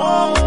no. 0.00 0.39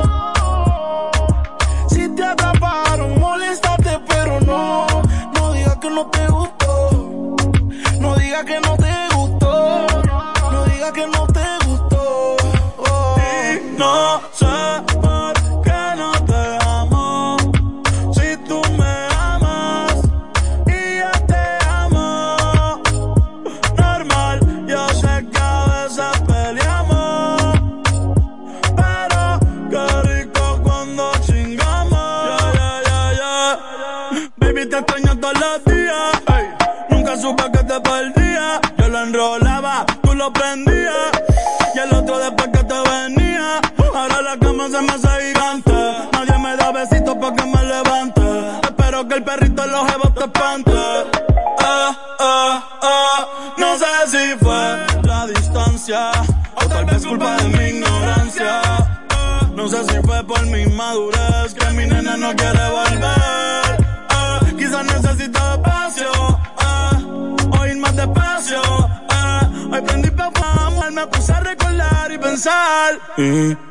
Mm-hmm. 73.24 73.63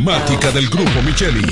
Emblemática 0.00 0.50
del 0.52 0.68
grupo 0.70 1.02
Micheli. 1.02 1.42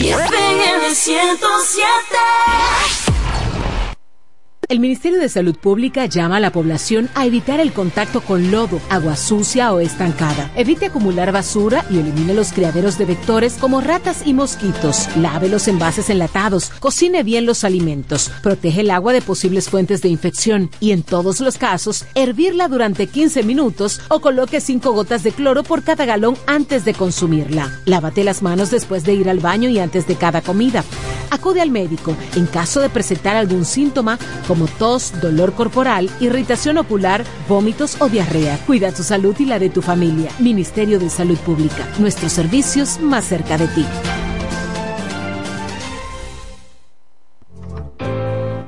El 4.70 4.80
Ministerio 4.80 5.18
de 5.18 5.30
Salud 5.30 5.56
Pública 5.56 6.04
llama 6.04 6.36
a 6.36 6.40
la 6.40 6.52
población 6.52 7.08
a 7.14 7.24
evitar 7.24 7.58
el 7.58 7.72
contacto 7.72 8.20
con 8.20 8.50
lodo, 8.50 8.82
agua 8.90 9.16
sucia 9.16 9.72
o 9.72 9.80
estancada. 9.80 10.52
Evite 10.56 10.84
acumular 10.84 11.32
basura 11.32 11.86
y 11.88 11.98
elimine 11.98 12.34
los 12.34 12.52
criaderos 12.52 12.98
de 12.98 13.06
vectores 13.06 13.54
como 13.54 13.80
ratas 13.80 14.26
y 14.26 14.34
mosquitos. 14.34 15.08
Lave 15.16 15.48
los 15.48 15.68
envases 15.68 16.10
enlatados, 16.10 16.68
cocine 16.80 17.22
bien 17.22 17.46
los 17.46 17.64
alimentos, 17.64 18.30
protege 18.42 18.82
el 18.82 18.90
agua 18.90 19.14
de 19.14 19.22
posibles 19.22 19.70
fuentes 19.70 20.02
de 20.02 20.10
infección 20.10 20.68
y 20.80 20.90
en 20.90 21.02
todos 21.02 21.40
los 21.40 21.56
casos, 21.56 22.04
hervirla 22.14 22.68
durante 22.68 23.06
15 23.06 23.44
minutos 23.44 24.02
o 24.08 24.20
coloque 24.20 24.60
5 24.60 24.92
gotas 24.92 25.22
de 25.22 25.32
cloro 25.32 25.62
por 25.62 25.82
cada 25.82 26.04
galón 26.04 26.36
antes 26.46 26.84
de 26.84 26.92
consumirla. 26.92 27.72
Lávate 27.86 28.22
las 28.22 28.42
manos 28.42 28.70
después 28.70 29.04
de 29.04 29.14
ir 29.14 29.30
al 29.30 29.40
baño 29.40 29.70
y 29.70 29.78
antes 29.78 30.06
de 30.06 30.16
cada 30.16 30.42
comida. 30.42 30.84
Acude 31.30 31.60
al 31.60 31.70
médico 31.70 32.14
en 32.36 32.46
caso 32.46 32.80
de 32.80 32.88
presentar 32.88 33.36
algún 33.36 33.64
síntoma 33.64 34.18
como 34.46 34.57
tos, 34.66 35.12
dolor 35.20 35.54
corporal, 35.54 36.10
irritación 36.20 36.78
ocular, 36.78 37.24
vómitos 37.48 37.96
o 38.00 38.08
diarrea. 38.08 38.58
Cuida 38.66 38.92
tu 38.92 39.02
salud 39.02 39.36
y 39.38 39.44
la 39.44 39.58
de 39.58 39.70
tu 39.70 39.82
familia. 39.82 40.30
Ministerio 40.38 40.98
de 40.98 41.10
Salud 41.10 41.38
Pública. 41.38 41.88
Nuestros 41.98 42.32
servicios 42.32 42.98
más 43.00 43.24
cerca 43.26 43.56
de 43.56 43.68
ti. 43.68 43.86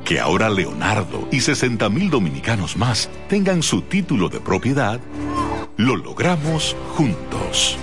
Que 0.05 0.19
ahora 0.19 0.51
Leonardo 0.51 1.29
y 1.31 1.41
60 1.41 1.89
mil 1.89 2.11
dominicanos 2.11 2.77
más 2.77 3.09
tengan 3.29 3.63
su 3.63 3.83
título 3.83 4.29
de 4.29 4.41
propiedad, 4.41 5.01
lo 5.77 5.97
logramos 5.97 6.77
juntos. 6.97 7.79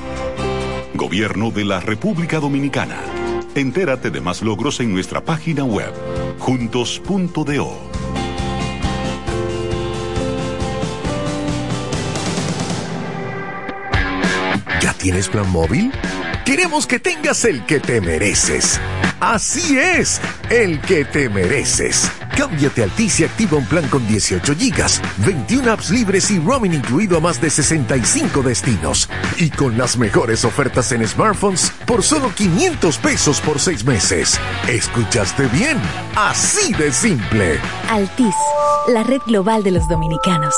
Gobierno 0.94 1.52
de 1.52 1.64
la 1.64 1.80
República 1.80 2.40
Dominicana. 2.40 3.17
Entérate 3.58 4.12
de 4.12 4.22
más 4.22 4.44
logros 4.44 4.80
en 4.82 4.94
nuestra 4.94 5.20
página 5.20 5.64
web, 5.64 5.92
juntos.do. 6.38 7.76
¿Ya 14.80 14.94
tienes 14.94 15.28
plan 15.28 15.50
móvil? 15.50 15.92
Queremos 16.48 16.88
que 16.88 16.98
tengas 16.98 17.44
el 17.44 17.66
que 17.66 17.82
te 17.82 18.00
mereces. 18.00 18.80
Así 19.20 19.78
es, 19.78 20.22
el 20.50 20.80
que 20.80 21.04
te 21.04 21.28
mereces. 21.28 22.10
Cámbiate 22.38 22.84
a 22.84 22.86
Altis 22.86 23.20
y 23.20 23.26
activa 23.26 23.58
un 23.58 23.66
plan 23.66 23.86
con 23.90 24.08
18 24.08 24.56
gigas, 24.56 25.02
21 25.26 25.70
apps 25.70 25.90
libres 25.90 26.32
y 26.32 26.40
roaming 26.40 26.76
incluido 26.76 27.18
a 27.18 27.20
más 27.20 27.42
de 27.42 27.50
65 27.50 28.44
destinos. 28.44 29.10
Y 29.36 29.50
con 29.50 29.78
las 29.78 29.98
mejores 29.98 30.46
ofertas 30.46 30.94
en 30.94 31.06
smartphones 31.06 31.70
por 31.86 32.02
solo 32.02 32.34
500 32.34 32.98
pesos 33.00 33.42
por 33.42 33.60
6 33.60 33.84
meses. 33.84 34.40
¿Escuchaste 34.70 35.48
bien? 35.48 35.78
Así 36.16 36.72
de 36.76 36.94
simple. 36.94 37.60
Altis, 37.90 38.36
la 38.88 39.04
red 39.04 39.20
global 39.28 39.64
de 39.64 39.72
los 39.72 39.86
dominicanos. 39.90 40.56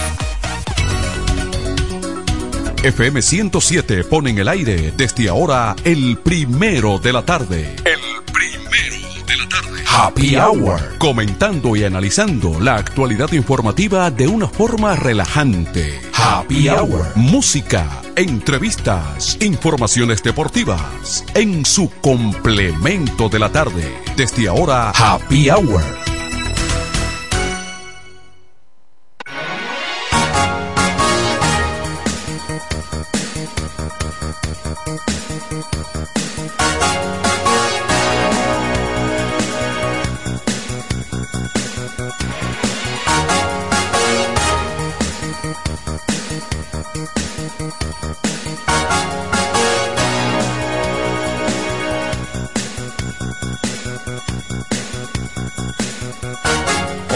FM 2.85 3.23
107 3.23 4.05
pone 4.05 4.31
en 4.31 4.39
el 4.39 4.49
aire 4.49 4.93
desde 4.95 5.31
ahora 5.31 5.75
el 5.85 6.19
primero 6.19 6.99
de 6.99 7.15
la 7.15 7.25
tarde. 7.25 7.75
El 7.83 7.99
primero 8.31 9.25
de 9.27 9.37
la 9.39 9.49
tarde. 9.49 9.83
Happy 9.89 10.37
Hour. 10.37 10.99
Comentando 10.99 11.77
y 11.77 11.85
analizando 11.85 12.61
la 12.61 12.75
actualidad 12.75 13.33
informativa 13.33 14.11
de 14.11 14.29
una 14.29 14.49
forma 14.49 14.97
relajante. 14.97 16.04
Happy 16.27 16.71
Hour. 16.71 17.05
Música, 17.17 18.01
entrevistas, 18.17 19.37
informaciones 19.43 20.23
deportivas. 20.23 21.23
En 21.35 21.67
su 21.67 21.91
complemento 22.01 23.29
de 23.29 23.39
la 23.39 23.53
tarde. 23.53 23.95
Desde 24.17 24.49
ahora, 24.49 24.91
Happy 24.93 25.51
Hour. 25.51 26.14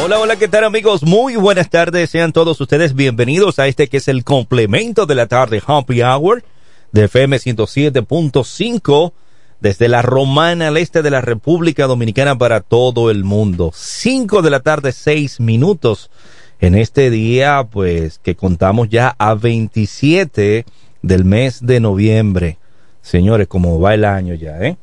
Hola, 0.09 0.21
hola, 0.21 0.37
¿qué 0.37 0.49
tal 0.49 0.65
amigos? 0.65 1.03
Muy 1.03 1.37
buenas 1.37 1.69
tardes, 1.69 2.09
sean 2.09 2.33
todos 2.33 2.59
ustedes 2.63 2.95
bienvenidos 2.95 3.59
a 3.59 3.67
este 3.67 3.89
que 3.89 3.99
es 3.99 4.09
el 4.09 4.25
complemento 4.25 5.05
de 5.05 5.15
la 5.15 5.27
tarde 5.27 5.61
Happy 5.67 6.01
Hour 6.01 6.45
de 6.93 7.05
FM 7.05 7.37
107.5 7.37 9.13
desde 9.61 9.87
la 9.87 10.01
Romana 10.01 10.69
al 10.69 10.79
este 10.79 11.03
de 11.03 11.11
la 11.11 11.21
República 11.21 11.87
Dominicana 11.87 12.39
para 12.39 12.63
todo 12.63 13.11
el 13.11 13.23
mundo. 13.23 13.71
5 13.75 14.41
de 14.41 14.49
la 14.49 14.61
tarde, 14.61 14.93
6 14.93 15.41
minutos 15.41 16.11
en 16.59 16.75
este 16.75 17.11
día, 17.11 17.69
pues 17.71 18.19
que 18.19 18.35
contamos 18.35 18.89
ya 18.89 19.15
a 19.19 19.35
27 19.35 20.65
del 21.03 21.25
mes 21.27 21.67
de 21.67 21.81
noviembre. 21.81 22.57
Señores, 23.03 23.47
como 23.47 23.79
va 23.79 23.93
el 23.93 24.07
año 24.07 24.33
ya, 24.33 24.59
¿eh? 24.61 24.79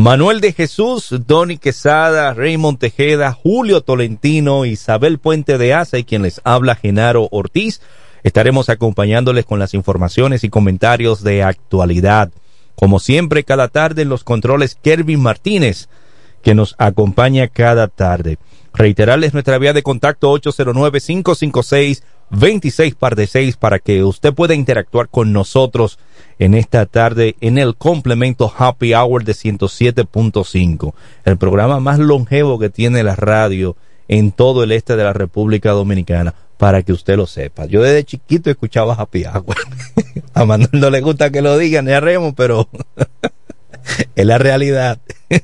Manuel 0.00 0.40
de 0.40 0.52
Jesús, 0.52 1.12
Donny 1.26 1.58
Quesada, 1.58 2.32
Raymond 2.32 2.78
Tejeda, 2.78 3.32
Julio 3.32 3.80
Tolentino, 3.80 4.64
Isabel 4.64 5.18
Puente 5.18 5.58
de 5.58 5.74
Asa 5.74 5.98
y 5.98 6.04
quien 6.04 6.22
les 6.22 6.40
habla 6.44 6.76
Genaro 6.76 7.26
Ortiz. 7.32 7.80
Estaremos 8.22 8.68
acompañándoles 8.68 9.44
con 9.44 9.58
las 9.58 9.74
informaciones 9.74 10.44
y 10.44 10.50
comentarios 10.50 11.24
de 11.24 11.42
actualidad. 11.42 12.30
Como 12.76 13.00
siempre, 13.00 13.42
cada 13.42 13.66
tarde 13.66 14.02
en 14.02 14.08
los 14.08 14.22
controles 14.22 14.78
Kervin 14.80 15.20
Martínez, 15.20 15.88
que 16.44 16.54
nos 16.54 16.76
acompaña 16.78 17.48
cada 17.48 17.88
tarde. 17.88 18.38
Reiterarles 18.72 19.32
nuestra 19.32 19.58
vía 19.58 19.72
de 19.72 19.82
contacto 19.82 20.32
809-556-26 20.32 22.94
par 22.94 23.16
de 23.16 23.26
6 23.26 23.56
para 23.56 23.80
que 23.80 24.04
usted 24.04 24.32
pueda 24.32 24.54
interactuar 24.54 25.08
con 25.08 25.32
nosotros 25.32 25.98
en 26.38 26.54
esta 26.54 26.86
tarde 26.86 27.36
en 27.40 27.58
el 27.58 27.76
complemento 27.76 28.52
Happy 28.56 28.94
Hour 28.94 29.24
de 29.24 29.32
107.5, 29.32 30.94
el 31.24 31.36
programa 31.36 31.80
más 31.80 31.98
longevo 31.98 32.58
que 32.58 32.70
tiene 32.70 33.02
la 33.02 33.16
radio 33.16 33.76
en 34.06 34.32
todo 34.32 34.62
el 34.62 34.72
este 34.72 34.96
de 34.96 35.04
la 35.04 35.12
República 35.12 35.72
Dominicana, 35.72 36.34
para 36.56 36.82
que 36.82 36.92
usted 36.92 37.16
lo 37.16 37.26
sepa. 37.26 37.66
Yo 37.66 37.82
desde 37.82 38.04
chiquito 38.04 38.50
escuchaba 38.50 38.94
Happy 38.94 39.24
Hour. 39.24 39.56
A 40.34 40.44
Manuel 40.44 40.70
no 40.72 40.90
le 40.90 41.00
gusta 41.00 41.30
que 41.30 41.42
lo 41.42 41.58
digan, 41.58 41.84
ni 41.84 41.98
Remo, 41.98 42.34
pero 42.34 42.68
es 44.14 44.26
la 44.26 44.38
realidad. 44.38 44.98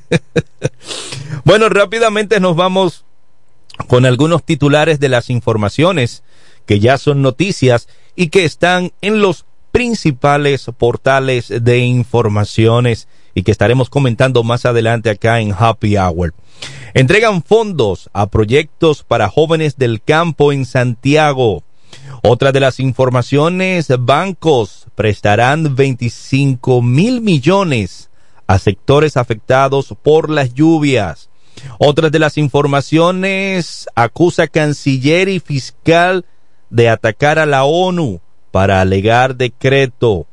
bueno, 1.43 1.69
rápidamente 1.69 2.39
nos 2.39 2.55
vamos 2.55 3.05
con 3.87 4.05
algunos 4.05 4.43
titulares 4.43 4.99
de 4.99 5.09
las 5.09 5.29
informaciones 5.29 6.23
que 6.65 6.79
ya 6.79 6.97
son 6.97 7.21
noticias 7.21 7.87
y 8.15 8.29
que 8.29 8.45
están 8.45 8.93
en 9.01 9.21
los 9.21 9.45
principales 9.75 10.71
portales 10.77 11.49
de 11.49 11.79
informaciones 11.79 13.09
y 13.33 13.43
que 13.43 13.51
estaremos 13.51 13.89
comentando 13.89 14.41
más 14.41 14.65
adelante 14.65 15.09
acá 15.09 15.41
en 15.41 15.51
Happy 15.51 15.97
Hour. 15.97 16.33
Entregan 16.93 17.43
fondos 17.43 18.09
a 18.13 18.27
proyectos 18.27 19.03
para 19.03 19.27
jóvenes 19.27 19.77
del 19.77 20.01
campo 20.01 20.53
en 20.53 20.65
Santiago. 20.65 21.61
Otra 22.23 22.53
de 22.53 22.61
las 22.61 22.79
informaciones, 22.79 23.89
bancos 23.99 24.87
prestarán 24.95 25.75
25 25.75 26.81
mil 26.81 27.19
millones 27.19 28.09
a 28.47 28.59
sectores 28.59 29.17
afectados 29.17 29.93
por 30.01 30.29
las 30.29 30.53
lluvias. 30.53 31.29
Otra 31.79 32.09
de 32.09 32.19
las 32.19 32.37
informaciones, 32.37 33.89
acusa 33.93 34.47
canciller 34.47 35.27
y 35.27 35.41
fiscal 35.41 36.23
de 36.69 36.87
atacar 36.87 37.39
a 37.39 37.45
la 37.45 37.65
ONU 37.65 38.21
para 38.55 38.79
alegar 38.79 39.35
decreto. 39.35 40.27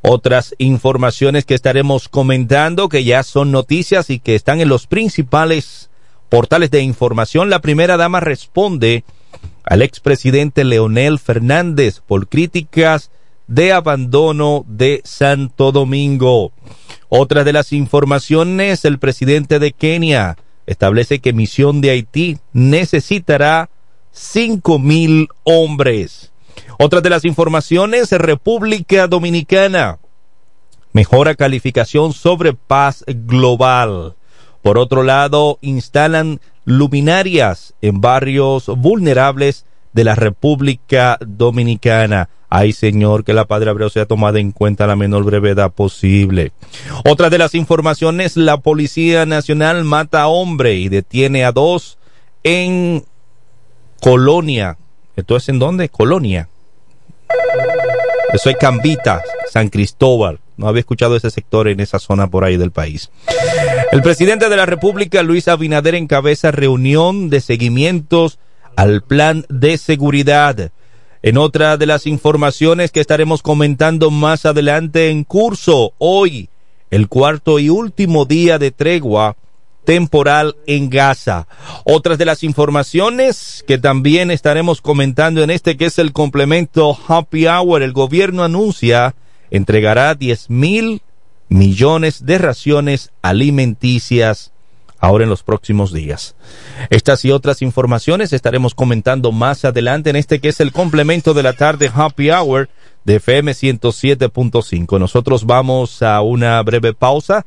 Otras 0.00 0.54
informaciones 0.58 1.44
que 1.44 1.56
estaremos 1.56 2.08
comentando 2.08 2.88
que 2.88 3.02
ya 3.02 3.24
son 3.24 3.50
noticias 3.50 4.10
y 4.10 4.20
que 4.20 4.36
están 4.36 4.60
en 4.60 4.68
los 4.68 4.86
principales 4.86 5.90
portales 6.28 6.70
de 6.70 6.82
información. 6.82 7.50
La 7.50 7.58
primera 7.58 7.96
dama 7.96 8.20
responde 8.20 9.02
al 9.64 9.82
expresidente 9.82 10.62
Leonel 10.62 11.18
Fernández 11.18 11.98
por 11.98 12.28
críticas 12.28 13.10
de 13.48 13.72
abandono 13.72 14.64
de 14.68 15.00
Santo 15.02 15.72
Domingo. 15.72 16.52
Otra 17.08 17.42
de 17.42 17.54
las 17.54 17.72
informaciones, 17.72 18.84
el 18.84 19.00
presidente 19.00 19.58
de 19.58 19.72
Kenia 19.72 20.36
establece 20.66 21.18
que 21.18 21.32
misión 21.32 21.80
de 21.80 21.90
Haití 21.90 22.38
necesitará 22.52 23.68
cinco 24.12 24.78
mil 24.78 25.26
hombres. 25.42 26.30
Otra 26.78 27.00
de 27.00 27.10
las 27.10 27.24
informaciones, 27.24 28.10
República 28.12 29.06
Dominicana. 29.06 29.98
Mejora 30.92 31.34
calificación 31.34 32.12
sobre 32.12 32.54
paz 32.54 33.04
global. 33.06 34.14
Por 34.62 34.78
otro 34.78 35.02
lado, 35.02 35.58
instalan 35.60 36.40
luminarias 36.64 37.74
en 37.82 38.00
barrios 38.00 38.66
vulnerables 38.66 39.66
de 39.92 40.04
la 40.04 40.14
República 40.14 41.18
Dominicana. 41.20 42.28
Ay, 42.48 42.72
Señor, 42.72 43.24
que 43.24 43.32
la 43.32 43.46
Padre 43.46 43.70
Abreu 43.70 43.90
sea 43.90 44.06
tomada 44.06 44.38
en 44.38 44.52
cuenta 44.52 44.86
la 44.86 44.96
menor 44.96 45.24
brevedad 45.24 45.72
posible. 45.72 46.52
Otra 47.04 47.28
de 47.28 47.38
las 47.38 47.54
informaciones, 47.54 48.36
la 48.36 48.58
Policía 48.58 49.26
Nacional 49.26 49.84
mata 49.84 50.22
a 50.22 50.28
hombre 50.28 50.74
y 50.74 50.88
detiene 50.88 51.44
a 51.44 51.52
dos 51.52 51.98
en 52.44 53.04
Colonia. 54.00 54.78
¿Esto 55.16 55.36
es 55.36 55.48
en 55.48 55.58
dónde? 55.58 55.88
Colonia. 55.88 56.48
Eso 58.32 58.50
es 58.50 58.56
Cambita, 58.56 59.22
San 59.50 59.68
Cristóbal. 59.68 60.40
No 60.56 60.68
había 60.68 60.80
escuchado 60.80 61.16
ese 61.16 61.30
sector 61.30 61.68
en 61.68 61.80
esa 61.80 61.98
zona 61.98 62.28
por 62.28 62.44
ahí 62.44 62.56
del 62.56 62.70
país. 62.70 63.10
El 63.92 64.02
presidente 64.02 64.48
de 64.48 64.56
la 64.56 64.66
República, 64.66 65.22
Luis 65.22 65.48
Abinader, 65.48 65.94
encabeza 65.94 66.50
reunión 66.50 67.30
de 67.30 67.40
seguimientos 67.40 68.38
al 68.76 69.02
plan 69.02 69.46
de 69.48 69.78
seguridad. 69.78 70.72
En 71.22 71.38
otra 71.38 71.76
de 71.76 71.86
las 71.86 72.06
informaciones 72.06 72.90
que 72.90 73.00
estaremos 73.00 73.40
comentando 73.40 74.10
más 74.10 74.46
adelante 74.46 75.10
en 75.10 75.24
curso, 75.24 75.92
hoy, 75.98 76.48
el 76.90 77.08
cuarto 77.08 77.58
y 77.58 77.70
último 77.70 78.24
día 78.24 78.58
de 78.58 78.70
tregua 78.70 79.36
temporal 79.84 80.56
en 80.66 80.90
Gaza. 80.90 81.46
Otras 81.84 82.18
de 82.18 82.24
las 82.24 82.42
informaciones 82.42 83.64
que 83.66 83.78
también 83.78 84.30
estaremos 84.30 84.80
comentando 84.80 85.42
en 85.42 85.50
este 85.50 85.76
que 85.76 85.86
es 85.86 85.98
el 85.98 86.12
complemento 86.12 86.98
Happy 87.06 87.46
Hour, 87.46 87.82
el 87.82 87.92
gobierno 87.92 88.44
anuncia 88.44 89.14
entregará 89.50 90.14
10 90.14 90.50
mil 90.50 91.02
millones 91.48 92.24
de 92.26 92.38
raciones 92.38 93.12
alimenticias 93.22 94.52
ahora 94.98 95.24
en 95.24 95.30
los 95.30 95.42
próximos 95.42 95.92
días. 95.92 96.34
Estas 96.90 97.24
y 97.24 97.30
otras 97.30 97.62
informaciones 97.62 98.32
estaremos 98.32 98.74
comentando 98.74 99.32
más 99.32 99.64
adelante 99.64 100.10
en 100.10 100.16
este 100.16 100.40
que 100.40 100.48
es 100.48 100.60
el 100.60 100.72
complemento 100.72 101.34
de 101.34 101.42
la 101.42 101.52
tarde 101.52 101.90
Happy 101.94 102.30
Hour 102.30 102.68
de 103.04 103.16
FM 103.16 103.52
107.5. 103.52 104.98
Nosotros 104.98 105.44
vamos 105.44 106.02
a 106.02 106.22
una 106.22 106.62
breve 106.62 106.94
pausa 106.94 107.44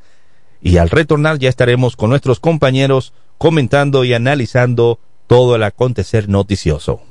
y 0.68 0.78
al 0.78 0.90
retornar 0.90 1.40
ya 1.40 1.48
estaremos 1.48 1.96
con 1.96 2.10
nuestros 2.10 2.42
compañeros 2.42 3.14
comentando 3.38 4.04
y 4.04 4.14
analizando 4.14 5.00
todo 5.28 5.56
el 5.56 5.64
acontecer 5.64 6.28
noticioso. 6.28 7.02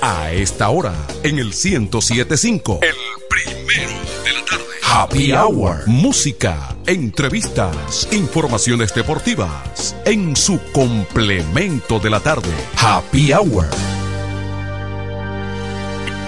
A 0.00 0.32
esta 0.32 0.70
hora, 0.70 0.94
en 1.22 1.38
el 1.38 1.48
1075, 1.48 2.80
el 2.80 2.94
primero 3.28 3.92
de 4.24 4.32
la 4.32 4.44
tarde. 4.44 4.64
Happy 4.82 5.32
Hour. 5.32 5.86
Música, 5.86 6.74
entrevistas, 6.86 8.08
informaciones 8.12 8.94
deportivas. 8.94 9.94
En 10.06 10.34
su 10.34 10.58
complemento 10.72 11.98
de 11.98 12.10
la 12.10 12.20
tarde. 12.20 12.48
Happy 12.78 13.30
Hour. 13.32 13.66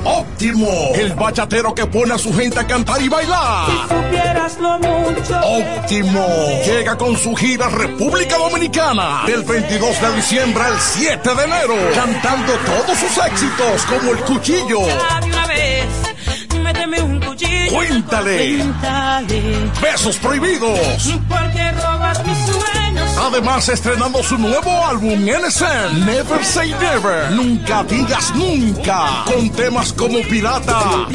Óptimo, 0.08 0.92
el 0.94 1.14
bachatero 1.14 1.74
que 1.74 1.84
pone 1.86 2.14
a 2.14 2.18
su 2.18 2.32
gente 2.32 2.60
a 2.60 2.66
cantar 2.66 3.02
y 3.02 3.08
bailar. 3.08 3.66
Si 3.66 3.72
supieras 3.82 4.56
lo 4.60 4.78
mucho. 4.78 5.40
Óptimo, 5.40 6.24
llega 6.64 6.96
con 6.96 7.16
su 7.16 7.34
gira 7.34 7.68
República 7.68 8.38
Dominicana 8.38 9.24
del 9.26 9.42
22 9.42 10.00
de 10.00 10.14
diciembre 10.14 10.62
al 10.62 10.78
7 10.78 11.34
de 11.34 11.42
enero, 11.42 11.74
cantando 11.92 12.52
todos 12.52 12.96
sus 12.98 13.18
éxitos 13.18 13.84
como 13.86 14.12
el 14.12 14.18
cuchillo. 14.18 14.78
Méteme 16.66 17.00
un 17.00 17.20
cuchillo. 17.20 17.72
Cuéntale. 17.72 18.36
Cuéntale. 18.36 19.70
Besos 19.80 20.16
prohibidos. 20.16 21.20
Porque 21.28 21.72
robas 21.72 22.24
mis 22.26 22.38
sueños. 22.38 22.85
Además, 23.18 23.68
estrenando 23.68 24.22
su 24.22 24.38
nuevo 24.38 24.70
álbum 24.86 25.24
NSN, 25.24 26.04
Never 26.04 26.44
Say 26.44 26.74
Never. 26.80 27.32
Nunca 27.32 27.82
digas 27.84 28.34
nunca. 28.34 29.24
Con 29.24 29.50
temas 29.50 29.92
como 29.92 30.20
Pirata. 30.22 31.06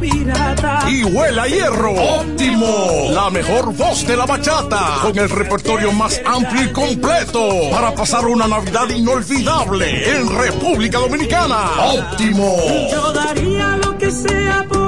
Pirata. 0.00 0.88
Y 0.88 1.04
Huela 1.04 1.46
Hierro. 1.46 1.92
Óptimo. 1.92 3.10
La 3.10 3.30
mejor 3.30 3.74
voz 3.74 4.06
de 4.06 4.16
la 4.16 4.26
bachata. 4.26 4.98
Con 5.02 5.18
el 5.18 5.28
repertorio 5.28 5.92
más 5.92 6.20
amplio 6.24 6.64
y 6.64 6.72
completo. 6.72 7.70
Para 7.70 7.94
pasar 7.94 8.26
una 8.26 8.46
Navidad 8.46 8.88
inolvidable 8.90 10.10
en 10.10 10.38
República 10.38 10.98
Dominicana. 10.98 11.70
Óptimo. 11.78 12.56
Yo 12.90 13.12
daría 13.12 13.76
lo 13.78 13.96
que 13.98 14.10
sea 14.10 14.64
por. 14.68 14.87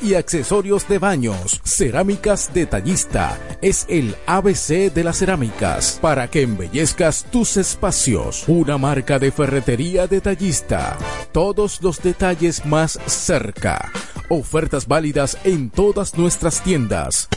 y 0.02 0.14
accesorios 0.14 0.88
de 0.88 0.98
baños. 0.98 1.60
Cerámicas 1.64 2.52
Detallista 2.52 3.38
es 3.60 3.86
el 3.88 4.16
ABC 4.26 4.92
de 4.92 5.04
las 5.04 5.18
cerámicas 5.18 5.98
para 6.02 6.28
que 6.28 6.42
embellezcas 6.42 7.24
tus 7.30 7.56
espacios. 7.56 8.44
Una 8.48 8.76
marca 8.76 9.20
de 9.20 9.30
ferretería 9.30 10.08
detallista. 10.08 10.98
Todos 11.30 11.80
los 11.80 12.02
detalles 12.02 12.66
más 12.66 12.98
cerca. 13.06 13.92
Ofertas 14.28 14.88
válidas 14.88 15.38
en 15.44 15.70
todas 15.70 16.18
nuestras 16.18 16.60
tiendas. 16.62 17.28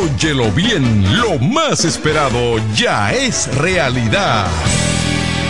Óyelo 0.00 0.50
bien, 0.50 1.16
lo 1.20 1.38
más 1.38 1.84
esperado 1.84 2.58
ya 2.74 3.12
es 3.12 3.54
realidad. 3.56 4.48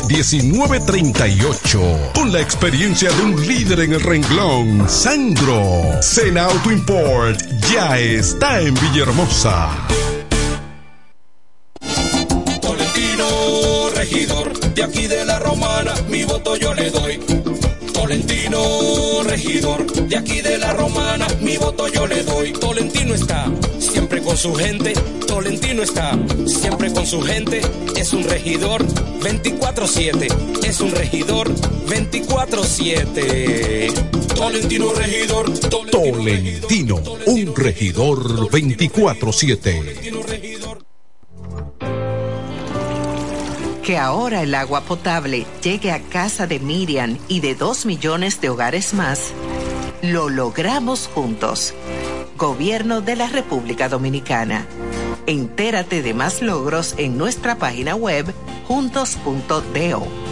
1938. 0.00 2.12
Con 2.14 2.32
la 2.32 2.40
experiencia 2.40 3.10
de 3.10 3.22
un 3.22 3.46
líder 3.46 3.80
en 3.80 3.92
el 3.92 4.00
renglón, 4.00 4.88
Sandro. 4.88 6.00
Sena 6.00 6.44
Auto 6.44 6.72
Import 6.72 7.38
ya 7.70 7.98
está 7.98 8.60
en 8.60 8.74
Villahermosa. 8.74 9.68
Tolentino, 12.60 13.90
regidor, 13.94 14.58
de 14.74 14.82
aquí 14.82 15.06
de 15.08 15.24
la 15.26 15.38
romana, 15.38 15.92
mi 16.08 16.24
voto 16.24 16.56
yo 16.56 16.72
le 16.72 16.90
doy. 16.90 17.18
Tolentino, 17.92 19.22
regidor, 19.24 19.92
de 19.92 20.16
aquí 20.16 20.40
de 20.40 20.56
la 20.56 20.72
romana, 20.72 21.26
mi 21.40 21.58
voto 21.58 21.86
yo 21.88 22.06
le 22.06 22.22
doy. 22.22 22.52
Tolentino 22.52 23.14
está 23.14 23.46
siempre 24.12 24.28
con 24.28 24.36
su 24.36 24.52
gente, 24.54 24.92
Tolentino 25.26 25.82
está 25.82 26.18
siempre 26.44 26.92
con 26.92 27.06
su 27.06 27.22
gente, 27.22 27.62
es 27.96 28.12
un 28.12 28.24
regidor 28.24 28.84
24-7, 28.84 30.66
es 30.66 30.80
un 30.80 30.90
regidor 30.90 31.50
24-7. 31.86 33.90
Tolentino 34.34 34.92
regidor, 34.92 35.50
Tolentino, 35.90 36.96
un 37.24 37.56
regidor 37.56 38.50
24-7. 38.50 40.42
Que 43.82 43.96
ahora 43.96 44.42
el 44.42 44.54
agua 44.54 44.82
potable 44.82 45.46
llegue 45.62 45.90
a 45.90 46.02
casa 46.02 46.46
de 46.46 46.58
Miriam 46.58 47.16
y 47.28 47.40
de 47.40 47.54
dos 47.54 47.86
millones 47.86 48.42
de 48.42 48.50
hogares 48.50 48.92
más, 48.92 49.32
lo 50.02 50.28
logramos 50.28 51.08
juntos. 51.14 51.72
Gobierno 52.42 53.02
de 53.02 53.14
la 53.14 53.28
República 53.28 53.88
Dominicana. 53.88 54.66
Entérate 55.28 56.02
de 56.02 56.12
más 56.12 56.42
logros 56.42 56.96
en 56.98 57.16
nuestra 57.16 57.54
página 57.54 57.94
web 57.94 58.34
juntos.do. 58.66 60.31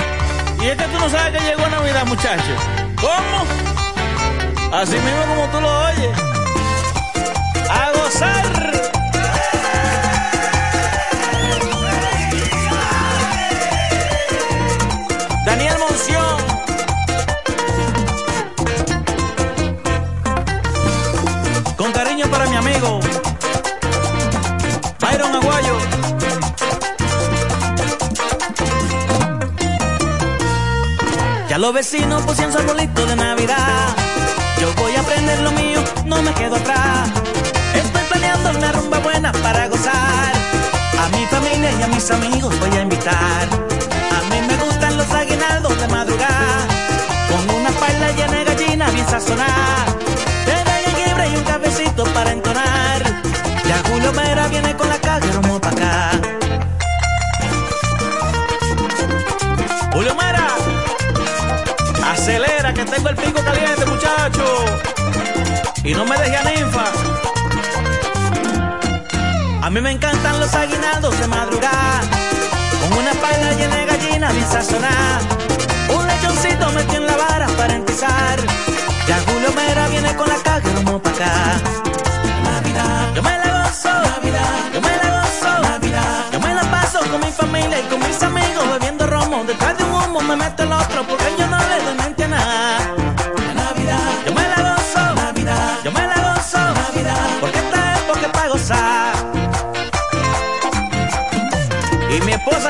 y 0.62 0.66
es 0.66 0.76
que 0.76 0.84
tú 0.84 1.00
no 1.00 1.10
sabes 1.10 1.42
que 1.42 1.48
llegó 1.48 1.70
Navidad, 1.70 2.06
muchachos. 2.06 2.62
¿Cómo? 3.00 4.76
Así 4.78 4.96
mismo 4.96 5.26
como 5.26 5.48
tú 5.54 5.62
lo 5.62 5.86
oyes. 5.86 6.18
A 7.70 7.92
gozar. 7.94 8.96
Amigo. 22.78 23.00
Byron 25.00 25.36
Aguayo. 25.36 25.78
Ya 31.50 31.58
los 31.58 31.74
vecinos 31.74 32.22
pusieron 32.24 32.52
su 32.52 32.60
arbolito 32.60 33.06
de 33.06 33.16
Navidad. 33.16 33.96
Yo 34.60 34.74
voy 34.76 34.96
a 34.96 35.02
aprender 35.02 35.40
lo 35.42 35.52
mío, 35.52 35.84
no 36.06 36.22
me 36.22 36.34
quedo 36.34 36.56
atrás. 36.56 37.10
Estoy 37.76 38.02
planeando 38.10 38.52
una 38.52 38.72
rumba 38.72 39.00
buena 39.00 39.32
para 39.32 39.68
gozar. 39.68 40.34
A 41.00 41.10
mi 41.10 41.26
familia 41.28 41.72
y 41.80 41.84
a 41.84 41.88
mis 41.88 42.10
amigos 42.12 42.60
voy 42.60 42.78
a 42.78 42.82
invitar. 42.82 43.48
A 44.18 44.34
mí 44.34 44.42
me 44.48 44.56
gustan 44.58 44.98
los 44.98 45.10
aguinaldos 45.12 45.80
de 45.80 45.88
madrugada. 45.88 46.68
Con 47.30 47.56
una 47.56 47.72
paila 47.72 48.12
llena 48.12 48.34
de 48.34 48.44
gallina 48.46 48.90
bien 48.92 49.08
sazonada. 49.08 50.07
Y 65.84 65.93
no 65.93 66.04
me 66.04 66.17
deje 66.17 66.36
a 66.36 66.43
ninfa. 66.43 66.86
A 69.62 69.70
mí 69.70 69.80
me 69.80 69.91
encantan 69.91 70.39
los 70.39 70.54
aguinaldos 70.54 71.17
de 71.20 71.28
madrugada. 71.28 72.02
Con 72.82 72.98
una 73.00 73.12
paila 73.13 73.54
llena 73.54 73.76
de 73.76 73.86
gallina 73.86 74.32
bien 74.32 74.48
sazonada. 74.50 75.20
Un 75.96 76.08
lechoncito 76.08 76.70
metido 76.72 77.04
en 77.04 77.08
la 77.08 77.17
vara 77.17 77.48
para 77.58 77.74
empezar. 77.76 78.38
Ya 79.08 79.17
Julio 79.28 79.52
Mera 79.54 79.88
viene 79.88 80.15
con 80.15 80.28
la 80.28 80.36
caja 80.36 80.70
romo 80.76 81.00
pa' 81.00 81.10
acá. 81.10 81.62
Navidad, 82.43 83.13
yo 83.15 83.24
me 83.24 83.38
la 83.38 83.63
gozo. 83.63 83.89
Navidad, 83.89 84.72
yo 84.74 84.82
me 84.82 84.98
la 84.98 85.22
gozo. 85.22 85.62
Navidad, 85.70 86.26
yo 86.34 86.39
me 86.41 86.54
la 86.54 86.63
paso 86.72 87.00
con 87.12 87.20
mi 87.22 87.32
familia 87.32 87.80
y 87.80 87.84
con 87.84 88.00
mis 88.00 88.07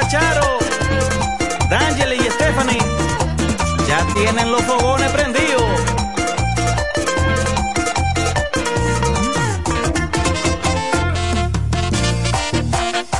Charo, 0.09 0.57
D'Angeli 1.69 2.15
y 2.15 2.31
Stephanie 2.31 2.79
ya 3.87 4.05
tienen 4.13 4.51
los 4.51 4.61
fogones 4.63 5.11
prendidos. 5.11 5.63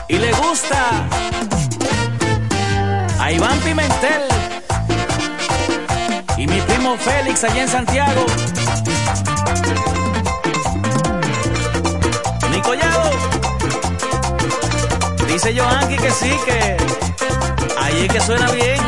Y 0.08 0.18
le 0.18 0.32
gusta 0.32 1.08
a 3.20 3.32
Iván 3.32 3.60
Pimentel 3.60 4.24
y 6.38 6.48
mi 6.48 6.62
primo 6.62 6.96
Félix 6.98 7.44
allá 7.44 7.64
en 7.64 7.70
Santiago. 7.70 8.26
Mi 12.50 12.62
collado. 12.62 13.12
Dice 15.28 15.54
Joanqui 15.54 15.87
que 16.08 16.14
sí, 16.14 16.32
que 16.46 16.78
ahí 17.78 18.06
es 18.06 18.14
que 18.14 18.22
suena 18.22 18.50
bien. 18.52 18.80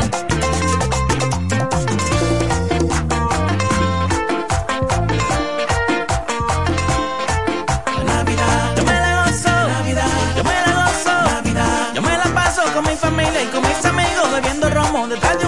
Navidad, 8.06 8.76
yo 8.76 8.84
me 8.84 8.92
la 8.92 9.24
gozo, 9.24 9.50
Navidad, 9.50 10.06
yo 10.36 10.44
me 10.44 10.54
la 10.64 10.72
gozo, 10.80 11.12
Navidad, 11.34 11.92
yo 11.94 12.02
me 12.02 12.16
la 12.16 12.24
paso 12.34 12.62
con 12.72 12.84
mi 12.86 12.96
familia 12.96 13.42
y 13.42 13.46
con 13.48 13.62
mis 13.68 13.84
amigos 13.84 14.32
bebiendo 14.32 14.70
romo 14.70 15.06
de 15.08 15.16
tal 15.18 15.39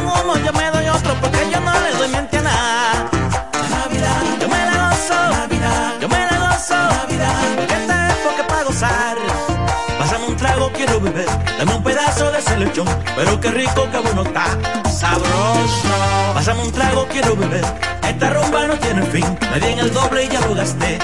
Dame 10.87 11.75
un 11.77 11.83
pedazo 11.85 12.31
de 12.33 12.39
ese 12.41 12.59
lechón, 12.59 12.87
pero 13.15 13.41
qué 13.41 13.51
rico, 13.51 13.87
qué 13.93 13.99
bueno 13.99 14.23
está, 14.23 14.47
sabroso. 14.91 15.89
Pásame 16.35 16.63
un 16.63 16.73
trago, 16.73 17.07
quiero 17.07 17.37
beber. 17.37 17.65
Esta 18.03 18.31
rumba 18.31 18.67
no 18.67 18.75
tiene 18.75 19.03
fin. 19.07 19.25
Me 19.53 19.61
di 19.61 19.73
en 19.73 19.79
el 19.79 19.93
doble 19.93 20.25
y 20.25 20.29
ya 20.29 20.41
lo 20.41 20.55
gasté. 20.55 20.99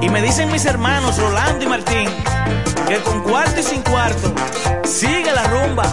Y 0.00 0.08
me 0.08 0.22
dicen 0.22 0.52
mis 0.52 0.64
hermanos 0.66 1.18
Rolando 1.18 1.64
y 1.64 1.68
Martín 1.68 2.08
que 2.86 2.98
con 3.02 3.22
cuarto 3.22 3.60
y 3.60 3.62
sin 3.62 3.82
cuarto 3.82 4.32
sigue 4.84 5.32
la 5.32 5.44
rumba. 5.44 5.84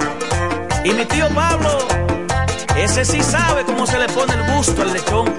Y 0.83 0.91
mi 0.93 1.05
tío 1.05 1.27
Pablo, 1.29 1.79
ese 2.75 3.05
sí 3.05 3.21
sabe 3.23 3.63
cómo 3.65 3.85
se 3.87 3.97
le 3.97 4.07
pone 4.09 4.33
el 4.33 4.55
gusto 4.55 4.81
al 4.81 4.93
lechón. 4.93 5.33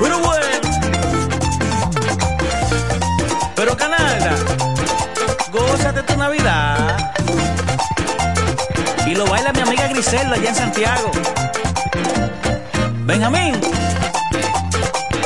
Pero 0.00 0.18
bueno. 0.18 0.44
Pero 3.56 3.76
canalda, 3.76 4.34
gózate 5.84 6.02
tu 6.04 6.18
Navidad. 6.18 6.96
Y 9.06 9.14
lo 9.14 9.26
baila 9.26 9.52
mi 9.52 9.60
amiga 9.60 9.86
Griselda 9.88 10.34
allá 10.34 10.48
en 10.48 10.54
Santiago. 10.54 11.10
Benjamín, 13.04 13.60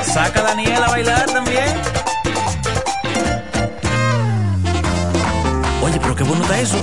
saca 0.02 0.40
a 0.40 0.42
Daniel 0.42 0.82
a 0.82 0.88
bailar 0.88 1.26
también. 1.26 1.80
Oye, 5.80 6.00
pero 6.00 6.16
qué 6.16 6.24
bueno 6.24 6.42
está 6.42 6.58
eso. 6.58 6.76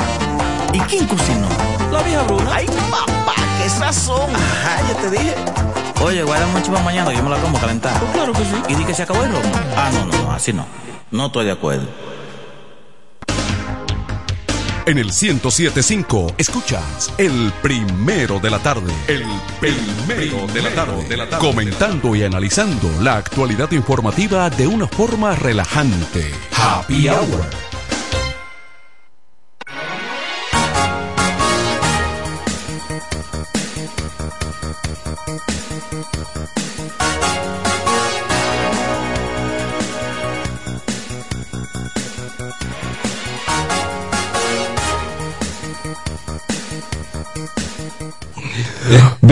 ¿Y 0.71 0.79
quién 0.79 1.05
cocinó? 1.07 1.49
La 1.91 2.01
vieja 2.01 2.23
Bruna. 2.23 2.51
Ay, 2.53 2.67
papá, 2.89 3.35
qué 3.61 3.69
sazón. 3.69 4.29
Ajá, 4.33 4.81
ya 4.87 5.01
te 5.01 5.09
dije. 5.09 5.35
Oye, 6.01 6.23
guarda 6.23 6.47
mucho 6.47 6.71
para 6.71 6.83
mañana, 6.85 7.11
yo 7.11 7.21
me 7.21 7.29
la 7.29 7.37
como 7.39 7.59
calentada. 7.59 7.99
claro 8.13 8.31
que 8.31 8.45
sí. 8.45 8.55
¿Y 8.69 8.75
di 8.75 8.85
que 8.85 8.93
se 8.93 9.03
acabó 9.03 9.21
el 9.23 9.33
romo? 9.33 9.51
Ah, 9.75 9.89
no, 9.91 10.05
no, 10.05 10.23
no, 10.23 10.31
así 10.31 10.53
no. 10.53 10.65
No 11.11 11.25
estoy 11.25 11.45
de 11.45 11.51
acuerdo. 11.51 12.14
En 14.87 14.99
el 14.99 15.05
1075 15.07 16.35
escuchas 16.37 17.11
el 17.17 17.51
primero 17.63 18.39
de 18.39 18.51
la 18.51 18.59
tarde. 18.59 18.93
El 19.07 19.23
primero 19.59 20.45
de 20.53 20.61
la 20.61 20.69
tarde. 20.75 21.07
De 21.09 21.17
la 21.17 21.27
tarde. 21.27 21.47
Comentando 21.47 22.15
y 22.15 22.21
analizando 22.21 22.91
la 23.01 23.17
actualidad 23.17 23.71
informativa 23.71 24.47
de 24.51 24.67
una 24.67 24.85
forma 24.85 25.33
relajante. 25.33 26.31
Happy 26.55 27.09
Hour. 27.09 27.64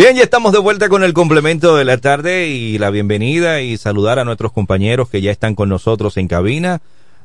Bien, 0.04 0.18
ya 0.18 0.24
estamos 0.24 0.52
de 0.52 0.60
vuelta 0.60 0.89
con 0.89 1.02
el 1.06 1.13
complemento 1.13 1.78
de 1.78 1.86
la 1.86 1.98
tarde 1.98 2.50
y 2.50 2.78
la 2.78 2.89
bienvenida 2.89 3.62
y 3.62 3.78
saludar 3.78 4.20
a 4.20 4.26
nuestros 4.26 4.52
compañeros 4.52 5.08
que 5.08 5.22
ya 5.22 5.32
están 5.32 5.56
con 5.56 5.70
nosotros 5.70 6.18
en 6.18 6.28
cabina. 6.28 6.82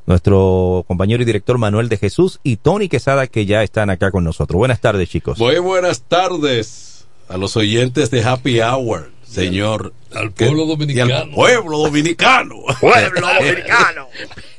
Nuestro 0.06 0.84
compañero 0.86 1.24
y 1.24 1.26
director 1.26 1.58
Manuel 1.58 1.88
de 1.88 1.96
Jesús 1.96 2.38
y 2.44 2.54
Tony 2.58 2.88
Quesada 2.88 3.26
que 3.26 3.46
ya 3.46 3.64
están 3.64 3.90
acá 3.90 4.12
con 4.12 4.22
nosotros. 4.22 4.58
Buenas 4.58 4.80
tardes, 4.80 5.08
chicos. 5.08 5.40
Muy 5.40 5.58
buenas 5.58 6.02
tardes 6.02 7.08
a 7.28 7.36
los 7.36 7.56
oyentes 7.56 8.12
de 8.12 8.22
Happy 8.22 8.60
Hour, 8.60 9.10
señor. 9.28 9.92
Al 10.14 10.30
pueblo 10.30 10.62
Que- 10.62 10.68
dominicano. 10.68 11.10
y 11.10 11.12
al 11.14 11.30
pueblo 11.30 11.78
dominicano. 11.78 12.54
Pueblo 12.80 13.26
dominicano. 13.40 14.06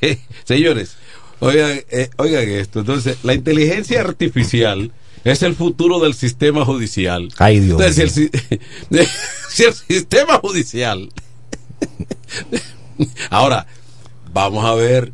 Señores, 0.44 0.98
oigan, 1.38 1.70
eh, 1.90 2.10
oigan 2.18 2.46
esto. 2.50 2.80
Entonces, 2.80 3.16
la 3.22 3.32
inteligencia 3.32 4.02
artificial 4.02 4.92
es 5.24 5.42
el 5.42 5.54
futuro 5.54 6.00
del 6.00 6.14
sistema 6.14 6.64
judicial. 6.64 7.28
Ay, 7.38 7.60
Dios 7.60 7.80
Entonces, 7.80 8.12
si 8.12 8.22
el, 8.22 8.30
si- 9.00 9.08
si 9.50 9.64
el 9.64 9.74
sistema 9.74 10.38
judicial. 10.38 11.10
Ahora, 13.30 13.66
vamos 14.32 14.64
a 14.64 14.74
ver, 14.74 15.12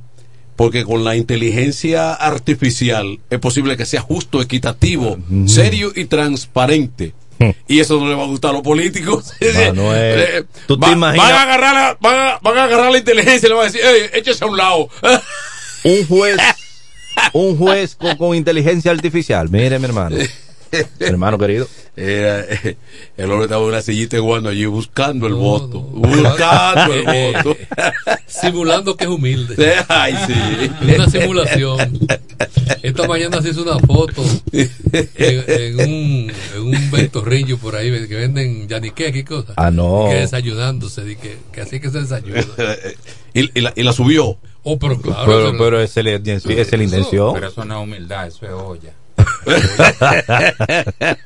porque 0.57 0.85
con 0.85 1.05
la 1.05 1.17
inteligencia 1.17 2.13
artificial 2.15 3.21
es 3.31 3.39
posible 3.39 3.77
que 3.77 3.87
sea 3.87 4.01
justo, 4.01 4.41
equitativo, 4.43 5.19
serio 5.47 5.93
y 5.95 6.05
transparente. 6.07 7.15
Y 7.69 7.81
eso 7.81 8.01
no 8.01 8.09
le 8.09 8.15
va 8.15 8.23
a 8.23 8.27
gustar 8.29 8.51
a 8.53 8.55
los 8.55 8.63
políticos. 8.63 9.31
Manuel, 9.41 10.21
Eh, 10.21 10.45
¿tú 10.67 10.79
te 10.79 10.87
va- 10.87 10.93
imaginas? 10.93 11.27
Van 11.29 11.37
a 11.37 11.43
agarrar 11.43 11.75
la, 11.75 11.99
van 12.01 12.15
a, 12.29 12.39
van 12.41 12.57
a 12.59 12.65
agarrar 12.65 12.91
la 12.93 12.97
inteligencia 12.99 13.47
y 13.47 13.51
le 13.51 13.55
van 13.55 13.65
a 13.69 13.71
decir, 13.71 13.83
"Ey, 13.85 14.11
échese 14.15 14.43
a 14.43 14.47
un 14.47 14.57
lado. 14.57 14.89
Un 15.85 16.07
juez, 16.07 16.39
un 17.33 17.57
juez 17.57 17.95
con, 17.95 18.17
con 18.17 18.37
inteligencia 18.37 18.91
artificial. 18.91 19.49
Mire, 19.51 19.79
mi 19.79 19.85
hermano. 19.87 20.17
Mi 20.17 20.27
hermano 21.07 21.39
querido. 21.39 21.69
Eh, 21.99 22.77
el 23.17 23.31
hombre 23.31 23.45
estaba 23.45 23.63
en 23.63 23.69
una 23.69 23.81
sillita 23.81 24.17
de 24.17 24.21
guano 24.21 24.51
allí 24.51 24.67
buscando 24.67 25.27
el 25.27 25.35
voto. 25.35 25.81
Buscando 25.81 26.93
el 26.93 27.05
voto. 27.35 27.57
Simulando 28.27 28.97
que 28.97 29.05
es 29.05 29.11
humilde. 29.11 29.75
Ay, 29.89 30.15
sí. 30.27 30.71
Una 30.95 31.09
simulación. 31.09 31.99
Esta 32.83 33.07
mañana 33.09 33.41
se 33.41 33.51
hizo 33.51 33.63
una 33.63 33.79
foto 33.79 34.23
en, 34.53 34.71
en 35.15 35.81
un, 35.81 36.33
en 36.55 36.61
un 36.61 36.91
ventorrillo 36.91 37.57
por 37.59 37.77
ahí 37.77 37.91
que 38.07 38.15
venden 38.15 38.69
yanique, 38.69 39.13
qué 39.13 39.25
cosa. 39.25 39.55
Ah, 39.57 39.71
no. 39.71 40.09
Que 40.11 40.17
desayunándose, 40.17 41.17
que 41.53 41.61
así 41.61 41.81
que 41.81 41.91
se 41.91 42.01
desayuna. 42.01 42.45
y, 43.35 43.59
y 43.59 43.61
la, 43.63 43.73
y 43.75 43.83
la 43.83 43.93
subió. 43.93 44.37
Oh, 44.69 44.79
pero 44.79 45.01
claro. 45.01 45.23
Pero, 45.27 45.49
eso- 45.49 45.59
pero 45.59 45.81
esa 45.81 46.01
es 46.01 46.07
es 46.73 46.79
la 46.79 46.85
intención. 46.85 47.35
Pero 47.35 47.49
eso 47.49 47.65
no 47.65 47.79
es 47.79 47.85
humildad, 47.85 48.27
eso 48.27 48.47
es 48.47 48.53
olla. 48.53 48.93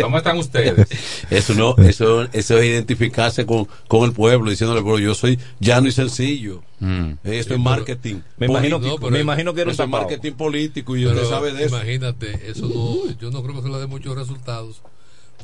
¿Cómo 0.00 0.18
están 0.18 0.38
ustedes? 0.38 0.88
Eso 1.30 1.54
no, 1.54 1.74
eso, 1.78 2.22
eso 2.32 2.58
es 2.58 2.64
identificarse 2.64 3.46
con, 3.46 3.66
con 3.88 4.04
el 4.04 4.12
pueblo, 4.12 4.50
diciéndole, 4.50 4.82
pero 4.82 4.98
yo 4.98 5.14
soy 5.14 5.38
llano 5.58 5.88
y 5.88 5.92
sencillo. 5.92 6.62
Mm. 6.80 7.12
Eh, 7.24 7.38
Esto 7.38 7.54
Sí, 7.54 7.60
es 7.60 7.64
marketing. 7.64 8.16
Me 8.36 8.46
imagino. 8.46 8.78
No, 8.78 8.96
pero- 8.96 9.10
me 9.10 9.20
imagino 9.20 9.54
que 9.54 9.60
era 9.62 9.68
un 9.70 9.74
Eso 9.74 9.82
es 9.82 9.88
tapado. 9.90 10.02
marketing 10.04 10.32
político 10.32 10.96
y 10.96 11.06
usted 11.06 11.24
sabe 11.28 11.52
de 11.52 11.64
eso. 11.64 11.76
imagínate, 11.76 12.50
eso 12.50 12.66
no, 12.68 13.10
yo 13.18 13.30
no 13.30 13.42
creo 13.42 13.56
que 13.56 13.62
se 13.62 13.68
le 13.68 13.78
dé 13.78 13.86
muchos 13.86 14.14
resultados, 14.16 14.82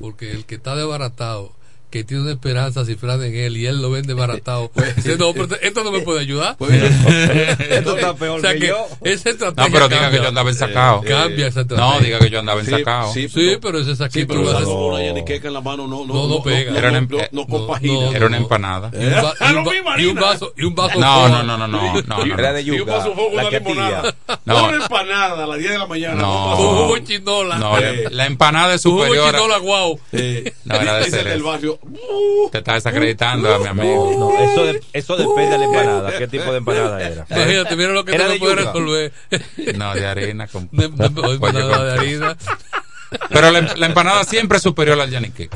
porque 0.01 0.33
el 0.33 0.45
que 0.45 0.57
está 0.57 0.77
desbaratado, 0.77 1.53
que 1.91 2.05
tiene 2.05 2.23
una 2.25 2.33
esperanza 2.33 2.85
cifrada 2.85 3.27
en 3.27 3.35
él 3.35 3.57
y 3.57 3.67
él 3.67 3.81
lo 3.81 3.91
vende 3.91 4.13
baratado, 4.15 4.71
dice, 4.97 5.17
no, 5.17 5.33
pero 5.33 5.49
esto 5.63 5.85
no 5.85 5.91
me 5.93 6.01
puede 6.01 6.21
ayudar. 6.21 6.57
Esto 6.61 7.97
está 7.97 8.15
peor 8.15 8.39
O 8.39 8.41
sea 8.41 8.53
que 8.55 8.59
que 8.61 8.67
yo. 8.69 8.87
esa 9.03 9.31
estrategia 9.31 9.65
No, 9.69 9.73
pero 9.73 9.89
diga 9.89 10.01
cambia. 10.03 10.19
que 10.19 10.23
yo 10.25 10.29
andaba 10.29 10.51
ensacado. 10.51 11.01
Cambia 11.03 11.47
esa 11.47 11.61
estrategia. 11.63 11.95
No, 11.95 12.01
diga 12.01 12.19
que 12.19 12.31
yo 12.31 12.39
andaba 12.41 12.65
Sí, 12.65 12.71
ensacado. 12.73 13.13
sí, 13.13 13.29
Sí, 13.29 13.57
pero 13.63 13.79
ese 13.79 13.97
saquito 13.97 14.19
Sí, 14.21 14.27
pero 14.27 14.41
va 14.45 14.47
a 14.47 14.55
usando 14.63 14.71
ser- 14.71 14.79
una 14.93 15.05
yaniqueca 15.05 15.49
en 15.49 15.55
la 15.55 15.61
mano 15.61 15.87
no, 15.87 16.05
no, 16.07 16.15
No, 16.15 16.29
no 16.29 16.43
pega. 16.43 16.77
Era 16.77 16.91
una 16.91 16.91
no, 16.91 16.99
em- 16.99 17.09
no, 17.11 17.19
no 17.19 17.27
no, 17.33 17.47
compagina. 17.47 17.93
no, 17.95 18.13
Era 18.13 18.27
una 18.27 18.37
empanada. 18.37 18.91
Y 18.93 18.97
un, 19.55 19.59
un 19.59 20.07
un 20.09 20.15
vaso, 20.23 20.53
y 20.57 20.65
un 20.65 20.75
vaso 20.75 20.99
No, 20.99 21.23
con- 21.23 21.33
no, 21.33 21.43
no, 21.43 21.57
no, 21.59 21.69
no, 21.69 22.03
no, 22.03 22.03
no. 22.27 22.35
Era 22.39 22.53
de 22.53 22.63
Y 22.63 22.71
un 22.71 22.79
yuca. 22.79 22.93
vaso 22.97 23.09
de 23.11 23.15
jugo, 23.15 23.31
La 23.37 23.49
una 23.49 23.59
limonada. 23.59 24.15
No. 24.45 24.65
Una 24.69 24.77
empanada 24.77 25.45
a 25.45 25.47
las 25.47 25.59
10 25.59 25.71
de 25.73 25.79
la 25.79 25.87
mañana. 25.87 26.15
No. 26.23 26.55
con 26.57 26.67
jugo 26.77 26.99
chinola. 26.99 27.57
No, 27.59 27.79
la, 27.79 27.93
la 28.11 28.27
empanada 28.27 28.75
es 28.75 28.83
Con 28.83 28.93
jugo 28.93 29.05
superior. 29.05 29.29
a- 29.29 29.39
chinola, 29.39 29.59
guau. 29.59 30.01
Eh, 30.13 30.53
No, 30.65 30.75
era 30.77 30.99
de 30.99 31.11
del 31.25 31.43
barrio. 31.43 31.76
Te 32.53 32.59
está 32.59 32.75
desacreditando 32.75 33.55
a 33.55 33.59
mi 33.59 33.67
amigo. 33.67 34.15
No, 34.19 34.39
eso, 34.39 34.65
de- 34.65 34.83
eso 34.93 35.17
depende 35.17 35.51
de 35.51 35.59
la 35.59 35.65
empanada. 35.65 36.19
¿Qué 36.19 36.29
tipo 36.29 36.51
de 36.51 36.59
empanada 36.59 37.01
era? 37.07 37.27
Imagínate, 37.31 37.77
mira 37.77 37.91
lo 37.91 38.05
que 38.05 38.15
Era 38.15 38.29
no 38.29 38.55
resolver. 38.55 39.13
No, 39.77 39.95
de 39.95 40.07
harina. 40.07 40.47
Con... 40.49 40.69
De- 40.73 40.89
de- 40.89 41.09
de- 41.09 41.11
pollo 41.11 41.33
empanada 41.35 41.77
con- 41.77 41.87
de 41.87 41.93
harina. 41.93 42.37
Pero 43.31 43.51
la, 43.53 43.61
la 43.77 43.87
empanada 43.87 44.25
siempre 44.25 44.57
es 44.57 44.63
superior 44.63 45.01
al 45.01 45.11
yanique. 45.11 45.49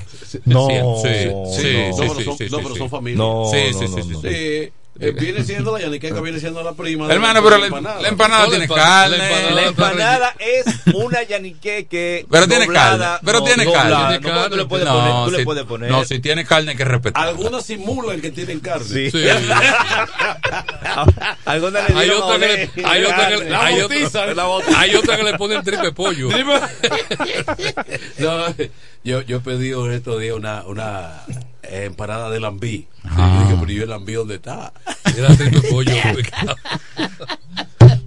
No, 0.45 0.69
Sí, 0.69 0.75
no, 0.79 0.97
sí, 0.97 1.09
no, 1.29 1.47
sí, 1.53 1.63
pero 1.63 2.15
sí, 2.15 2.25
son- 2.25 2.39
sí, 2.39 2.45
no, 2.51 2.59
sí, 2.59 2.63
pero 2.63 2.69
sí. 2.75 2.79
son 2.79 2.91
familia. 2.91 3.19
No, 3.19 3.45
Sí, 3.51 3.57
no, 3.73 3.79
sí, 3.79 3.85
no, 3.89 3.97
sí, 3.97 4.03
sí, 4.03 4.09
no. 4.13 4.21
sí. 4.21 4.29
Sí, 4.31 4.73
eh, 5.01 5.13
viene 5.13 5.43
siendo 5.45 5.73
la 5.77 5.81
yaniqueca, 5.81 6.21
viene 6.23 6.39
siendo 6.41 6.63
la 6.63 6.73
prima. 6.75 7.07
de 7.09 7.15
Hermano, 7.15 7.41
la- 7.41 7.43
pero 7.45 7.59
la, 7.59 7.67
empanada. 7.67 8.01
la 8.03 8.09
empanada 8.09 8.49
tiene 8.49 8.69
carne. 8.69 9.17
la 9.19 9.25
empanada- 9.29 9.55
La 9.55 9.67
empanada 9.67 10.35
es 10.39 10.65
una 10.95 11.23
yaniqueque 11.23 12.27
Pero 12.31 12.47
tiene 12.47 12.65
doblada, 12.67 12.99
carne, 13.13 13.19
pero 13.25 13.39
no, 13.41 13.45
tiene 13.45 13.65
doblada, 13.65 14.21
carne. 14.21 14.31
No, 14.51 14.57
le 14.57 14.67
puedes 14.67 14.87
no, 14.87 14.93
poner, 14.95 15.25
tú 15.25 15.31
le 15.33 15.39
si, 15.39 15.45
puedes 15.45 15.65
poner. 15.65 15.91
no, 15.91 16.05
si 16.05 16.19
tiene 16.21 16.45
carne 16.45 16.71
hay 16.73 16.77
que 16.77 16.85
respetar. 16.85 17.27
Algunas 17.27 17.65
simulan 17.65 18.21
que 18.21 18.31
tienen 18.31 18.61
carne. 18.61 18.85
Sí. 18.85 19.11
Sí. 19.11 19.25
Algunas 21.45 21.89
le 21.91 21.99
Hay 22.01 22.11
otra 22.11 22.39
que 22.39 22.71
le, 22.75 22.87
hay 22.87 23.05
otra 23.05 23.29
que 23.29 23.37
le- 23.39 23.51
La 23.51 23.65
hay 23.65 23.81
otra- 23.81 23.99
hay 24.81 24.95
otra 24.95 25.17
que 25.17 25.23
le 25.25 25.35
ponen 25.39 25.63
tripe 25.63 25.93
pollo. 25.93 26.29
No, 28.19 28.45
yo, 29.05 29.23
yo 29.23 29.41
pedí 29.41 29.71
en 29.73 29.93
estos 29.93 30.21
días 30.21 30.37
una, 30.37 30.63
una 30.67 31.23
eh, 31.71 31.85
empanada 31.87 32.31
de 32.31 32.41
lambí. 32.41 32.87
Ah. 33.05 33.41
Y 33.41 33.45
dije, 33.45 33.57
pero 33.61 33.73
yo 33.73 33.83
el 33.85 33.91
lambí, 33.91 34.13
¿dónde 34.15 34.35
está? 34.37 34.73
Era 35.17 35.35
tripe 35.37 35.61
pollo. 35.71 35.93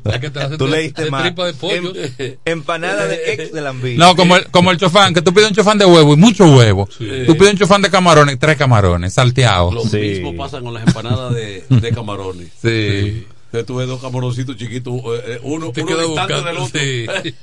La 0.03 0.19
que 0.19 0.29
te 0.29 0.57
Tú 0.57 0.65
de- 0.65 0.71
leíste 0.71 1.03
de 1.05 1.11
tripa 1.11 1.45
de 1.45 1.53
pollo. 1.53 1.93
Em- 2.17 2.35
empanada 2.43 3.07
de 3.07 3.33
ex 3.33 3.53
de 3.53 3.61
lambí. 3.61 3.95
No, 3.95 4.15
como 4.17 4.35
el, 4.35 4.45
como 4.51 4.69
el 4.71 4.77
chofán, 4.77 5.13
que 5.13 5.21
tú 5.21 5.33
pides 5.33 5.47
un 5.49 5.55
chofán 5.55 5.77
de 5.77 5.85
huevo 5.85 6.13
y 6.13 6.17
mucho 6.17 6.45
huevo. 6.45 6.89
Tú 6.97 7.37
pides 7.37 7.53
un 7.53 7.57
chofán 7.57 7.81
de 7.81 7.89
camarones, 7.89 8.37
tres 8.37 8.57
camarones, 8.57 9.13
salteados. 9.13 9.73
Lo 9.73 9.81
Sí. 9.83 9.97
mismo 9.97 10.35
pasa 10.35 10.59
con 10.59 10.73
las 10.73 10.85
empanadas 10.85 11.33
de, 11.33 11.63
de 11.69 11.91
camarones. 11.91 12.49
Sí. 12.61 13.25
Entonces 13.53 13.67
tuve 13.67 13.85
dos 13.85 14.01
camoroncitos 14.01 14.57
chiquitos, 14.57 14.95
eh, 14.95 15.23
eh, 15.27 15.39
uno, 15.43 15.71
Te 15.71 15.83
uno 15.83 15.91
distante 15.95 16.07
buscando, 16.33 16.43
del 16.43 16.57
otro. 16.57 16.79
sí. 16.79 17.33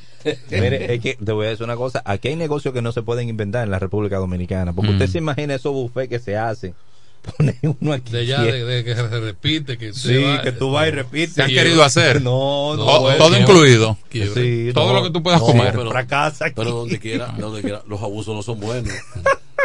Mire, 0.50 0.92
es 0.94 1.00
que 1.00 1.14
te 1.24 1.30
voy 1.32 1.46
a 1.46 1.50
decir 1.50 1.62
una 1.64 1.76
cosa. 1.76 2.02
Aquí 2.04 2.26
hay 2.28 2.36
negocios 2.36 2.74
que 2.74 2.82
no 2.82 2.90
se 2.90 3.02
pueden 3.02 3.28
inventar 3.28 3.62
en 3.62 3.70
la 3.70 3.78
República 3.78 4.16
Dominicana. 4.18 4.72
Porque 4.72 4.90
Mm. 4.90 4.94
usted 4.94 5.06
se 5.08 5.18
imagina 5.18 5.54
esos 5.54 5.72
buffets 5.72 6.08
que 6.10 6.18
se 6.18 6.36
hacen. 6.36 6.74
Pone 7.38 7.56
uno 7.80 7.92
aquí. 7.92 8.10
De 8.10 8.18
allá, 8.22 8.42
de, 8.42 8.64
de 8.64 8.82
que 8.84 8.94
se 8.96 9.08
repite, 9.20 9.78
que 9.78 9.92
Sí, 9.92 10.00
se 10.08 10.18
va- 10.24 10.42
que 10.42 10.50
tú 10.52 10.72
vas 10.72 10.88
y 10.88 10.90
repites. 10.90 11.34
Se 11.34 11.42
han 11.42 11.48
querido 11.50 11.84
hacer. 11.84 12.20
No, 12.22 12.74
no. 12.76 12.84
To- 12.84 13.00
bueno. 13.02 13.18
todo 13.18 13.38
incluido. 13.38 13.96
Sí, 14.10 14.72
Todo 14.74 14.88
no, 14.88 14.94
lo 14.94 15.02
que 15.04 15.10
tú 15.10 15.22
puedas 15.22 15.40
no, 15.40 15.46
comer. 15.46 15.72
pero 15.76 15.90
fracasa 15.90 16.46
aquí. 16.46 16.54
Pero 16.56 16.70
donde 16.72 16.98
quiera, 16.98 17.26
donde 17.38 17.60
quiera, 17.62 17.82
los 17.86 18.02
abusos 18.02 18.34
no 18.34 18.42
son 18.42 18.58
buenos. 18.58 18.92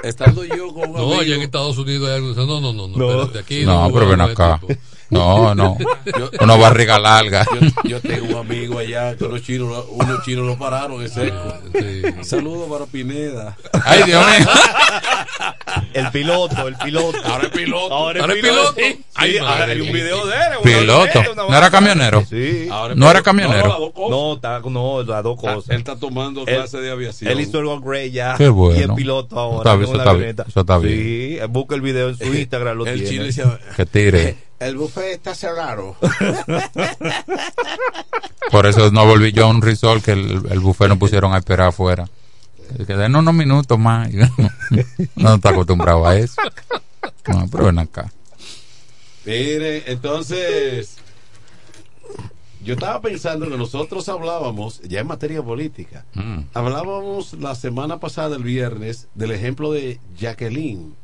Estando 0.04 0.46
yo 0.46 0.72
con 0.74 0.90
un 0.92 0.96
No, 0.96 1.04
amigo, 1.06 1.20
allá 1.22 1.36
en 1.36 1.42
Estados 1.42 1.78
Unidos 1.80 2.08
hay 2.08 2.16
algo 2.18 2.28
que 2.34 2.40
dice, 2.40 2.48
no, 2.48 2.62
no, 2.62 2.72
no, 2.72 2.88
no, 2.88 2.98
No. 2.98 3.12
espérate, 3.24 3.40
aquí 3.40 3.66
No, 3.66 3.88
no 3.88 3.94
pero 3.94 4.10
ven 4.10 4.22
acá. 4.22 4.60
tipo. 4.62 4.80
No, 5.10 5.54
no. 5.54 5.78
Yo- 6.06 6.32
Una 6.42 6.56
barriga 6.56 6.98
larga. 7.00 7.46
yo, 7.54 7.90
yo 7.90 8.02
tengo 8.02 8.26
un 8.40 8.50
amigo 8.50 8.80
allá 8.80 9.16
que 9.16 9.24
unos 9.26 9.42
chinos, 9.44 9.70
lo- 9.70 9.86
unos 9.92 10.24
chinos 10.24 10.46
lo 10.46 10.58
pararon 10.58 11.02
en 11.02 11.10
seco. 11.10 11.54
Sí. 11.74 12.02
Saludos 12.24 12.68
para 12.70 12.86
Pineda. 12.86 13.56
Ay, 13.86 14.04
Dios 14.04 14.26
mío. 14.26 14.48
El 15.94 16.10
piloto, 16.12 16.68
el 16.68 16.76
piloto. 16.76 17.18
Ahora 17.26 17.44
es 17.46 17.50
piloto. 17.52 17.94
Ahora 17.94 18.22
Ahora 18.22 18.34
es 18.34 18.42
piloto. 18.42 18.74
piloto. 18.76 18.96
Sí, 18.98 19.06
Ay, 19.16 19.40
madre 19.40 19.72
hay 19.74 19.82
un 19.82 19.92
video 19.92 20.26
de 20.26 20.34
él. 20.36 20.42
Piloto. 20.64 21.24
¿No 21.36 21.56
era 21.58 21.70
camionero? 21.70 22.24
Sí. 22.30 22.68
Ahora 22.72 22.96
No 22.96 23.10
era 23.12 23.22
camionero. 23.22 23.68
No, 23.68 23.94
cosas. 24.42 24.72
No, 24.72 25.04
las 25.04 25.24
dos 25.24 25.40
cosas. 25.40 25.70
Él 25.70 25.78
está 25.78 25.96
tomando 25.98 26.42
Él- 26.42 26.56
clase 26.56 26.80
de 26.80 26.92
aviación. 26.92 27.32
Él 27.32 27.40
hizo 27.42 27.60
el 27.60 27.66
upgrade 27.68 28.12
ya. 28.12 28.36
Qué 28.38 28.50
bueno. 28.50 28.80
Y 28.80 28.84
el 28.84 28.94
piloto 28.94 29.40
ahora. 29.40 29.74
Eso 29.82 29.96
está 29.98 30.14
bien, 30.14 30.36
eso 30.48 30.60
está 30.62 30.78
bien. 30.78 30.98
Sí, 30.98 31.40
busca 31.50 31.76
el 31.76 31.82
video 31.82 32.10
en 32.10 32.18
su 32.18 32.24
Instagram, 32.34 32.78
lo 32.78 32.86
el 32.86 32.96
tiene. 32.96 33.10
chino 33.10 33.24
decía, 33.26 33.60
Que 33.76 33.86
tire. 33.86 34.36
el 34.66 34.78
buffet 34.78 35.14
está 35.14 35.34
cerrado. 35.36 35.96
Por 38.52 38.66
eso 38.68 38.92
no 38.92 39.06
volví 39.06 39.32
yo 39.32 39.46
a 39.46 39.50
un 39.50 39.62
resort 39.62 40.04
que 40.04 40.12
el, 40.12 40.44
el 40.50 40.60
buffet 40.60 40.88
nos 40.88 40.98
pusieron 40.98 41.34
a 41.34 41.38
esperar 41.40 41.70
afuera. 41.70 42.08
Que 42.86 42.96
den 42.96 43.16
unos 43.16 43.34
minutos 43.34 43.78
más. 43.78 44.10
No 45.16 45.36
está 45.36 45.50
acostumbrado 45.50 46.06
a 46.08 46.16
eso. 46.18 46.42
No, 47.28 47.48
pero 47.52 47.66
ven 47.66 47.80
acá. 47.80 48.12
Mire, 49.26 49.92
entonces, 49.92 50.98
yo 52.64 52.74
estaba 52.76 53.02
pensando 53.02 53.50
que 53.50 53.58
nosotros 53.58 54.08
hablábamos, 54.10 54.82
ya 54.82 55.00
en 55.02 55.08
materia 55.08 55.42
política, 55.42 56.06
Mm. 56.14 56.42
hablábamos 56.54 57.34
la 57.34 57.56
semana 57.56 58.00
pasada, 58.00 58.36
el 58.36 58.44
viernes, 58.44 59.08
del 59.16 59.32
ejemplo 59.32 59.72
de 59.72 60.00
Jacqueline, 60.18 60.96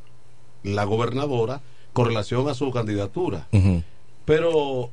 la 0.64 0.84
gobernadora, 0.84 1.62
con 1.94 2.08
relación 2.08 2.48
a 2.50 2.54
su 2.54 2.72
candidatura. 2.72 3.48
Pero 4.26 4.90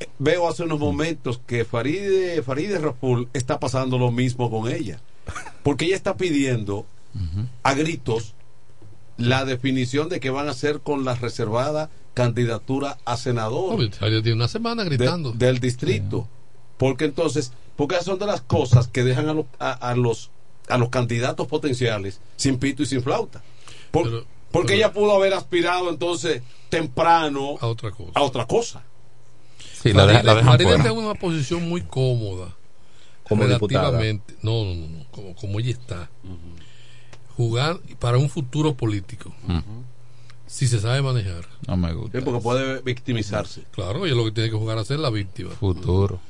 eh, 0.00 0.08
veo 0.18 0.48
hace 0.48 0.62
unos 0.64 0.78
momentos 0.78 1.40
que 1.46 1.64
Faride, 1.64 2.42
Faride 2.42 2.78
Raful 2.78 3.28
está 3.32 3.60
pasando 3.60 3.98
lo 3.98 4.10
mismo 4.10 4.50
con 4.50 4.70
ella. 4.70 5.00
Porque 5.62 5.84
ella 5.86 5.96
está 5.96 6.16
pidiendo 6.16 6.86
a 7.62 7.74
gritos 7.74 8.34
la 9.18 9.44
definición 9.44 10.08
de 10.08 10.18
qué 10.18 10.30
van 10.30 10.48
a 10.48 10.52
hacer 10.52 10.80
con 10.80 11.04
la 11.04 11.14
reservada 11.14 11.90
candidatura 12.14 12.98
a 13.04 13.16
senador 13.16 13.76
tiene 14.22 14.32
una 14.36 14.48
semana 14.48 14.82
de- 14.84 14.90
gritando. 14.96 15.32
del 15.32 15.60
distrito. 15.60 16.28
Porque 16.78 17.04
entonces, 17.04 17.52
porque 17.76 17.94
esas 17.94 18.06
son 18.06 18.18
de 18.18 18.26
las 18.26 18.40
cosas 18.40 18.88
que 18.88 19.04
dejan 19.04 19.28
a, 19.28 19.34
los 19.34 19.46
a, 19.58 19.72
a 19.72 19.94
los 19.94 20.30
a 20.68 20.78
los 20.78 20.88
candidatos 20.88 21.46
potenciales 21.48 22.20
sin 22.36 22.56
pito 22.58 22.82
y 22.82 22.86
sin 22.86 23.02
flauta. 23.02 23.42
Por- 23.90 24.04
Pero- 24.04 24.24
porque 24.52 24.74
ella 24.74 24.92
pudo 24.92 25.12
haber 25.16 25.34
aspirado 25.34 25.90
entonces 25.90 26.42
temprano 26.68 27.56
a 27.60 27.66
otra 27.66 27.90
cosa. 27.90 28.10
a 28.14 28.22
otra 28.22 28.46
cosa. 28.46 28.82
Sí, 29.82 29.92
la, 29.92 30.06
la 30.06 30.42
fuera. 30.42 30.76
está 30.76 30.88
en 30.90 30.96
una 30.96 31.14
posición 31.14 31.68
muy 31.68 31.80
cómoda. 31.82 32.54
Como 33.24 33.44
relativamente. 33.44 34.34
No, 34.42 34.64
no, 34.64 34.74
no, 34.74 34.86
no, 34.88 35.04
Como, 35.10 35.34
como 35.34 35.58
ella 35.60 35.70
está. 35.70 36.10
Jugar 37.36 37.78
para 37.98 38.18
un 38.18 38.28
futuro 38.28 38.74
político. 38.74 39.32
Si 40.46 40.68
se 40.68 40.80
sabe 40.80 41.00
manejar. 41.00 41.46
No 41.66 41.76
me 41.78 41.88
Sí, 41.88 41.94
gusta. 41.94 42.20
porque 42.20 42.40
puede 42.40 42.82
victimizarse. 42.82 43.62
Claro, 43.70 44.04
ella 44.04 44.14
lo 44.14 44.24
que 44.26 44.32
tiene 44.32 44.50
que 44.50 44.56
jugar 44.56 44.76
a 44.78 44.84
ser 44.84 44.98
la 44.98 45.08
víctima. 45.10 45.50
Futuro. 45.50 46.20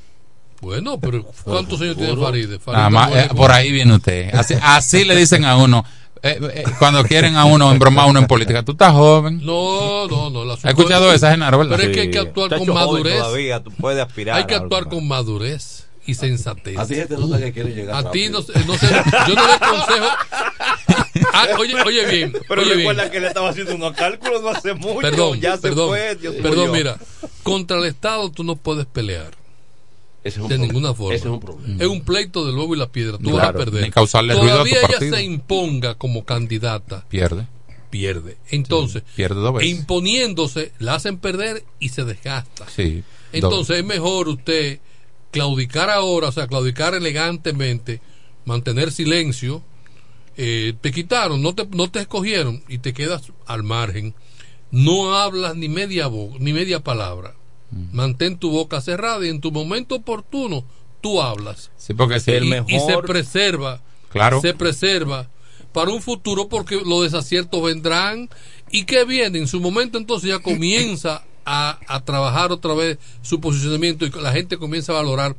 Bueno, 0.61 1.01
pero 1.01 1.25
¿cuántos 1.43 1.81
años 1.81 1.97
tiene 1.97 2.11
futuro. 2.11 2.27
Faride? 2.29 2.59
Faride 2.61 2.79
Nada 2.79 2.91
más, 2.91 3.09
muere 3.09 3.27
eh, 3.27 3.31
por 3.35 3.51
ahí 3.51 3.73
viene 3.73 3.97
usted. 3.97 4.33
Así, 4.33 4.55
así 4.63 5.05
le 5.05 5.17
dicen 5.17 5.45
a 5.45 5.57
uno. 5.57 5.85
Eh, 6.23 6.39
eh, 6.55 6.65
cuando 6.79 7.03
quieren 7.05 7.37
a 7.37 7.45
uno 7.45 7.71
embromar 7.73 8.05
a 8.05 8.09
uno 8.09 8.21
en 8.21 8.27
política. 8.27 8.63
Tú 8.63 8.73
estás 8.73 8.93
joven. 8.93 9.41
No, 9.45 10.07
no, 10.09 10.31
no. 10.31 10.45
la 10.45 10.55
¿Has 10.55 10.65
escuchado 10.65 11.13
esa, 11.13 11.31
Genaro, 11.31 11.59
verdad? 11.59 11.77
Pero 11.77 11.89
es 11.91 11.95
que 11.97 12.01
hay 12.03 12.11
que 12.11 12.19
actuar 12.21 12.57
con 12.59 12.73
madurez. 12.73 13.19
Todavía, 13.19 13.63
tú 13.63 13.71
puedes 13.73 14.01
aspirar. 14.03 14.37
Hay 14.37 14.47
que 14.47 14.55
actuar 14.55 14.89
con 14.89 15.07
madurez 15.09 15.87
y 16.07 16.15
sensatez. 16.15 16.79
A 16.79 16.87
ti 16.87 16.95
se 16.95 17.07
te 17.07 17.17
nota 17.17 17.39
que 17.39 17.53
quiere 17.53 17.75
llegar 17.75 18.07
A 18.07 18.11
ti 18.11 18.29
no, 18.29 18.43
sé- 18.43 18.53
no 18.67 18.77
sé, 18.77 18.89
yo 19.29 19.35
no 19.35 19.47
le 19.47 19.53
aconsejo. 19.53 20.07
Ah, 21.35 21.47
oye, 21.59 21.75
oye 21.87 22.05
bien, 22.07 22.33
Pero 22.49 22.63
oye 22.63 22.75
recuerda 22.75 23.03
bien. 23.03 23.13
que 23.13 23.21
le 23.21 23.27
estaba 23.29 23.49
haciendo 23.51 23.75
unos 23.75 23.93
cálculos 23.95 24.43
no 24.43 24.49
hace 24.51 24.75
mucho. 24.75 25.01
Perdón, 25.01 25.41
ya 25.41 25.57
se 25.57 25.63
perdón, 25.63 25.89
fue. 25.89 26.15
Dios 26.17 26.35
perdón, 26.43 26.73
mira, 26.73 26.97
contra 27.43 27.79
el 27.79 27.85
Estado 27.85 28.31
tú 28.31 28.45
no 28.45 28.57
puedes 28.57 28.87
pelear 28.87 29.31
Ese 30.25 30.39
es 30.39 30.43
un 30.43 30.43
de 30.49 30.55
problema. 30.57 30.67
ninguna 30.73 30.95
forma. 30.95 31.15
Ese 31.15 31.25
es 31.29 31.33
un 31.33 31.41
problema. 31.41 31.83
Es 31.83 31.89
un 31.89 32.01
pleito 32.03 32.47
del 32.47 32.57
huevo 32.57 32.75
y 32.75 32.79
la 32.79 32.91
piedra, 32.93 33.19
tú 33.19 33.33
vas 33.33 33.49
a 33.49 33.53
perder. 33.53 33.83
ni 33.85 33.91
causarle 33.91 34.35
ruido 34.35 34.45
a 34.45 34.49
tu 34.51 34.69
Todavía 34.71 34.79
ella 34.79 34.89
partido. 34.89 35.17
se 35.17 35.23
imponga 35.25 35.95
como 35.97 36.25
candidata, 36.25 37.05
Pierde. 37.09 37.47
pierde. 37.91 38.37
Entonces, 38.51 39.03
Pierde 39.17 39.41
dos 39.41 39.51
e 39.51 39.59
veces. 39.59 39.79
imponiéndose, 39.79 40.73
la 40.79 40.95
hacen 40.95 41.19
perder 41.19 41.65
y 41.81 41.89
se 41.91 42.05
desgasta. 42.05 42.67
Sí. 42.75 43.03
Entonces 43.33 43.79
es 43.79 43.85
mejor 43.85 44.29
usted 44.29 44.79
claudicar 45.31 45.91
ahora, 45.91 46.29
o 46.29 46.33
sea, 46.33 46.47
claudicar 46.47 46.95
elegantemente, 46.95 48.01
mantener 48.45 48.93
silencio. 48.93 49.63
eh, 50.37 50.73
te 50.81 50.93
quitaron, 50.93 51.43
no 51.43 51.55
te, 51.55 51.67
no 51.67 51.91
te 51.91 52.01
escogieron 52.01 52.63
y 52.69 52.79
te 52.79 52.95
quedas 52.95 53.23
al 53.47 53.63
margen. 53.65 54.15
No 54.71 55.15
hablas 55.17 55.57
ni 55.57 55.69
media 55.69 56.07
voz, 56.07 56.41
ni 56.41 56.53
media 56.55 56.81
palabra. 56.81 57.35
Mantén 57.93 58.37
tu 58.39 58.51
boca 58.51 58.81
cerrada 58.81 59.25
y 59.27 59.31
en 59.31 59.41
tu 59.41 59.51
momento 59.51 59.95
oportuno 59.97 60.65
tú 61.01 61.23
hablas. 61.23 61.71
Sí, 61.77 61.95
porque 61.95 62.21
si 62.21 62.31
el 62.33 62.45
y, 62.45 62.51
mejor. 62.51 62.71
y 62.71 62.81
se 62.81 62.99
preserva, 62.99 63.81
Claro. 64.11 64.41
se 64.43 64.53
preserva 64.55 65.29
para 65.73 65.91
un 65.91 66.03
futuro 66.03 66.49
porque 66.49 66.77
los 66.85 67.03
desaciertos 67.03 67.63
vendrán 67.63 68.29
y 68.71 68.85
que 68.85 69.05
viene 69.07 69.39
en 69.39 69.49
su 69.49 69.59
momento 69.61 69.97
entonces 69.97 70.29
ya 70.29 70.39
comienza 70.39 71.25
a, 71.47 71.79
a 71.89 72.05
trabajar 72.05 72.53
otra 72.53 72.75
vez 72.75 72.99
su 73.23 73.41
posicionamiento 73.41 74.05
y 74.05 74.11
la 74.11 74.33
gente 74.33 74.59
comienza 74.59 74.93
a 74.93 74.97
valorar 74.97 75.35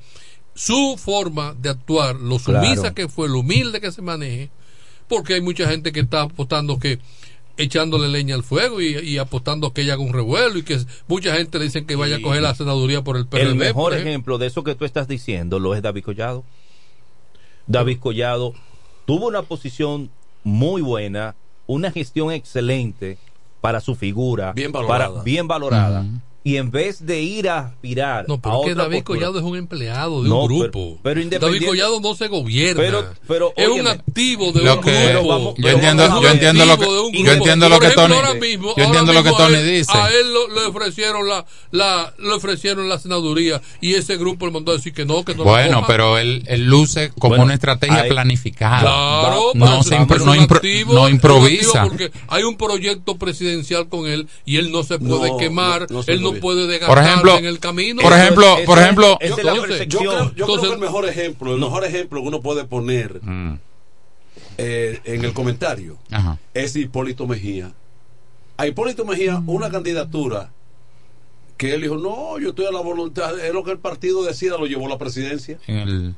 su 0.55 0.97
forma 0.97 1.55
de 1.61 1.69
actuar, 1.69 2.15
lo 2.15 2.39
sumisa 2.39 2.73
Claro. 2.81 2.95
que 2.95 3.07
fue, 3.07 3.29
lo 3.29 3.39
humilde 3.39 3.79
que 3.79 3.91
se 3.91 4.01
maneje, 4.01 4.49
porque 5.07 5.35
hay 5.35 5.41
mucha 5.41 5.67
gente 5.69 5.91
que 5.91 5.99
está 6.01 6.21
apostando 6.23 6.77
que 6.79 6.99
echándole 7.57 8.07
leña 8.07 8.35
al 8.35 8.43
fuego 8.43 8.81
y, 8.81 8.97
y 8.97 9.17
apostando 9.19 9.73
que 9.73 9.81
ella 9.81 9.93
haga 9.93 10.01
un 10.03 10.13
revuelo 10.13 10.57
y 10.57 10.63
que 10.63 10.79
mucha 11.07 11.35
gente 11.35 11.59
le 11.59 11.65
dicen 11.65 11.85
que 11.85 11.95
vaya 11.95 12.15
a 12.17 12.21
coger 12.21 12.41
la 12.41 12.55
senaduría 12.55 13.03
por 13.03 13.15
el 13.17 13.27
PRD. 13.27 13.43
El 13.49 13.55
mejor 13.55 13.73
por 13.75 13.93
ejemplo. 13.93 14.09
ejemplo 14.09 14.37
de 14.39 14.47
eso 14.47 14.63
que 14.63 14.75
tú 14.75 14.85
estás 14.85 15.07
diciendo 15.07 15.59
lo 15.59 15.75
es 15.75 15.81
David 15.81 16.03
Collado. 16.03 16.43
David 17.67 17.99
Collado 17.99 18.53
tuvo 19.05 19.27
una 19.27 19.43
posición 19.43 20.09
muy 20.43 20.81
buena, 20.81 21.35
una 21.67 21.91
gestión 21.91 22.31
excelente 22.31 23.17
para 23.61 23.79
su 23.79 23.95
figura, 23.95 24.51
Bien 24.53 24.71
valorada. 24.71 25.09
para- 25.11 25.23
bien 25.23 25.47
valorada. 25.47 26.05
Y 26.45 26.57
en 26.57 26.71
vez 26.71 27.05
de 27.05 27.21
ir 27.21 27.47
a 27.47 27.59
aspirar 27.59 28.25
No, 28.27 28.33
a 28.33 28.41
pero 28.41 28.55
es 28.59 28.65
que 28.65 28.71
otra 28.73 28.83
David 28.83 28.97
postura- 28.97 29.19
Collado 29.19 29.39
es 29.39 29.45
un 29.45 29.57
empleado 29.57 30.23
de 30.23 30.27
No, 30.29 30.41
un 30.41 30.47
pero- 30.49 30.59
grupo. 30.59 30.99
pero 31.01 31.13
David 31.15 31.23
independiente- 31.23 31.65
Collado 31.67 31.99
no 32.01 32.15
se 32.15 32.27
gobierna. 32.27 32.81
Pero- 32.83 33.05
pero, 33.27 33.53
es 33.55 33.67
un 33.69 33.87
activo 33.87 34.51
de 34.51 34.61
Lo 34.63 34.75
un 34.75 34.81
que- 34.81 35.07
grupo. 35.13 35.27
vamos- 35.29 35.53
yo 35.55 35.63
pero 35.63 35.75
entiendo, 35.75 36.21
yo 36.21 36.27
entiendo 36.29 36.65
lo 36.65 36.77
que, 36.77 36.85
yo 36.85 37.31
entiendo 37.31 37.69
lo 37.69 37.75
Por 37.75 37.81
que 37.81 37.87
ejemplo, 37.93 38.03
Tony, 38.03 38.15
ahora 38.15 38.33
mismo- 38.33 38.63
yo 38.65 38.69
ahora 38.71 38.83
entiendo 38.85 39.13
lo 39.13 39.23
que 39.23 39.29
Tony 39.31 39.55
él- 39.55 39.71
dice. 39.79 39.91
A 39.97 40.07
él 40.11 40.33
lo- 40.33 40.47
le 40.49 40.65
ofrecieron 40.65 41.29
la, 41.29 41.45
la, 41.71 42.13
le 42.19 42.31
ofrecieron 42.33 42.89
la 42.89 42.99
senaduría 42.99 43.61
y 43.79 43.93
ese 43.93 44.17
grupo 44.17 44.45
le 44.45 44.51
mandó 44.51 44.73
a 44.73 44.75
decir 44.75 44.93
que 44.93 45.05
no, 45.05 45.23
que 45.23 45.35
no 45.35 45.45
Bueno, 45.45 45.85
pero 45.87 46.17
él, 46.17 46.43
él 46.47 46.65
luce 46.65 47.11
como 47.17 47.29
Bueno, 47.29 47.45
una 47.45 47.53
estrategia 47.53 48.05
planificada. 48.09 48.81
Claro, 48.81 49.51
no, 49.53 49.65
pero 49.65 49.83
se 49.83 49.95
impro- 49.95 50.25
no, 50.25 50.35
impro- 50.35 50.57
activo, 50.57 50.93
no 50.93 51.07
improvisa. 51.07 51.83
Porque 51.83 52.11
hay 52.27 52.43
un 52.43 52.57
proyecto 52.57 53.15
presidencial 53.17 53.87
con 53.87 54.07
él 54.07 54.27
y 54.45 54.57
él 54.57 54.71
no 54.73 54.83
se 54.83 54.99
puede 54.99 55.37
quemar, 55.37 55.89
no 55.89 56.03
Por 56.41 56.97
ejemplo, 56.97 57.37
en 57.37 57.45
el 57.45 57.59
camino. 57.59 58.01
por 58.01 58.13
ejemplo, 58.13 58.57
por 58.65 58.79
ejemplo, 58.79 59.17
Yo 59.21 59.35
creo, 59.99 60.33
que 60.33 60.41
Entonces- 60.41 60.71
el 60.71 60.77
mejor 60.79 61.07
ejemplo, 61.07 61.53
el 61.53 61.59
mejor 61.59 61.83
ejemplo 61.85 62.21
que 62.21 62.27
uno 62.27 62.41
puede 62.41 62.65
poner 62.65 63.19
Mm, 63.23 63.55
eh, 64.57 64.99
en 65.05 65.25
el 65.25 65.33
comentario 65.33 65.97
ajá. 66.11 66.37
es 66.53 66.75
Hipólito 66.75 67.27
Mejía. 67.27 67.71
A 68.57 68.67
Hipólito 68.67 69.03
Mejía, 69.05 69.41
una 69.47 69.69
candidatura 69.71 70.51
que 71.57 71.73
él 71.73 71.81
dijo, 71.81 71.97
no, 71.97 72.39
yo 72.39 72.49
estoy 72.49 72.65
a 72.65 72.71
la 72.71 72.81
voluntad, 72.81 73.39
es 73.39 73.53
lo 73.53 73.63
que 73.63 73.71
el 73.71 73.79
partido 73.79 74.23
decida, 74.23 74.57
lo 74.57 74.65
llevó 74.65 74.87
a 74.87 74.89
la 74.89 74.97
presidencia. 74.97 75.57
En 75.67 75.77
el, 75.77 76.15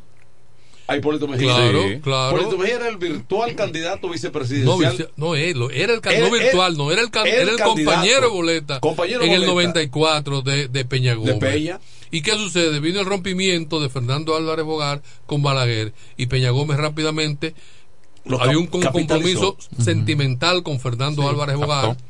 A 0.88 0.96
Hipólito 0.98 1.28
Mejía. 1.28 1.48
Claro, 1.56 1.82
Sí. 1.90 2.00
claro. 2.02 2.38
Hipólito 2.38 2.58
Mejía 2.60 2.76
era 2.76 2.88
el 2.90 2.98
virtual 2.98 3.56
candidato 3.56 4.06
No, 4.08 4.14
vicepresidencial. 4.14 4.92
vice- 4.92 5.10
no, 5.16 5.36
él, 5.36 5.58
lo- 5.58 5.72
era 5.72 5.94
el, 5.94 6.02
Él- 6.04 6.20
no 6.22 6.36
él- 6.36 6.42
virtual, 6.44 6.78
no, 6.78 6.92
era 6.92 7.02
el, 7.02 7.10
can- 7.10 7.26
el 7.28 7.50
el 7.50 7.60
compañero 7.60 8.32
boleta 8.32 8.80
Compañero 8.80 9.22
en 9.24 9.32
el 9.32 9.40
boleta. 9.40 9.52
94 9.54 10.42
de, 10.44 10.68
de 10.68 10.86
Peña 10.86 11.12
de 11.12 11.16
Gómez. 11.18 11.38
Peña. 11.40 11.80
¿Y 12.12 12.22
qué 12.22 12.32
sucede? 12.34 12.80
Vino 12.80 13.00
el 13.00 13.06
rompimiento 13.08 13.80
de 13.82 13.90
Fernando 13.90 14.36
Álvarez 14.38 14.64
Bogar 14.64 15.02
con 15.26 15.42
Balaguer 15.42 15.94
y 16.18 16.28
Peña 16.28 16.52
Gómez 16.52 16.78
rápidamente 16.78 17.56
Lo 18.26 18.40
había 18.42 18.58
un 18.60 18.68
capitalizó. 18.68 19.56
compromiso 19.56 19.58
sentimental 19.84 20.62
con 20.64 20.80
Fernando 20.80 21.24
Sí, 21.24 21.28
Álvarez 21.28 21.56
Bogar 21.58 21.88
captó. 21.90 22.04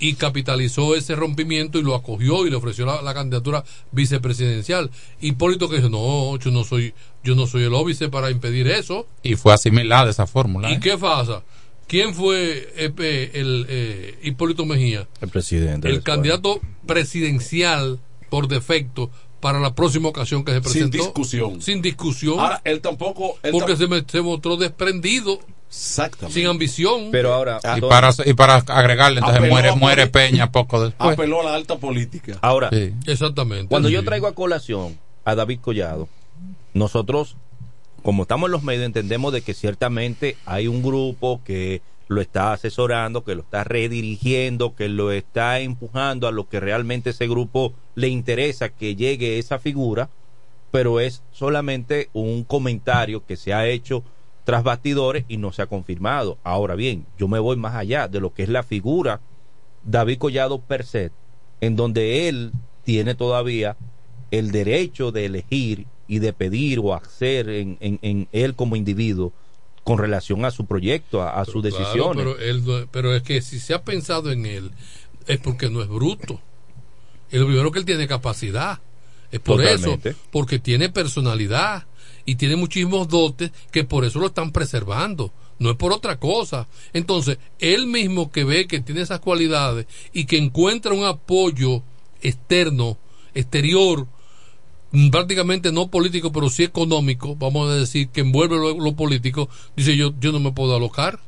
Y 0.00 0.14
capitalizó 0.14 0.96
ese 0.96 1.14
rompimiento 1.14 1.78
y 1.78 1.82
lo 1.82 1.94
acogió 1.94 2.46
y 2.46 2.50
le 2.50 2.56
ofreció 2.56 2.86
la, 2.86 3.02
la 3.02 3.14
candidatura 3.14 3.62
vicepresidencial. 3.92 4.90
Hipólito 5.20 5.68
que 5.68 5.76
dijo, 5.76 5.90
no, 5.90 6.36
yo 6.38 6.50
no 6.50 6.64
soy, 6.64 6.94
yo 7.22 7.34
no 7.34 7.46
soy 7.46 7.64
el 7.64 7.74
óbice 7.74 8.08
para 8.08 8.30
impedir 8.30 8.66
eso. 8.68 9.06
Y 9.22 9.36
fue 9.36 9.52
asimilada 9.52 10.10
esa 10.10 10.26
fórmula. 10.26 10.70
¿Y 10.70 10.74
¿eh? 10.74 10.80
qué 10.82 10.96
pasa? 10.98 11.42
¿Quién 11.86 12.14
fue 12.14 12.72
eh, 12.76 12.92
eh, 12.98 13.30
el 13.34 13.66
eh, 13.68 14.18
Hipólito 14.22 14.64
Mejía? 14.64 15.06
El 15.20 15.28
presidente. 15.28 15.88
El 15.88 16.02
candidato 16.02 16.60
presidencial 16.86 17.98
por 18.30 18.48
defecto 18.48 19.10
para 19.40 19.58
la 19.58 19.74
próxima 19.74 20.08
ocasión 20.08 20.44
que 20.44 20.52
se 20.52 20.56
Sin 20.60 20.62
presentó. 20.90 20.98
discusión. 20.98 21.62
Sin 21.62 21.82
discusión. 21.82 22.38
Ahora, 22.38 22.60
él 22.64 22.80
tampoco. 22.80 23.38
él 23.42 23.52
porque 23.52 23.72
tam- 23.74 23.78
se, 23.78 23.86
me- 23.88 24.04
se 24.06 24.22
mostró 24.22 24.56
desprendido. 24.56 25.40
Exactamente. 25.70 26.38
Sin 26.40 26.48
ambición. 26.48 27.10
Pero 27.12 27.32
ahora. 27.32 27.60
Y 27.76 27.80
para, 27.80 28.10
y 28.26 28.34
para 28.34 28.56
agregarle, 28.56 29.18
entonces 29.20 29.38
Apeló 29.38 29.52
muere, 29.54 29.72
muere. 29.76 30.06
Peña 30.08 30.50
poco 30.50 30.84
después. 30.84 31.12
apeló 31.12 31.40
a 31.42 31.44
la 31.44 31.54
alta 31.54 31.76
política. 31.78 32.36
Ahora, 32.42 32.70
Sí. 32.72 32.92
Exactamente. 33.06 33.68
cuando 33.68 33.88
yo 33.88 34.04
traigo 34.04 34.26
a 34.26 34.34
colación 34.34 34.98
a 35.24 35.34
David 35.36 35.60
Collado, 35.60 36.08
nosotros, 36.74 37.36
como 38.02 38.22
estamos 38.22 38.48
en 38.48 38.52
los 38.52 38.62
medios, 38.64 38.84
entendemos 38.84 39.32
de 39.32 39.42
que 39.42 39.54
ciertamente 39.54 40.36
hay 40.44 40.66
un 40.66 40.82
grupo 40.82 41.40
que 41.44 41.82
lo 42.08 42.20
está 42.20 42.52
asesorando, 42.52 43.22
que 43.22 43.36
lo 43.36 43.42
está 43.42 43.62
redirigiendo, 43.62 44.74
que 44.74 44.88
lo 44.88 45.12
está 45.12 45.60
empujando 45.60 46.26
a 46.26 46.32
lo 46.32 46.48
que 46.48 46.58
realmente 46.58 47.10
ese 47.10 47.28
grupo 47.28 47.72
le 47.94 48.08
interesa 48.08 48.70
que 48.70 48.96
llegue 48.96 49.38
esa 49.38 49.60
figura, 49.60 50.08
pero 50.72 50.98
es 50.98 51.22
solamente 51.32 52.08
un 52.12 52.42
comentario 52.42 53.24
que 53.24 53.36
se 53.36 53.54
ha 53.54 53.68
hecho 53.68 54.02
tras 54.50 54.64
bastidores 54.64 55.24
y 55.28 55.36
no 55.36 55.52
se 55.52 55.62
ha 55.62 55.66
confirmado. 55.66 56.36
Ahora 56.42 56.74
bien, 56.74 57.06
yo 57.16 57.28
me 57.28 57.38
voy 57.38 57.56
más 57.56 57.76
allá 57.76 58.08
de 58.08 58.18
lo 58.18 58.34
que 58.34 58.42
es 58.42 58.48
la 58.48 58.64
figura 58.64 59.20
David 59.84 60.18
Collado 60.18 60.60
per 60.60 60.84
se, 60.84 61.12
en 61.60 61.76
donde 61.76 62.28
él 62.28 62.50
tiene 62.82 63.14
todavía 63.14 63.76
el 64.32 64.50
derecho 64.50 65.12
de 65.12 65.26
elegir 65.26 65.86
y 66.08 66.18
de 66.18 66.32
pedir 66.32 66.80
o 66.80 66.94
hacer 66.94 67.48
en, 67.48 67.76
en- 67.78 68.00
en 68.02 68.26
él 68.32 68.56
como 68.56 68.74
individuo 68.74 69.32
con 69.84 69.98
relación 69.98 70.44
a 70.44 70.50
su 70.50 70.66
proyecto, 70.66 71.22
a, 71.22 71.40
a 71.40 71.44
sus 71.44 71.62
Claro, 71.62 71.76
decisiones. 71.76 72.16
pero, 72.16 72.38
él 72.40 72.88
pero 72.90 73.14
es 73.14 73.22
que 73.22 73.42
si 73.42 73.60
se 73.60 73.72
ha 73.72 73.84
pensado 73.84 74.32
en 74.32 74.46
él, 74.46 74.72
es 75.28 75.38
porque 75.38 75.70
no 75.70 75.80
es 75.80 75.86
bruto. 75.88 76.40
El 77.30 77.44
primero 77.46 77.70
que 77.70 77.78
él 77.78 77.84
tiene 77.84 78.08
capacidad. 78.08 78.80
Es 79.30 79.38
por 79.38 79.58
Totalmente. 79.62 80.08
eso, 80.08 80.18
porque 80.32 80.58
tiene 80.58 80.88
personalidad 80.88 81.84
y 82.24 82.36
tiene 82.36 82.56
muchísimos 82.56 83.08
dotes 83.08 83.50
que 83.70 83.84
por 83.84 84.04
eso 84.04 84.18
lo 84.20 84.26
están 84.26 84.52
preservando. 84.52 85.32
No 85.58 85.70
es 85.70 85.76
por 85.76 85.92
otra 85.92 86.18
cosa. 86.18 86.68
Entonces, 86.92 87.38
él 87.58 87.86
mismo 87.86 88.30
que 88.30 88.44
ve 88.44 88.66
que 88.66 88.80
tiene 88.80 89.02
esas 89.02 89.20
cualidades 89.20 89.86
y 90.12 90.24
que 90.24 90.38
encuentra 90.38 90.94
un 90.94 91.04
apoyo 91.04 91.82
externo, 92.22 92.96
exterior, 93.34 94.06
mm, 94.92 95.10
prácticamente 95.10 95.70
no 95.70 95.88
político, 95.88 96.32
pero 96.32 96.48
sí 96.48 96.64
económico, 96.64 97.36
vamos 97.36 97.70
a 97.70 97.74
decir, 97.74 98.08
que 98.08 98.22
envuelve 98.22 98.56
lo, 98.56 98.92
político, 98.94 99.48
dice 99.76 99.96
yo, 99.96 100.12
yo 100.18 100.32
no 100.32 100.40
me 100.40 100.52
puedo 100.52 100.74
alocar, 100.74 101.20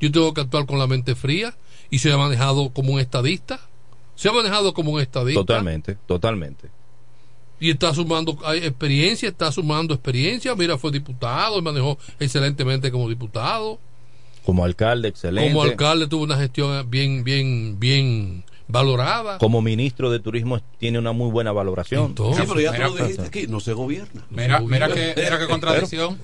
yo 0.00 0.10
tengo 0.10 0.34
que 0.34 0.42
actuar 0.42 0.66
con 0.66 0.78
la 0.78 0.86
mente 0.86 1.14
fría 1.14 1.56
y 1.88 2.00
se 2.00 2.12
ha 2.12 2.16
manejado 2.16 2.70
como 2.70 2.92
un 2.92 3.00
estadista, 3.00 3.60
se 4.16 4.28
ha 4.28 4.32
manejado 4.32 4.74
como 4.74 4.92
un 4.92 5.00
estadista 5.00 5.40
Totalmente, 5.40 5.96
totalmente. 6.06 6.68
Y 7.60 7.70
está 7.70 7.94
sumando 7.94 8.38
hay 8.44 8.58
experiencia, 8.58 9.28
está 9.28 9.50
sumando 9.50 9.94
experiencia, 9.94 10.54
mira, 10.54 10.76
fue 10.78 10.90
diputado 10.92 11.58
y 11.58 11.62
manejó 11.62 11.98
excelentemente 12.20 12.90
como 12.90 13.08
diputado, 13.08 13.78
Como 14.44 14.64
alcalde, 14.64 15.08
excelente. 15.08 15.48
como 15.50 15.62
alcalde 15.62 16.06
tuvo 16.06 16.24
una 16.24 16.36
gestión 16.36 16.88
bien, 16.90 17.24
bien, 17.24 17.78
bien 17.80 18.44
valorada. 18.68 19.38
Como 19.38 19.62
ministro 19.62 20.10
de 20.10 20.18
turismo 20.20 20.60
tiene 20.78 20.98
una 20.98 21.12
muy 21.12 21.30
buena 21.30 21.52
valoración. 21.52 22.14
Sí, 22.16 22.42
pero 22.48 22.60
ya 22.60 22.72
tú 22.74 22.82
lo 22.82 22.94
dijiste 22.96 23.22
aquí, 23.22 23.46
no 23.46 23.60
se 23.60 23.72
gobierna. 23.72 24.24
Mira, 24.30 24.60
mira 24.60 24.88
que, 24.88 25.14
mira 25.16 25.38
qué 25.38 25.46
contradicción. 25.48 26.18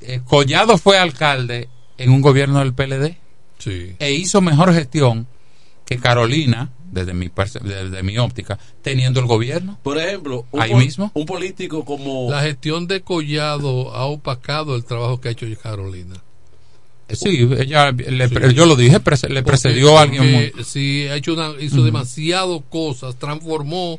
Eh, 0.00 0.20
Collado 0.24 0.78
fue 0.78 0.98
alcalde 0.98 1.68
en 1.98 2.10
un 2.10 2.20
gobierno 2.22 2.60
del 2.60 2.72
PLD 2.72 3.16
Sí. 3.58 3.96
e 3.98 4.12
hizo 4.12 4.40
mejor 4.40 4.72
gestión 4.72 5.26
que 5.84 5.98
Carolina, 5.98 6.70
desde 6.90 7.14
mi, 7.14 7.30
desde 7.62 8.02
mi 8.02 8.18
óptica, 8.18 8.58
teniendo 8.82 9.20
el 9.20 9.26
gobierno. 9.26 9.78
Por 9.82 9.98
ejemplo, 9.98 10.46
un, 10.50 10.60
Ahí 10.62 10.74
mismo. 10.74 11.10
un 11.14 11.26
político 11.26 11.84
como. 11.84 12.30
La 12.30 12.42
gestión 12.42 12.86
de 12.86 13.00
Collado 13.02 13.94
ha 13.94 14.06
opacado 14.06 14.74
el 14.76 14.84
trabajo 14.84 15.20
que 15.20 15.28
ha 15.28 15.32
hecho 15.32 15.46
Carolina. 15.62 16.14
Sí, 17.10 17.48
ella, 17.58 17.90
le- 17.90 18.52
yo 18.54 18.66
lo 18.66 18.76
dije, 18.76 19.00
le 19.30 19.42
precedió 19.42 19.98
a 19.98 20.02
alguien 20.02 20.30
muy... 20.30 20.52
Sí, 20.62 21.06
ha 21.08 21.14
hecho 21.16 21.32
una, 21.32 21.52
hizo 21.58 21.76
Ujú. 21.76 21.84
demasiado 21.84 22.60
cosas, 22.60 23.16
transformó. 23.16 23.98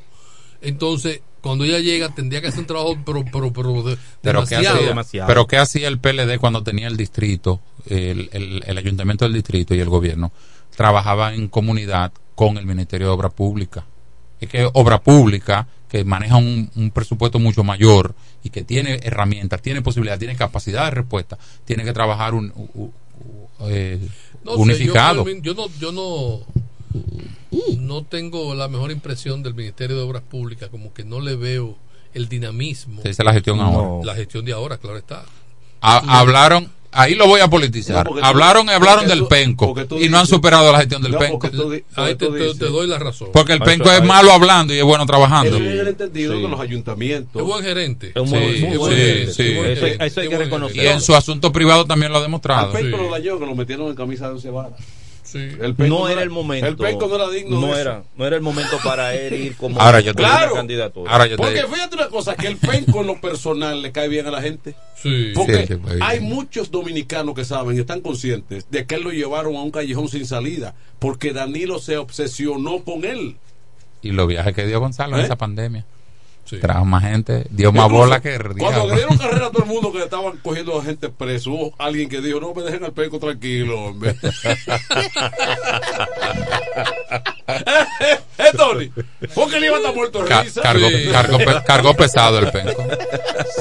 Entonces, 0.61 1.21
cuando 1.41 1.63
ella 1.63 1.79
llega, 1.79 2.09
tendría 2.13 2.39
que 2.41 2.49
hacer 2.49 2.59
un 2.59 2.65
trabajo, 2.67 2.97
pero, 3.03 3.25
pero, 3.31 3.51
pero 3.51 3.81
de- 3.81 3.97
Pero 4.21 4.43
¿qué, 4.45 4.57
demasiado. 4.57 4.99
hacía, 4.99 5.25
pero 5.25 5.47
¿qué 5.47 5.57
hacía 5.57 5.87
el 5.87 5.97
PLD 5.97 6.37
cuando 6.37 6.61
tenía 6.61 6.87
el 6.87 6.97
distrito, 6.97 7.61
el, 7.87 8.29
el- 8.31 8.63
el 8.67 8.77
ayuntamiento 8.77 9.25
del 9.25 9.33
distrito 9.33 9.73
y 9.73 9.79
el 9.79 9.89
gobierno? 9.89 10.31
Trabajaba 10.75 11.33
en 11.33 11.47
comunidad 11.47 12.11
con 12.39 12.57
el 12.57 12.65
Ministerio 12.65 13.07
de 13.07 13.11
Obra 13.13 13.27
Pública. 13.27 13.83
Es 14.39 14.47
que 14.47 14.65
Obra 14.71 15.01
Pública, 15.01 15.67
que 15.89 16.05
maneja 16.05 16.37
un, 16.37 16.71
un 16.73 16.89
presupuesto 16.91 17.37
mucho 17.37 17.65
mayor 17.65 18.15
y 18.45 18.49
que 18.49 18.63
tiene 18.63 18.97
herramientas, 19.03 19.61
tiene 19.61 19.81
posibilidad, 19.81 20.17
tiene 20.17 20.37
capacidad 20.37 20.85
de 20.85 20.91
respuesta, 20.91 21.37
tiene 21.65 21.83
que 21.83 21.91
trabajar 21.91 22.33
un, 22.33 22.53
eh, 23.67 23.99
No 24.45 24.53
sé, 24.53 24.57
unificado. 24.61 25.25
yo, 25.27 25.41
yo 25.41 25.53
no, 25.53 25.67
yo 25.81 25.91
no, 25.91 26.39
no 27.77 28.03
tengo 28.03 28.55
la 28.55 28.69
mejor 28.69 28.91
impresión 28.91 29.43
del 29.43 29.53
Ministerio 29.53 29.97
de 29.97 30.03
Obras 30.03 30.23
Públicas, 30.23 30.69
como 30.69 30.93
que 30.93 31.03
no 31.03 31.19
le 31.19 31.35
veo 31.35 31.75
el 32.13 32.29
dinamismo. 32.29 33.01
Se 33.01 33.09
dice 33.09 33.23
la 33.25 33.33
gestión 33.33 33.59
ahora. 33.59 34.05
La 34.05 34.15
gestión 34.15 34.45
de 34.45 34.53
ahora, 34.53 34.77
claro 34.77 34.97
está. 34.97 35.25
Ha- 35.81 36.19
hablaron, 36.21 36.71
ahí 36.91 37.15
lo 37.15 37.27
voy 37.27 37.41
a 37.41 37.47
politizar. 37.47 38.05
No, 38.05 38.15
tú- 38.15 38.19
hablaron 38.23 38.67
y 38.67 38.71
hablaron 38.71 38.99
porque 39.05 39.09
del 39.09 39.19
tú- 39.19 39.27
penco 39.29 39.75
tú 39.87 39.97
y 39.99 40.09
no 40.09 40.19
han 40.19 40.27
superado 40.27 40.71
la 40.71 40.79
gestión 40.79 41.01
del 41.01 41.11
No, 41.13 41.19
penco. 41.19 41.39
porque 41.39 41.55
tú 41.55 41.71
Ahí 41.95 42.15
te- 42.15 42.27
te- 42.27 42.55
te 42.55 42.65
doy 42.65 42.87
la 42.87 42.97
razón. 42.99 43.29
Porque 43.33 43.53
el 43.53 43.57
Eso- 43.61 43.65
penco 43.65 43.91
es 43.91 44.03
malo 44.03 44.31
hablando 44.31 44.73
y 44.73 44.77
es 44.77 44.83
bueno 44.83 45.05
trabajando. 45.05 45.57
Él 45.57 45.67
es 45.67 45.79
el 45.79 45.87
entendido 45.89 46.41
con 46.41 46.51
los 46.51 46.59
ayuntamientos. 46.59 47.41
Es 47.41 47.47
buen 47.47 47.63
gerente. 47.63 48.11
Sí, 48.15 48.19
muy- 48.21 48.57
sí, 48.57 48.65
muy 48.65 48.77
buen 48.77 48.91
sí, 48.93 48.97
gerente, 48.99 49.33
sí. 49.33 49.43
Eso- 49.43 49.85
eso 50.03 50.21
hay 50.21 50.27
que 50.29 50.37
gerente. 50.37 50.71
Y 50.73 50.79
en 50.87 51.01
su 51.01 51.15
asunto 51.15 51.51
privado 51.51 51.85
también 51.85 52.11
lo 52.11 52.17
ha 52.17 52.21
demostrado. 52.21 52.75
Al 52.75 52.81
Penco 52.81 52.97
lo 52.97 53.09
dañó 53.11 53.39
que 53.39 53.45
lo 53.45 53.55
metieron 53.55 53.87
en 53.89 53.95
camisa 53.95 54.27
de 54.27 54.33
once 54.35 54.49
varas. 54.49 54.73
Sí. 55.31 55.37
El 55.61 55.75
Penco 55.75 55.83
no 55.99 56.09
era 56.09 56.23
el 56.23 56.29
momento. 56.31 56.65
El 56.65 56.75
Penco 56.75 57.07
no 57.07 57.15
era 57.15 57.29
digno 57.29 57.59
no 57.61 57.67
de 57.75 57.81
era, 57.81 57.91
eso. 57.99 58.05
no 58.17 58.25
era 58.25 58.35
el 58.35 58.41
momento 58.41 58.77
para 58.83 59.13
él 59.13 59.33
ir 59.33 59.55
como 59.57 59.79
Ahora 59.81 59.99
yo 59.99 60.13
te- 60.15 60.23
Claro. 60.23 60.55
candidatura. 60.55 61.11
Ahora 61.11 61.25
yo 61.27 61.35
te 61.35 61.43
Porque 61.43 61.55
digo. 61.61 61.67
fíjate 61.67 61.95
una 61.95 62.07
cosa, 62.07 62.35
que 62.35 62.47
el 62.47 62.57
penco 62.57 63.01
en 63.01 63.07
lo 63.07 63.21
personal 63.21 63.81
le 63.81 63.91
cae 63.91 64.07
bien 64.07 64.25
a 64.25 64.31
la 64.31 64.41
gente. 64.41 64.73
Sí. 64.95 65.31
Porque 65.35 65.67
Sí, 65.67 65.75
hay 66.01 66.19
muchos 66.19 66.71
dominicanos 66.71 67.35
que 67.35 67.45
saben 67.45 67.77
y 67.77 67.79
están 67.79 68.01
conscientes 68.01 68.65
de 68.71 68.85
que 68.87 68.95
él 68.95 69.03
lo 69.03 69.11
llevaron 69.11 69.55
a 69.55 69.61
un 69.61 69.69
callejón 69.71 70.07
sin 70.09 70.25
salida. 70.25 70.73
Porque 70.97 71.31
Danilo 71.31 71.77
se 71.79 71.97
obsesionó 71.97 72.83
con 72.83 73.05
él. 73.05 73.35
Y 74.01 74.11
los 74.11 74.27
viajes 74.27 74.55
que 74.55 74.65
dio 74.65 74.79
Gonzalo 74.79 75.15
en 75.15 75.21
¿Eh? 75.21 75.25
esa 75.25 75.35
pandemia. 75.37 75.85
Trajo 76.57 76.85
más 76.85 77.03
gente, 77.03 77.45
dio 77.51 77.71
más 77.71 77.85
Incluso, 77.85 78.03
bola 78.05 78.21
que 78.21 78.35
el 78.35 78.41
Cuando 78.57 78.69
diablo. 78.85 78.87
le 78.87 78.95
dieron 78.95 79.17
carrera 79.17 79.45
a 79.47 79.51
todo 79.51 79.63
el 79.63 79.69
mundo 79.69 79.91
que 79.91 79.99
estaban 80.03 80.37
cogiendo 80.37 80.79
a 80.79 80.83
gente 80.83 81.09
preso, 81.09 81.51
hubo 81.51 81.73
alguien 81.77 82.09
que 82.09 82.21
dijo, 82.21 82.39
no 82.39 82.53
me 82.53 82.63
dejen 82.63 82.83
al 82.83 82.93
penco 82.93 83.19
tranquilo, 83.19 83.79
hombre. 83.85 84.15
¿Eh, 87.47 88.51
Tony? 88.55 88.91
¿Por 89.33 89.49
qué 89.49 89.59
le 89.59 89.67
iba 89.67 89.75
a 89.75 89.79
estar 89.79 89.95
muerto 89.95 90.23
de 90.23 90.29
cargó, 90.29 90.87
Sí. 90.89 91.09
cargó 91.11 91.37
pe- 91.37 91.63
cargó 91.65 91.93
pesado 91.95 92.39
el 92.39 92.51
penco. 92.51 92.83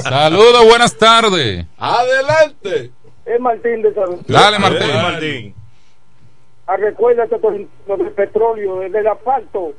Saludos, 0.03 0.65
buenas 0.65 0.95
tardes. 0.97 1.65
Adelante. 1.77 2.91
Es 3.25 3.39
Martín 3.39 3.81
de 3.81 3.93
San 3.93 4.19
Dale, 4.27 4.59
Martín. 4.59 4.79
Dale, 4.87 5.01
Martín. 5.01 5.55
Ah, 6.67 6.77
recuerda 6.77 7.27
que 7.27 7.37
lo 7.87 7.97
del 7.97 8.11
petróleo, 8.11 8.79
del 8.79 9.07
asfalto, 9.07 9.73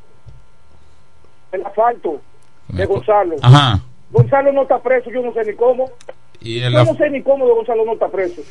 el 1.52 1.64
asfalto 1.66 2.20
de 2.72 2.86
Gonzalo. 2.86 3.36
Ajá. 3.42 3.80
Gonzalo 4.10 4.52
no 4.52 4.62
está 4.62 4.78
preso, 4.80 5.10
yo 5.10 5.22
no 5.22 5.32
sé 5.32 5.44
ni 5.44 5.54
cómo. 5.54 5.90
Y 6.40 6.60
Yo 6.60 6.70
no 6.70 6.94
sé 6.96 7.10
ni 7.10 7.22
cómo 7.22 7.46
de 7.46 7.52
Gonzalo 7.52 7.84
no 7.84 7.92
está 7.92 8.08
preso. 8.08 8.42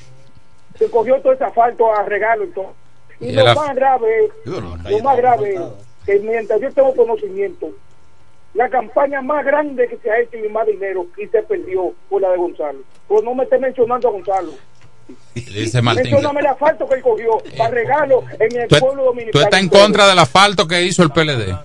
Se 0.78 0.90
cogió 0.90 1.20
todo 1.22 1.34
ese 1.34 1.44
asfalto 1.44 1.94
a 1.94 2.04
regalo 2.04 2.46
y 2.46 2.50
todo. 2.52 2.74
Y, 3.20 3.28
Y 3.30 3.32
lo 3.34 3.44
más 3.54 3.76
grave, 3.76 4.30
Bueno, 4.46 4.78
la 4.78 4.84
calle 4.84 4.98
lo 4.98 5.04
más 5.04 5.18
grave, 5.18 5.60
que 6.06 6.20
mientras 6.20 6.62
yo 6.62 6.72
tengo 6.72 6.96
conocimiento, 6.96 7.70
la 8.54 8.70
campaña 8.70 9.22
más 9.22 9.44
grande 9.46 9.88
que 9.88 9.98
se 9.98 10.10
ha 10.10 10.20
hecho 10.22 10.38
y 10.38 10.48
más 10.50 10.66
dinero 10.68 11.06
y 11.18 11.28
se 11.28 11.42
perdió 11.44 11.94
fue 12.10 12.22
la 12.22 12.30
de 12.30 12.38
Gonzalo. 12.38 12.80
Pero 13.08 13.22
no 13.24 13.36
me 13.36 13.44
esté 13.44 13.58
mencionando 13.60 14.08
a 14.08 14.12
Gonzalo. 14.12 14.52
Dice 15.34 15.82
Martín. 15.82 16.04
Mencióname 16.04 16.40
el 16.42 16.48
asfalto 16.48 16.88
que 16.88 16.96
él 16.96 17.02
cogió 17.02 17.32
para 17.58 17.72
regalo 17.72 18.24
en 18.40 18.60
el 18.62 18.68
Tú, 18.68 18.78
pueblo 18.80 19.02
tú 19.04 19.10
dominicano. 19.10 19.44
estás 19.44 19.60
en 19.60 19.70
contra 19.70 20.08
del 20.08 20.20
asfalto 20.20 20.68
que 20.68 20.84
hizo 20.84 21.04
el 21.04 21.10
PLD. 21.12 21.56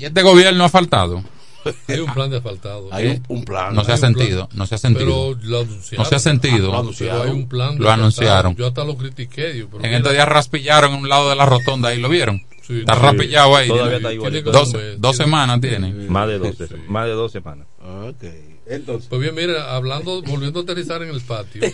Y 0.00 0.04
este 0.06 0.22
gobierno 0.22 0.64
ha 0.64 0.68
faltado. 0.68 1.22
Hay 1.88 1.98
un 2.00 2.10
plan 2.14 2.30
de 2.30 2.38
asfaltado. 2.38 2.88
Hay 2.90 3.06
un, 3.08 3.24
un 3.28 3.44
plan. 3.44 3.74
No 3.74 3.84
se 3.84 3.92
ha 3.92 3.98
sentido, 3.98 4.48
no 4.54 4.64
se 4.66 4.76
ha 4.76 4.78
sentido. 4.78 5.34
Pero 5.36 5.48
lo 5.50 5.60
anunciaron. 5.60 6.02
No 6.02 6.08
se 6.08 6.14
ha 6.14 6.18
sentido. 6.18 6.72
Lo 6.72 7.22
hay 7.22 7.30
un 7.30 7.46
plan. 7.48 7.76
de 7.76 7.84
Lo 7.84 7.90
anunciaron. 7.90 8.56
Yo 8.56 8.66
hasta 8.68 8.82
lo 8.84 8.96
critiqué. 8.96 9.66
Pero 9.70 9.76
En 9.76 9.82
mira, 9.82 9.96
estos 9.98 10.12
días 10.12 10.26
raspillaron 10.26 10.92
en 10.94 11.00
un 11.00 11.08
lado 11.10 11.28
de 11.28 11.36
la 11.36 11.44
rotonda, 11.44 11.90
ahí 11.90 12.00
lo 12.00 12.08
vieron. 12.08 12.42
Sí, 12.66 12.80
está 12.80 12.94
sí. 12.94 13.00
raspillado 13.02 13.56
ahí. 13.56 13.68
Todavía 13.68 13.98
Tiene- 13.98 14.14
está 14.14 14.30
igual. 14.30 14.42
Dos, 14.44 14.76
dos 14.96 15.16
semanas 15.16 15.60
tiene. 15.60 15.92
Más 16.08 16.28
de 16.28 16.38
12, 16.38 16.68
más 16.88 17.04
de 17.06 17.12
dos 17.12 17.30
semanas. 17.30 17.66
Ok. 17.82 18.24
Entonces. 18.66 19.08
Pues 19.10 19.20
bien, 19.20 19.34
mira, 19.34 19.74
hablando, 19.76 20.22
volviendo 20.22 20.60
a 20.60 20.62
aterrizar 20.62 21.02
en 21.02 21.10
el 21.10 21.20
patio. 21.20 21.60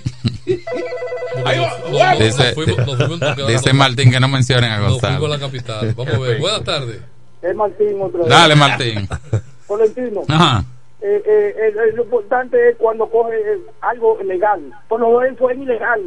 Nos- 1.37 1.91
nos- 1.91 2.19
Dice, 2.19 2.45
nos 2.45 2.55
fuimos- 2.55 2.77
nos 2.87 2.97
fuimos- 2.97 3.21
nos 3.21 3.35
quedamos- 3.37 3.49
dice 3.53 3.73
Martín 3.73 4.11
que 4.11 4.19
no 4.21 4.29
mencionen 4.29 4.71
a 4.73 4.79
Nos 4.79 4.99
fuimos 5.01 5.05
a 5.05 5.09
Gonzalo. 5.19 5.29
la 5.29 5.39
capital. 5.39 5.95
Vamos 5.97 6.15
a 6.15 6.19
ver. 6.19 6.41
Buenas 6.41 6.65
tardes. 6.65 7.01
Es 7.49 7.55
Martín 7.55 8.01
otra 8.01 8.21
vez. 8.21 8.29
Dale, 8.29 8.57
Martín. 8.57 9.09
Tolentino. 9.69 10.23
Ajá. 10.29 10.65
Eh, 11.01 11.23
eh, 11.25 11.55
eh, 11.59 11.93
lo 11.95 12.05
importante 12.05 12.71
es 12.71 12.77
cuando 12.77 13.09
coge 13.09 13.37
eh, 13.37 13.59
algo 13.81 14.19
legal. 14.25 14.61
Por 14.89 15.01
lo 15.01 15.19
menos 15.21 15.39
fue 15.39 15.55
ilegal. 15.55 16.01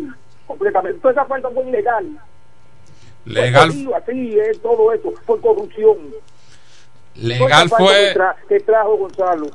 Completamente. 0.47 0.99
Toda 0.99 1.11
esa 1.13 1.25
falta 1.25 1.49
fue 1.49 1.67
ilegal. 1.67 2.05
Legal, 3.25 3.69
así, 3.95 4.39
eh, 4.39 4.51
todo 4.61 4.91
eso. 4.93 5.13
Por 5.25 5.39
corrupción. 5.41 5.97
legal 7.15 7.69
fue. 7.69 7.87
Que, 8.13 8.19
tra- 8.19 8.35
que 8.47 8.59
trajo 8.61 8.97
Gonzalo. 8.97 9.47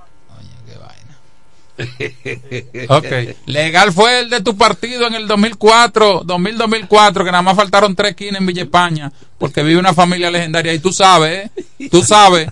Ok. 2.89 3.07
Legal 3.47 3.93
fue 3.93 4.21
el 4.21 4.31
de 4.31 4.41
tu 4.41 4.57
partido 4.57 5.07
en 5.07 5.15
el 5.15 5.27
2004, 5.27 6.23
2000-2004, 6.25 7.25
que 7.25 7.25
nada 7.25 7.43
más 7.43 7.57
faltaron 7.57 7.95
tres 7.97 8.15
quines 8.15 8.41
en 8.41 8.47
Villa 8.47 8.63
España, 8.63 9.13
porque 9.39 9.63
vive 9.63 9.81
una 9.81 9.95
familia 9.95 10.31
legendaria. 10.31 10.73
Y 10.73 10.79
tú 10.79 10.93
sabes, 10.93 11.51
¿eh? 11.79 11.89
Tú 11.91 12.03
sabes. 12.03 12.49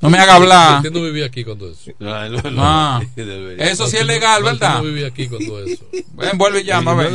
No 0.00 0.10
me 0.10 0.18
hagas 0.18 0.36
hablar. 0.36 0.72
Martín 0.74 0.92
no 0.92 1.02
vivía 1.02 1.26
aquí 1.26 1.44
cuando 1.44 1.70
eso. 1.70 1.92
No, 1.98 2.28
no, 2.28 2.50
no. 2.50 2.62
Ah, 2.62 3.02
eso 3.58 3.86
sí 3.86 3.96
es 3.96 4.06
legal, 4.06 4.42
¿verdad? 4.42 4.76
no 4.76 4.84
vivía 4.84 5.06
aquí 5.06 5.28
cuando 5.28 5.64
eso. 5.64 5.84
Ven, 6.14 6.36
vuelve 6.36 6.60
y 6.60 6.64
llama, 6.64 6.94
ven. 6.94 7.14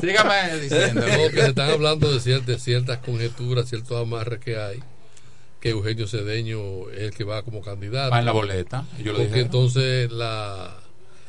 Sígame 0.00 0.58
diciendo. 0.60 1.02
Que 1.32 1.40
se 1.40 1.48
están 1.48 1.70
hablando 1.70 2.12
de 2.12 2.20
ciertas, 2.20 2.46
de 2.46 2.58
ciertas 2.58 2.98
conjeturas, 2.98 3.68
ciertos 3.68 4.00
amarres 4.00 4.40
que 4.40 4.56
hay, 4.56 4.80
que 5.60 5.70
Eugenio 5.70 6.06
Cedeño 6.06 6.88
es 6.90 7.00
el 7.02 7.10
que 7.14 7.24
va 7.24 7.42
como 7.42 7.60
candidato. 7.62 8.10
Va 8.10 8.18
en 8.20 8.26
la 8.26 8.32
boleta. 8.32 8.86
Yo 9.02 9.12
lo 9.12 9.18
Porque 9.18 9.40
entonces 9.40 10.10
la, 10.12 10.76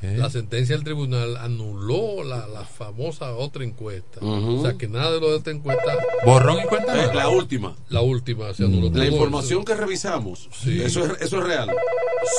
¿Eh? 0.02 0.16
la 0.18 0.30
sentencia 0.30 0.76
del 0.76 0.84
tribunal 0.84 1.36
anuló 1.38 2.24
la, 2.24 2.48
la 2.48 2.64
famosa 2.64 3.34
otra 3.36 3.64
encuesta. 3.64 4.20
O 4.22 4.62
sea 4.62 4.74
que 4.78 4.88
nada 4.88 5.12
de 5.12 5.20
lo 5.20 5.32
de 5.32 5.38
esta 5.38 5.52
encuesta, 5.52 5.98
Borrón 6.26 6.60
y 6.64 6.68
cuenta 6.68 6.94
Eh, 6.94 6.98
nueva. 6.98 7.14
la 7.16 7.30
última. 7.30 7.76
la 7.90 8.02
última, 8.02 8.54
se 8.54 8.66
anuló 8.66 8.90
todo 8.90 9.00
La 9.00 9.06
eso. 9.06 9.14
información 9.14 9.66
que 9.66 9.76
revisamos. 9.76 10.48
Sí. 10.54 10.82
Eso, 10.82 11.06
es, 11.06 11.22
eso 11.22 11.40
es 11.40 11.44
real. 11.44 11.70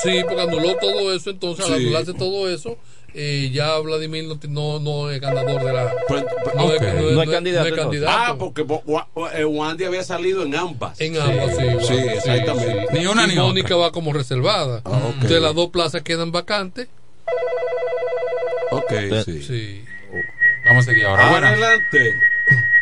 Sí, 0.03 0.21
porque 0.27 0.43
anuló 0.43 0.77
todo 0.77 1.13
eso, 1.15 1.31
entonces 1.31 1.65
al 1.67 1.77
Sí. 1.79 1.83
anularse 1.85 2.15
todo 2.15 2.49
eso, 2.49 2.77
eh, 3.15 3.51
ya 3.53 3.79
Vladimir 3.79 4.25
no, 4.25 4.39
no, 4.49 4.81
no 4.81 5.11
es 5.11 5.21
ganador 5.21 5.63
de 5.65 5.73
la... 5.73 5.93
Pues, 6.09 6.25
pues, 6.45 6.55
No, 6.55 6.65
Ok. 6.67 6.83
es, 6.83 6.95
No 7.13 7.23
es 7.23 7.31
candidato, 7.31 7.69
entonces. 7.69 8.05
Ah, 8.09 8.35
porque 8.39 8.65
eh, 9.35 9.45
Wandy 9.45 9.85
había 9.85 10.03
salido 10.03 10.43
en 10.45 10.55
ambas. 10.55 11.01
En 11.01 11.21
ambas, 11.21 11.57
sí. 11.57 11.65
Sí, 11.81 11.95
bueno, 11.95 12.13
exactamente. 12.13 12.87
Ni 12.93 13.07
una 13.07 13.25
y 13.25 13.29
ni 13.29 13.35
Mónica 13.37 13.75
otra. 13.77 13.87
va 13.89 13.93
como 13.93 14.13
reservada. 14.13 14.83
Ah, 14.85 14.91
ok. 14.91 15.15
Entonces 15.15 15.43
las 15.43 15.55
dos 15.55 15.71
plazas 15.71 16.03
quedan 16.03 16.33
vacantes. 16.33 16.89
Ok, 18.71 18.93
sí. 19.25 19.43
Sí. 19.43 19.85
Vamos 20.67 20.87
a 20.87 20.91
seguir 20.91 21.07
ahora. 21.07 21.29
Adelante. 21.29 22.15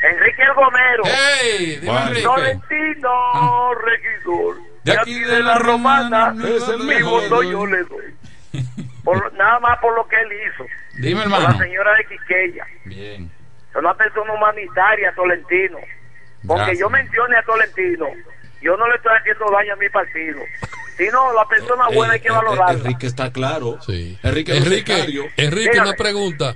Enrique 0.00 0.42
el 0.42 0.54
Gomero. 0.54 1.02
¡Ey! 1.42 1.66
Dime, 1.76 1.86
Bueno. 1.92 2.06
Enrique. 2.08 2.22
Tolentino, 2.22 3.74
regidor. 3.74 4.56
De 4.84 4.92
aquí 4.92 5.14
de 5.20 5.42
la 5.42 5.58
romana. 5.58 6.34
Es 6.56 6.68
el 6.68 6.78
Mi 6.80 7.02
voto 7.02 7.42
yo 7.42 7.66
le 7.66 7.78
doy. 7.84 8.14
Por- 9.12 9.32
nada 9.34 9.58
más 9.60 9.78
por 9.78 9.94
lo 9.96 10.06
que 10.06 10.16
él 10.20 10.28
hizo. 10.32 10.66
Dime, 10.98 11.22
Por 11.22 11.30
la 11.30 11.36
hermano. 11.38 11.58
señora 11.58 11.94
de 11.94 12.04
Quiqueya. 12.06 12.66
Bien. 12.84 13.30
Es 13.70 13.76
una 13.76 13.94
persona 13.94 14.32
humanitaria, 14.34 15.12
Tolentino. 15.14 15.78
Porque 16.46 16.60
Gracias. 16.62 16.78
yo 16.80 16.90
mencione 16.90 17.36
a 17.36 17.42
Tolentino, 17.42 18.06
yo 18.60 18.76
no 18.76 18.86
le 18.88 18.96
estoy 18.96 19.12
haciendo 19.18 19.50
daño 19.50 19.72
a 19.72 19.76
mi 19.76 19.88
partido. 19.88 20.40
Sino 20.96 21.32
la 21.32 21.44
persona 21.46 21.88
buena 21.94 22.14
hay 22.14 22.20
que 22.20 22.28
Eh, 22.28 22.32
eh, 22.32 22.34
valorarla. 22.34 22.72
Enrique 22.80 23.06
está 23.06 23.32
claro. 23.32 23.80
Sí. 23.80 24.18
Enrique, 24.22 24.56
Enrique. 24.56 24.94
Enrique, 25.36 25.70
Dígame. 25.70 25.88
una 25.90 25.96
pregunta. 25.96 26.54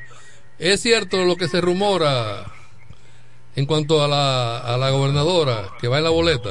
¿Es 0.58 0.80
cierto 0.82 1.24
lo 1.24 1.36
que 1.36 1.48
se 1.48 1.60
rumora 1.60 2.44
en 3.56 3.66
cuanto 3.66 4.02
a 4.04 4.08
la, 4.08 4.58
a 4.58 4.76
la 4.76 4.90
gobernadora 4.90 5.68
que 5.80 5.88
va 5.88 5.98
en 5.98 6.04
la 6.04 6.10
boleta? 6.10 6.50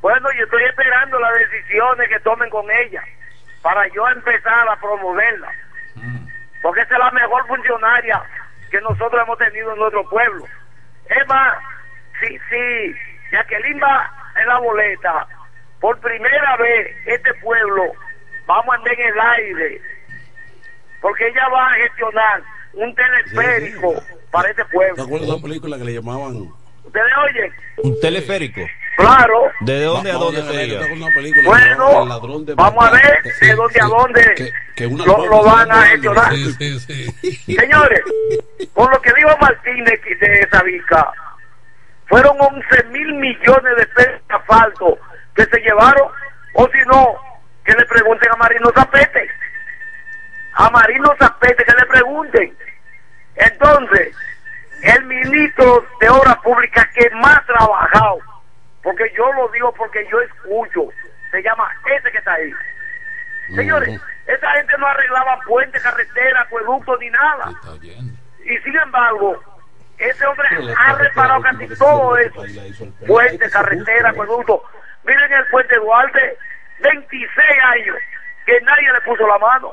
Bueno, 0.00 0.28
yo 0.38 0.44
estoy 0.44 0.62
esperando 0.64 1.18
las 1.18 1.32
decisiones 1.50 2.08
que 2.08 2.20
tomen 2.20 2.50
con 2.50 2.64
ella 2.70 3.02
para 3.64 3.88
yo 3.94 4.06
empezar 4.10 4.68
a 4.68 4.76
promoverla. 4.76 5.50
Porque 6.60 6.82
esa 6.82 6.94
es 6.94 6.98
la 6.98 7.10
mejor 7.12 7.46
funcionaria 7.46 8.22
que 8.70 8.78
nosotros 8.82 9.22
hemos 9.22 9.38
tenido 9.38 9.72
en 9.72 9.78
nuestro 9.78 10.06
pueblo. 10.10 10.44
Es 11.06 11.26
más, 11.28 11.56
si, 12.20 12.26
si 12.50 12.94
Jacqueline 13.32 13.80
va 13.82 14.12
en 14.38 14.48
la 14.48 14.58
boleta, 14.58 15.26
por 15.80 15.98
primera 16.00 16.56
vez 16.58 16.94
este 17.06 17.32
pueblo 17.42 17.84
vamos 18.46 18.68
a 18.74 18.76
andar 18.76 18.92
en 19.00 19.08
el 19.08 19.20
aire. 19.20 19.80
Porque 21.00 21.26
ella 21.28 21.48
va 21.48 21.66
a 21.66 21.74
gestionar 21.76 22.42
un 22.74 22.94
teleférico 22.94 23.94
para 24.30 24.50
este 24.50 24.62
¿Te 24.64 24.70
pueblo. 24.72 25.02
acuerdas 25.02 25.28
de 25.28 25.34
una 25.34 25.42
película 25.42 25.78
que 25.78 25.84
le 25.84 25.94
llamaban? 25.94 26.48
¿Ustedes 26.94 27.12
oyen? 27.28 27.52
Un 27.78 28.00
teleférico. 28.00 28.60
Claro. 28.96 29.50
¿De 29.60 29.82
dónde 29.82 30.10
a 30.12 30.14
dónde 30.14 30.40
ver, 30.42 30.50
¿te 30.52 30.56
sería? 30.56 30.78
Bueno, 31.44 32.02
El 32.02 32.08
ladrón 32.08 32.46
de 32.46 32.54
vamos 32.54 32.84
a 32.86 32.90
ver 32.92 33.22
de 33.40 33.54
dónde 33.56 33.80
a 33.80 33.84
dónde 33.86 34.34
que- 34.36 34.52
que 34.76 34.86
una 34.86 35.04
lo, 35.04 35.42
van 35.42 35.72
a 35.72 35.82
gestionar. 35.86 36.32
Sí, 36.32 36.52
sí, 36.78 36.78
sí. 37.26 37.56
Señores, 37.56 38.00
por 38.72 38.92
lo 38.92 39.02
que 39.02 39.12
dijo 39.16 39.36
Martínez 39.40 40.00
de 40.20 40.48
Sabica, 40.52 41.12
fueron 42.06 42.36
11 42.38 42.84
mil 42.92 43.14
millones 43.14 43.76
de 43.76 43.86
pesos 43.88 44.20
de 44.28 44.34
asfalto 44.36 44.96
que 45.34 45.44
se 45.46 45.58
llevaron, 45.60 46.08
o 46.54 46.68
si 46.68 46.78
no, 46.86 47.16
que 47.64 47.72
le 47.72 47.84
pregunten 47.86 48.30
a 48.30 48.36
Marino 48.36 48.70
Zapete. 48.76 49.28
A 50.52 50.70
Marino 50.70 51.12
Zapete, 51.18 51.64
que 51.64 51.72
le 51.72 51.86
pregunten. 51.86 52.56
Entonces, 53.34 54.14
el 54.84 55.04
ministro 55.04 55.86
de 56.00 56.08
Obras 56.10 56.36
Públicas 56.38 56.86
que 56.94 57.08
más 57.16 57.44
trabajado, 57.46 58.18
porque 58.82 59.10
yo 59.16 59.32
lo 59.32 59.48
digo 59.48 59.72
porque 59.74 60.06
yo 60.10 60.20
escucho, 60.20 60.88
se 61.30 61.42
llama 61.42 61.70
ese 61.86 62.10
que 62.12 62.18
está 62.18 62.32
ahí. 62.34 62.52
Señores, 63.54 64.00
esa 64.26 64.50
gente 64.52 64.72
no 64.78 64.86
arreglaba 64.86 65.38
puentes, 65.46 65.82
carreteras, 65.82 66.46
acueductos 66.46 66.98
ni 67.00 67.10
nada. 67.10 67.50
Y 68.44 68.56
sin 68.58 68.76
embargo, 68.76 69.42
ese 69.98 70.26
hombre 70.26 70.48
ha 70.78 70.92
reparado 70.94 71.40
casi 71.42 71.66
todo 71.76 72.16
eso. 72.18 72.42
Puentes, 73.06 73.52
carreteras, 73.52 74.12
acueductos. 74.12 74.60
Miren 75.04 75.32
el 75.32 75.46
puente 75.48 75.76
Duarte, 75.76 76.38
26 76.80 77.30
años 77.64 77.96
que 78.46 78.60
nadie 78.62 78.92
le 78.92 79.00
puso 79.02 79.26
la 79.26 79.38
mano. 79.38 79.72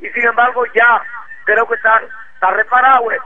Y 0.00 0.08
sin 0.10 0.24
embargo 0.24 0.64
ya 0.74 1.02
creo 1.44 1.66
que 1.68 1.74
está, 1.74 2.00
está 2.34 2.50
reparado. 2.50 3.12
eh. 3.12 3.18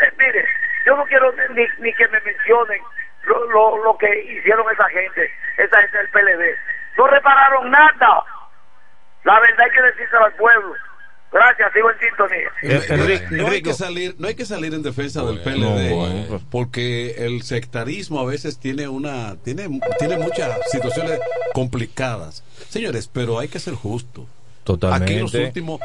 Eh, 0.00 0.12
mire, 0.18 0.44
yo 0.86 0.96
no 0.96 1.04
quiero 1.04 1.32
ni, 1.54 1.64
ni 1.78 1.92
que 1.94 2.08
me 2.08 2.20
mencionen 2.20 2.80
lo, 3.26 3.44
lo, 3.50 3.84
lo 3.84 3.96
que 3.98 4.08
hicieron 4.38 4.64
esa 4.72 4.88
gente, 4.90 5.30
esa 5.58 5.80
gente 5.82 5.98
del 5.98 6.08
PLD. 6.08 6.44
No 6.98 7.06
repararon 7.06 7.70
nada. 7.70 8.22
La 9.24 9.40
verdad 9.40 9.60
hay 9.64 9.70
que 9.70 9.82
decírselo 9.82 10.24
al 10.26 10.32
pueblo. 10.34 10.74
Gracias, 11.32 11.72
sigo 11.72 11.90
en 11.90 11.98
sintonía. 11.98 12.50
Eh, 12.62 12.80
Enrique, 12.90 13.26
no 13.32 13.48
hay 13.48 13.60
que 13.62 13.72
salir 13.74 14.14
no 14.18 14.28
hay 14.28 14.36
que 14.36 14.44
salir 14.44 14.72
en 14.72 14.82
defensa 14.84 15.24
del 15.24 15.40
PLD 15.40 16.40
porque 16.48 17.12
el 17.26 17.42
sectarismo 17.42 18.20
a 18.20 18.24
veces 18.24 18.60
tiene 18.60 18.86
una 18.86 19.34
tiene 19.42 19.68
tiene 19.98 20.16
muchas 20.18 20.56
situaciones 20.70 21.18
complicadas 21.52 22.44
señores 22.68 23.08
pero 23.12 23.40
hay 23.40 23.48
que 23.48 23.58
ser 23.58 23.74
justo 23.74 24.28
aquí 24.62 24.68
los 24.68 24.78
totalmente. 24.80 25.44
últimos 25.44 25.80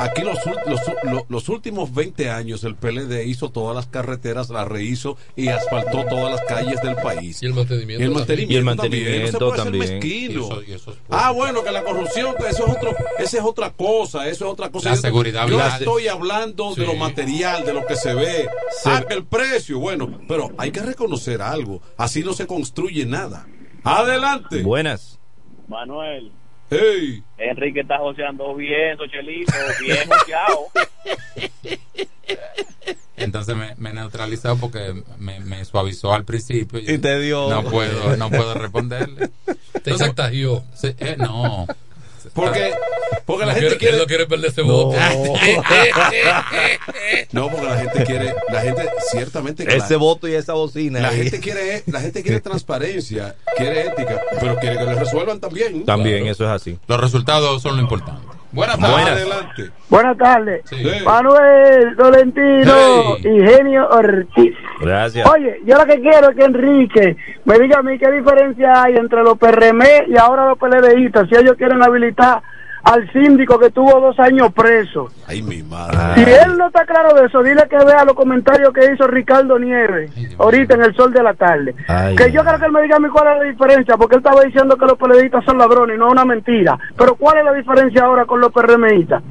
aquí 0.00 0.22
los, 0.22 0.38
ul- 0.40 0.58
los, 0.66 0.80
lo- 1.04 1.26
los 1.28 1.48
últimos 1.48 1.94
20 1.94 2.30
años 2.30 2.64
el 2.64 2.74
PLD 2.74 3.24
hizo 3.26 3.50
todas 3.50 3.76
las 3.76 3.86
carreteras 3.86 4.50
las 4.50 4.66
rehizo 4.66 5.16
y 5.36 5.48
asfaltó 5.48 6.04
todas 6.06 6.32
las 6.32 6.40
calles 6.48 6.80
del 6.82 6.96
país 6.96 7.42
Y 7.42 7.46
el 7.46 7.54
mantenimiento. 7.54 8.02
y 8.02 8.06
el 8.06 8.12
también. 8.14 8.14
mantenimiento, 8.14 8.52
Y 8.52 8.56
el 8.56 8.64
también, 8.64 9.22
no 9.22 9.30
se 9.30 9.38
puede 9.38 9.50
mantenimiento 9.56 9.86
ser 9.86 9.92
mezquino. 9.92 10.40
Y 10.40 10.44
eso- 10.44 10.62
y 10.62 10.72
eso 10.72 10.90
es 10.92 10.96
ah, 11.10 11.30
bueno, 11.30 11.62
que 11.62 11.70
la 11.70 11.82
corrupción, 11.84 12.34
que 12.36 12.48
eso 12.48 12.66
es 12.66 12.76
otro, 12.76 12.94
esa 13.18 13.36
es 13.38 13.44
otra 13.44 13.70
cosa, 13.70 14.28
eso 14.28 14.46
es 14.46 14.50
otra 14.52 14.70
cosa. 14.70 14.90
La 14.90 14.94
Yo- 14.96 15.00
seguridad 15.02 15.46
Yo 15.48 15.60
estoy 15.60 16.08
hablando 16.08 16.74
de 16.74 16.86
lo 16.86 16.94
material, 16.94 17.64
de 17.64 17.74
lo 17.74 17.86
que 17.86 17.96
se 17.96 18.14
ve. 18.14 18.48
Ah, 18.84 19.04
que 19.06 19.14
el 19.14 19.24
precio, 19.24 19.78
bueno, 19.78 20.20
pero 20.26 20.50
hay 20.58 20.70
que 20.70 20.80
reconocer 20.80 21.42
algo. 21.42 21.80
Así 21.96 22.22
no 22.24 22.32
se 22.32 22.46
construye 22.46 23.04
nada. 23.06 23.46
Adelante. 23.84 24.62
Buenas. 24.62 25.18
Manuel, 25.68 26.32
Hey. 26.70 27.22
Enrique 27.38 27.80
está 27.80 27.98
joseando 27.98 28.54
bien, 28.54 28.96
Sochelito, 28.96 29.52
bien 29.80 30.08
joseado. 30.08 30.66
Entonces 33.16 33.54
me, 33.54 33.74
me 33.76 33.92
neutralizó 33.92 34.56
porque 34.56 34.94
me, 35.18 35.40
me 35.40 35.64
suavizó 35.64 36.12
al 36.14 36.24
principio. 36.24 36.78
Y 36.80 36.98
te 36.98 37.18
dio- 37.20 37.50
No 37.50 37.62
puedo, 37.64 38.16
no 38.16 38.30
puedo 38.30 38.54
responderle. 38.54 39.30
Te 39.82 39.94
chantajeó. 39.94 40.64
Sí, 40.74 40.94
eh, 40.98 41.16
no. 41.18 41.66
Porque, 42.34 42.72
porque 43.26 43.46
la 43.46 43.52
No 43.54 43.60
gente 43.60 43.76
quiere- 43.76 43.78
quiere. 43.78 43.94
él 43.96 44.00
no 44.00 44.06
quiere 44.06 44.26
perder 44.26 44.50
ese 44.50 44.62
voto. 44.62 44.96
No, 47.32 47.48
porque 47.50 47.66
la 47.66 47.76
gente 47.78 48.04
quiere, 48.04 48.34
la 48.52 48.60
gente 48.60 48.88
ciertamente 49.10 49.64
que 49.64 49.76
Ese 49.76 49.94
la, 49.94 49.98
voto 49.98 50.28
y 50.28 50.34
esa 50.34 50.54
bocina. 50.54 51.00
la 51.00 51.08
ahí. 51.08 51.22
gente 51.22 51.40
quiere, 51.40 51.82
la 51.86 52.00
gente 52.00 52.22
quiere 52.22 52.40
transparencia, 52.40 53.36
quiere 53.56 53.86
ética, 53.86 54.20
pero 54.40 54.56
quiere 54.58 54.78
que 54.78 54.84
le 54.84 54.94
resuelvan 54.94 55.40
también. 55.40 55.84
También, 55.84 56.18
Claro. 56.18 56.32
eso 56.32 56.44
es 56.44 56.50
así. 56.50 56.78
Los 56.86 57.00
resultados 57.00 57.62
son 57.62 57.76
lo 57.76 57.82
importante. 57.82 58.26
Buenas 58.52 58.78
tardes. 58.78 58.94
Buenas. 58.96 59.16
Adelante. 59.16 59.70
Buenas 59.88 60.18
tardes. 60.18 60.62
Sí. 60.64 60.76
Manuel 61.04 61.96
Tolentino 61.96 62.72
Hey. 63.18 63.24
y 63.24 63.46
Genio 63.46 63.88
Ortiz. 63.88 64.54
Gracias. 64.80 65.28
Oye, 65.30 65.60
yo 65.64 65.76
lo 65.76 65.86
que 65.86 66.00
quiero 66.00 66.30
es 66.30 66.36
que 66.36 66.44
Enrique 66.44 67.16
me 67.44 67.58
diga 67.58 67.78
a 67.78 67.82
mí 67.82 67.98
qué 67.98 68.10
diferencia 68.10 68.82
hay 68.82 68.94
entre 68.96 69.22
los 69.22 69.38
PRM 69.38 69.82
y 70.08 70.16
ahora 70.16 70.46
los 70.46 70.58
PLDistas, 70.58 71.28
si 71.28 71.36
ellos 71.36 71.54
quieren 71.56 71.82
habilitar 71.82 72.42
al 72.82 73.12
síndico 73.12 73.58
que 73.58 73.70
tuvo 73.70 74.00
dos 74.00 74.18
años 74.18 74.52
preso. 74.54 75.08
Ay, 75.26 75.42
mi 75.42 75.56
Si 75.56 75.62
madre. 75.62 76.36
él 76.44 76.56
no 76.56 76.68
está 76.68 76.84
claro 76.86 77.14
de 77.14 77.26
eso, 77.26 77.42
dile 77.42 77.62
que 77.68 77.76
vea 77.84 78.04
los 78.04 78.14
comentarios 78.14 78.72
que 78.72 78.92
hizo 78.92 79.06
Ricardo 79.06 79.58
Nieves 79.58 80.10
ahorita 80.38 80.74
en 80.74 80.84
el 80.84 80.94
sol 80.96 81.12
de 81.12 81.22
la 81.22 81.34
tarde. 81.34 81.74
Ay, 81.88 82.16
que 82.16 82.32
yo 82.32 82.42
creo 82.44 82.58
que 82.58 82.66
él 82.66 82.72
me 82.72 82.82
diga 82.82 82.96
a 82.96 83.00
mí 83.00 83.08
cuál 83.08 83.28
es 83.34 83.38
la 83.38 83.50
diferencia, 83.50 83.96
porque 83.96 84.16
él 84.16 84.22
estaba 84.24 84.42
diciendo 84.42 84.76
que 84.76 84.86
los 84.86 84.96
PLDistas 84.98 85.44
son 85.44 85.58
ladrones 85.58 85.96
y 85.96 85.98
no 85.98 86.06
es 86.06 86.12
una 86.12 86.24
mentira. 86.24 86.78
Pero 86.96 87.14
¿cuál 87.16 87.38
es 87.38 87.44
la 87.44 87.52
diferencia 87.52 88.04
ahora 88.04 88.24
con 88.24 88.40
los 88.40 88.52
PRMistas? 88.52 89.22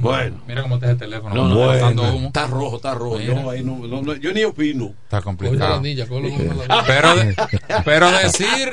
Bueno. 0.00 0.36
Mira 0.46 0.62
cómo 0.62 0.76
está 0.76 0.90
el 0.92 0.96
teléfono. 0.96 1.34
No, 1.34 1.48
no, 1.48 1.72
está 1.72 1.86
bueno. 1.90 2.26
Está 2.28 2.46
rojo, 2.46 2.76
está 2.76 2.94
rojo. 2.94 3.18
Yo, 3.18 3.50
ahí 3.50 3.64
no, 3.64 3.78
no- 3.86 4.00
no- 4.02 4.14
yo 4.14 4.32
ni 4.32 4.44
opino. 4.44 4.92
Está 5.04 5.20
complicado. 5.22 5.80
Pero, 6.86 7.16
de- 7.16 7.34
pero 7.84 8.10
decir, 8.12 8.72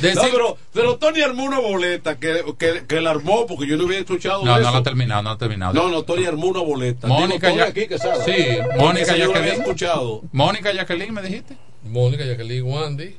decir 0.00 0.14
No, 0.16 0.22
pero, 0.32 0.58
pero 0.72 0.96
Tony 0.98 1.20
armó 1.22 1.44
una 1.44 1.58
boleta 1.58 2.18
que, 2.18 2.42
que, 2.58 2.84
que 2.86 3.00
la 3.00 3.10
armó 3.10 3.46
porque 3.46 3.66
yo 3.66 3.76
no 3.76 3.84
había 3.84 3.98
escuchado 3.98 4.44
no, 4.44 4.54
de 4.54 4.60
no 4.60 4.62
eso. 4.62 4.70
lo 4.72 4.78
ha 4.78 4.82
terminado, 4.82 5.22
no 5.22 5.30
ha 5.30 5.38
terminado. 5.38 5.72
No, 5.74 5.88
no, 5.88 6.02
Tony 6.02 6.24
armó 6.26 6.46
una 6.48 6.60
boleta. 6.60 7.06
Mónica 7.06 7.48
Digo, 7.48 7.58
ya- 7.60 7.66
aquí 7.70 7.86
que 7.86 7.98
sabe. 7.98 8.24
Sí, 8.24 8.58
Mónica 8.78 9.12
la 9.16 9.26
Jacqueline. 9.26 9.60
escuchado. 9.60 10.22
Mónica 10.32 10.72
Jacqueline, 10.72 11.12
me 11.12 11.22
dijiste. 11.22 11.56
Mónica, 11.84 12.24
Jacqueline, 12.24 12.62
Wandy. 12.62 13.16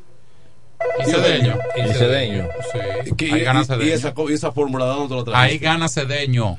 Y 1.00 1.04
Cedeño. 1.10 1.58
Y 1.78 1.94
Cedeño. 1.94 2.50
Sí. 2.74 3.26
Ahí 3.32 3.42
gana 3.42 3.62
y, 3.62 3.66
Cedeño. 3.66 3.86
y 3.86 3.92
esa, 3.92 4.14
y 4.30 4.34
esa 4.34 4.52
fórmula 4.52 4.86
¿dónde 4.86 5.08
te 5.10 5.16
la 5.16 5.24
trajiste? 5.24 5.54
Ahí 5.54 5.58
gana 5.60 5.88
Cedeño. 5.88 6.58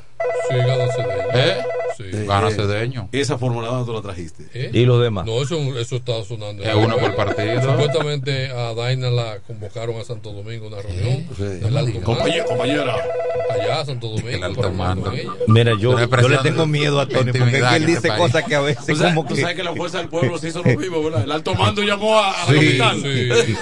Sí, 0.48 0.56
gana 0.56 0.86
Cedeño. 0.92 1.28
¿Eh? 1.34 1.56
Sí. 1.96 2.04
Eh. 2.12 2.90
¿Y 3.12 3.20
esa 3.20 3.38
fórmula 3.38 3.68
¿dónde 3.68 3.86
te 3.90 3.96
la 3.96 4.02
trajiste? 4.02 4.44
¿Eh? 4.52 4.70
Y 4.72 4.84
los 4.84 5.00
demás. 5.02 5.24
No, 5.26 5.42
eso, 5.42 5.56
eso 5.78 5.96
está 5.96 6.22
sonando. 6.24 6.62
Es 6.62 6.74
uno 6.74 6.96
por 6.98 7.14
partido. 7.14 7.62
Supuestamente 7.62 8.48
a 8.50 8.74
Daina 8.74 9.10
la 9.10 9.38
convocaron 9.46 9.98
a 10.00 10.04
Santo 10.04 10.32
Domingo 10.32 10.66
a 10.66 10.68
una 10.68 10.82
reunión. 10.82 11.26
Sí. 11.36 12.00
Compañera, 12.02 12.44
compañera. 12.44 12.96
Allá 13.50 13.80
a 13.80 13.84
Santo 13.86 14.08
Domingo. 14.08 14.62
Mira, 15.46 15.72
yo, 15.78 15.90
Una 15.92 16.08
yo 16.20 16.28
le 16.28 16.38
tengo 16.38 16.66
miedo 16.66 17.00
a 17.00 17.06
Tony 17.06 17.32
porque 17.32 17.38
es 17.38 17.44
intimidad 17.46 17.70
que 17.70 17.76
él 17.76 17.82
este 17.84 17.94
dice 17.96 18.08
país. 18.08 18.20
cosas 18.20 18.44
que 18.44 18.54
a 18.54 18.60
veces 18.60 18.86
Tú 18.86 18.96
sabes, 18.96 19.14
como 19.14 19.28
tú 19.28 19.34
que... 19.34 19.40
sabes 19.40 19.56
que 19.56 19.62
la 19.64 19.74
fuerza 19.74 19.98
del 19.98 20.08
pueblo 20.08 20.38
se 20.38 20.48
hizo 20.48 20.62
lo 20.62 20.78
mismo, 20.78 21.02
¿verdad? 21.02 21.24
El 21.24 21.32
alto 21.32 21.54
mando 21.54 21.82
llamó 21.82 22.18
a, 22.18 22.30
a 22.42 22.52
la 22.52 22.54
capital. 22.54 23.02
Sí, 23.02 23.28
sí. 23.46 23.56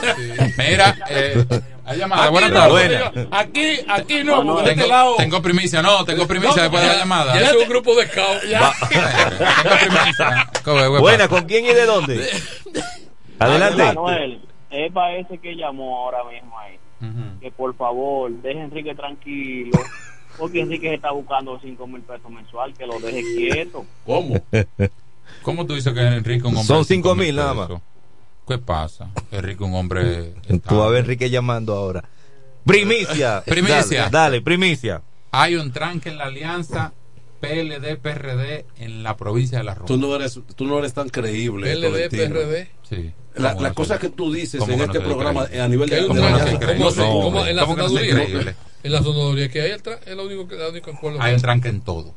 Mira, 0.58 0.96
eh, 1.10 1.44
hay 1.84 1.98
llamada. 1.98 2.22
Aquí 2.24 2.32
Buenas 2.32 2.50
no, 2.50 2.56
tardes. 2.58 3.12
Buena. 3.12 3.28
Aquí, 3.38 3.76
aquí 3.88 4.24
no, 4.24 4.44
porque 4.44 4.62
de 4.62 4.70
este 4.70 4.74
Tengo, 4.82 4.88
lado. 4.88 5.16
tengo 5.16 5.42
primicia, 5.42 5.82
no, 5.82 6.04
tengo 6.04 6.26
primicia 6.26 6.62
después 6.62 6.82
de 6.82 6.88
la 6.88 6.96
llamada. 6.96 7.38
Ya 7.38 7.50
es 7.50 7.56
un 7.56 7.68
grupo 7.68 7.94
de 7.94 8.06
scout. 8.06 8.40
Tengo 8.42 9.76
primicia. 9.80 10.50
¿Cómo 10.64 10.80
es, 10.80 11.00
Buena, 11.00 11.28
¿con 11.28 11.44
quién 11.44 11.64
y 11.66 11.74
de 11.74 11.86
dónde? 11.86 12.28
Adelante. 13.38 13.82
Manuel, 13.82 14.40
es 14.70 14.92
para 14.92 15.16
ese 15.16 15.38
que 15.38 15.54
llamó 15.56 16.04
ahora 16.04 16.24
mismo 16.24 16.58
ahí. 16.58 16.78
Que 17.40 17.50
por 17.50 17.76
favor, 17.76 18.30
deje 18.30 18.60
a 18.60 18.64
Enrique 18.64 18.94
tranquilo. 18.94 19.78
Porque 20.38 20.60
Enrique 20.60 20.88
se 20.88 20.94
está 20.94 21.10
buscando 21.12 21.60
5 21.60 21.86
mil 21.86 22.00
pesos 22.00 22.30
mensual. 22.30 22.72
Que 22.74 22.86
lo 22.86 22.98
deje 22.98 23.22
quieto. 23.36 23.84
¿Cómo? 24.06 24.40
¿Cómo 25.42 25.66
tú 25.66 25.74
dices 25.74 25.92
que 25.92 26.00
Enrique 26.00 26.42
un 26.42 26.56
hombre 26.56 26.64
Son 26.64 26.78
de 26.78 26.84
cinco 26.84 27.10
cinco 27.10 27.14
mil 27.14 27.36
nada 27.36 27.66
pesos? 27.66 27.80
¿Qué 28.46 28.58
pasa? 28.58 29.10
Enrique 29.30 29.64
un 29.64 29.74
hombre... 29.74 30.34
Tú 30.66 30.76
vas 30.78 30.86
a 30.86 30.90
ver 30.90 31.00
Enrique 31.04 31.30
llamando 31.30 31.74
ahora. 31.74 32.04
Primicia. 32.64 33.42
Primicia. 33.46 34.00
Dale, 34.02 34.10
dale, 34.10 34.42
primicia. 34.42 35.02
Hay 35.32 35.56
un 35.56 35.72
tranque 35.72 36.10
en 36.10 36.18
la 36.18 36.24
alianza 36.24 36.92
PLD-PRD 37.40 38.64
en 38.78 39.02
la 39.02 39.16
provincia 39.16 39.58
de 39.58 39.64
La 39.64 39.74
Rosa. 39.74 39.86
Tú 39.86 39.96
no 39.96 40.14
eres, 40.14 40.38
tú 40.56 40.64
no 40.66 40.78
eres 40.78 40.94
tan 40.94 41.08
creíble. 41.08 41.74
LD, 41.74 41.82
Tolentino. 41.82 42.24
PRD. 42.34 42.70
Sí. 42.88 43.12
La, 43.36 43.54
¿Cómo 43.54 43.74
cosas 43.74 43.98
soy- 44.00 44.10
que 44.10 44.16
tú 44.16 44.32
dices 44.32 44.60
cómo 44.60 44.72
en 44.72 44.78
no 44.78 44.84
este 44.84 45.00
programa 45.00 45.44
creíble? 45.46 45.62
a 45.62 45.68
nivel 45.68 45.88
de 45.90 45.96
un 46.06 46.14
de 46.14 46.20
¿Cómo 46.20 46.20
no 46.30 46.38
¿cómo 46.38 46.88
así? 46.88 47.00
No, 47.00 47.20
¿Cómo 47.20 47.46
en 47.46 47.56
la 47.56 47.62
¿cómo 47.62 47.74
que 47.76 47.82
no 47.82 47.88
soy 47.88 47.98
senaduría? 47.98 48.24
creíble? 48.26 48.56
En 48.84 48.92
la 48.92 48.98
senaduría 49.02 49.48
que 49.50 49.60
hay 49.60 49.70
el 49.72 49.82
es 50.06 50.16
lo 50.16 50.24
único 50.26 50.46
que 50.48 50.54
la 50.56 50.68
única 50.68 50.90
acuerdo. 50.92 51.20
Hay 51.20 51.34
un 51.34 51.40
tranque 51.40 51.68
en 51.68 51.80
todo. 51.80 52.14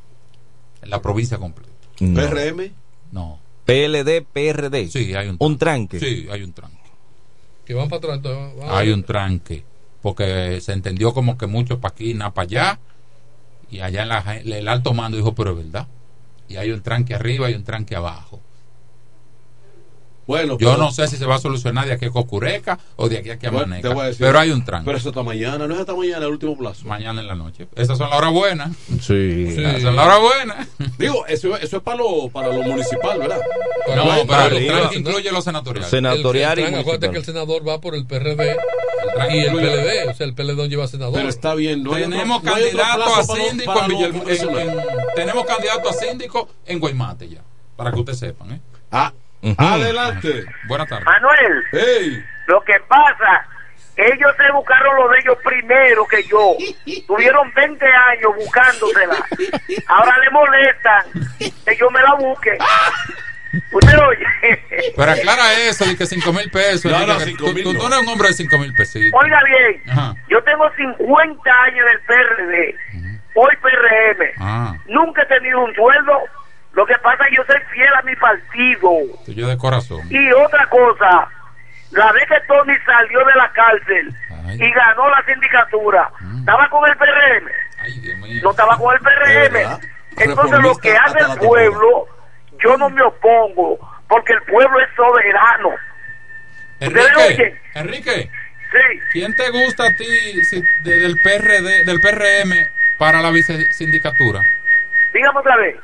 En 0.83 0.89
la 0.91 1.01
provincia 1.01 1.37
completa. 1.37 1.71
No. 1.99 2.21
PRM. 2.21 2.71
No. 3.11 3.39
PLD, 3.67 4.25
PRD. 4.33 4.89
Sí, 4.89 5.13
hay 5.13 5.27
un 5.27 5.35
Un 5.39 5.57
tranque. 5.57 5.99
Sí, 5.99 6.27
hay 6.31 6.41
un 6.41 6.53
tranque. 6.53 6.77
Que 7.65 7.73
van 7.73 7.89
para 7.89 8.15
atrás. 8.15 8.33
Hay 8.69 8.89
un 8.91 9.03
tranque. 9.03 9.63
Porque 10.01 10.61
se 10.61 10.71
entendió 10.71 11.13
como 11.13 11.37
que 11.37 11.47
mucho 11.47 11.79
para 11.81 11.93
aquí, 11.93 12.13
nada 12.13 12.33
para 12.33 12.45
allá. 12.45 12.79
Y 13.69 13.81
allá 13.81 14.03
en 14.03 14.09
la, 14.09 14.37
el 14.37 14.67
alto 14.69 14.93
mando 14.93 15.17
dijo, 15.17 15.35
pero 15.35 15.51
es 15.51 15.57
verdad. 15.57 15.87
Y 16.47 16.55
hay 16.55 16.71
un 16.71 16.81
tranque 16.81 17.13
arriba 17.13 17.51
y 17.51 17.55
un 17.55 17.65
tranque 17.65 17.95
abajo. 17.95 18.41
Bueno, 20.27 20.57
Yo 20.59 20.71
pero- 20.71 20.77
no 20.77 20.91
sé 20.91 21.07
si 21.07 21.15
se 21.17 21.25
va 21.25 21.35
a 21.35 21.39
solucionar 21.39 21.85
de 21.87 21.93
aquí 21.93 22.05
a 22.05 22.09
Cocureca 22.11 22.77
o 22.97 23.07
de 23.07 23.17
aquí 23.19 23.29
a 23.29 23.39
que 23.39 23.49
Bueno, 23.49 23.75
pero 24.19 24.37
hay 24.39 24.51
un 24.51 24.63
tranque. 24.65 24.85
Pero 24.85 24.97
eso 24.97 25.09
está 25.09 25.23
mañana, 25.23 25.65
no 25.67 25.73
es 25.73 25.79
hasta 25.79 25.95
mañana 25.95 26.25
el 26.25 26.31
último 26.33 26.57
plazo. 26.57 26.85
Mañana 26.85 27.21
en 27.21 27.27
la 27.27 27.35
noche. 27.35 27.67
Esas 27.75 27.97
son 27.97 28.09
las 28.09 28.19
horas 28.19 28.33
buenas. 28.33 28.71
Sí. 29.01 29.53
Sí. 29.55 29.63
Esas 29.63 29.81
son 29.83 29.95
las 29.95 30.05
horas 30.05 30.19
buenas. 30.19 30.67
Digo, 30.99 31.25
eso, 31.27 31.55
eso 31.57 31.77
es 31.77 31.83
para 31.83 31.97
lo, 31.97 32.27
para 32.29 32.49
lo 32.49 32.61
municipal, 32.63 33.17
¿verdad? 33.19 33.39
No, 33.95 34.03
para- 34.27 34.49
pero 34.49 34.67
para 34.67 34.89
el 34.89 34.97
incluye 34.97 35.31
los 35.31 35.43
senatoriales. 35.45 35.89
Sena- 35.89 36.11
Senatorial 36.11 36.59
el, 36.59 36.59
y 36.59 36.67
el, 36.67 36.73
tran- 36.73 36.79
acuérdate 36.81 37.11
que 37.11 37.17
el 37.19 37.25
senador 37.25 37.65
va 37.67 37.79
por 37.79 37.95
el 37.95 38.05
PRD 38.05 38.51
El 38.51 39.33
y 39.35 39.39
el 39.39 39.51
PLD. 39.53 40.09
O 40.09 40.13
sea, 40.13 40.27
el 40.27 40.33
PLD 40.33 40.55
no 40.57 40.65
lleva 40.65 40.87
senador. 40.87 41.13
Pero 41.15 41.29
está 41.29 41.55
bien, 41.55 41.83
no 41.83 41.91
tenemos 41.93 42.39
otro- 42.39 42.49
no 42.51 42.55
candidato 42.57 43.03
a 43.03 43.05
para 43.05 43.21
lo- 43.27 43.45
síndico 43.49 43.73
para 43.73 43.85
en, 43.85 43.91
lo 43.93 43.97
Villa- 43.97 44.11
congresional. 44.11 44.59
en- 44.61 44.69
en- 44.71 44.85
tenemos 45.15 45.45
candidato 45.45 45.89
a 45.89 45.93
síndico 45.93 46.49
en 46.65 46.79
Guaymate 46.79 47.29
ya 47.29 47.41
para 47.77 47.91
que 47.91 47.99
ustedes 47.99 48.19
sepan 48.19 48.51
¿eh? 48.51 48.61
Ah, 48.91 49.13
Adelante. 49.57 50.45
buenas 50.67 50.87
tardes 50.87 51.05
Manuel, 51.05 51.63
Hey, 51.71 52.23
lo 52.47 52.61
que 52.63 52.73
pasa, 52.87 53.45
ellos 53.95 54.31
se 54.37 54.51
buscaron 54.51 54.95
lo 54.95 55.09
de 55.09 55.19
ellos 55.19 55.37
primero 55.43 56.05
que 56.07 56.23
yo. 56.23 56.55
Tuvieron 57.07 57.51
20 57.53 57.85
años 57.85 58.31
buscándosela. 58.37 59.15
Ahora 59.87 60.17
le 60.19 60.29
molestan 60.31 61.03
que 61.65 61.75
yo 61.77 61.89
me 61.91 62.01
la 62.01 62.13
busque. 62.15 62.57
¿Usted 63.71 63.97
oye? 63.97 64.93
pero 64.95 65.11
aclara 65.11 65.53
eso 65.53 65.85
de 65.85 65.95
que 65.97 66.05
5 66.05 66.31
mil 66.33 66.51
pesos 66.51 66.91
No, 66.91 67.07
no, 67.07 67.17
tú, 67.37 67.53
mil 67.53 67.63
tú- 67.63 67.73
no. 67.73 67.79
tú 67.79 67.89
no 67.89 67.95
eres 67.95 68.05
un 68.07 68.09
hombre 68.13 68.27
de 68.27 68.33
5 68.35 68.57
mil 68.59 68.73
pesitos 68.73 69.19
Oiga 69.19 69.39
bien, 69.45 69.81
Ajá. 69.89 70.13
yo 70.27 70.43
tengo 70.43 70.69
50 70.75 71.51
años 71.63 71.85
en 71.85 71.91
el 71.93 71.99
PRD, 72.01 72.75
hoy 73.35 73.55
PRM. 73.61 74.31
ah 74.39 74.75
Nunca 74.87 75.23
he 75.23 75.25
tenido 75.25 75.63
un 75.63 75.73
sueldo. 75.73 76.23
Lo 76.77 76.85
que 76.85 76.93
pasa 77.01 77.23
es 77.23 77.29
que 77.31 77.35
yo 77.37 77.43
soy 77.45 77.59
fiel 77.73 77.91
a 77.95 78.01
mi 78.03 78.15
partido. 78.15 78.91
tuyo 79.25 79.47
de 79.47 79.57
corazón 79.57 79.99
Y 80.11 80.31
otra 80.31 80.67
cosa, 80.69 81.27
la 81.89 82.11
vez 82.11 82.23
que 82.29 82.39
Tony 82.47 82.73
salió 82.85 83.19
de 83.25 83.33
la 83.35 83.51
cárcel 83.51 84.13
Ay. 84.45 84.57
y 84.61 84.71
ganó 84.71 85.09
la 85.09 85.23
sindicatura, 85.25 86.07
¿estaba 86.39 86.69
con 86.69 86.87
el 86.87 86.95
PRM? 86.95 87.47
ay 87.79 87.99
Dios 87.99 88.17
mío 88.19 88.41
No 88.43 88.51
estaba 88.51 88.77
con 88.77 88.93
el 88.93 88.99
PRM. 89.01 89.79
Entonces 90.17 90.59
lo 90.59 90.75
que 90.77 90.95
hace 90.95 91.17
el 91.19 91.39
pueblo, 91.39 92.05
yo 92.63 92.77
no 92.77 92.91
me 92.91 93.01
opongo, 93.01 93.79
porque 94.07 94.33
el 94.33 94.41
pueblo 94.43 94.79
es 94.79 94.87
soberano. 94.95 95.69
¿Ustedes 96.79 97.09
Enrique? 97.17 97.61
Enrique 97.73 98.31
Sí. 98.71 98.99
¿quién 99.13 99.33
te 99.35 99.49
gusta 99.49 99.85
a 99.87 99.95
ti 99.95 100.43
si- 100.43 100.61
de- 100.83 100.99
del 100.99 101.17
PRD 101.23 101.85
del 101.85 101.99
PRM 102.01 102.53
para 102.99 103.21
la 103.21 103.31
vicesindicatura? 103.31 104.41
Dígame 105.13 105.39
otra 105.39 105.55
vez. 105.55 105.75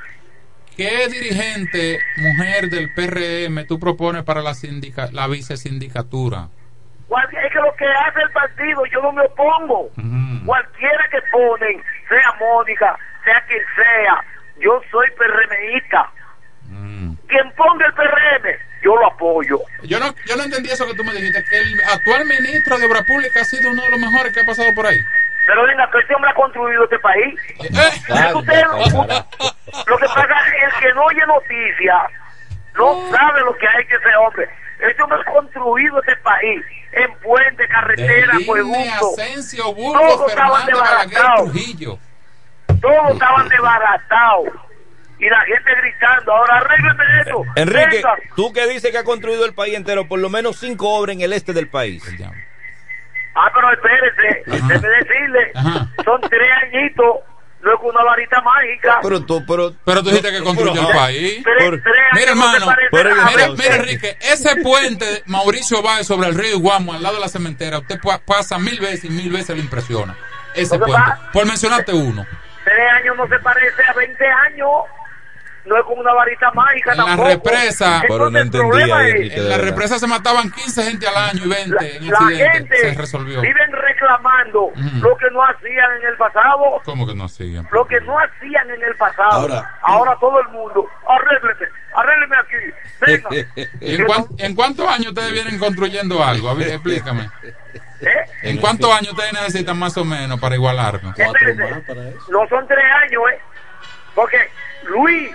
¿Qué 0.76 1.07
dirigente 1.07 1.99
mujer 2.17 2.69
del 2.69 2.91
PRM 2.93 3.67
tú 3.67 3.80
propones 3.80 4.24
para 4.24 4.41
la 4.41 4.53
sindica, 4.53 5.09
la 5.11 5.28
vicesindicatura? 5.28 6.49
Es 7.43 7.51
que 7.51 7.59
lo 7.59 7.74
que 7.76 7.86
hace 7.86 8.21
el 8.21 8.32
partido, 8.32 8.86
yo 8.88 9.01
no 9.01 9.11
me 9.11 9.21
opongo. 9.21 9.91
Ujú. 9.97 10.45
Cualquiera 10.45 11.07
que 11.11 11.19
ponen, 11.32 11.84
sea 12.09 12.34
Mónica, 12.39 12.97
sea 13.24 13.43
quien 13.47 13.61
sea, 13.76 14.26
yo 14.59 14.82
soy 14.89 15.07
PRMista. 15.11 16.11
Mm. 16.69 17.13
Quien 17.28 17.51
ponga 17.55 17.86
el 17.86 17.93
PRM, 17.93 18.47
yo 18.84 18.95
lo 18.95 19.07
apoyo. 19.07 19.59
Yo 19.84 19.99
no, 19.99 20.13
yo 20.26 20.36
no 20.38 20.43
entendí 20.43 20.69
eso 20.69 20.88
que 20.88 20.95
tú 20.95 21.03
me 21.03 21.13
dijiste, 21.13 21.43
que 21.43 21.57
el 21.57 21.82
actual 21.82 22.26
ministro 22.26 22.80
de 22.80 22.86
Obra 22.86 23.03
Pública 23.03 23.41
ha 23.41 23.45
sido 23.45 23.71
uno 23.71 23.84
de 23.84 23.91
los 23.91 23.99
mejores 23.99 24.34
que 24.34 24.39
ha 24.39 24.45
pasado 24.45 24.74
por 24.74 24.88
ahí. 24.88 24.99
Pero 25.45 25.63
venga, 25.63 25.89
que 25.91 25.99
este 25.99 26.15
hombre 26.15 26.31
ha 26.31 26.33
construido 26.35 26.83
este 26.85 26.99
país. 26.99 27.35
Eh, 27.59 28.33
usted- 28.33 28.63
lo 29.87 29.97
que 29.97 30.05
pasa 30.05 30.21
es 30.21 30.51
que 30.51 30.63
el 30.65 30.71
que 30.79 30.93
no 30.95 31.03
oye 31.05 31.21
noticias 31.27 32.11
No 32.75 33.09
sabe 33.11 33.41
lo 33.41 33.55
que 33.57 33.67
hay 33.67 33.85
que 33.85 33.95
ese 33.95 34.15
hombre. 34.15 34.49
Ellos 34.79 35.07
me 35.07 35.15
han 35.15 35.23
construido 35.33 35.99
este 35.99 36.15
país 36.17 36.61
en 36.93 37.13
puente, 37.19 37.67
carretera, 37.67 38.33
Burgos, 38.45 40.01
Todos 40.17 40.29
estaban 40.29 40.65
desbaratados. 40.65 41.51
Trujillo. 41.51 41.99
Todos 42.81 43.11
estaban 43.11 43.47
desbaratados. 43.49 44.49
Y 45.19 45.29
la 45.29 45.39
gente 45.41 45.71
gritando, 45.81 46.33
ahora 46.33 46.57
arrégleme 46.57 47.03
eso. 47.21 47.43
Enrique, 47.55 47.95
Venga. 47.97 48.15
tú 48.35 48.51
que 48.51 48.67
dices 48.67 48.91
que 48.91 48.97
ha 48.97 49.03
construido 49.03 49.45
el 49.45 49.53
país 49.53 49.75
entero, 49.75 50.07
por 50.07 50.19
lo 50.19 50.29
menos 50.29 50.57
cinco 50.59 50.89
obras 50.95 51.15
en 51.15 51.21
el 51.21 51.31
este 51.33 51.53
del 51.53 51.69
país. 51.69 52.03
Ah, 53.36 53.49
pero 53.53 53.71
espérese, 53.73 54.43
déjeme 54.45 54.88
decirle, 54.89 55.51
son 56.05 56.21
tres 56.21 56.51
añitos, 56.63 57.15
no 57.61 57.73
es 57.73 57.79
una 57.81 58.03
varita 58.03 58.41
mágica. 58.41 58.99
Pero 59.01 59.25
tú, 59.25 59.43
pero, 59.47 59.71
Pero 59.86 60.03
tú 60.03 60.09
dijiste 60.09 60.31
que 60.31 60.43
construyó 60.43 60.81
el 60.88 60.95
país. 60.95 61.43
Tres- 61.43 61.81
tres 61.84 61.95
Mira, 62.13 62.31
hermano, 62.31 62.65
mira, 62.91 63.09
mira, 63.15 63.47
veinte. 63.47 63.75
Enrique, 63.75 64.17
ese 64.21 64.57
puente 64.57 65.23
Mauricio 65.25 65.81
Báez 65.81 66.05
sobre 66.05 66.27
el 66.27 66.36
río 66.36 66.57
Iguamo, 66.57 66.93
al 66.93 67.01
lado 67.01 67.15
de 67.15 67.21
la 67.21 67.29
cementera, 67.29 67.79
usted 67.79 67.99
pa- 68.01 68.19
pasa 68.19 68.59
mil 68.59 68.79
veces 68.79 69.05
y 69.05 69.09
mil 69.09 69.31
veces 69.31 69.55
le 69.55 69.63
impresiona. 69.63 70.15
Ese 70.53 70.77
puente. 70.77 70.93
pasa- 70.95 71.31
Por 71.31 71.45
mencionarte 71.47 71.93
uno. 71.93 72.25
Tres 72.63 72.91
años 73.01 73.17
no 73.17 73.27
se 73.27 73.39
parece 73.39 73.84
a 73.89 73.93
20 73.93 74.25
años. 74.27 74.69
No 75.66 75.78
es 75.78 75.84
con 75.86 75.97
una 75.97 76.11
varita 76.14 76.51
mágica 76.51 76.91
En 76.91 76.97
la 76.97 77.05
tampoco. 77.05 77.30
represa. 77.30 78.01
Entonces, 78.01 78.41
el 78.43 78.49
problema 78.51 79.07
es, 79.07 79.34
En 79.34 79.49
la 79.49 79.57
represa 79.57 79.97
se 79.97 80.07
mataban 80.07 80.51
15 80.51 80.84
gente 80.84 81.07
al 81.07 81.16
año 81.16 81.45
y 81.45 81.47
20 81.47 81.97
en 81.97 82.11
la 82.11 82.20
gente 82.51 82.76
Se 82.78 82.93
resolvió. 82.95 83.39
viven 83.39 83.72
reclamando 83.72 84.72
lo 85.01 85.16
que 85.18 85.30
no 85.32 85.41
hacían 85.45 85.91
en 86.01 86.07
el 86.09 86.18
pasado, 86.18 86.82
¿Cómo 86.84 87.07
que 87.07 87.16
no 87.16 87.30
siguen? 87.30 87.66
lo 87.72 87.88
que 87.88 88.01
no 88.01 88.18
hacían 88.20 88.70
en 88.72 88.84
el 88.84 88.95
pasado. 88.97 89.32
Ahora- 89.32 89.80
Ahora, 89.82 90.18
todo 90.20 90.41
el 90.41 90.47
mundo, 90.49 90.86
arrégleme, 91.07 91.72
arrégleme 91.95 92.36
aquí. 92.38 93.22
Venga. 93.32 93.70
¿Y 93.80 93.95
en, 93.95 94.05
cuán- 94.05 94.26
en 94.39 94.55
cuántos 94.55 94.88
años 94.88 95.07
ustedes 95.07 95.32
vienen 95.32 95.57
construyendo 95.59 96.22
algo? 96.24 96.49
A 96.49 96.55
ver, 96.55 96.68
explícame. 96.70 97.30
¿En 98.41 98.57
cuántos 98.57 98.91
años 98.91 99.14
ustedes 99.14 99.32
necesitan 99.32 99.80
más 99.80 99.95
o 99.97 100.03
menos 100.03 100.38
para 100.41 100.55
igualarnos? 100.55 101.18
Espérese, 101.18 101.64
no 102.30 102.45
son 102.49 102.68
tres 102.68 102.84
años, 103.01 103.22
¿eh? 103.34 103.39
Porque 104.14 104.38
Luis 104.84 105.32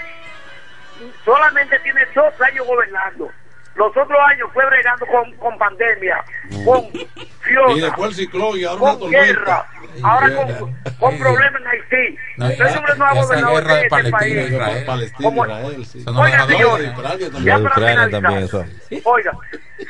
solamente 1.24 1.78
tiene 1.80 2.00
dos 2.14 2.32
años 2.40 2.66
gobernando. 2.66 3.30
Los 3.74 3.96
otros 3.96 4.18
años 4.32 4.48
fue 4.52 4.66
bregando 4.66 5.06
con, 5.06 5.32
con 5.36 5.56
pandemia, 5.56 6.24
con 6.64 6.90
Fiona, 7.42 7.72
Y 7.74 7.80
después 7.80 8.10
el 8.10 8.14
ciclón 8.16 8.58
y 8.58 8.64
ahora 8.64 8.82
una 8.82 8.98
con 8.98 9.10
guerra, 9.10 9.66
ahora 10.02 10.34
con, 10.34 10.74
con 10.98 11.18
problemas 11.18 11.60
en 11.60 11.66
Haití. 11.68 12.18
No, 12.38 12.48
Ese 12.48 12.64
hombre 12.76 12.92
no 12.98 13.04
ha 13.04 13.14
gobernado 13.14 13.54
guerra 13.54 13.74
de 13.74 13.80
este 13.82 13.88
Palestina 13.90 14.18
país. 14.18 14.50
Israel. 14.50 14.84
Palestina, 14.84 15.28
Como- 15.28 15.46
Israel, 15.46 15.86
sí. 15.86 16.04
Oiga, 16.08 16.46
señores, 16.46 16.94
también. 16.96 17.44
ya 17.44 17.58
De 17.58 17.62
para 17.62 17.74
Ucrania 17.76 17.90
finalizar, 18.08 18.10
también, 18.22 18.42
eso. 18.44 18.64
Oiga, 19.04 19.32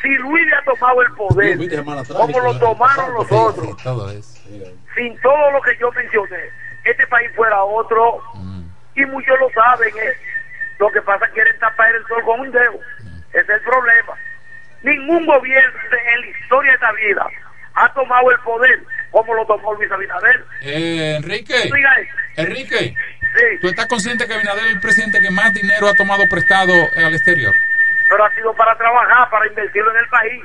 si 0.03 0.09
Luis 0.09 0.47
le 0.47 0.55
ha 0.55 0.65
tomado 0.65 1.03
el 1.03 1.13
poder, 1.15 1.57
Luis, 1.57 1.73
como 2.09 2.41
lo 2.41 2.59
tomaron 2.59 3.15
los 3.15 3.33
otros, 3.33 3.77
Todo 3.83 4.11
sin 4.95 5.19
todo 5.23 5.51
lo 5.53 5.63
que 5.63 5.77
yo 5.81 5.91
mencioné, 5.93 6.37
este 6.85 7.07
país 7.07 7.31
fuera 7.35 7.63
otro, 7.65 8.21
y 8.95 9.05
muchos 9.07 9.35
lo 9.41 9.49
saben, 9.51 9.89
¿eh? 9.97 10.13
Lo 10.79 10.91
que 10.91 11.03
pasa 11.03 11.25
es 11.25 11.31
que 11.31 11.35
quieren 11.35 11.59
tapar 11.59 11.95
el 11.95 12.07
sol 12.07 12.23
con 12.25 12.41
un 12.41 12.51
dedo, 12.51 12.81
ese 13.31 13.41
es 13.41 13.49
el 13.49 13.61
problema. 13.61 14.15
Ningún 14.83 15.27
gobierno 15.27 15.81
en 16.15 16.21
la 16.21 16.27
historia 16.27 16.71
de 16.71 16.75
esta 16.75 16.93
vida 16.93 17.27
ha 17.75 17.93
tomado 17.93 18.31
el 18.31 18.39
poder 18.41 18.81
como 19.11 19.35
lo 19.35 19.47
tomó 19.47 19.75
Luis 19.75 19.91
Abinader. 19.91 20.45
Eh, 20.61 21.17
Enrique. 21.17 21.55
Enrique, 22.37 22.95
¿tú 23.61 23.69
estás 23.69 23.87
consciente 23.87 24.27
que 24.27 24.35
Abinader 24.35 24.67
es 24.67 24.73
el 24.75 24.81
presidente 24.81 25.21
que 25.21 25.31
más 25.31 25.53
dinero 25.53 25.89
ha 25.89 25.95
tomado 25.95 26.25
prestado 26.29 26.73
al 26.97 27.15
exterior? 27.15 27.55
Pero 28.09 28.25
ha 28.25 28.35
sido 28.35 28.55
para 28.55 28.77
trabajar, 28.77 29.29
para 29.31 29.47
invertirlo 29.47 29.91
en 29.91 29.99
el 29.99 30.09
país. 30.09 30.43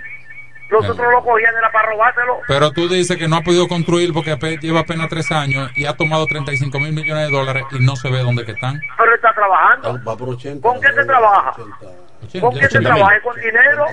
Los 0.73 0.89
otros 0.89 1.11
lo 1.11 1.23
cogían 1.23 1.53
era 1.55 1.71
para 1.71 1.89
robárselo. 1.91 2.39
Pero 2.47 2.71
tú 2.71 2.89
dices 2.89 3.15
que 3.17 3.27
no 3.27 3.37
ha 3.37 3.41
podido 3.41 3.67
construir 3.67 4.11
porque 4.13 4.35
lleva 4.61 4.79
apenas 4.81 5.07
tres 5.09 5.31
años 5.31 5.69
y 5.75 5.85
ha 5.85 5.93
tomado 5.93 6.25
35 6.25 6.79
mil 6.79 6.93
millones 6.93 7.29
de 7.29 7.31
dólares 7.37 7.63
y 7.71 7.79
no 7.85 7.95
se 7.95 8.09
ve 8.09 8.19
dónde 8.19 8.43
que 8.45 8.53
están. 8.53 8.81
Pero 8.97 9.15
está 9.15 9.31
trabajando. 9.33 10.03
Va 10.03 10.17
por 10.17 10.29
80. 10.29 10.67
¿Con 10.67 10.81
qué 10.81 10.91
se 10.91 11.05
trabaja? 11.05 11.51
¿Con 11.51 12.53
qué 12.53 12.59
se 12.61 12.77
80 12.79 12.81
trabaja? 12.81 13.21
¿Con 13.21 13.35
dinero? 13.39 13.85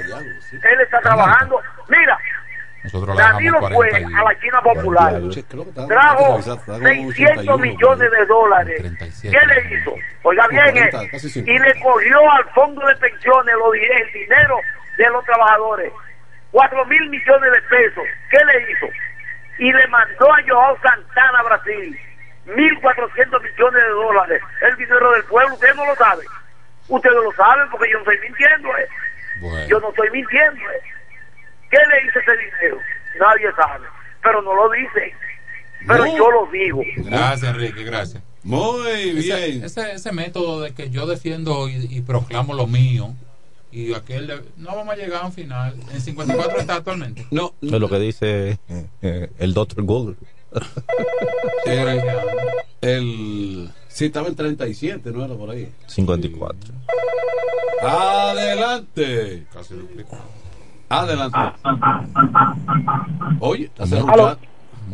Él 0.53 0.81
está 0.83 1.01
trabajando. 1.01 1.61
Mira, 1.89 2.19
Nosotros 2.83 3.15
Danilo 3.15 3.59
fue 3.59 3.75
40 3.75 4.01
y- 4.01 4.05
a 4.15 4.25
la 4.25 4.41
China 4.41 4.61
Popular. 4.63 5.23
Trajo 5.87 6.41
600 6.43 7.61
millones 7.61 8.11
de 8.11 8.27
dólares. 8.27 8.83
¿Qué 9.21 9.29
le 9.47 9.77
hizo? 9.77 9.95
Oiga 10.23 10.49
bien, 10.49 10.77
eh, 10.79 10.91
y 11.47 11.59
le 11.59 11.81
cogió 11.83 12.31
al 12.31 12.45
fondo 12.55 12.87
de 12.87 12.97
pensiones 12.97 13.55
el 13.55 14.13
dinero 14.13 14.57
de 14.97 15.11
los 15.11 15.25
trabajadores. 15.27 15.93
4 16.53 16.87
mil 16.87 17.09
millones 17.11 17.51
de 17.53 17.63
pesos. 17.69 18.05
¿Qué 18.31 18.39
le 18.45 18.73
hizo? 18.73 18.87
Y 19.59 19.73
le 19.73 19.87
mandó 19.89 20.33
a 20.33 20.43
Joao 20.49 20.77
Santana 20.83 21.39
a 21.41 21.43
Brasil 21.45 21.99
1.400 22.47 23.43
millones 23.43 23.83
de 23.83 23.91
dólares. 23.91 24.43
El 24.63 24.77
dinero 24.77 25.13
del 25.13 25.25
pueblo. 25.25 25.55
Usted 25.55 25.75
no 25.75 25.85
lo 25.87 25.95
sabe. 25.97 26.25
Ustedes 26.89 27.15
lo 27.23 27.33
saben 27.33 27.69
porque 27.71 27.91
yo 27.91 27.99
no 27.99 28.11
estoy 28.11 28.19
mintiendo. 28.29 28.69
eh. 28.79 29.67
Yo 29.69 29.79
no 29.81 29.91
estoy 29.91 30.11
mintiendo. 30.11 30.61
eh. 30.71 30.81
¿Qué 31.71 31.77
le 31.77 32.07
hizo 32.07 32.19
ese 32.19 32.33
dinero? 32.37 32.79
Nadie 33.21 33.53
sabe. 33.55 33.87
Pero 34.23 34.43
no 34.43 34.55
lo 34.55 34.71
dicen. 34.71 35.13
Pero 35.87 36.05
No. 36.05 36.17
yo 36.17 36.31
lo 36.31 36.47
digo. 36.51 36.83
Gracias, 36.97 37.55
Enrique, 37.55 37.85
gracias. 37.85 38.23
Muy 38.43 39.13
bien. 39.13 39.63
Ese, 39.65 39.93
ese 39.93 40.13
método 40.13 40.63
de 40.63 40.75
que 40.75 40.91
yo 40.91 41.07
defiendo 41.07 41.69
y, 41.69 41.87
y 41.91 42.01
proclamo 42.01 42.55
lo 42.55 42.67
mío 42.67 43.15
y 43.73 43.95
aquel 43.95 44.27
de- 44.27 44.43
no 44.57 44.75
vamos 44.75 44.93
a 44.95 44.97
llegar 44.97 45.23
a 45.23 45.27
un 45.27 45.33
final. 45.33 45.75
En 45.93 46.01
54 46.01 46.61
está 46.61 46.77
actualmente. 46.77 47.27
No, 47.31 47.55
Es 47.63 47.71
lo 47.71 47.89
que 47.89 47.99
dice 47.99 48.59
eh, 48.69 48.87
eh, 49.03 49.31
el 49.39 49.55
doctor 49.55 49.83
Google. 49.85 50.17
El, 51.65 52.01
el, 52.81 53.71
sí, 53.89 54.07
estaba 54.07 54.27
en 54.29 54.35
37, 54.35 55.11
¿no 55.13 55.25
era 55.25 55.35
por 55.35 55.51
ahí? 55.51 55.71
54. 55.87 56.73
Adelante. 57.83 59.47
Casi 59.53 59.75
duplicó. 59.75 60.17
Adelante. 60.89 61.39
Oye, 63.41 63.65
está 63.67 63.85
Aló. 63.85 63.97
cerruchando. 63.97 64.39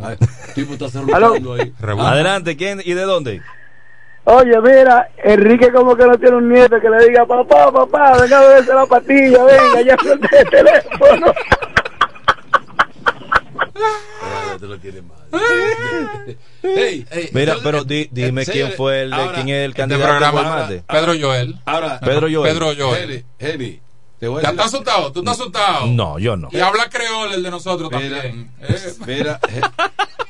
Ay, 0.02 0.16
el 0.48 0.54
tipo 0.54 0.72
está 0.74 0.88
cerruchando 0.90 1.54
ahí. 1.54 1.72
Adelante, 1.80 2.56
¿quién 2.56 2.82
y 2.84 2.92
de 2.92 3.02
dónde? 3.02 3.40
Oye, 4.28 4.60
mira, 4.60 5.08
Enrique 5.22 5.70
como 5.72 5.96
que 5.96 6.04
no 6.04 6.18
tiene 6.18 6.36
un 6.36 6.48
nieto 6.52 6.80
que 6.80 6.90
le 6.90 7.06
diga, 7.08 7.24
papá, 7.26 7.70
papá, 7.70 8.18
venga 8.20 8.38
a 8.38 8.42
beberse 8.42 8.74
la 8.74 8.86
patilla, 8.86 9.44
venga, 9.44 9.82
ya 9.82 9.96
suelte 10.02 10.28
el 10.40 10.50
teléfono. 10.50 11.32
Te 14.58 14.66
lo 14.66 14.78
tiene 14.78 15.02
mal. 15.02 15.18
Ey, 16.62 17.06
ey, 17.10 17.28
Mira, 17.32 17.56
pero 17.62 17.84
di- 17.84 18.08
dime 18.10 18.42
eh, 18.42 18.46
quién 18.50 18.72
fue 18.72 19.02
el, 19.02 19.12
ahora, 19.12 19.34
quién 19.34 19.48
es 19.50 19.64
el 19.64 19.70
este 19.70 19.82
candidato 19.82 20.06
programa- 20.06 20.40
de 20.40 20.48
Guaymate. 20.48 20.82
Pedro 20.88 21.12
Joel. 21.20 21.54
Ahora, 21.66 22.00
Pedro 22.00 22.28
Joel. 22.32 22.52
Pedro 22.52 22.66
Joel. 22.76 23.02
Henry, 23.02 23.24
Henry, 23.38 23.80
te 24.18 24.28
voy 24.28 24.40
a 24.40 24.42
¿Ya 24.42 24.48
decir- 24.52 24.60
estás 24.60 24.74
asustado? 24.74 25.12
¿Tú 25.12 25.20
estás 25.20 25.40
asustado? 25.40 25.86
No, 25.86 26.18
yo 26.18 26.36
no. 26.36 26.48
Y 26.52 26.58
habla 26.60 26.88
creol 26.88 27.32
el 27.34 27.42
de 27.42 27.50
nosotros 27.50 27.90
Mira, 27.92 28.22
también. 28.22 28.50
Eh, 28.62 28.94
Mira, 29.06 29.40
eh, 29.48 29.60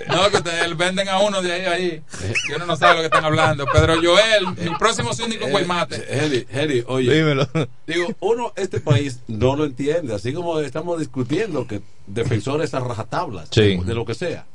No, 0.09 0.31
que 0.31 0.37
ustedes 0.37 0.77
venden 0.77 1.09
a 1.09 1.19
uno 1.19 1.43
de 1.43 1.53
ahí 1.53 1.65
ahí. 1.67 2.03
Y 2.49 2.53
uno 2.55 2.67
no 2.67 2.77
sabe 2.77 2.95
lo 2.95 3.01
que 3.01 3.07
están 3.07 3.25
hablando. 3.25 3.67
Pedro 3.67 3.95
Joel, 4.01 4.47
mi 4.57 4.77
próximo 4.79 5.13
síndico 5.13 5.49
Guaymate. 5.49 6.07
Henry, 6.09 6.47
Henry, 6.49 6.85
oye. 6.87 7.13
Dímelo. 7.13 7.49
Digo, 7.89 8.09
uno, 8.21 8.53
este 8.57 8.79
país 8.81 9.21
no 9.27 9.57
lo 9.57 9.65
entiende, 9.65 10.15
así 10.15 10.33
como 10.33 10.61
estamos 10.61 11.01
discutiendo 11.01 11.67
que 11.67 11.83
defensores 12.07 12.73
a 12.75 12.81
rajatablas, 12.81 13.49
Sí. 13.51 13.77
de 13.85 13.95
lo 13.95 14.05
que 14.05 14.15
sea. 14.15 14.47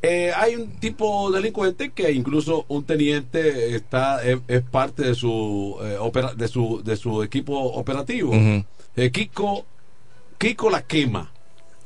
Eh, 0.00 0.30
hay 0.36 0.54
un 0.54 0.70
tipo 0.78 1.30
delincuente 1.32 1.90
que 1.90 2.12
incluso 2.12 2.64
un 2.68 2.84
teniente 2.84 3.74
está 3.74 4.22
es, 4.24 4.38
es 4.46 4.62
parte 4.62 5.02
de 5.02 5.14
su, 5.16 5.76
eh, 5.82 5.96
opera- 5.98 6.34
de 6.34 6.46
su 6.46 6.80
de 6.84 6.96
su 6.96 7.22
equipo 7.22 7.58
operativo. 7.58 8.32
Eh, 8.96 9.10
Kiko 9.10 9.64
Kiko 10.38 10.70
la 10.70 10.82
quema. 10.82 11.32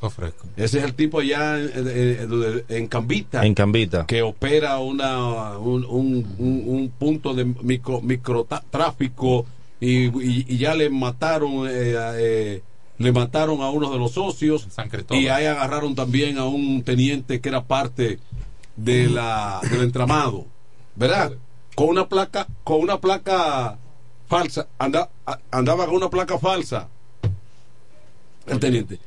Ofrezco. 0.01 0.47
Ese 0.57 0.79
es 0.79 0.85
el 0.85 0.95
tipo 0.95 1.21
allá 1.21 1.59
en, 1.61 1.71
en- 1.89 2.65
en 2.69 2.87
Cambita 2.89 3.47
En 3.47 3.55
Cambita. 3.55 4.05
que 4.05 4.21
opera 4.21 4.79
una, 4.81 5.57
un, 5.59 5.85
un- 5.85 6.27
un- 6.39 6.65
un 6.67 6.89
punto 6.91 7.33
de 7.35 7.45
micro, 7.45 8.01
microtráfico 8.03 9.47
y, 9.81 10.07
y- 10.07 10.45
y 10.49 10.59
ya 10.59 10.75
le 10.75 10.91
mataron 10.91 11.69
eh, 11.69 11.97
a, 11.97 12.13
eh, 12.19 12.63
le 13.03 13.13
mataron 13.13 13.61
a 13.63 13.71
uno 13.71 13.91
de 13.91 13.99
los 13.99 14.13
socios 14.13 14.67
San 14.71 14.89
y 15.11 15.29
ahí 15.29 15.47
agarraron 15.47 15.95
también 15.95 16.39
a 16.39 16.45
un 16.47 16.83
teniente 16.83 17.41
que 17.41 17.49
era 17.49 17.63
parte 17.65 18.19
de 18.77 19.09
la 19.09 19.61
del 19.71 19.83
entramado 19.83 20.47
verdad 20.97 21.33
con 21.75 21.89
una 21.89 22.09
placa 22.09 22.47
con 22.65 22.81
una 22.81 22.99
placa 22.99 23.79
falsa 24.29 24.69
anda- 24.79 25.11
a- 25.27 25.39
andaba 25.51 25.87
con 25.87 25.97
una 25.97 26.09
placa 26.11 26.39
falsa 26.39 26.89
el 28.47 28.59
teniente 28.59 28.99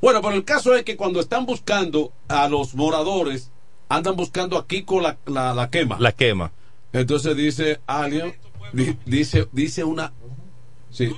bueno, 0.00 0.22
pero 0.22 0.34
el 0.34 0.44
caso 0.44 0.74
es 0.74 0.82
que 0.82 0.96
cuando 0.96 1.20
están 1.20 1.44
buscando 1.44 2.10
a 2.26 2.48
los 2.48 2.74
moradores, 2.74 3.50
andan 3.90 4.16
buscando 4.16 4.56
a 4.56 4.66
Kiko 4.66 4.98
la, 4.98 5.18
la, 5.26 5.52
la 5.52 5.68
quema. 5.68 5.98
La 6.00 6.12
quema. 6.12 6.52
Entonces 6.94 7.36
dice 7.36 7.80
alguien, 7.86 8.34
di- 8.72 8.96
dice, 9.04 9.46
dice 9.52 9.84
una, 9.84 10.10
Sí. 10.90 11.14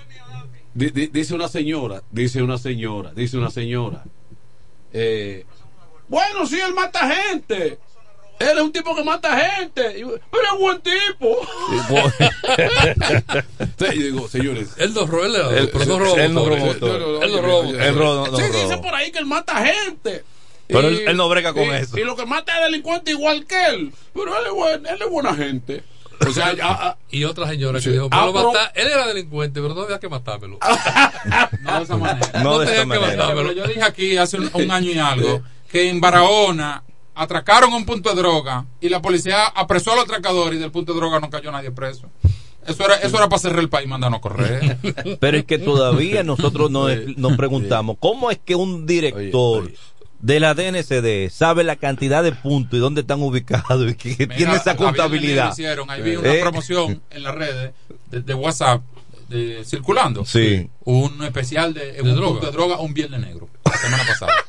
Di- 0.74 0.90
di- 0.90 1.06
dice 1.08 1.34
una 1.34 1.48
señora, 1.48 2.02
dice 2.10 2.42
una 2.42 2.56
señora, 2.58 3.12
dice 3.14 3.36
una 3.36 3.50
señora. 3.50 4.04
eh, 4.92 5.44
bueno, 6.08 6.46
sí, 6.46 6.60
él 6.60 6.74
mata 6.74 7.08
gente. 7.14 7.78
Él 8.38 8.58
es 8.58 8.60
un 8.62 8.72
tipo 8.72 8.94
que 8.96 9.04
mata 9.04 9.36
gente. 9.38 9.82
Pero 10.30 10.44
es 10.52 10.58
buen 10.58 10.80
tipo. 10.82 11.38
Entonces, 13.58 13.94
yo 13.96 14.02
digo, 14.02 14.28
señores. 14.28 14.70
Él 14.78 14.92
no 14.94 15.06
roba, 15.06 15.56
él, 16.24 16.34
no 16.34 16.44
roba 16.48 16.60
él 17.24 17.32
no 17.34 17.42
roba 18.02 18.36
Sí, 18.36 18.42
dice 18.52 18.78
por 18.78 18.94
ahí 18.94 19.12
que 19.12 19.18
él 19.18 19.26
mata 19.26 19.64
gente. 19.64 20.24
Pero 20.68 20.88
él- 20.88 21.04
él 21.06 21.16
no 21.16 21.28
brega 21.28 21.52
con 21.52 21.64
y- 21.64 21.70
eso. 21.70 21.98
Y 21.98 22.04
lo 22.04 22.16
que 22.16 22.26
mata 22.26 22.56
es 22.58 22.64
delincuente 22.64 23.10
igual 23.12 23.46
que 23.46 23.66
él. 23.66 23.92
Pero 24.14 24.36
él 24.38 24.46
es, 24.46 24.52
buen- 24.52 24.86
él 24.86 24.98
es 25.02 25.10
buena 25.10 25.34
gente. 25.34 25.82
O 26.28 26.32
sea, 26.32 26.54
ya, 26.54 26.68
ah, 26.70 26.96
Y 27.10 27.24
otra 27.24 27.48
señora 27.48 27.78
que 27.78 27.84
Sí. 27.84 27.90
dijo, 27.90 28.08
Ah, 28.10 28.20
pero 28.22 28.32
pero- 28.32 28.52
matar- 28.52 28.72
él 28.74 28.88
era 28.88 29.06
delincuente, 29.06 29.60
pero 29.60 29.74
no 29.74 29.82
había 29.82 29.98
que 30.00 30.08
matármelo. 30.08 30.58
No 31.62 31.76
de 31.78 31.84
esa 31.84 31.96
manera. 31.96 32.42
No 32.42 32.58
de 32.58 32.66
tenía 32.66 32.82
esa 32.82 32.92
que 32.92 32.98
manera. 33.00 33.16
matármelo. 33.16 33.52
Yo 33.52 33.66
dije 33.66 33.82
aquí 33.82 34.16
hace 34.16 34.38
un, 34.38 34.50
un 34.52 34.70
año 34.70 34.90
y 34.90 34.98
algo 34.98 35.42
que 35.70 35.88
en 35.88 36.00
Barahona 36.00 36.82
atracaron 37.14 37.72
un 37.74 37.84
punto 37.84 38.10
de 38.10 38.16
droga 38.16 38.64
y 38.80 38.88
la 38.88 39.00
policía 39.02 39.44
apresó 39.46 39.92
a 39.92 39.96
los 39.96 40.04
atracadores 40.04 40.56
y 40.58 40.60
del 40.60 40.70
punto 40.70 40.92
de 40.92 40.98
droga 41.00 41.20
no 41.20 41.28
cayó 41.30 41.50
nadie 41.52 41.70
preso. 41.70 42.08
Eso 42.66 42.84
era, 42.84 42.94
eso 42.96 43.16
era 43.16 43.28
para 43.28 43.40
cerrar 43.40 43.58
el 43.58 43.68
país 43.68 43.86
y 43.86 43.90
mandarnos 43.90 44.18
a 44.18 44.20
correr. 44.22 44.78
Pero 45.20 45.36
es 45.36 45.44
que 45.44 45.58
todavía 45.58 46.22
nosotros 46.22 46.70
nos, 46.70 46.90
nos 47.16 47.36
preguntamos, 47.36 47.96
¿cómo 47.98 48.30
es 48.30 48.38
que 48.44 48.54
un 48.54 48.86
director 48.86 49.70
de 50.22 50.40
la 50.40 50.54
DNCD 50.54 51.30
sabe 51.30 51.64
la 51.64 51.76
cantidad 51.76 52.22
de 52.22 52.32
puntos 52.32 52.78
y 52.78 52.80
dónde 52.80 53.02
están 53.02 53.20
ubicados 53.22 53.90
y 53.90 53.94
que 53.94 54.16
Mira, 54.26 54.36
tiene 54.36 54.54
esa 54.54 54.76
contabilidad? 54.76 55.50
hicieron, 55.52 55.90
ahí 55.90 56.00
vi 56.00 56.16
una 56.16 56.32
Eh, 56.34 56.40
promoción 56.40 57.02
en 57.10 57.22
las 57.24 57.34
redes 57.34 57.72
de, 58.10 58.20
de 58.22 58.34
WhatsApp 58.34 58.82
de- 59.28 59.64
circulando. 59.64 60.24
Sí. 60.24 60.68
Un 60.84 61.22
especial 61.24 61.74
de, 61.74 62.00
un 62.02 62.14
droga? 62.14 62.40
de 62.46 62.52
droga, 62.52 62.78
un 62.80 62.94
viernes 62.94 63.20
negro, 63.20 63.48
la 63.64 63.76
semana 63.76 64.04
pasada. 64.06 64.32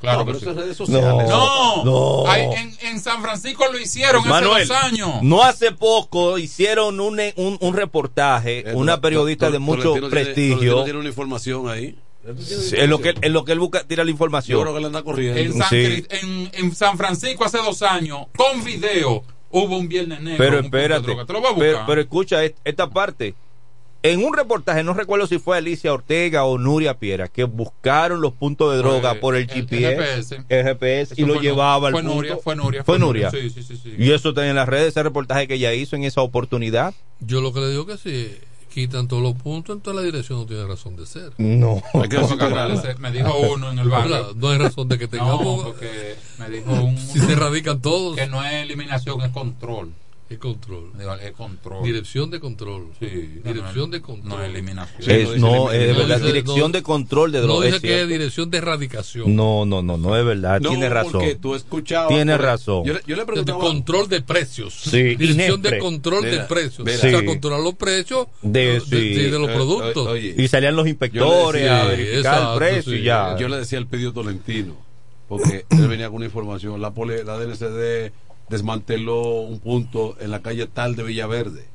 Claro 0.00 0.18
no, 0.20 0.26
pero 0.26 0.38
eso 0.38 0.50
es 0.52 0.56
redes 0.56 0.76
sociales. 0.76 1.28
No, 1.28 1.84
No. 1.84 2.30
Hay- 2.30 2.42
en, 2.54 2.72
en 2.82 3.00
San 3.00 3.20
Francisco 3.20 3.64
lo 3.72 3.80
hicieron 3.80 4.28
Manuel, 4.28 4.62
hace 4.62 4.72
dos 4.72 4.84
años. 4.84 5.10
no 5.22 5.42
hace 5.42 5.72
poco 5.72 6.38
hicieron 6.38 7.00
un, 7.00 7.18
un, 7.34 7.58
un 7.60 7.74
reportaje, 7.74 8.60
Eh, 8.70 8.74
una 8.74 9.00
periodista 9.00 9.50
de 9.50 9.58
mucho 9.58 9.94
Tolentino 9.94 10.08
tiene- 10.08 10.24
prestigio. 10.24 10.56
Tolentino 10.58 10.84
tiene 10.84 10.98
una 11.00 11.08
información 11.08 11.68
ahí. 11.68 11.98
Sí, 12.44 12.74
en 12.76 12.90
lo 12.90 13.00
que 13.00 13.14
en 13.20 13.32
lo 13.32 13.44
que 13.44 13.52
él 13.52 13.58
busca 13.58 13.84
tira 13.84 14.04
la 14.04 14.08
Yo 14.08 14.12
información. 14.12 14.60
creo 14.60 14.74
que 14.74 14.80
le 14.80 14.86
anda 14.86 15.02
corriendo. 15.02 15.40
En 15.40 15.52
San, 15.54 15.68
Sí. 15.70 16.04
En, 16.10 16.50
en 16.52 16.74
San 16.74 16.98
Francisco 16.98 17.44
hace 17.44 17.58
dos 17.58 17.80
años, 17.82 18.26
con 18.36 18.62
video, 18.64 19.22
hubo 19.50 19.78
un 19.78 19.88
viernes 19.88 20.20
negro. 20.20 20.36
Pero 20.38 20.58
espérate, 20.60 21.16
pero, 21.58 21.84
pero 21.86 22.00
escucha 22.00 22.44
est- 22.44 22.56
esta 22.64 22.90
parte. 22.90 23.34
En 24.00 24.24
un 24.24 24.32
reportaje, 24.32 24.84
no 24.84 24.94
recuerdo 24.94 25.26
si 25.26 25.40
fue 25.40 25.56
Alicia 25.56 25.92
Ortega 25.92 26.44
o 26.44 26.56
Nuria 26.56 26.94
Piera, 26.98 27.26
que 27.26 27.42
buscaron 27.44 28.20
los 28.20 28.32
puntos 28.32 28.70
de 28.72 28.78
droga 28.78 29.10
Fue 29.12 29.20
por 29.20 29.34
el 29.34 29.42
el 29.42 29.48
GPS, 29.50 30.36
GPS. 30.36 30.44
el 30.50 30.64
GPS 30.64 31.14
y 31.16 31.24
lo 31.24 31.34
fue 31.34 31.42
llevaba 31.42 31.88
al 31.88 31.92
fue 31.94 32.02
punto. 32.02 32.14
Nuria, 32.14 32.36
fue 32.36 32.54
Nuria, 32.56 32.84
Fue 32.84 32.94
fue 32.96 32.98
Nuria. 33.04 33.30
Nuria. 33.32 33.42
Sí, 33.42 33.50
sí, 33.50 33.62
sí, 33.64 33.76
sí. 33.82 33.94
Y 33.98 34.12
eso 34.12 34.28
está 34.28 34.48
en 34.48 34.54
las 34.54 34.68
redes, 34.68 34.88
ese 34.88 35.02
reportaje 35.02 35.48
que 35.48 35.54
ella 35.54 35.72
hizo 35.74 35.96
en 35.96 36.04
esa 36.04 36.20
oportunidad. 36.20 36.94
Yo 37.18 37.40
lo 37.40 37.52
que 37.52 37.58
le 37.58 37.70
digo 37.70 37.86
que 37.86 37.96
si 37.96 38.36
quitan 38.68 39.08
todos 39.08 39.22
los 39.22 39.34
puntos, 39.34 39.76
entonces 39.76 40.00
la 40.02 40.06
dirección 40.06 40.38
no 40.40 40.46
tiene 40.46 40.66
razón 40.66 40.96
de 40.96 41.06
ser. 41.06 41.32
No. 41.38 41.82
Hay 41.94 42.08
que 42.08 42.16
me 42.98 43.10
dijo 43.10 43.36
uno 43.54 43.70
en 43.72 43.78
el 43.78 43.88
barrio. 43.88 44.32
No 44.36 44.48
hay 44.50 44.58
razón 44.58 44.88
de 44.88 44.98
que 44.98 45.04
No, 45.06 45.10
tengamos. 45.10 45.64
porque 45.64 46.16
me 46.38 46.48
dijo 46.50 46.70
un, 46.72 46.96
si 47.12 47.18
se 47.18 47.32
erradican 47.32 47.80
todos, 47.80 48.16
que 48.16 48.26
no 48.26 48.44
es 48.44 48.52
eliminación, 48.54 49.20
es 49.22 49.30
control. 49.30 49.92
Es 50.30 50.38
control. 50.38 50.92
Es 51.22 51.32
control. 51.32 51.82
Dirección 51.84 52.30
de 52.30 52.38
control. 52.38 52.88
Sí, 53.00 53.06
Dirección 53.06 53.88
no, 53.90 53.96
de 53.96 54.00
control. 54.02 54.28
No 54.28 54.42
es 54.42 54.50
eliminación. 54.50 55.02
Sí, 55.02 55.10
Es- 55.10 55.36
no, 55.38 55.72
es 55.72 55.78
de 55.80 55.92
No 55.94 55.98
verdad, 56.00 56.16
dice- 56.16 56.26
dirección 56.26 56.58
no- 56.60 56.68
de 56.68 56.82
control 56.82 57.32
de 57.32 57.38
No 57.40 57.44
drogas. 57.46 57.64
dije 57.64 57.76
es 57.76 57.82
que 57.82 58.02
es 58.02 58.08
dirección 58.08 58.50
de 58.50 58.58
erradicación. 58.58 59.34
No, 59.34 59.64
no, 59.64 59.80
no, 59.82 59.96
no 59.96 60.16
es 60.18 60.24
verdad. 60.26 60.60
No, 60.60 60.68
tiene 60.68 60.88
razón. 60.90 61.12
porque 61.12 61.34
tú 61.36 61.54
escuchabas. 61.54 62.08
Tiene 62.08 62.36
razón. 62.36 62.84
Yo, 62.84 62.92
le- 62.92 63.00
yo 63.06 63.16
le 63.16 63.22
de 63.22 63.26
preguntaba. 63.26 63.58
control 63.58 64.08
de 64.08 64.20
precios. 64.20 64.74
Sí, 64.74 65.16
Dirección 65.16 65.62
de 65.62 65.78
control 65.78 66.24
de 66.24 66.40
precios. 66.40 66.84
mira. 66.84 66.98
O 66.98 67.00
sea, 67.00 67.20
Sí. 67.20 67.24
controlar 67.26 67.60
los 67.60 67.74
precios 67.74 68.26
De- 68.42 68.74
de, 68.74 68.80
sí. 68.80 69.14
de- 69.14 69.30
de 69.30 69.38
los 69.38 69.50
productos. 69.50 70.06
o- 70.06 70.10
oye, 70.10 70.34
Y 70.36 70.46
salían 70.48 70.76
los 70.76 70.86
inspectores 70.86 71.28
Yo 71.28 71.52
le 71.52 71.58
decía, 71.60 71.82
a 71.82 71.84
verificar 71.86 72.18
exacto, 72.18 72.52
el 72.52 72.58
precio 72.58 72.92
sí. 72.92 72.98
y 72.98 73.02
ya. 73.02 73.36
Yo 73.38 73.48
le 73.48 73.56
decía 73.56 73.78
al 73.78 73.86
pedido 73.86 74.12
Tolentino, 74.12 74.76
porque 75.26 75.64
él 75.70 75.88
venía 75.88 76.08
con 76.08 76.16
una 76.16 76.26
información. 76.26 76.80
La, 76.82 76.90
poli- 76.92 77.24
la 77.24 77.38
DNCD 77.38 78.12
desmanteló 78.48 79.40
un 79.40 79.58
punto 79.60 80.16
en 80.20 80.30
la 80.30 80.42
calle 80.42 80.66
tal 80.66 80.96
de 80.96 81.02
Villaverde. 81.02 81.66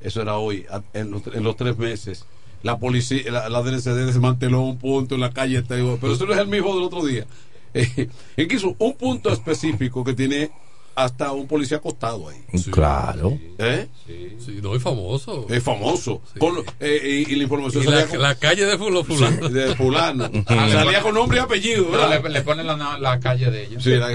Eso 0.00 0.22
era 0.22 0.36
hoy, 0.36 0.66
en 0.94 1.10
los, 1.10 1.56
tres 1.56 1.78
meses. 1.78 2.24
La 2.62 2.78
policía, 2.78 3.30
la, 3.30 3.48
la 3.48 3.62
DNCD 3.62 4.06
desmanteló 4.06 4.60
un 4.60 4.78
punto 4.78 5.14
en 5.14 5.20
la 5.20 5.30
calle 5.30 5.62
tal. 5.62 5.98
Pero 6.00 6.14
eso 6.14 6.26
no 6.26 6.32
es 6.32 6.40
el 6.40 6.48
mismo 6.48 6.74
del 6.74 6.84
otro 6.84 7.04
día. 7.04 7.26
Eh, 7.74 8.10
incluso 8.36 8.76
un 8.78 8.92
punto 8.92 9.32
específico 9.32 10.04
que 10.04 10.12
tiene 10.12 10.50
hasta 10.94 11.32
un 11.32 11.46
policía 11.46 11.78
acostado 11.78 12.28
ahí. 12.28 12.44
Claro. 12.70 13.38
¿Eh? 13.58 13.88
Sí, 14.06 14.58
no 14.62 14.74
es 14.74 14.82
famoso. 14.82 15.46
Es 15.48 15.62
famoso. 15.62 16.20
Con 16.38 16.56
eh, 16.80 17.24
y, 17.28 17.32
y 17.32 17.36
la 17.36 17.42
información 17.44 17.82
Y 17.82 17.86
la, 17.86 17.92
salía 17.92 18.08
con- 18.08 18.22
la 18.22 18.34
calle 18.34 18.64
de 18.66 18.78
Fulo 18.78 19.04
Fulano. 19.04 19.48
Sí, 19.48 19.52
de 19.54 19.74
fulano. 19.76 20.30
Salía 20.48 21.00
con 21.02 21.14
nombre 21.14 21.38
y 21.38 21.40
apellido. 21.40 21.86
Le, 22.08 22.28
le 22.28 22.42
ponen 22.42 22.66
la, 22.66 22.98
la 22.98 23.20
calle 23.20 23.50
de 23.50 23.64
ellos. 23.64 23.82
Sí, 23.82 23.90
la- 23.90 24.08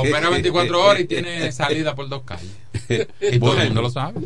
Opera 0.00 0.30
24 0.30 0.82
horas 0.84 1.00
y 1.02 1.04
tiene 1.06 1.50
salida 1.52 1.94
por 1.94 2.08
dos 2.08 2.22
calles. 2.22 2.50
Y 3.20 3.38
todo 3.38 3.48
Bueno. 3.50 3.60
el 3.62 3.68
mundo 3.68 3.82
lo 3.82 3.90
sabe. 3.90 4.20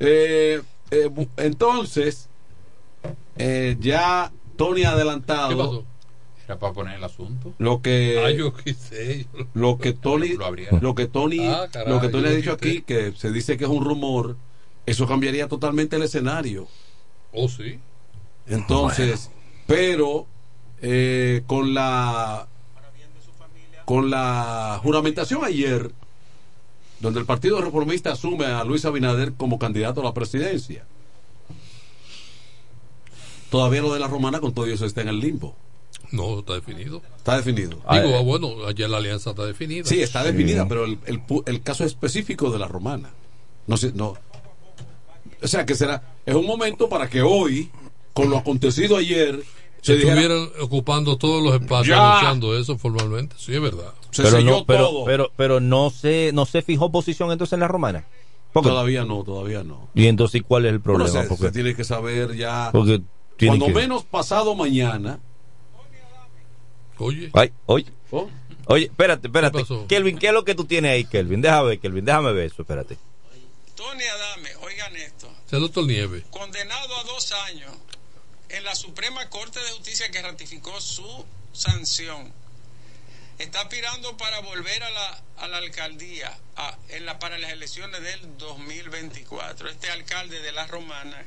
Eh, 0.00 0.60
eh, 0.90 1.10
entonces, 1.38 2.28
eh, 3.36 3.76
ya 3.80 4.32
Tony 4.56 4.82
ha 4.82 4.88
¿Qué 4.90 4.94
adelantado 4.94 5.56
pasó? 5.58 5.84
Era 6.52 6.58
para 6.58 6.72
poner 6.74 6.96
el 6.96 7.04
asunto. 7.04 7.54
lo 7.58 7.80
que 7.80 8.22
Ah, 8.22 8.30
yo 8.30 8.52
qué 8.52 8.74
sé. 8.74 9.26
yo- 9.32 9.46
lo 9.54 9.78
que 9.78 9.92
Tony 9.94 10.34
Lo 10.34 10.44
abrieron. 10.44 10.80
lo 10.82 10.94
que 10.94 11.06
Tony 11.06 11.38
Ah, 11.48 11.66
caray, 11.72 11.88
lo 11.92 11.98
que 12.00 12.08
Tony 12.08 12.26
ha 12.28 12.30
dicho 12.30 12.56
quité. 12.58 12.68
aquí 12.68 12.82
que 12.82 13.12
se 13.18 13.32
dice 13.32 13.56
que 13.56 13.64
es 13.64 13.70
un 13.70 13.84
rumor 13.84 14.36
eso 14.84 15.06
cambiaría 15.06 15.48
totalmente 15.48 15.96
el 15.96 16.02
escenario 16.02 16.68
Oh, 17.32 17.48
sí. 17.48 17.78
entonces 18.46 19.30
pero 19.66 20.26
eh, 20.82 21.42
con 21.46 21.72
la 21.72 22.48
con 23.86 24.10
la 24.10 24.78
juramentación 24.82 25.44
ayer 25.44 25.90
donde 27.00 27.18
el 27.20 27.26
Partido 27.26 27.60
Reformista 27.62 28.12
asume 28.12 28.44
a 28.46 28.62
Luis 28.64 28.84
Abinader 28.84 29.32
como 29.34 29.58
candidato 29.58 30.02
a 30.02 30.04
la 30.04 30.12
presidencia 30.14 30.84
todavía 33.50 33.82
lo 33.82 33.92
de 33.94 34.00
la 34.00 34.08
romana 34.08 34.40
con 34.40 34.52
todo 34.52 34.66
eso 34.66 34.84
está 34.86 35.00
en 35.02 35.08
el 35.08 35.20
limbo 35.20 35.56
No, 36.12 36.40
está 36.40 36.54
definido. 36.54 37.02
está 37.16 37.36
definido 37.38 37.70
Digo, 37.70 37.82
Ah, 37.86 38.00
ah, 38.18 38.20
bueno, 38.20 38.66
ayer 38.68 38.88
la 38.88 38.98
alianza 38.98 39.30
está 39.30 39.44
definida. 39.46 39.84
Sí, 39.84 40.00
está 40.02 40.22
definida, 40.22 40.68
pero 40.68 40.84
el, 40.84 40.98
el, 41.06 41.20
pu- 41.26 41.42
el 41.46 41.62
caso 41.62 41.84
específico 41.84 42.50
de 42.50 42.58
la 42.58 42.68
romana. 42.68 43.10
No 43.66 43.76
sé, 43.76 43.92
no. 43.94 44.14
O 45.42 45.48
sea, 45.48 45.66
que 45.66 45.74
será. 45.74 46.02
Es 46.26 46.34
un 46.34 46.46
momento 46.46 46.88
para 46.88 47.08
que 47.08 47.22
hoy, 47.22 47.70
con 48.12 48.30
lo 48.30 48.36
acontecido 48.38 48.96
ayer, 48.96 49.42
se 49.80 49.96
dijera, 49.96 50.20
Estuvieran 50.20 50.48
ocupando 50.60 51.16
todos 51.16 51.42
los 51.42 51.54
espacios 51.60 51.96
Ya. 51.96 52.10
anunciando 52.10 52.56
eso 52.56 52.78
formalmente. 52.78 53.34
Sí, 53.38 53.54
es 53.54 53.60
verdad. 53.60 53.92
se 54.10 54.22
pero 54.22 54.36
selló 54.36 54.50
no, 54.58 54.64
pero, 54.66 54.88
todo. 54.88 55.04
pero, 55.04 55.32
pero 55.36 55.60
no 55.60 55.90
se, 55.90 56.30
no 56.32 56.46
se 56.46 56.62
fijó 56.62 56.92
posición 56.92 57.32
entonces 57.32 57.54
en 57.54 57.60
la 57.60 57.68
romana. 57.68 58.04
Porque- 58.52 58.68
Todavía 58.68 59.04
no, 59.04 59.24
todavía 59.24 59.62
no. 59.64 59.88
y 59.94 60.06
entonces 60.08 60.42
¿cuál 60.46 60.66
es 60.66 60.72
el 60.72 60.78
Bueno, 60.78 60.98
problema? 61.04 61.22
se, 61.22 61.28
porque, 61.28 61.44
se 61.46 61.52
tiene 61.52 61.74
que 61.74 61.84
saber 61.84 62.36
ya. 62.36 62.68
porque 62.70 63.00
Cuando 63.46 63.66
que- 63.66 63.72
menos 63.74 64.04
pasado 64.04 64.54
mañana. 64.54 65.18
Oye, 66.98 67.30
Ay, 67.34 67.52
oye, 67.66 67.86
¿oh? 68.10 68.30
oye, 68.66 68.84
espérate, 68.86 69.26
espérate. 69.28 69.64
Kelvin, 69.88 70.18
¿qué 70.18 70.28
es 70.28 70.32
lo 70.32 70.44
que 70.44 70.54
tú 70.54 70.64
tienes 70.64 70.92
ahí, 70.92 71.04
Kelvin? 71.04 71.40
Déjame 71.42 71.68
ver, 71.68 71.80
Kelvin, 71.80 72.04
déjame 72.04 72.32
ver 72.32 72.46
eso, 72.46 72.62
espérate. 72.62 72.96
Tony 73.74 74.04
Adame, 74.04 74.54
oigan 74.56 74.94
esto, 74.96 75.32
doctor 75.50 75.84
Nieve. 75.86 76.22
condenado 76.30 76.96
a 76.96 77.04
dos 77.04 77.32
años 77.32 77.72
en 78.50 78.64
la 78.64 78.74
Suprema 78.74 79.28
Corte 79.30 79.58
de 79.60 79.70
Justicia 79.70 80.10
que 80.10 80.22
ratificó 80.22 80.80
su 80.80 81.24
sanción, 81.52 82.32
está 83.38 83.62
aspirando 83.62 84.16
para 84.16 84.40
volver 84.40 84.82
a 84.82 84.90
la, 84.90 85.22
a 85.38 85.48
la 85.48 85.56
alcaldía 85.56 86.38
a- 86.56 86.78
en 86.90 87.06
la, 87.06 87.18
para 87.18 87.38
las 87.38 87.50
elecciones 87.50 88.00
del 88.02 88.36
2024. 88.38 89.68
Este 89.70 89.90
alcalde 89.90 90.40
de 90.40 90.52
La 90.52 90.66
Romana. 90.66 91.24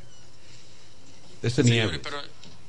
Ese 1.41 1.63
Señores, 1.63 1.84
nieve. 1.91 1.99
pero 1.99 2.22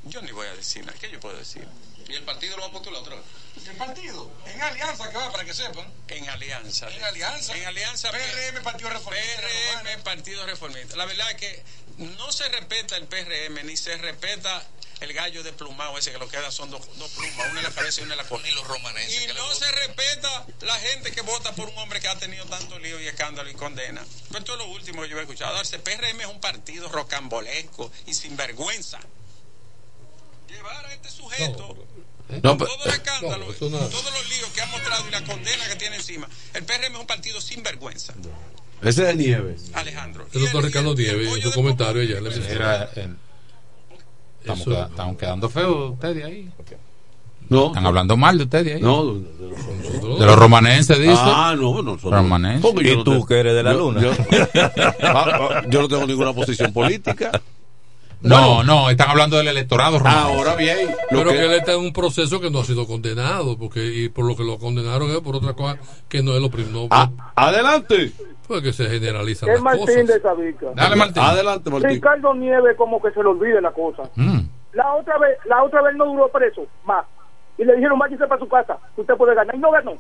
yo 0.06 0.20
ni 0.22 0.32
voy 0.32 0.46
a 0.46 0.54
decir 0.56 0.84
nada. 0.84 0.98
¿Qué 0.98 1.10
yo 1.10 1.20
puedo 1.20 1.36
decir? 1.36 1.66
¿Y 2.08 2.14
el 2.14 2.22
partido 2.22 2.56
lo 2.56 2.62
va 2.62 2.68
a 2.68 2.72
postular 2.72 3.00
otra 3.00 3.16
vez? 3.16 3.24
¿El 3.68 3.76
partido? 3.76 4.30
En 4.46 4.62
alianza 4.62 5.10
que 5.10 5.16
va, 5.16 5.32
para 5.32 5.44
que 5.44 5.54
sepan. 5.54 5.92
En 6.08 6.28
alianza. 6.28 6.88
En 6.88 7.02
alianza. 7.02 7.56
En 7.56 7.66
alianza. 7.66 8.10
PRM, 8.10 8.62
Partido 8.62 8.90
Reformista. 8.90 9.42
PRM, 9.42 10.02
Partido 10.02 10.46
Reformista. 10.46 10.96
La 10.96 11.06
verdad 11.06 11.30
es 11.30 11.36
que 11.36 11.62
no 11.98 12.30
se 12.30 12.48
respeta 12.48 12.96
el 12.96 13.06
PRM 13.06 13.66
ni 13.66 13.76
se 13.76 13.96
respeta 13.96 14.62
el 15.00 15.12
gallo 15.12 15.42
de 15.42 15.52
plumado 15.52 15.98
ese 15.98 16.12
que 16.12 16.18
lo 16.18 16.28
queda 16.28 16.50
son 16.50 16.70
dos, 16.70 16.86
dos 16.98 17.10
plumas, 17.10 17.50
una 17.50 17.60
en 17.60 17.66
la 17.66 17.70
cabeza 17.70 18.00
y 18.00 18.04
una 18.04 18.14
en 18.14 18.18
la 18.18 18.24
cola. 18.24 18.48
Y 18.48 18.52
los 18.52 18.66
romaneses. 18.66 19.24
Y 19.24 19.26
no 19.34 19.54
se 19.54 19.70
respeta 19.72 20.46
la 20.60 20.78
gente 20.78 21.12
que 21.12 21.20
vota 21.22 21.54
por 21.54 21.68
un 21.68 21.78
hombre 21.78 22.00
que 22.00 22.08
ha 22.08 22.18
tenido 22.18 22.44
tanto 22.46 22.78
lío 22.78 23.00
y 23.00 23.06
escándalo 23.06 23.50
y 23.50 23.54
condena. 23.54 24.04
Pues 24.28 24.40
esto 24.40 24.52
es 24.52 24.58
lo 24.58 24.68
último 24.68 25.02
que 25.02 25.08
yo 25.08 25.18
he 25.18 25.22
escuchado. 25.22 25.60
El 25.60 25.80
PRM 25.80 26.20
es 26.20 26.26
un 26.26 26.40
partido 26.40 26.88
rocambolesco 26.88 27.90
y 28.06 28.14
sinvergüenza. 28.14 29.00
Llevar 30.56 30.86
a 30.86 30.92
este 30.92 31.08
sujeto 31.10 31.76
No, 32.42 32.56
pero- 32.58 32.70
todo 32.70 32.84
el 32.86 32.90
escándalo, 32.90 33.46
No, 33.60 33.68
no. 33.68 33.78
todos 33.78 34.04
los 34.04 34.28
líos 34.30 34.48
que 34.54 34.60
ha 34.62 34.66
mostrado 34.66 35.04
y 35.08 35.10
la 35.12 35.24
condena 35.24 35.68
que 35.68 35.76
tiene 35.76 35.96
encima. 35.96 36.28
El 36.54 36.64
PRM 36.64 36.94
es 36.94 37.00
un 37.00 37.06
partido 37.06 37.40
sinvergüenza. 37.40 38.14
Ese 38.82 38.88
es 39.02 39.08
de 39.08 39.14
Nieves. 39.14 39.70
Alejandro. 39.74 40.26
El 40.32 40.40
doctor 40.42 40.64
Ricardo 40.64 40.94
Nieves 40.94 41.34
en 41.36 41.42
su 41.42 41.52
comentario 41.52 42.02
ayer 42.02 42.22
le. 42.22 42.52
Era, 42.52 42.90
eh, 42.96 43.08
estamos, 44.40 44.64
queda- 44.66 44.86
estamos 44.86 45.16
quedando 45.16 45.48
feos 45.48 45.92
ustedes 45.92 46.24
ahí. 46.24 46.50
No. 47.48 47.68
Están 47.68 47.86
hablando 47.86 48.16
mal 48.16 48.36
de 48.38 48.44
ustedes 48.44 48.74
ahí. 48.74 48.80
No, 48.82 49.14
de- 49.14 49.20
Nosotros- 49.76 50.18
De 50.18 50.26
los 50.26 50.36
romanenses, 50.36 50.98
dice. 50.98 51.12
Ah, 51.16 51.54
no, 51.56 51.80
nosotros. 51.80 52.12
Romanenses. 52.12 52.72
¿Y 52.82 53.04
tú 53.04 53.24
que 53.24 53.38
eres 53.38 53.54
de 53.54 53.62
la 53.62 53.72
yo- 53.72 53.78
luna? 53.78 54.00
Yo, 54.02 54.10
Ah, 55.02 55.24
ah, 55.52 55.62
yo 55.68 55.82
no 55.82 55.88
tengo 55.88 56.06
ninguna 56.08 56.32
posición 56.32 56.72
política. 56.72 57.40
No, 58.28 58.62
no, 58.64 58.90
están 58.90 59.10
hablando 59.10 59.36
del 59.36 59.48
electorado 59.48 59.98
romanense. 59.98 60.32
Ahora 60.34 60.54
bien, 60.56 60.88
lo 61.10 61.18
Pero 61.18 61.30
que, 61.30 61.36
que- 61.36 61.44
él 61.46 61.52
está 61.54 61.72
en 61.72 61.80
un 61.80 61.92
proceso 61.92 62.40
que 62.40 62.50
no 62.50 62.60
ha 62.60 62.64
sido 62.64 62.86
condenado, 62.86 63.56
porque 63.58 63.84
y 63.84 64.08
por 64.08 64.24
lo 64.26 64.36
que 64.36 64.44
lo 64.44 64.58
condenaron 64.58 65.10
es 65.10 65.20
por 65.20 65.36
otra 65.36 65.52
cosa 65.54 65.78
que 66.08 66.22
no 66.22 66.34
es 66.34 66.40
lo 66.42 66.50
primero. 66.50 66.86
Ah, 66.90 67.10
adelante. 67.34 68.12
Porque 68.48 68.72
se 68.72 68.88
generalizan 68.88 69.48
Es 69.48 69.54
las 69.56 69.62
Martín 69.62 69.86
cosas. 69.86 70.06
de 70.06 70.20
Sabica. 70.20 70.66
Dale, 70.76 70.94
Martín. 70.96 71.22
Adelante, 71.22 71.68
Martín. 71.68 71.90
Ricardo 71.90 72.32
Nieves 72.34 72.76
como 72.76 73.02
que 73.02 73.10
se 73.10 73.20
le 73.20 73.28
olvide 73.28 73.60
la 73.60 73.72
cosa. 73.72 74.04
Mm. 74.14 74.38
La 74.72 74.94
otra 74.94 75.18
vez, 75.18 75.36
la 75.46 75.64
otra 75.64 75.82
vez 75.82 75.96
no 75.96 76.04
duró 76.06 76.28
preso, 76.28 76.64
más. 76.84 77.04
Y 77.58 77.64
le 77.64 77.74
dijeron, 77.74 77.98
váyase 77.98 78.26
para 78.26 78.38
su 78.38 78.46
casa, 78.48 78.78
usted 78.96 79.14
puede 79.14 79.34
ganar. 79.34 79.54
Y 79.54 79.58
no 79.58 79.70
ganó. 79.72 79.94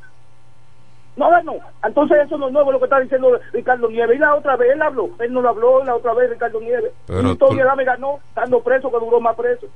No 1.16 1.30
ganó. 1.30 1.54
Entonces 1.82 2.18
eso 2.26 2.36
no 2.36 2.46
es 2.48 2.52
nuevo 2.52 2.72
lo 2.72 2.78
que 2.78 2.84
está 2.84 3.00
diciendo 3.00 3.40
Ricardo 3.52 3.88
Nieves. 3.88 4.16
Y 4.16 4.18
la 4.18 4.34
otra 4.34 4.56
vez 4.56 4.72
él 4.72 4.82
habló. 4.82 5.08
Él 5.18 5.32
no 5.32 5.40
lo 5.40 5.48
habló 5.48 5.82
la 5.84 5.94
otra 5.96 6.12
vez 6.14 6.28
Ricardo 6.30 6.60
Nieves. 6.60 6.92
Pero 7.06 7.30
y 7.32 7.36
Tony 7.36 7.56
tú- 7.56 7.62
Adame 7.62 7.84
ganó, 7.84 8.18
estando 8.28 8.60
preso, 8.60 8.90
que 8.90 8.98
duró 8.98 9.20
más 9.20 9.34
preso. 9.34 9.66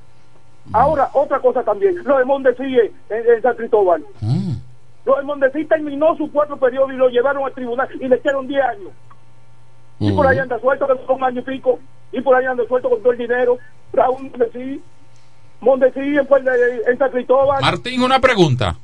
Ahora, 0.73 1.09
otra 1.13 1.39
cosa 1.39 1.63
también. 1.63 1.95
Lo 2.03 2.17
de 2.19 2.25
Mondesí 2.25 2.63
en, 2.63 2.91
en 3.09 3.41
San 3.41 3.55
Cristóbal. 3.55 4.05
Mm. 4.21 4.53
Lo 5.05 5.15
de 5.15 5.23
Mondesí 5.23 5.65
terminó 5.65 6.15
su 6.15 6.31
cuatro 6.31 6.57
periodo 6.57 6.91
y 6.91 6.95
lo 6.97 7.09
llevaron 7.09 7.43
al 7.43 7.53
tribunal 7.53 7.89
y 7.99 8.07
le 8.07 8.15
echaron 8.17 8.47
10 8.47 8.63
años. 8.63 8.91
Y 9.99 10.11
por 10.13 10.25
ahí 10.27 10.37
anda 10.37 10.59
suelto 10.59 10.87
que 10.87 11.05
son 11.05 11.15
un 11.17 11.23
año 11.23 11.39
y 11.41 11.43
pico. 11.43 11.79
Y 12.11 12.21
por 12.21 12.35
ahí 12.35 12.45
anda 12.45 12.63
suelto 12.67 12.89
con 12.89 12.99
todo 13.01 13.11
el 13.13 13.17
dinero. 13.17 13.57
Raúl 13.93 14.23
Mondesí. 14.29 14.81
Mondesí 15.59 15.99
en, 15.99 16.27
en 16.87 16.97
San 16.97 17.11
Cristóbal. 17.11 17.61
Martín, 17.61 18.01
una 18.03 18.19
pregunta. 18.19 18.75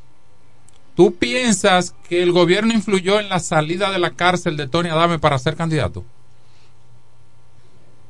¿Tú 0.97 1.13
piensas 1.15 1.93
que 2.09 2.21
el 2.23 2.31
gobierno 2.33 2.73
influyó 2.73 3.19
en 3.19 3.29
la 3.29 3.39
salida 3.39 3.91
de 3.91 3.99
la 3.99 4.09
cárcel 4.15 4.57
de 4.57 4.67
Tony 4.67 4.89
Adame 4.89 5.19
para 5.19 5.37
ser 5.37 5.55
candidato? 5.55 6.03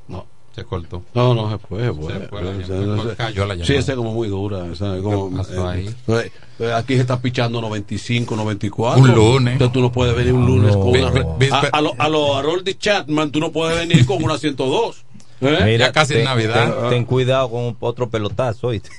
No. 0.07 0.25
Se 0.55 0.63
cortó. 0.63 1.03
No, 1.13 1.35
no, 1.35 1.51
se 1.51 1.57
fue, 1.59 1.83
se 1.83 1.93
fue. 1.93 2.13
Se 2.13 2.19
fue 2.29 2.41
la 2.43 2.51
llamada. 2.53 2.85
no 2.95 3.03
sé. 3.09 3.15
Cayó 3.17 3.45
la 3.45 3.55
Sí, 3.65 3.75
esa 3.75 3.91
es 3.91 3.97
como 3.97 4.13
muy 4.13 4.29
dura. 4.29 4.65
esa 4.71 4.97
como, 5.01 5.43
eh, 5.43 6.31
eh, 6.59 6.73
aquí 6.73 6.95
se 6.95 7.01
está 7.01 7.21
pichando 7.21 7.59
95, 7.61 8.35
94. 8.35 9.03
Un 9.03 9.13
lunes. 9.13 9.51
Entonces 9.53 9.73
tú 9.73 9.81
no 9.81 9.91
puedes 9.91 10.15
venir 10.15 10.33
un 10.33 10.45
lunes 10.47 10.73
No. 10.73 10.79
con 10.79 10.89
una. 10.97 11.09
A, 11.51 11.59
a 11.73 11.81
lo, 11.81 11.93
a 12.01 12.07
lo 12.07 12.61
Chapman, 12.79 13.31
tú 13.31 13.39
no 13.41 13.51
puedes 13.51 13.77
venir 13.77 14.05
con 14.05 14.23
una 14.23 14.37
102. 14.37 15.03
¿Eh? 15.41 15.59
Mira, 15.63 15.91
casi 15.91 16.13
es 16.13 16.19
ten, 16.19 16.25
Navidad. 16.25 16.73
Ten, 16.81 16.89
ten 16.89 17.05
cuidado 17.05 17.49
con 17.49 17.77
otro 17.79 18.09
pelotazo, 18.09 18.67
¿oíste? 18.69 18.89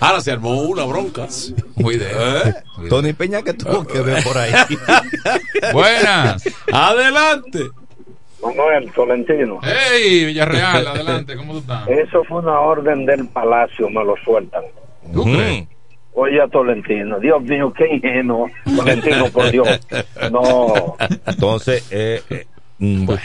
Ahora 0.00 0.20
se 0.20 0.32
armó 0.32 0.62
una 0.62 0.84
bronca. 0.84 1.26
Cuide. 1.74 2.08
¿Eh? 2.10 2.54
Tony 2.88 3.12
Peña 3.12 3.42
que 3.42 3.54
tuvo 3.54 3.86
que 3.86 4.00
ver 4.00 4.22
por 4.24 4.36
ahí. 4.38 4.52
Buenas. 5.72 6.42
Adelante. 6.72 7.70
Manuel 8.42 8.90
Tolentino. 8.92 9.58
Hey, 9.62 10.26
Villarreal, 10.26 10.86
adelante, 10.86 11.36
¿cómo 11.36 11.54
tú 11.54 11.58
estás? 11.58 11.88
Eso 11.88 12.22
fue 12.22 12.38
una 12.38 12.60
orden 12.60 13.04
del 13.04 13.26
palacio, 13.28 13.90
me 13.90 14.04
lo 14.04 14.14
sueltan. 14.24 14.62
¿Tú 15.12 15.24
crees? 15.24 15.66
Oye, 16.20 16.42
a 16.42 16.48
Tolentino, 16.48 17.20
Dios 17.20 17.40
mío, 17.42 17.72
qué 17.76 17.86
ingenuo. 17.94 18.50
Tolentino, 18.76 19.26
por 19.26 19.50
Dios. 19.52 19.68
No, 20.32 20.96
Entonces, 21.26 21.86
eh, 21.92 22.20
eh, 22.28 22.46
mm, 22.80 23.06
bueno. 23.06 23.20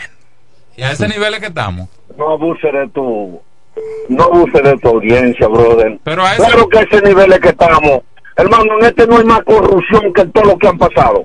¿Y 0.76 0.82
a 0.82 0.92
ese 0.92 1.08
nivel 1.08 1.34
es 1.34 1.40
que 1.40 1.46
estamos? 1.46 1.88
no 2.16 2.30
abuse 2.34 2.70
de 2.70 2.88
tu, 2.90 3.40
no 4.08 4.22
abuse 4.24 4.62
de 4.62 4.76
tu 4.78 4.88
audiencia, 4.88 5.48
brother. 5.48 5.98
Pero 6.04 6.22
a 6.22 6.34
ese- 6.36 6.44
Claro 6.46 6.68
que 6.68 6.78
a 6.78 6.82
ese 6.82 7.02
nivel 7.02 7.32
es 7.32 7.40
que 7.40 7.48
estamos. 7.48 8.02
Hermano, 8.36 8.78
en 8.78 8.86
este 8.86 9.06
no 9.08 9.18
hay 9.18 9.24
más 9.24 9.42
corrupción 9.42 10.12
que 10.12 10.24
todo 10.26 10.44
lo 10.44 10.56
que 10.58 10.68
han 10.68 10.78
pasado. 10.78 11.24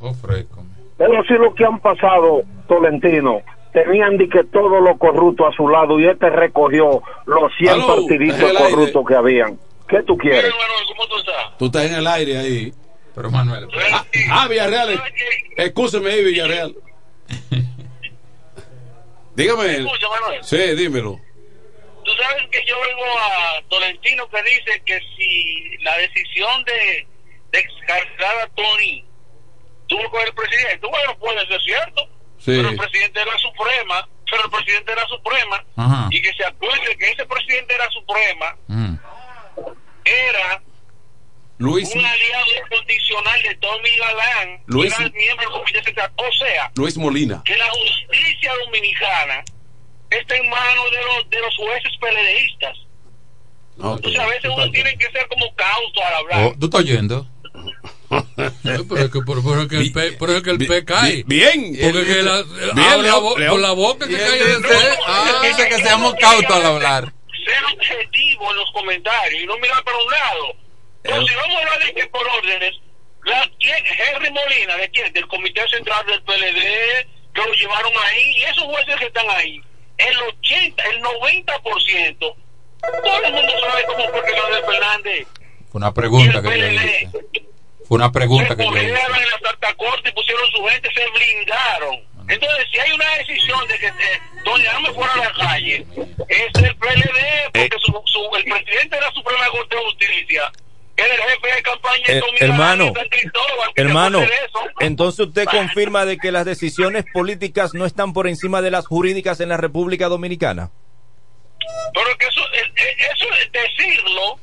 Ofrezco. 0.00 0.64
Pero 0.98 1.22
sí 1.24 1.32
lo 1.34 1.54
que 1.54 1.64
han 1.64 1.80
pasado, 1.80 2.42
Tolentino, 2.68 3.40
tenían 3.72 4.18
de 4.18 4.28
que 4.28 4.44
todo 4.44 4.80
lo 4.80 4.98
corrupto 4.98 5.46
a 5.46 5.52
su 5.52 5.66
lado 5.68 5.98
y 5.98 6.06
este 6.08 6.28
recogió 6.28 7.00
los 7.24 7.52
100 7.58 7.70
Aló, 7.72 7.86
partiditos 7.86 8.38
en 8.42 8.56
corruptos 8.70 9.06
que 9.06 9.14
habían. 9.14 9.58
¿Qué 9.92 10.02
tú 10.06 10.16
quieres? 10.16 10.50
Tú 11.58 11.66
estás 11.66 11.84
en 11.84 11.94
el 11.94 12.06
aire 12.06 12.38
ahí. 12.38 12.72
Pero 13.14 13.30
Manuel, 13.30 13.68
Ah, 13.92 14.06
ah, 14.30 14.48
Villarreal. 14.48 15.02
Escúcheme 15.56 16.10
ahí, 16.10 16.24
Villarreal. 16.24 16.74
Dígame. 19.34 19.76
Escucha, 19.76 20.08
Manuel. 20.08 20.42
Sí, 20.44 20.56
dímelo. 20.76 21.20
Tú 22.04 22.10
sabes 22.14 22.48
que 22.50 22.64
yo 22.66 22.74
oigo 22.80 23.04
a 23.18 23.62
Tolentino 23.68 24.28
que 24.30 24.42
dice 24.42 24.82
que 24.86 24.98
si 25.16 25.76
la 25.82 25.96
decisión 25.98 26.64
de, 26.64 27.06
de 27.52 27.58
excarcelar 27.58 28.36
a 28.42 28.46
Tony 28.54 29.04
tuvo 29.86 30.10
que 30.10 30.18
ver 30.18 30.28
el 30.28 30.34
presidente, 30.34 30.86
bueno, 30.88 31.18
puede 31.18 31.46
ser 31.46 31.60
cierto, 31.62 32.02
Sí. 32.38 32.52
pero 32.56 32.70
el 32.70 32.76
presidente 32.76 33.20
de 33.20 33.26
la 33.26 33.38
Suprema, 33.38 34.08
pero 34.28 34.44
el 34.44 34.50
presidente 34.50 34.90
de 34.90 34.96
la 34.96 35.06
Suprema, 35.06 35.64
Ajá. 35.76 36.08
y 36.10 36.20
que 36.22 36.32
se 36.32 36.44
acuerde 36.44 36.96
que 36.98 37.10
ese 37.10 37.24
presidente 37.26 37.72
de 37.74 37.78
la 37.78 37.90
Suprema 37.90 38.56
Mm. 38.66 38.96
Era 40.04 40.62
Luis, 41.58 41.88
un 41.94 42.04
aliado 42.04 42.46
incondicional 42.64 43.42
de 43.42 43.54
Tommy 43.56 43.96
Galán, 43.96 44.62
Luis- 44.66 44.94
que 44.94 45.02
era 45.02 45.12
miembro 45.12 45.44
del 45.44 45.52
Comité 45.60 45.82
Central. 45.84 46.12
O 46.16 46.32
sea, 46.32 46.72
Luis 46.74 46.96
Molina. 46.96 47.42
que 47.44 47.56
la 47.56 47.68
justicia 47.70 48.52
dominicana 48.64 49.44
está 50.10 50.36
en 50.36 50.48
manos 50.50 50.90
de 50.90 50.98
los, 51.04 51.30
de 51.30 51.40
los 51.40 51.56
jueces 51.56 51.92
peledeístas. 52.00 52.76
No, 53.76 53.96
Entonces 53.96 54.20
a 54.20 54.26
veces 54.26 54.50
uno 54.52 54.70
tiene 54.70 54.96
que 54.98 55.10
ser 55.12 55.26
como 55.28 55.54
cauto 55.54 56.04
al 56.04 56.14
hablar. 56.14 56.44
Oh, 56.46 56.54
¿Tú 56.58 56.66
estás 56.66 56.80
oyendo? 56.80 57.26
Eh, 58.14 58.50
pero 58.88 59.04
es 59.06 59.10
que, 59.10 59.20
por, 59.22 59.42
por 59.42 59.54
eso 59.54 59.62
es 59.62 59.68
que 59.68 59.76
el 59.78 59.90
P, 59.92 60.12
por 60.12 60.28
eso 60.28 60.38
es 60.38 60.44
que 60.44 60.50
el 60.50 60.58
P 60.58 60.84
cae. 60.84 61.22
Bien. 61.26 61.74
Porque 61.80 62.04
que 62.04 62.22
la, 62.22 62.42
Bien, 62.42 63.02
la 63.06 63.18
por 63.20 63.58
la 63.58 63.70
boca 63.72 64.06
que 64.06 64.14
Bien, 64.14 64.28
cae 64.28 64.44
del 64.44 64.62
dice- 64.62 64.68
P. 64.74 64.74
Ah, 65.06 65.40
dice 65.42 65.68
que 65.68 65.76
seamos 65.78 66.14
cautos 66.16 66.54
al 66.54 66.66
hablar. 66.66 67.12
Ser 67.44 67.64
objetivo 67.72 68.50
en 68.50 68.56
los 68.56 68.70
comentarios 68.72 69.42
y 69.42 69.46
no 69.46 69.56
mirar 69.58 69.82
para 69.84 69.98
un 69.98 70.10
lado. 70.10 70.56
Entonces, 71.04 71.30
si 71.30 71.36
vamos 71.36 71.56
a 71.56 71.58
hablar 71.58 71.78
de 71.86 71.94
que 71.94 72.06
por 72.06 72.26
órdenes, 72.26 72.80
la, 73.24 73.50
¿quién? 73.58 73.84
Henry 73.86 74.30
Molina, 74.30 74.76
¿de 74.76 74.90
quién? 74.90 75.12
Del 75.12 75.26
Comité 75.26 75.66
Central 75.68 76.06
del 76.06 76.22
PLD, 76.22 77.06
que 77.34 77.40
lo 77.40 77.52
llevaron 77.54 77.92
ahí, 78.04 78.36
y 78.36 78.42
esos 78.42 78.64
jueces 78.64 78.96
que 78.96 79.06
están 79.06 79.28
ahí, 79.30 79.60
el 79.98 80.18
80, 80.18 80.84
el 80.84 81.02
90%, 81.02 82.18
todo 82.18 83.24
el 83.24 83.32
mundo 83.32 83.52
sabe 83.60 83.84
cómo 83.86 84.08
fue 84.08 84.24
que 84.24 84.32
Leonel 84.32 84.64
Fernández 84.64 85.26
Fue 85.70 85.78
una 85.78 85.94
pregunta 85.94 86.42
que 86.42 86.48
yo 86.48 86.66
PLD 86.66 86.74
hice. 86.74 87.10
Fue 87.86 87.96
una 87.96 88.12
pregunta 88.12 88.56
que 88.56 88.64
yo 88.64 88.76
hice. 88.76 88.88
en 88.88 88.94
la 88.94 89.38
Santa 89.44 89.74
Corte 89.74 90.08
y 90.08 90.12
pusieron 90.12 90.46
su 90.50 90.64
gente, 90.64 90.90
se 90.94 91.10
blindaron. 91.10 92.00
Entonces, 92.28 92.66
si 92.72 92.78
hay 92.78 92.92
una 92.92 93.04
decisión 93.16 93.66
de 93.68 93.78
que 93.78 93.86
eh, 93.86 94.20
Doña 94.44 94.72
Dame 94.72 94.92
fuera 94.92 95.12
a 95.12 95.16
la 95.18 95.32
calle, 95.32 95.86
es 96.28 96.62
el 96.62 96.76
PLD, 96.76 97.50
porque 97.52 97.76
su, 97.80 97.92
su- 98.06 98.36
el 98.36 98.44
presidente 98.44 98.96
de 98.96 99.02
la 99.02 99.10
Suprema 99.12 99.46
Corte 99.50 99.76
de 99.76 99.82
Justicia 99.82 100.52
era 100.96 101.14
el 101.14 101.20
jefe 101.22 101.54
de 101.56 101.62
campaña 101.62 102.04
Eh, 102.06 102.22
hermano, 102.40 102.92
hermano, 103.76 104.20
entonces 104.80 105.26
usted 105.26 105.44
confirma 105.46 106.04
de 106.04 106.18
que 106.18 106.30
las 106.32 106.44
decisiones 106.44 107.04
políticas 107.12 107.74
no 107.74 107.86
están 107.86 108.12
por 108.12 108.28
encima 108.28 108.60
de 108.62 108.70
las 108.70 108.86
jurídicas 108.86 109.40
en 109.40 109.48
la 109.48 109.56
República 109.56 110.08
Dominicana. 110.08 110.70
Pero 111.94 112.18
que 112.18 112.26
eso, 112.26 112.40
eh, 112.54 112.72
eh, 112.76 112.96
eso 113.14 113.26
es 113.42 113.52
decirlo 113.52 114.38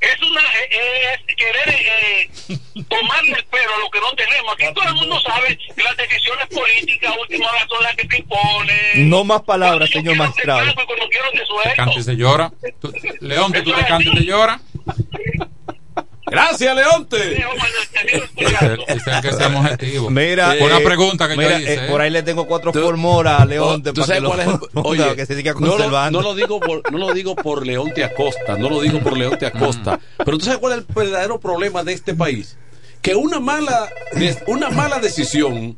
es 0.00 0.22
una 0.22 0.40
eh, 0.70 1.14
es 1.14 1.36
querer 1.36 1.68
eh, 1.68 2.30
tomarle 2.88 3.32
el 3.32 3.44
pelo 3.46 3.74
a 3.74 3.78
lo 3.78 3.90
que 3.90 4.00
no 4.00 4.12
tenemos. 4.14 4.54
Aquí 4.54 4.74
todo 4.74 4.88
el 4.88 4.94
mundo 4.94 5.20
sabe 5.20 5.56
que 5.56 5.82
las 5.82 5.96
decisiones 5.96 6.46
políticas 6.46 7.14
últimas 7.20 7.50
son 7.68 7.82
las 7.82 7.96
que 7.96 8.08
se 8.08 8.18
imponen. 8.18 9.10
No 9.10 9.24
más 9.24 9.42
palabras, 9.42 9.90
señor 9.90 10.16
magistrado. 10.16 10.60
Te 11.94 12.02
se 12.02 12.16
llora. 12.16 12.52
León, 13.20 13.52
que 13.52 13.62
tú 13.62 13.72
te 13.72 13.84
cantas 13.84 14.12
y 14.12 14.16
te 14.16 14.24
lloras. 14.24 14.60
Gracias, 16.30 16.74
Leonte. 16.76 17.44
Mira, 20.10 20.54
una 20.60 20.78
eh, 20.78 20.84
pregunta 20.84 21.28
que 21.28 21.36
mira, 21.36 21.52
yo 21.52 21.58
hice. 21.58 21.74
eh, 21.74 21.88
por 21.88 22.00
ahí 22.00 22.10
le 22.10 22.22
tengo 22.22 22.46
cuatro 22.46 22.72
formoras 22.72 23.40
a 23.40 23.44
Leonte 23.44 23.92
¿Tú 23.92 24.02
para 24.02 24.20
sabes 24.20 24.22
que, 24.22 24.50
lo, 24.50 24.58
cuál 24.60 24.60
es 24.64 24.70
oye, 25.06 25.16
que 25.16 25.26
se 25.26 25.36
siga 25.36 25.52
no 25.54 25.60
lo, 25.60 25.70
conservando. 25.72 26.22
no 26.22 26.28
lo 26.28 26.34
digo 26.34 26.60
por, 26.60 26.92
no 26.92 26.98
lo 26.98 27.12
digo 27.12 27.34
por 27.36 27.66
Leonte 27.66 28.04
Acosta, 28.04 28.56
no 28.56 28.68
lo 28.68 28.80
digo 28.80 29.00
por 29.00 29.16
Leonte 29.16 29.46
Acosta, 29.46 29.98
pero 30.24 30.38
tú 30.38 30.44
sabes 30.44 30.58
cuál 30.60 30.72
es 30.74 30.78
el 30.80 30.86
verdadero 30.94 31.40
problema 31.40 31.82
de 31.82 31.92
este 31.92 32.14
país, 32.14 32.56
que 33.02 33.14
una 33.14 33.40
mala, 33.40 33.88
una 34.46 34.70
mala 34.70 34.98
decisión 34.98 35.76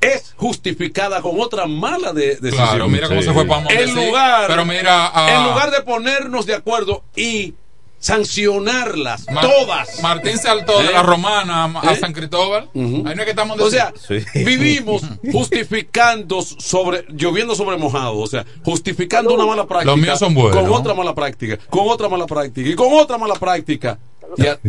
es 0.00 0.32
justificada 0.36 1.20
con 1.20 1.38
otra 1.38 1.66
mala 1.66 2.12
de- 2.12 2.36
decisión. 2.36 2.68
Claro, 2.68 2.88
mira 2.88 3.06
cómo 3.08 3.20
se 3.20 3.32
fue 3.32 3.44
para 3.46 3.66
En 3.68 3.94
lugar, 3.94 4.46
Pero 4.48 4.64
mira, 4.64 5.10
ah, 5.12 5.34
en 5.36 5.44
lugar 5.50 5.70
de 5.70 5.82
ponernos 5.82 6.46
de 6.46 6.54
acuerdo 6.54 7.04
y 7.14 7.54
sancionarlas 8.00 9.26
Mar- 9.30 9.44
todas. 9.46 10.02
Martín 10.02 10.38
saltó 10.38 10.78
de 10.80 10.86
¿Eh? 10.88 10.92
la 10.92 11.02
Romana 11.02 11.64
a, 11.64 11.88
a 11.88 11.92
¿Eh? 11.92 11.96
San 11.96 12.12
Cristóbal. 12.12 12.68
Ahí 12.74 12.80
no 12.82 13.10
es 13.12 13.24
que 13.24 13.30
estamos 13.30 13.60
O 13.60 13.70
sea, 13.70 13.92
vivimos 14.34 15.02
justificando 15.32 16.42
sobre, 16.42 17.04
lloviendo 17.10 17.54
sobre 17.54 17.76
mojado, 17.76 18.18
o 18.18 18.26
sea, 18.26 18.44
justificando 18.64 19.34
una 19.34 19.46
mala 19.46 19.66
práctica 19.66 19.92
Los 19.92 20.00
míos 20.00 20.18
son 20.18 20.34
buenos. 20.34 20.56
con 20.56 20.70
otra 20.72 20.94
mala 20.94 21.14
práctica, 21.14 21.58
con 21.68 21.88
otra 21.88 22.08
mala 22.08 22.26
práctica 22.26 22.68
y 22.70 22.74
con 22.74 22.88
otra 22.92 23.18
mala 23.18 23.34
práctica. 23.34 23.98
Y, 24.36 24.46
a- 24.46 24.60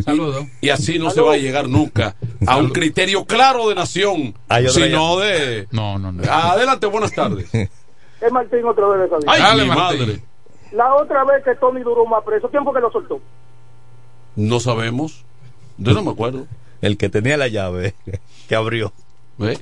y 0.59 0.69
así 0.69 0.97
no 0.97 1.11
se 1.11 1.21
va 1.21 1.33
a 1.33 1.37
llegar 1.37 1.69
nunca 1.69 2.15
a 2.47 2.57
un 2.57 2.69
criterio 2.69 3.25
claro 3.25 3.69
de 3.69 3.75
nación, 3.75 4.33
sino 4.69 5.19
de... 5.19 5.67
No, 5.71 5.99
no, 5.99 6.11
no. 6.11 6.23
Adelante, 6.31 6.87
buenas 6.87 7.11
tardes. 7.13 7.49
Es 8.21 8.31
Martín 8.31 8.63
otra 8.65 8.87
vez 8.87 8.99
de 9.09 9.17
esa. 9.17 9.31
Ay, 9.31 9.41
Dale, 9.41 9.63
mi 9.63 9.69
Martín. 9.69 9.99
madre. 9.99 10.19
La 10.71 10.95
otra 10.95 11.23
vez 11.25 11.43
que 11.43 11.55
Tony 11.55 11.81
duró 11.81 12.05
más 12.05 12.23
preso, 12.23 12.49
¿quién 12.49 12.63
fue 12.63 12.73
que 12.73 12.79
lo 12.79 12.91
soltó? 12.91 13.19
No 14.35 14.59
sabemos. 14.59 15.23
Yo 15.77 15.93
no 15.93 16.03
me 16.03 16.11
acuerdo. 16.11 16.47
El 16.81 16.97
que 16.97 17.09
tenía 17.09 17.37
la 17.37 17.47
llave, 17.47 17.93
que 18.47 18.55
abrió. 18.55 18.91
¿Ve? 19.37 19.57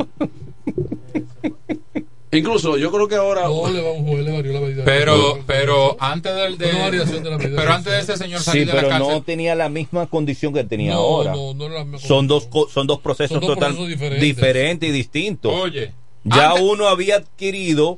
Incluso 2.31 2.77
yo 2.77 2.91
creo 2.91 3.07
que 3.07 3.15
ahora... 3.15 3.43
No, 3.47 3.69
le 3.71 3.81
va 3.81 3.91
un 3.91 4.05
juez, 4.07 4.23
le 4.23 4.31
varió 4.31 4.53
la 4.53 4.59
medida. 4.61 4.85
Pero, 4.85 5.39
pero 5.47 5.97
antes 5.99 6.33
del 6.35 6.57
de, 6.59 6.67
de 6.67 7.29
la 7.29 7.37
pero 7.39 7.73
antes 7.73 7.91
de 7.91 7.99
ese 7.99 8.17
señor 8.17 8.39
salir 8.41 8.61
Sí, 8.61 8.67
de 8.67 8.73
la 8.73 8.79
pero 8.81 8.89
cárcel, 8.89 9.09
no 9.13 9.21
tenía 9.23 9.55
la 9.55 9.67
misma 9.69 10.05
condición 10.05 10.53
que 10.53 10.63
tenía 10.63 10.91
No, 10.93 10.99
ahora. 10.99 11.33
no, 11.33 11.55
no 11.55 11.65
era 11.65 11.75
la 11.79 11.85
misma 11.85 12.07
son 12.07 12.27
dos 12.27 12.47
son 12.71 12.85
dos 12.85 12.99
procesos 12.99 13.39
Son 13.39 13.47
dos 13.47 13.55
total 13.55 13.71
procesos 13.71 13.87
diferentes. 13.89 14.21
diferentes 14.21 14.89
y 14.89 14.91
distintos. 14.91 15.51
Oye, 15.55 15.91
ya 16.23 16.51
antes- 16.51 16.63
uno 16.63 16.87
había 16.87 17.15
adquirido 17.15 17.97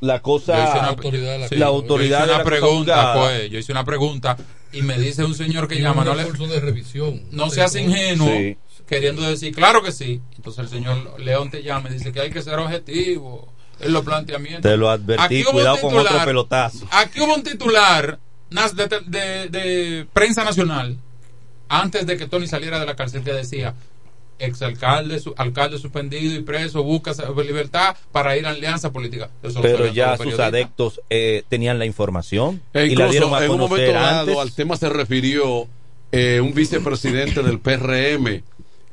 la 0.00 0.20
cosa 0.22 0.56
Yo 0.56 0.64
hice 0.70 0.78
una, 0.78 0.88
autoridad 0.88 1.32
de 1.32 1.38
la 1.38 1.48
sí, 1.48 1.54
la 1.56 1.60
yo 1.60 1.66
autoridad 1.66 2.18
hice 2.18 2.26
de 2.26 2.32
una 2.34 2.38
la 2.38 2.44
pregunta, 2.44 3.14
pues, 3.14 3.50
yo 3.50 3.58
hice 3.58 3.72
una 3.72 3.84
pregunta 3.84 4.36
y 4.72 4.82
me 4.82 4.98
dice 4.98 5.24
un 5.24 5.34
señor 5.34 5.66
que 5.68 5.76
Y 5.76 5.80
llama, 5.82 6.04
no, 6.04 6.14
le- 6.14 6.24
de 6.24 6.60
revisión. 6.60 7.22
no 7.32 7.50
seas 7.50 7.74
ingenuo, 7.74 8.28
Sí. 8.28 8.56
queriendo 8.86 9.22
decir, 9.22 9.54
claro 9.54 9.82
que 9.82 9.92
sí. 9.92 10.20
Entonces 10.36 10.64
el 10.64 10.68
señor 10.70 11.18
León 11.20 11.50
te 11.50 11.62
llama 11.62 11.88
y 11.90 11.94
dice 11.94 12.12
que 12.12 12.20
hay 12.20 12.30
que 12.30 12.42
ser 12.42 12.58
objetivo 12.58 13.52
en 13.80 13.92
los 13.92 14.04
planteamientos. 14.04 14.62
Te 14.70 14.76
lo 14.76 14.90
advertí, 14.90 15.22
Aquí 15.24 15.42
hubo 15.42 15.50
un 15.50 15.54
cuidado 15.56 15.80
con 15.80 15.90
titular- 15.90 16.12
otro 16.14 16.24
pelotazo. 16.26 16.86
Aquí 16.90 17.20
hubo 17.20 17.34
un 17.34 17.42
titular 17.42 18.18
nas- 18.50 18.72
de, 18.74 18.88
de- 19.06 19.48
de 19.48 20.06
prensa 20.12 20.44
nacional 20.44 20.96
antes 21.68 22.06
de 22.06 22.16
que 22.16 22.26
Tony 22.26 22.46
saliera 22.46 22.78
de 22.80 22.86
la 22.86 22.96
cárcel 22.96 23.22
que 23.22 23.32
decía 23.32 23.74
exalcalde, 24.38 25.18
su, 25.18 25.34
alcalde 25.36 25.78
suspendido 25.78 26.34
y 26.34 26.42
preso 26.42 26.82
busca 26.82 27.12
libertad 27.44 27.96
para 28.12 28.36
ir 28.36 28.46
a 28.46 28.50
alianza 28.50 28.92
política. 28.92 29.30
Eso 29.42 29.60
Pero 29.62 29.86
ya 29.92 30.16
sus 30.16 30.38
adeptos 30.38 31.00
eh, 31.10 31.42
tenían 31.48 31.78
la 31.78 31.86
información 31.86 32.60
E 32.74 32.86
y 32.86 32.94
la 32.96 33.06
incluso 33.06 33.10
dieron 33.10 33.34
a 33.34 33.44
en 33.44 33.50
un 33.50 33.58
momento 33.60 33.92
dado 33.92 34.20
antes. 34.20 34.38
al 34.38 34.52
tema 34.54 34.76
se 34.76 34.88
refirió 34.88 35.66
eh, 36.12 36.40
un 36.42 36.54
vicepresidente 36.54 37.42
del 37.42 37.58
PRM 37.60 38.42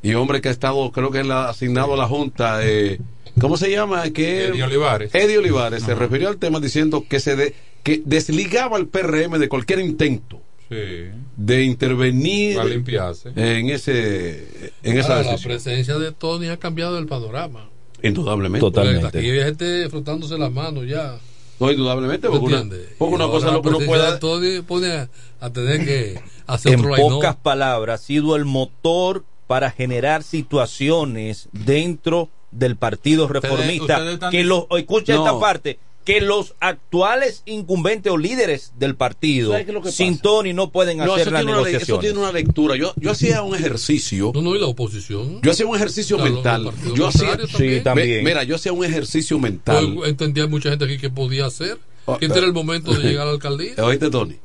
y 0.03 0.13
hombre 0.13 0.41
que 0.41 0.49
ha 0.49 0.51
estado, 0.51 0.91
creo 0.91 1.11
que 1.11 1.21
es 1.21 1.25
la- 1.25 1.49
asignado 1.49 1.93
a 1.93 1.97
la 1.97 2.07
Junta, 2.07 2.59
eh, 2.63 2.99
¿cómo 3.39 3.57
se 3.57 3.71
llama? 3.71 4.09
Que, 4.11 4.47
Eddie 4.47 4.63
Olivares. 4.63 5.15
Eddie 5.15 5.37
Olivares 5.39 5.83
se 5.83 5.95
refirió 5.95 6.27
al 6.29 6.37
tema 6.37 6.59
diciendo 6.59 7.05
que 7.09 7.19
se 7.19 7.35
de- 7.35 7.55
que 7.83 8.01
desligaba 8.05 8.77
al 8.77 8.87
PRM 8.87 9.37
de 9.39 9.47
cualquier 9.49 9.79
intento 9.79 10.41
Sí. 10.69 11.09
de 11.37 11.63
intervenir 11.63 12.55
Para 12.57 12.69
limpiarse. 12.69 13.29
en 13.35 13.69
ese 13.69 14.71
en 14.83 14.97
esa 14.97 15.21
la 15.21 15.37
presencia 15.37 15.97
de 15.99 16.11
Tony 16.11 16.47
ha 16.47 16.57
cambiado 16.57 16.97
el 16.97 17.05
panorama. 17.05 17.69
Indudablemente. 18.01 18.59
Totalmente. 18.65 19.19
Aquí 19.19 19.29
hay 19.29 19.43
gente 19.43 19.89
frotándose 19.89 20.37
las 20.37 20.51
manos 20.51 20.85
ya. 20.87 21.17
No, 21.59 21.71
indudablemente, 21.71 22.27
¿Tú 22.27 22.39
porque 22.39 22.55
una, 22.55 22.69
porque 22.97 23.15
una 23.15 23.27
cosa 23.27 23.51
lo 23.51 23.61
que 23.61 23.69
uno 23.69 23.79
pueda 23.79 24.19
Tony 24.19 24.61
pone 24.61 24.91
a, 24.91 25.09
a 25.39 25.49
tener 25.53 25.85
que 25.85 26.19
hacer 26.47 26.73
en 26.73 26.79
otro 26.81 26.95
pocas 26.95 27.35
palabras, 27.37 28.01
ha 28.01 28.03
sido 28.03 28.35
el 28.35 28.43
motor 28.45 29.23
para 29.47 29.71
generar 29.71 30.23
situaciones 30.23 31.47
dentro 31.53 32.29
del 32.51 32.75
Partido 32.75 33.27
Reformista. 33.27 33.97
ustedes 33.97 34.13
están 34.15 34.31
que 34.31 34.43
los, 34.43 34.65
escucha 34.77 35.13
No. 35.13 35.25
esta 35.25 35.39
parte, 35.39 35.79
que 36.05 36.21
los 36.21 36.53
actuales 36.59 37.41
incumbentes 37.45 38.11
o 38.13 38.17
líderes 38.17 38.73
del 38.77 38.95
partido, 38.95 39.51
¿Sabes 39.51 39.65
qué 39.65 39.71
es 39.71 39.75
lo 39.75 39.81
que 39.81 39.91
sin? 39.91 40.19
Tony, 40.19 40.53
no 40.53 40.71
pueden 40.71 40.99
No, 40.99 41.15
hacer 41.15 41.27
eso 41.27 41.29
una, 41.31 41.61
le- 41.63 41.75
eso 41.77 41.97
tiene 41.99 42.19
una 42.19 42.31
lectura. 42.31 42.75
Yo, 42.77 42.93
yo 42.95 43.11
hacía 43.11 43.41
un 43.41 43.55
ejercicio. 43.55 44.31
No, 44.35 44.41
no, 44.43 44.55
y 44.55 44.59
la 44.59 44.67
oposición. 44.67 45.41
Yo 45.41 45.51
hacía 45.51 45.65
un 45.65 45.75
ejercicio 45.75 46.17
Claro, 46.17 46.33
mental. 46.33 46.71
Yo 46.95 47.07
hacía, 47.07 47.35
también. 47.37 47.77
Sí, 47.77 47.81
también. 47.83 48.23
Mira, 48.23 48.43
yo 48.43 48.55
hacía 48.55 48.71
un 48.71 48.85
ejercicio 48.85 49.39
mental. 49.39 49.93
Pues, 49.95 50.09
entendía 50.11 50.45
mucha 50.47 50.69
gente 50.69 50.85
aquí 50.85 50.97
que 50.99 51.09
podía 51.09 51.47
hacer. 51.47 51.79
Oh, 52.05 52.17
Que 52.19 52.27
este 52.27 52.37
era 52.37 52.45
el 52.47 52.53
momento 52.53 52.93
de 52.93 52.99
llegar 53.03 53.23
a 53.23 53.25
la 53.25 53.31
alcaldía. 53.31 53.73
Oíste, 53.83 54.11
Tony. 54.11 54.35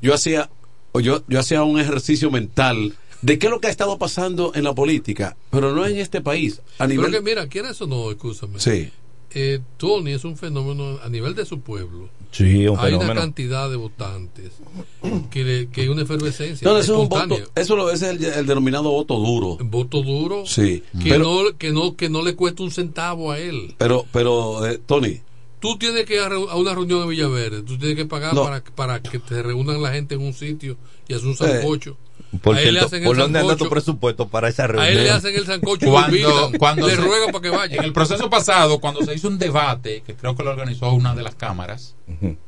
Yo 0.00 0.14
hacía, 0.14 0.48
o 0.92 1.00
yo, 1.00 1.22
yo 1.28 1.38
hacía 1.40 1.62
un 1.62 1.78
ejercicio 1.78 2.30
mental 2.30 2.94
de 3.20 3.38
qué 3.38 3.46
es 3.46 3.50
lo 3.50 3.60
que 3.60 3.66
ha 3.66 3.70
estado 3.70 3.98
pasando 3.98 4.52
en 4.54 4.64
la 4.64 4.74
política, 4.74 5.36
pero 5.50 5.74
no 5.74 5.86
en 5.86 5.98
este 5.98 6.22
país. 6.22 6.60
A 6.78 6.86
Pero 6.86 6.88
nivel. 7.02 7.10
que 7.12 7.20
mira, 7.20 7.46
¿quieres 7.48 7.80
o 7.82 7.86
no? 7.86 8.10
Escúchame. 8.10 8.58
Sí. 8.60 8.90
Eh, 9.38 9.60
Tony 9.76 10.12
es 10.12 10.24
un 10.24 10.34
fenómeno 10.38 10.98
a 11.04 11.10
nivel 11.10 11.34
de 11.34 11.44
su 11.44 11.60
pueblo. 11.60 12.08
Sí, 12.32 12.66
un 12.66 12.78
Hay 12.78 12.94
una 12.94 13.12
cantidad 13.14 13.68
de 13.68 13.76
votantes 13.76 14.52
que, 15.30 15.44
le- 15.44 15.68
que 15.68 15.82
hay 15.82 15.88
una 15.88 16.02
efervescencia 16.02 16.66
eso 16.66 16.78
es 16.78 16.88
un 16.88 17.08
voto, 17.08 17.36
eso 17.54 17.90
es 17.90 18.00
el, 18.02 18.24
el 18.24 18.46
denominado 18.46 18.90
voto 18.90 19.18
duro. 19.18 19.58
voto 19.60 20.02
duro 20.02 20.44
Sí. 20.46 20.82
que, 21.02 21.10
Pero, 21.10 21.24
no, 21.44 21.56
que, 21.58 21.70
no, 21.70 21.96
que 21.96 22.08
no 22.08 22.22
le 22.22 22.34
cuesta 22.34 22.62
un 22.62 22.70
centavo 22.70 23.30
a 23.30 23.38
él. 23.38 23.74
pero, 23.76 24.06
pero 24.10 24.66
eh, 24.66 24.80
Tony, 24.86 25.20
Tú 25.60 25.76
tienes 25.78 26.04
que 26.04 26.14
ir 26.14 26.20
a 26.20 26.56
una 26.56 26.74
reunión 26.74 27.02
en 27.02 27.08
Villaverde, 27.08 27.62
tú 27.62 27.76
tienes 27.78 27.96
que 27.96 28.04
pagar 28.06 28.34
No. 28.34 28.44
para, 28.44 28.62
para 28.62 29.02
que 29.02 29.18
te 29.18 29.42
reúnan 29.42 29.82
la 29.82 29.92
gente 29.92 30.14
en 30.14 30.22
un 30.22 30.32
sitio 30.34 30.76
y 31.08 31.14
hacer 31.14 31.26
un 31.28 31.36
sancocho. 31.36 31.96
Por 32.42 32.56
a 32.56 32.60
cierto, 32.60 32.88
¿por 33.04 33.16
dónde 33.16 33.38
anda 33.40 33.56
tu 33.56 33.68
presupuesto 33.68 34.28
para 34.28 34.48
esa 34.48 34.64
A 34.64 34.66
él 34.66 34.72
le 34.76 34.94
reunión? 34.94 35.16
hacen 35.16 35.34
el 35.34 35.46
sancocho 35.46 35.86
Cuando, 35.90 36.50
cuando 36.58 36.86
le 36.88 36.94
se- 36.96 37.00
ruegan 37.00 37.30
para 37.32 37.42
que 37.42 37.50
vaya. 37.50 37.76
En 37.76 37.84
el 37.84 37.92
proceso 37.92 38.28
pasado, 38.30 38.78
cuando 38.80 39.02
se 39.04 39.14
hizo 39.14 39.28
un 39.28 39.38
debate, 39.38 40.02
que 40.06 40.14
creo 40.14 40.34
que 40.36 40.42
lo 40.42 40.50
organizó 40.50 40.92
una 40.92 41.14
de 41.14 41.22
las 41.22 41.34
cámaras 41.34 41.94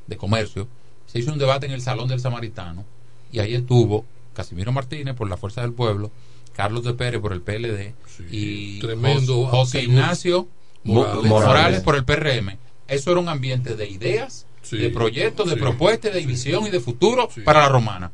de 0.06 0.16
comercio, 0.16 0.68
se 1.06 1.18
hizo 1.18 1.32
un 1.32 1.38
debate 1.38 1.66
en 1.66 1.72
el 1.72 1.80
Salón 1.80 2.08
del 2.08 2.20
Samaritano 2.20 2.84
y 3.32 3.38
ahí 3.40 3.54
estuvo 3.54 4.04
Casimiro 4.34 4.72
Martínez 4.72 5.14
por 5.14 5.28
la 5.28 5.36
Fuerza 5.36 5.62
del 5.62 5.72
Pueblo, 5.72 6.10
Carlos 6.54 6.84
de 6.84 6.94
Pérez 6.94 7.20
por 7.20 7.32
el 7.32 7.40
PLD 7.42 7.94
y 8.30 8.78
tremendo 8.80 9.44
Jos- 9.46 9.50
José. 9.50 9.82
Ignacio 9.82 10.48
Morales. 10.84 11.24
Morales. 11.24 11.80
por 11.82 11.96
el 11.96 12.04
PRM. 12.04 12.56
Eso 12.86 13.10
era 13.10 13.20
un 13.20 13.28
ambiente 13.28 13.74
de 13.76 13.88
ideas, 13.88 14.46
Sí, 14.62 14.76
de 14.78 14.90
proyectos, 14.90 15.48
de 15.48 15.54
sí. 15.54 15.60
propuestas, 15.60 16.12
de 16.14 16.20
visión 16.26 16.66
y 16.66 16.70
de 16.70 16.80
futuro 16.80 17.28
para 17.44 17.60
la 17.62 17.68
romana. 17.68 18.10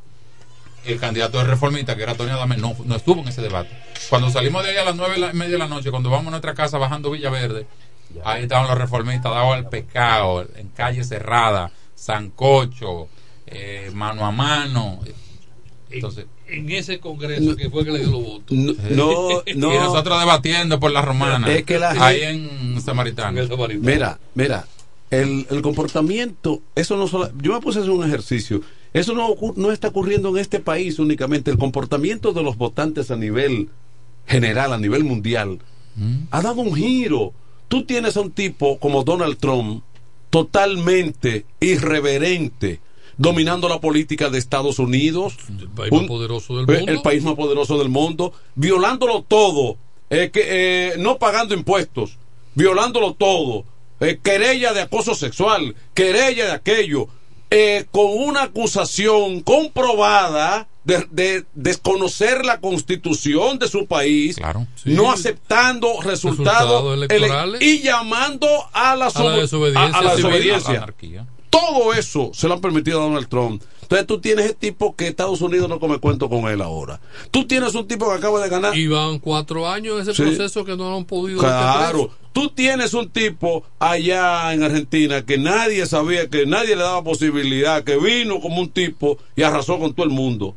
El 0.87 0.99
candidato 1.01 1.39
de 1.39 1.45
reformista, 1.45 1.97
que 1.97 2.03
era 2.03 2.15
Tony 2.15 2.31
Adame, 2.31 2.57
no, 2.57 2.77
no 2.85 2.97
estuvo 2.97 3.21
en 3.23 3.29
ese 3.29 3.41
debate. 3.43 3.71
Cuando 4.11 4.31
salimos 4.31 4.63
de 4.65 4.71
ahí 4.71 4.77
a 4.77 4.85
las 4.85 4.97
nueve 4.97 5.15
y 5.17 5.21
la- 5.21 5.33
media 5.33 5.53
de 5.53 5.59
la 5.59 5.69
noche, 5.69 5.91
cuando 5.91 6.11
vamos 6.11 6.27
a 6.29 6.31
nuestra 6.31 6.55
casa 6.55 6.77
bajando 6.79 7.11
Villaverde, 7.11 7.67
ahí 8.25 8.43
estaban 8.43 8.69
los 8.69 8.77
reformistas 8.79 9.33
dados 9.33 9.55
al 9.55 9.69
pecado, 9.69 10.47
en 10.57 10.69
calle 10.69 11.03
cerrada, 11.05 11.71
Sancocho, 11.95 13.09
eh, 13.47 13.91
mano 13.95 14.25
a 14.27 14.31
mano. 14.31 15.01
Entonces, 15.91 16.27
En 16.49 16.71
ese 16.71 16.99
congreso 17.01 17.57
que 17.57 17.71
fue 17.71 17.85
que 17.85 17.93
le 17.93 18.01
dio 18.01 18.11
los 18.11 18.23
votos. 18.23 18.57
no, 18.57 18.75
no, 18.91 19.43
y 19.47 19.55
nosotros 19.55 20.19
debatiendo 20.21 20.79
por 20.81 20.91
la 20.93 21.01
romana, 21.03 21.51
Es 21.53 21.65
que 21.65 21.79
la 21.79 21.91
ahí 21.93 22.21
en 22.23 22.81
Samaritano. 22.81 23.41
En 23.41 23.49
Samaritano. 23.49 23.87
Mira, 23.87 24.19
mira, 24.35 24.67
el, 25.11 25.47
el 25.51 25.63
comportamiento, 25.63 26.61
eso 26.75 26.97
no 26.97 27.07
solo, 27.09 27.31
yo 27.41 27.53
me 27.55 27.61
puse 27.61 27.79
a 27.79 27.83
hacer 27.83 27.93
un 27.93 28.05
ejercicio, 28.05 28.61
eso 28.95 29.13
no, 29.15 29.35
no 29.57 29.71
está 29.73 29.89
ocurriendo 29.89 30.31
en 30.31 30.39
este 30.39 30.59
país 30.61 30.99
únicamente, 30.99 31.51
el 31.51 31.59
comportamiento 31.59 32.33
de 32.33 32.43
los 32.43 32.57
votantes 32.57 33.11
a 33.11 33.17
nivel 33.17 33.69
general, 34.27 34.73
a 34.73 34.79
nivel 34.79 35.05
mundial, 35.05 35.59
ha 36.31 36.41
dado 36.41 36.63
un 36.63 36.75
giro. 36.75 37.33
Tú 37.69 37.85
tienes 37.85 38.17
a 38.17 38.21
un 38.23 38.31
tipo 38.31 38.79
como 38.79 39.05
Donald 39.05 39.37
Trump, 39.39 39.83
totalmente 40.31 41.47
irreverente, 41.61 42.81
dominando 43.17 43.69
la 43.69 43.81
política 43.81 44.29
de 44.31 44.39
Estados 44.39 44.79
Unidos, 44.79 45.37
El 45.59 45.69
país 45.69 45.93
un- 45.93 45.99
más 46.01 46.09
poderoso 46.09 46.57
del 46.57 46.69
eh, 46.75 46.79
mundo. 46.79 46.93
el 46.93 47.03
país 47.03 47.23
más 47.23 47.35
poderoso 47.35 47.79
del 47.79 47.89
mundo, 47.89 48.33
violándolo 48.57 49.23
todo, 49.23 49.77
eh, 50.11 50.31
que, 50.33 50.43
eh, 50.45 50.95
no 50.99 51.19
pagando 51.19 51.55
impuestos, 51.55 52.19
violándolo 52.55 53.15
todo, 53.15 53.65
eh, 54.01 54.19
querella 54.23 54.73
de 54.73 54.83
acoso 54.83 55.15
sexual, 55.15 55.75
querella 55.95 56.47
de 56.47 56.53
aquello, 56.53 57.09
eh, 57.51 57.87
con 57.91 58.07
una 58.11 58.43
acusación 58.45 59.41
comprobada 59.43 60.67
de, 60.85 61.07
de 61.11 61.45
desconocer 61.55 62.45
la 62.45 62.61
constitución 62.61 63.59
de 63.59 63.69
su 63.69 63.87
país, 63.87 64.37
no 64.85 65.11
aceptando 65.13 66.01
resultados, 66.03 66.95
ele- 66.95 67.07
electorales. 67.15 67.63
y 67.63 67.81
llamando 67.83 68.47
a 68.73 68.95
la, 68.97 69.07
A 69.07 69.09
la 69.09 69.11
sobe- 69.11 69.41
desobediencia 69.41 69.97
a- 69.97 69.99
a 69.99 70.03
la 70.03 70.11
civil. 70.11 70.25
desobediencia. 70.25 70.71
A 70.71 70.73
la 70.75 70.79
anarquía. 70.79 71.27
Todo 71.51 71.95
eso 71.95 72.33
se 72.35 72.49
lo 72.49 72.55
han 72.55 72.61
permitido 72.61 73.01
a 73.01 73.05
Donald 73.05 73.29
Trump. 73.29 73.63
Entonces 73.85 74.07
tú 74.07 74.19
tienes 74.21 74.47
ese 74.47 74.55
tipo 74.55 74.97
que 74.97 75.07
Estados 75.09 75.41
Unidos 75.41 75.69
no 75.69 75.79
come 75.79 75.99
cuento 75.99 76.29
con 76.29 76.49
él 76.49 76.61
ahora. 76.61 77.01
Tú 77.31 77.47
tienes 77.47 77.75
un 77.75 77.87
tipo 77.87 78.09
que 78.09 78.15
acaba 78.17 78.43
de 78.43 78.49
ganar. 78.49 78.77
Y 78.77 78.87
van 78.89 79.19
cuatro 79.19 79.69
años 79.69 80.01
ese 80.01 80.15
Sí. 80.15 80.23
proceso 80.23 80.65
que 80.65 80.77
no 80.77 80.97
han 80.97 81.05
podido. 81.05 81.39
Claro, 81.41 82.11
tú 82.33 82.49
tienes 82.49 82.95
un 82.95 83.09
tipo 83.11 83.65
allá 83.79 84.53
en 84.53 84.63
Argentina 84.63 85.25
que 85.25 85.39
nadie 85.39 85.87
sabía, 85.87 86.29
que 86.29 86.47
nadie 86.47 86.77
le 86.77 86.83
daba 86.83 87.05
posibilidad, 87.05 87.85
que 87.85 87.97
vino 87.97 88.41
como 88.41 88.61
un 88.61 88.71
tipo 88.71 89.19
y 89.37 89.43
arrasó 89.43 89.79
con 89.79 89.95
todo 89.95 90.05
el 90.07 90.13
mundo. 90.13 90.55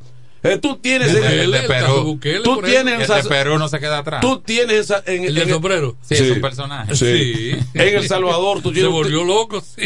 Eh, 0.53 0.57
tú 0.57 0.77
tienes 0.77 1.09
El 1.13 1.23
el 1.23 1.51
de 1.51 1.59
el- 1.59 1.67
Perú. 1.67 2.19
tú 2.43 2.61
tienes 2.61 2.95
El 2.95 3.01
esa- 3.01 3.21
Perú 3.27 3.57
no 3.57 3.67
se 3.69 3.79
queda 3.79 3.99
atrás. 3.99 4.21
Tú 4.21 4.39
tienes 4.39 4.77
esa- 4.77 5.03
en, 5.05 5.25
El 5.25 5.37
en- 5.37 5.49
sombrero. 5.49 5.95
Sí, 6.01 6.15
es 6.15 6.31
un 6.31 6.41
personaje. 6.41 6.95
Sí. 6.95 7.05
Sí. 7.05 7.51
En 7.73 7.95
El 7.97 8.07
Salvador 8.07 8.61
tú 8.61 8.69
Se 8.69 8.75
tienes 8.75 8.89
un 8.89 8.95
volvió 8.95 9.23
loco, 9.23 9.61
sí. 9.61 9.83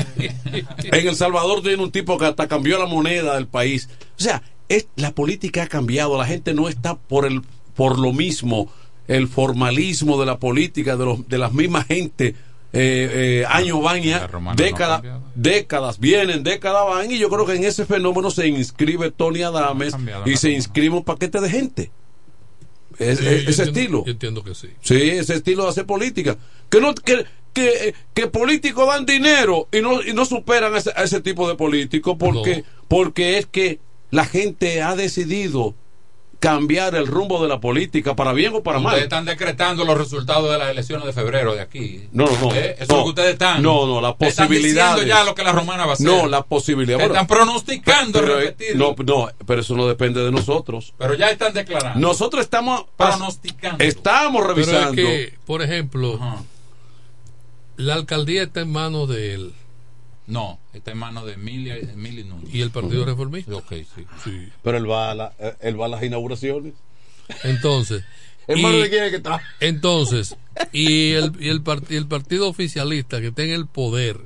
En 0.92 1.08
El 1.08 1.16
Salvador 1.16 1.58
tú 1.58 1.64
tienes 1.64 1.80
un 1.80 1.92
tipo 1.92 2.18
que 2.18 2.26
hasta 2.26 2.48
cambió 2.48 2.78
la 2.80 2.86
moneda 2.86 3.36
del 3.36 3.48
país. 3.48 3.90
O 4.18 4.22
sea, 4.24 4.42
es, 4.70 4.88
la 4.96 5.12
política 5.14 5.64
ha 5.64 5.68
cambiado. 5.68 6.18
La 6.18 6.26
gente 6.26 6.54
no 6.54 6.70
está 6.70 6.96
por 6.96 7.26
el 7.26 7.42
por 7.76 7.98
lo 8.00 8.14
mismo, 8.14 8.72
el 9.08 9.28
formalismo 9.28 10.20
de 10.20 10.26
la 10.26 10.38
política, 10.40 10.96
de, 10.98 11.06
los, 11.06 11.28
de 11.28 11.38
las 11.38 11.54
mismas 11.54 11.88
gente. 11.88 12.36
Eh, 12.74 13.42
eh, 13.42 13.46
años 13.50 13.82
van 13.84 14.02
y 14.02 14.12
no 14.12 14.54
décadas, 14.56 15.02
décadas 15.36 16.00
vienen, 16.00 16.42
décadas 16.44 16.86
van 16.88 17.12
y 17.12 17.18
yo 17.18 17.30
creo 17.30 17.46
que 17.46 17.56
en 17.56 17.66
ese 17.66 17.86
fenómeno 17.86 18.32
se 18.32 18.48
inscribe 18.48 19.12
Tony 19.12 19.42
Adames 19.42 19.94
y 20.26 20.38
se 20.38 20.52
inscribe 20.52 20.96
un 20.96 21.04
paquete 21.04 21.42
de 21.42 21.50
gente. 21.50 21.92
Es- 22.98 23.20
Sí, 23.20 23.26
es- 23.28 23.44
yo 23.44 23.50
ese 23.50 23.64
entiendo- 23.64 23.70
estilo. 23.80 24.06
yo 24.06 24.12
entiendo 24.12 24.44
que 24.44 24.56
sí. 24.56 24.70
Sí, 24.82 24.96
ese 25.10 25.34
estilo 25.36 25.64
de 25.64 25.70
hacer 25.70 25.86
política. 25.86 26.38
Que 26.70 26.80
no 26.80 26.94
que, 26.96 27.26
que, 27.54 27.94
que 28.14 28.28
políticos 28.28 28.88
dan 28.88 29.06
dinero 29.06 29.68
y 29.72 29.82
no, 29.82 30.02
y 30.02 30.14
no 30.14 30.24
superan 30.26 30.74
a 30.74 30.78
ese, 30.78 30.92
a 30.96 31.04
ese 31.04 31.20
tipo 31.20 31.50
de 31.50 31.56
políticos 31.56 32.16
porque, 32.18 32.64
porque 32.88 33.38
es 33.38 33.48
que 33.48 33.80
la 34.12 34.24
gente 34.26 34.82
ha 34.82 34.96
decidido 34.96 35.76
cambiar 36.42 36.96
el 36.96 37.06
rumbo 37.06 37.40
de 37.44 37.48
la 37.48 37.60
política 37.60 38.16
para 38.16 38.34
bien 38.34 38.56
o 38.56 38.64
para 38.64 38.80
mal. 38.80 38.94
Ustedes 38.94 39.04
están 39.04 39.26
decretando 39.26 39.86
los 39.86 39.96
resultados 39.96 40.52
de 40.52 40.58
las 40.58 40.72
elecciones 40.72 41.06
de 41.06 41.14
febrero 41.14 41.54
de 41.54 41.62
aquí. 41.62 42.08
No, 42.12 42.26
no, 42.26 42.32
no. 42.32 42.56
¿Eh? 42.56 42.78
Eso 42.80 42.84
es 42.84 42.90
lo 42.90 43.04
que 43.04 43.10
ustedes 43.10 43.34
están. 43.34 43.62
No, 43.62 43.86
no, 43.86 44.02
las 44.02 44.14
Están 44.20 44.48
posibilidades. 44.48 44.96
diciendo 44.96 45.04
ya 45.20 45.24
lo 45.24 45.36
que 45.36 45.44
la 45.44 45.52
romana 45.52 45.86
va 45.86 45.92
a 45.92 45.94
hacer. 45.94 46.08
No, 46.08 46.26
la 46.28 46.42
posibilidad. 46.42 47.00
Están 47.00 47.28
pronosticando 47.28 48.20
pero, 48.20 48.40
repetirlo. 48.40 48.96
no, 48.98 49.04
no, 49.04 49.30
pero 49.46 49.62
eso 49.62 49.76
no 49.76 49.88
depende 49.88 50.24
de 50.24 50.32
nosotros. 50.32 50.96
Pero 50.98 51.14
ya 51.14 51.30
están 51.30 51.54
declarando. 51.54 52.00
Nosotros 52.00 52.44
estamos 52.44 52.86
pronosticando. 52.98 53.84
Estamos 53.84 54.42
Pero 54.42 54.54
revisando. 54.56 54.90
es 54.90 54.96
que, 54.96 55.34
por 55.46 55.62
ejemplo, 55.62 56.20
la 57.78 57.94
alcaldía 57.94 58.42
está 58.42 58.62
en 58.62 58.72
manos 58.72 59.08
de 59.10 59.36
él. 59.36 59.54
No, 60.32 60.60
está 60.74 60.92
en 60.92 60.98
manos 60.98 61.26
de 61.26 61.34
Emilia, 61.34 61.76
Emilia 61.76 62.24
Núñez. 62.24 62.54
¿Y 62.54 62.62
el 62.62 62.72
Partido 62.72 63.04
Reformista? 63.06 63.54
Ok, 63.56 63.74
sí. 64.24 64.48
Pero 64.64 64.78
él 64.78 64.90
va 64.90 65.12
a, 65.12 65.16
la- 65.16 65.34
él 65.60 65.80
va 65.80 65.86
a 65.88 65.90
las 65.90 66.04
inauguraciones. 66.04 66.74
Entonces. 67.44 68.04
¿En 68.48 68.62
manos 68.62 68.82
de 68.82 68.90
quién 68.90 69.04
es 69.04 69.10
que 69.12 69.18
está? 69.18 69.42
Entonces, 69.60 70.36
y 70.72 71.12
el, 71.12 71.34
y 71.40 71.50
el, 71.50 71.64
part- 71.64 71.90
y 71.90 71.96
el 71.96 72.08
partido 72.08 72.48
oficialista 72.50 73.20
que 73.22 73.28
está 73.28 73.44
en 73.44 73.52
el 73.52 73.68
poder 73.68 74.18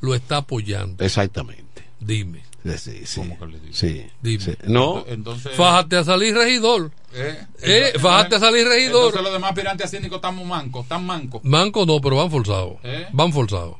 lo 0.00 0.14
está 0.14 0.38
apoyando. 0.38 1.04
Exactamente. 1.04 1.84
Dime. 2.00 2.42
Sí, 2.76 3.06
sí. 3.06 3.22
le 3.22 3.72
Sí. 3.72 4.04
Dime. 4.20 4.44
sí. 4.44 4.52
No. 4.66 5.04
Entonces. 5.06 5.52
Fájate 5.56 5.96
a 5.96 6.02
salir 6.04 6.34
regidor. 6.34 6.90
Eh, 7.14 7.38
Eh, 7.62 7.92
fájate 8.00 8.34
a 8.36 8.40
salir 8.40 8.66
regidor. 8.66 9.06
Entonces 9.06 9.22
los 9.22 9.32
demás 9.32 9.50
aspirantes 9.50 9.86
a 9.86 9.88
síndico 9.88 10.16
están 10.16 10.34
muy 10.34 10.44
mancos, 10.44 10.82
están 10.82 11.06
mancos. 11.06 11.42
Manco 11.44 11.86
no, 11.86 12.00
pero 12.00 12.16
van 12.16 12.30
forzados. 12.30 12.78
¿Eh? 12.82 13.06
Van 13.12 13.32
forzados. 13.32 13.76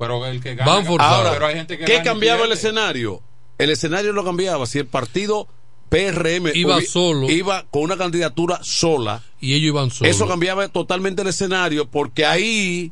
Pero 0.00 0.26
el 0.26 0.40
que 0.42 0.56
gana. 0.56 0.68
Van 0.72 0.84
forzados. 0.84 1.18
Ahora, 1.18 1.30
pero 1.34 1.46
hay 1.46 1.54
gente 1.54 1.78
que 1.78 1.84
¿qué 1.84 2.02
cambiaba 2.02 2.44
el 2.46 2.50
escenario? 2.52 3.20
El 3.58 3.70
escenario 3.70 4.12
lo 4.12 4.24
cambiaba 4.24 4.66
si 4.66 4.78
el 4.80 4.86
partido 4.86 5.46
PRM 5.90 6.50
Iba 6.54 6.78
hubi- 6.78 6.86
solo. 6.86 7.30
iba 7.30 7.64
con 7.70 7.82
una 7.82 7.96
candidatura 7.96 8.58
sola. 8.62 9.22
Y 9.40 9.52
ellos 9.54 9.68
iban 9.68 9.90
solos. 9.90 10.14
Eso 10.16 10.26
cambiaba 10.26 10.66
totalmente 10.68 11.22
el 11.22 11.28
escenario 11.28 11.88
porque 11.88 12.24
ahí 12.26 12.90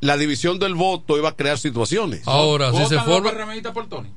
la 0.00 0.16
división 0.16 0.58
del 0.58 0.74
voto 0.74 1.16
iba 1.16 1.28
a 1.30 1.36
crear 1.36 1.58
situaciones. 1.58 2.22
Ahora, 2.26 2.72
si 2.72 2.78
se 2.78 2.96
¿Votan 2.96 3.04
forma. 3.04 3.72
por 3.72 3.86
Tony? 3.88 4.10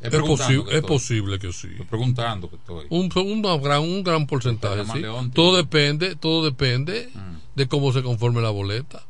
Es, 0.00 0.10
posible, 0.10 0.64
que 0.64 0.70
es 0.70 0.76
estoy. 0.76 0.82
posible 0.82 1.38
que 1.38 1.52
sí. 1.52 1.68
Estoy 1.70 1.86
preguntando 1.86 2.50
que 2.50 2.56
estoy. 2.56 2.86
Un, 2.90 3.10
una 3.16 3.56
gran, 3.56 3.80
un 3.80 4.04
gran 4.04 4.26
porcentaje, 4.26 4.76
Llama 4.78 4.94
sí. 4.94 5.00
León, 5.00 5.30
Todo 5.30 5.56
depende, 5.56 6.16
todo 6.16 6.44
depende 6.44 7.08
Mm. 7.14 7.36
de 7.54 7.66
cómo 7.68 7.92
se 7.92 8.02
conforme 8.02 8.40
la 8.42 8.50
boleta. 8.50 9.04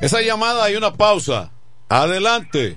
Esa 0.00 0.20
llamada 0.20 0.64
hay 0.64 0.76
una 0.76 0.92
pausa. 0.92 1.50
Adelante. 1.88 2.76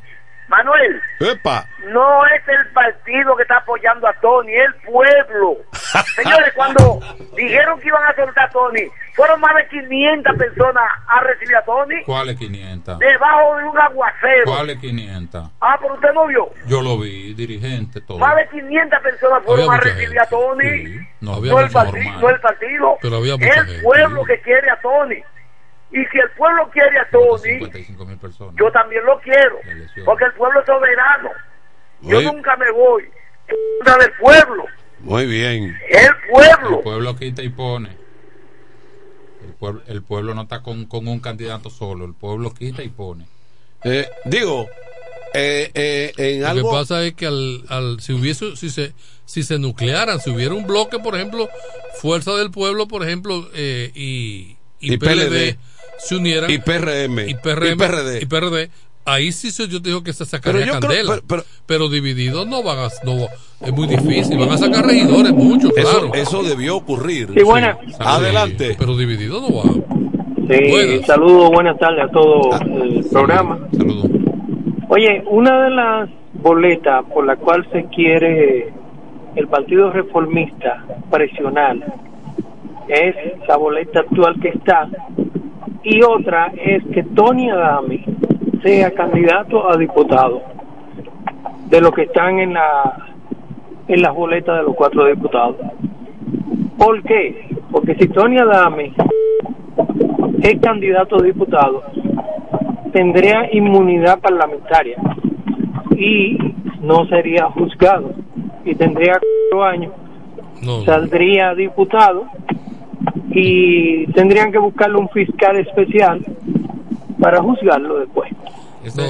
Manuel, 0.49 1.01
Epa. 1.20 1.65
no 1.89 2.26
es 2.28 2.41
el 2.47 2.68
partido 2.72 3.36
que 3.36 3.41
está 3.43 3.57
apoyando 3.57 4.07
a 4.07 4.13
Tony, 4.22 4.53
es 4.53 4.65
el 4.68 4.74
pueblo. 4.89 5.57
Señores, 6.15 6.53
cuando 6.55 7.01
dijeron 7.36 7.78
que 7.82 7.88
iban 7.89 8.01
a 8.05 8.15
soltar 8.15 8.45
a 8.47 8.49
Tony, 8.51 8.84
fueron 9.13 9.41
más 9.41 9.53
de 9.57 9.68
500 9.68 10.38
personas 10.38 10.84
a 11.05 11.20
recibir 11.20 11.53
a 11.57 11.65
Tony 11.65 12.01
¿Cuál 12.05 12.30
es 12.30 12.38
500? 12.38 12.97
debajo 12.97 13.57
de 13.57 13.63
un 13.65 13.78
aguacero. 13.78 14.43
¿Cuál 14.45 14.70
es 14.70 14.80
500? 14.80 15.49
Ah, 15.59 15.78
pero 15.82 15.95
usted 15.95 16.13
no 16.13 16.28
vio. 16.28 16.49
Yo 16.65 16.82
lo 16.82 16.97
vi, 16.97 17.34
dirigente, 17.34 17.99
todo. 17.99 18.18
Más 18.18 18.38
de 18.38 18.47
500 18.47 18.99
personas 19.01 19.43
fueron 19.43 19.74
a 19.74 19.78
recibir 19.82 20.18
a 20.18 20.26
Tony. 20.28 20.84
No, 21.20 21.32
No, 21.32 21.34
había 21.39 21.51
el 21.51 21.57
mucho 21.63 21.74
partido, 21.74 22.03
normal. 22.03 22.22
no 22.22 22.30
el 22.30 22.39
partido. 22.39 22.97
Pero 23.01 23.15
había 23.18 23.34
el 23.34 23.41
gente. 23.41 23.82
pueblo 23.84 24.24
que 24.24 24.39
quiere 24.39 24.70
a 24.70 24.80
Tony. 24.80 25.22
Y 25.91 25.97
si 26.11 26.17
el 26.19 26.29
pueblo 26.38 26.69
quiere 26.71 26.99
a 26.99 27.09
Tony, 27.09 27.59
55 27.59 28.05
mil 28.05 28.17
personas. 28.17 28.55
yo 28.59 28.71
también 28.71 29.05
lo 29.05 29.19
quiero. 29.21 29.57
Porque 30.05 30.25
el 30.25 30.33
pueblo 30.33 30.59
es 30.59 30.65
soberano. 30.65 31.29
Yo 32.01 32.21
nunca 32.21 32.55
me 32.57 32.69
voy 32.71 33.03
contra 33.79 33.97
del 34.03 34.11
pueblo. 34.19 34.65
Muy 34.99 35.25
bien. 35.25 35.77
El 35.89 36.09
pueblo. 36.31 36.77
El 36.77 36.83
pueblo 36.83 37.15
quita 37.15 37.41
y 37.41 37.49
pone. 37.49 37.89
El 39.45 39.53
pueblo, 39.53 39.81
el 39.88 40.01
pueblo 40.03 40.33
no 40.33 40.41
está 40.43 40.61
con, 40.61 40.85
con 40.85 41.07
un 41.07 41.19
candidato 41.19 41.69
solo. 41.69 42.05
El 42.05 42.13
pueblo 42.13 42.53
quita 42.53 42.83
y 42.83 42.89
pone. 42.89 43.25
Eh, 43.83 44.07
digo, 44.25 44.67
eh, 45.33 45.71
eh, 45.73 46.13
en 46.17 46.41
Lo 46.41 46.47
algo. 46.49 46.71
que 46.71 46.75
pasa 46.77 47.03
es 47.05 47.13
que 47.13 47.27
al, 47.27 47.63
al- 47.69 47.99
si 48.01 48.13
hubiese, 48.13 48.55
si 48.55 48.69
se, 48.69 48.93
si 49.25 49.43
se 49.43 49.57
nuclearan, 49.59 50.19
si 50.19 50.31
hubiera 50.31 50.53
un 50.53 50.67
bloque, 50.67 50.99
por 50.99 51.15
ejemplo, 51.15 51.47
Fuerza 52.01 52.33
del 52.35 52.51
Pueblo, 52.51 52.88
por 52.88 53.03
ejemplo, 53.03 53.47
eh, 53.53 53.91
y, 53.95 54.57
y, 54.79 54.93
Y 54.93 54.97
PLD, 54.97 55.07
PLD, 55.29 55.57
se 55.97 56.15
unieran 56.15 56.49
y 56.49 56.57
PRM, 56.59 57.19
y 57.29 57.33
PRM 57.36 57.74
y 57.74 57.75
PRD. 57.75 58.19
y 58.21 58.25
PRD, 58.25 58.69
ahí 59.05 59.32
sí 59.32 59.51
se- 59.51 59.67
yo 59.67 59.82
te 59.82 59.89
digo 59.89 60.03
que 60.03 60.13
se 60.13 60.25
sacaría 60.25 60.61
Pero 60.65 60.79
creo- 60.79 60.82
candela. 60.82 61.21
pero- 61.28 61.43
pero, 61.65 61.89
divididos 61.89 62.47
no 62.47 62.63
van 62.63 62.78
a, 62.79 62.87
no, 63.05 63.28
es 63.65 63.74
muy 63.74 63.87
difícil, 63.87 64.37
van 64.37 64.49
a 64.51 64.57
sacar 64.57 64.86
regidores 64.86 65.33
mucho, 65.33 65.69
Eso, 65.75 65.99
claro. 65.99 66.13
eso 66.13 66.43
debió 66.43 66.78
ocurrir. 66.78 67.29
Sí, 67.36 67.43
buena. 67.43 67.78
Adelante. 67.99 68.75
Pero 68.78 68.95
divididos 68.97 69.41
no 69.41 69.55
van. 69.57 69.83
Sí, 70.49 70.69
Buenas. 70.71 71.05
saludos, 71.05 71.49
buenas 71.51 71.78
tardes 71.78 72.05
a 72.05 72.07
todo 72.11 72.51
el 72.61 73.05
programa. 73.11 73.67
Oye, 74.89 75.21
una 75.29 75.63
de 75.65 75.69
las 75.71 76.09
boletas 76.36 77.03
por 77.13 77.25
la 77.25 77.36
cual 77.36 77.67
se 77.74 77.83
quiere 77.93 78.71
el 79.36 79.47
Partido 79.49 79.91
Reformista 79.91 80.86
presionar 81.11 81.75
es 82.87 83.15
la 83.47 83.57
boleta 83.57 83.99
actual 83.99 84.36
que 84.41 84.49
está 84.49 84.87
y 85.89 86.04
otra 86.04 86.51
es 86.62 86.84
que 86.93 87.01
Tony 87.01 87.50
Adame 87.50 88.04
sea 88.62 88.92
candidato 88.92 89.72
a 89.72 89.78
diputado 89.78 90.42
de 91.70 91.80
los 91.80 91.92
que 91.93 92.04
están 92.04 92.39
en 92.39 92.55
la 92.55 93.05
en 93.88 94.01
las 94.01 94.14
boletas 94.14 94.58
de 94.58 94.64
los 94.64 94.76
cuatro 94.76 95.05
diputados. 95.05 95.55
¿Por 96.78 97.01
qué? 97.04 97.47
Porque 97.72 97.96
si 97.96 98.09
Tony 98.09 98.38
Adame 98.38 98.92
es 100.42 100.59
candidato 100.59 101.22
a 101.22 101.24
diputado, 101.24 101.84
tendría 102.92 103.47
inmunidad 103.54 104.20
parlamentaria 104.20 104.97
y 105.96 106.38
no 106.82 107.05
sería 107.05 107.46
juzgado 107.51 108.12
y 108.66 108.76
tendría 108.76 109.22
cuatro 109.50 109.64
años, 109.64 109.93
saldría 110.84 111.55
diputado 111.55 112.26
y 113.32 114.07
tendrían 114.13 114.51
que 114.51 114.57
buscarle 114.57 114.97
un 114.97 115.09
fiscal 115.09 115.57
especial 115.57 116.25
para 117.19 117.41
juzgarlo 117.41 117.99
después. 117.99 118.32
Este, 118.83 119.03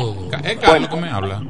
Es 0.45 0.57
Carlos 0.59 0.89
que 0.89 0.97
me 0.97 1.09
habla. 1.09 1.41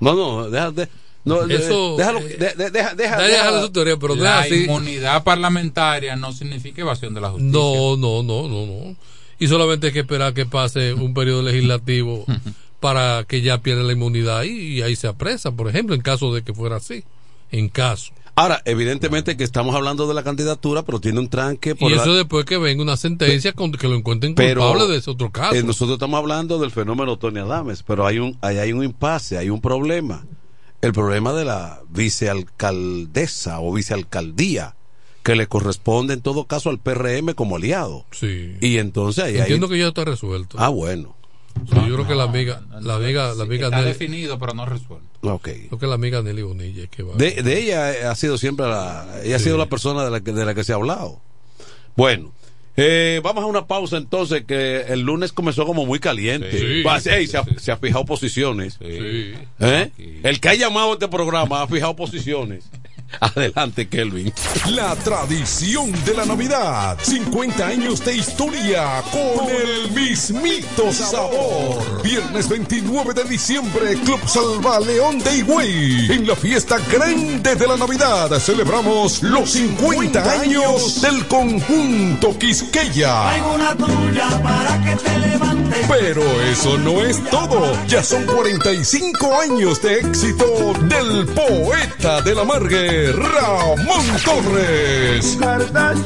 No, 0.00 0.14
no, 0.14 0.48
déjate. 0.50 0.88
No, 1.24 1.42
Eso, 1.44 1.96
déjalo, 1.96 2.18
eh, 2.18 2.36
de- 2.36 2.54
de- 2.54 2.70
deja, 2.70 2.94
deja, 2.96 3.16
deja- 3.18 3.18
deja 3.18 3.60
su 3.62 3.70
teoría, 3.70 3.96
pero 3.96 4.16
la 4.16 4.40
así. 4.40 4.64
inmunidad 4.64 5.22
parlamentaria 5.22 6.16
no 6.16 6.32
significa 6.32 6.82
evasión 6.82 7.14
de 7.14 7.20
la 7.20 7.30
justicia. 7.30 7.52
No, 7.52 7.96
no, 7.96 8.22
no, 8.24 8.48
no, 8.48 8.66
no. 8.66 8.96
Y 9.38 9.46
solamente 9.46 9.88
hay 9.88 9.92
que 9.92 10.00
esperar 10.00 10.34
que 10.34 10.46
pase 10.46 10.92
un 10.94 11.14
periodo 11.14 11.44
para 12.80 13.22
que 13.28 13.40
ya 13.42 13.58
pierda 13.58 13.84
la 13.84 13.92
inmunidad 13.92 14.42
y, 14.42 14.78
y 14.78 14.82
ahí 14.82 14.96
se 14.96 15.06
apresa, 15.06 15.52
por 15.52 15.68
ejemplo, 15.68 15.94
en 15.94 16.00
caso 16.00 16.34
de 16.34 16.42
que 16.42 16.52
fuera 16.52 16.76
así. 16.76 17.04
en 17.52 17.68
caso. 17.68 18.12
Ahora, 18.34 18.62
evidentemente 18.64 19.36
que 19.36 19.44
estamos 19.44 19.74
hablando 19.74 20.08
de 20.08 20.14
la 20.14 20.22
candidatura, 20.22 20.82
pero 20.84 21.00
tiene 21.00 21.20
un 21.20 21.28
tranque 21.28 21.74
por 21.74 21.90
y 21.92 21.94
la- 21.96 22.02
eso 22.02 22.14
después 22.14 22.46
que 22.46 22.56
venga 22.56 22.82
una 22.82 22.96
sentencia 22.96 23.52
con 23.52 23.72
que 23.72 23.88
lo 23.88 23.94
encuentren 23.94 24.34
Pero, 24.34 24.62
culpable 24.62 24.90
de 24.92 24.98
ese 24.98 25.10
otro 25.10 25.30
caso. 25.30 25.54
eh, 25.54 25.62
nosotros 25.62 25.96
estamos 25.96 26.16
hablando 26.18 26.58
del 26.58 26.70
fenómeno 26.70 27.18
Tony 27.18 27.40
Adames, 27.40 27.82
pero 27.82 28.06
hay 28.06 28.18
un, 28.18 28.38
hay 28.40 28.72
un 28.72 28.84
impasse, 28.84 29.36
hay 29.36 29.50
un 29.50 29.60
problema. 29.60 30.24
El 30.80 30.92
problema 30.92 31.32
de 31.34 31.44
la 31.44 31.82
vicealcaldesa 31.90 33.60
o 33.60 33.72
vicealcaldía, 33.72 34.74
que 35.22 35.36
le 35.36 35.46
corresponde 35.46 36.14
en 36.14 36.20
todo 36.22 36.46
caso 36.46 36.70
al 36.70 36.78
PRM 36.78 37.34
como 37.34 37.56
aliado. 37.56 38.06
Sí. 38.10 38.56
Y 38.60 38.78
entonces 38.78 39.22
ahí 39.24 39.34
hay- 39.34 39.40
Entiendo 39.42 39.68
que 39.68 39.78
ya 39.78 39.88
está 39.88 40.04
resuelto. 40.04 40.56
Ah, 40.58 40.68
bueno. 40.70 41.16
Sí, 41.68 41.76
yo 41.88 41.94
creo 41.94 42.06
que 42.08 42.14
la 42.14 42.24
amiga, 42.24 42.62
la 42.80 42.96
amiga, 42.96 43.34
la 43.34 43.44
amiga 43.44 43.66
Está 43.66 43.80
Nelly- 43.80 43.84
definido, 43.86 44.38
pero 44.38 44.52
no 44.54 44.66
resuelto. 44.66 45.06
Ok. 45.22 45.48
Creo 45.68 45.78
que 45.78 45.86
la 45.86 45.94
amiga 45.94 46.22
Nelly 46.22 46.42
Bonilla 46.42 46.82
es 46.84 46.88
que 46.90 47.02
va. 47.02 47.14
De, 47.14 47.42
de 47.42 47.58
ella 47.60 48.10
ha 48.10 48.14
sido 48.16 48.36
siempre 48.38 48.66
la, 48.66 49.06
ella 49.24 49.36
ha 49.36 49.38
sido 49.38 49.56
la 49.56 49.66
persona 49.66 50.04
de 50.04 50.10
la 50.10 50.20
que, 50.20 50.32
de 50.32 50.44
la 50.44 50.54
que 50.54 50.64
se 50.64 50.72
ha 50.72 50.76
hablado. 50.76 51.20
Bueno, 51.96 52.32
eh, 52.76 53.20
vamos 53.22 53.44
a 53.44 53.46
una 53.46 53.66
pausa 53.66 53.96
entonces 53.98 54.44
que 54.44 54.80
el 54.88 55.00
lunes 55.02 55.32
comenzó 55.32 55.66
como 55.66 55.84
muy 55.86 55.98
caliente. 56.00 56.50
Sí. 56.58 56.82
Se, 57.26 57.36
ha, 57.36 57.44
se 57.58 57.70
ha 57.72 57.76
fijado 57.76 58.04
posiciones. 58.04 58.78
Sí. 58.80 59.34
¿Eh? 59.60 59.90
El 60.22 60.40
que 60.40 60.48
ha 60.48 60.54
llamado 60.54 60.90
a 60.90 60.92
este 60.94 61.08
programa 61.08 61.62
ha 61.62 61.66
fijado 61.68 61.94
posiciones. 61.94 62.64
Adelante, 63.20 63.88
Kelvin. 63.88 64.32
La 64.70 64.94
tradición 64.96 65.92
de 66.04 66.14
la 66.14 66.24
Navidad. 66.24 66.98
50 67.02 67.66
años 67.66 68.04
de 68.04 68.16
historia 68.16 69.02
con 69.10 69.48
el 69.48 69.90
mismito 69.92 70.92
sabor. 70.92 72.02
Viernes 72.02 72.48
29 72.48 73.14
de 73.14 73.24
diciembre, 73.24 73.94
Club 74.04 74.20
Salva 74.26 74.80
León 74.80 75.18
de 75.18 75.36
Higüey. 75.38 76.12
En 76.12 76.26
la 76.26 76.36
fiesta 76.36 76.78
grande 76.90 77.54
de 77.54 77.66
la 77.66 77.76
Navidad 77.76 78.30
celebramos 78.38 79.22
los 79.22 79.50
50 79.50 80.40
años 80.40 81.00
del 81.00 81.26
conjunto 81.26 82.38
Quisqueya. 82.38 83.32
una 83.54 83.76
tuya 83.76 84.28
para 84.42 84.82
que 84.84 84.96
te 84.96 85.18
levantes. 85.18 85.86
Pero 85.88 86.22
eso 86.42 86.78
no 86.78 87.02
es 87.02 87.22
todo. 87.30 87.72
Ya 87.86 88.02
son 88.02 88.24
45 88.24 89.40
años 89.40 89.80
de 89.82 90.00
éxito 90.00 90.72
del 90.88 91.26
poeta 91.26 92.20
de 92.22 92.34
la 92.34 92.44
Margue, 92.44 93.01
Ramón 93.10 94.06
Torres. 94.24 95.36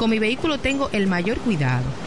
Con 0.00 0.08
mi 0.08 0.18
vehículo 0.18 0.58
tengo 0.58 0.88
el 0.92 1.06
mayor 1.06 1.36
cuidado. 1.40 1.84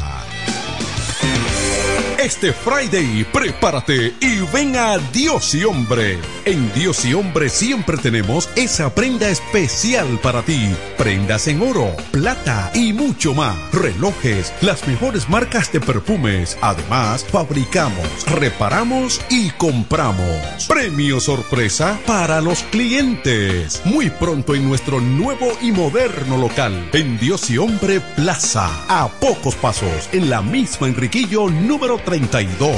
Este 2.18 2.52
Friday, 2.52 3.24
prepárate 3.32 4.12
y 4.20 4.40
ven 4.52 4.76
a 4.76 4.98
Dios 4.98 5.54
y 5.54 5.62
Hombre. 5.62 6.18
En 6.44 6.72
Dios 6.74 7.04
y 7.04 7.14
Hombre 7.14 7.48
siempre 7.48 7.96
tenemos 7.96 8.50
esa 8.56 8.92
prenda 8.92 9.28
especial 9.28 10.18
para 10.20 10.42
ti. 10.42 10.68
Prendas 10.96 11.46
en 11.46 11.62
oro, 11.62 11.94
plata 12.10 12.72
y 12.74 12.92
mucho 12.92 13.34
más. 13.34 13.56
Relojes, 13.72 14.52
las 14.62 14.84
mejores 14.88 15.28
marcas 15.28 15.72
de 15.72 15.80
perfumes. 15.80 16.58
Además, 16.60 17.17
fabricamos, 17.24 18.06
reparamos 18.26 19.20
y 19.30 19.50
compramos. 19.50 20.66
Premio 20.66 21.20
sorpresa 21.20 21.98
para 22.06 22.40
los 22.40 22.62
clientes. 22.64 23.82
Muy 23.84 24.10
pronto 24.10 24.54
en 24.54 24.68
nuestro 24.68 25.00
nuevo 25.00 25.46
y 25.60 25.72
moderno 25.72 26.36
local. 26.36 26.90
En 26.92 27.18
Dios 27.18 27.50
y 27.50 27.58
Hombre 27.58 28.00
Plaza. 28.16 28.68
A 28.88 29.08
pocos 29.08 29.54
pasos, 29.54 30.08
en 30.12 30.30
la 30.30 30.42
misma 30.42 30.88
Enriquillo 30.88 31.48
número 31.48 31.98
32. 31.98 32.70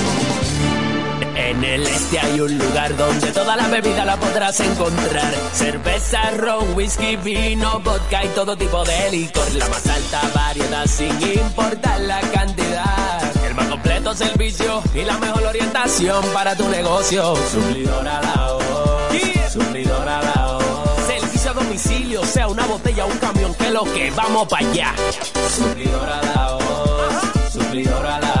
En 1.49 1.63
el 1.63 1.87
este 1.87 2.19
hay 2.19 2.39
un 2.39 2.57
lugar 2.57 2.95
donde 2.95 3.31
toda 3.31 3.55
la 3.55 3.67
bebida 3.67 4.05
la 4.05 4.15
podrás 4.17 4.59
encontrar. 4.59 5.33
Cerveza, 5.53 6.31
ron, 6.37 6.75
whisky, 6.75 7.15
vino, 7.15 7.79
vodka 7.79 8.23
y 8.23 8.27
todo 8.29 8.55
tipo 8.55 8.83
de 8.85 9.11
licor. 9.11 9.51
La 9.55 9.67
más 9.67 9.85
alta 9.87 10.21
variedad 10.35 10.85
sin 10.85 11.11
importar 11.21 11.99
la 12.01 12.21
cantidad. 12.21 13.45
El 13.45 13.55
más 13.55 13.67
completo 13.67 14.13
servicio 14.13 14.83
y 14.93 15.03
la 15.03 15.17
mejor 15.17 15.43
orientación 15.43 16.23
para 16.33 16.55
tu 16.55 16.69
negocio. 16.69 17.35
Suplidora 17.51 18.21
la 18.21 18.51
Suplidora 19.51 20.21
la 20.21 20.59
Servicio 21.05 21.51
a 21.51 21.53
domicilio, 21.53 22.23
sea 22.23 22.47
una 22.47 22.65
botella 22.65 23.05
o 23.05 23.07
un 23.09 23.17
camión, 23.17 23.53
que 23.55 23.69
lo 23.69 23.83
que 23.83 24.11
vamos 24.11 24.47
para 24.47 24.65
allá. 24.65 24.93
Suplidora 25.57 26.21
la 26.21 26.57
Suplidora 27.51 28.19
la 28.19 28.40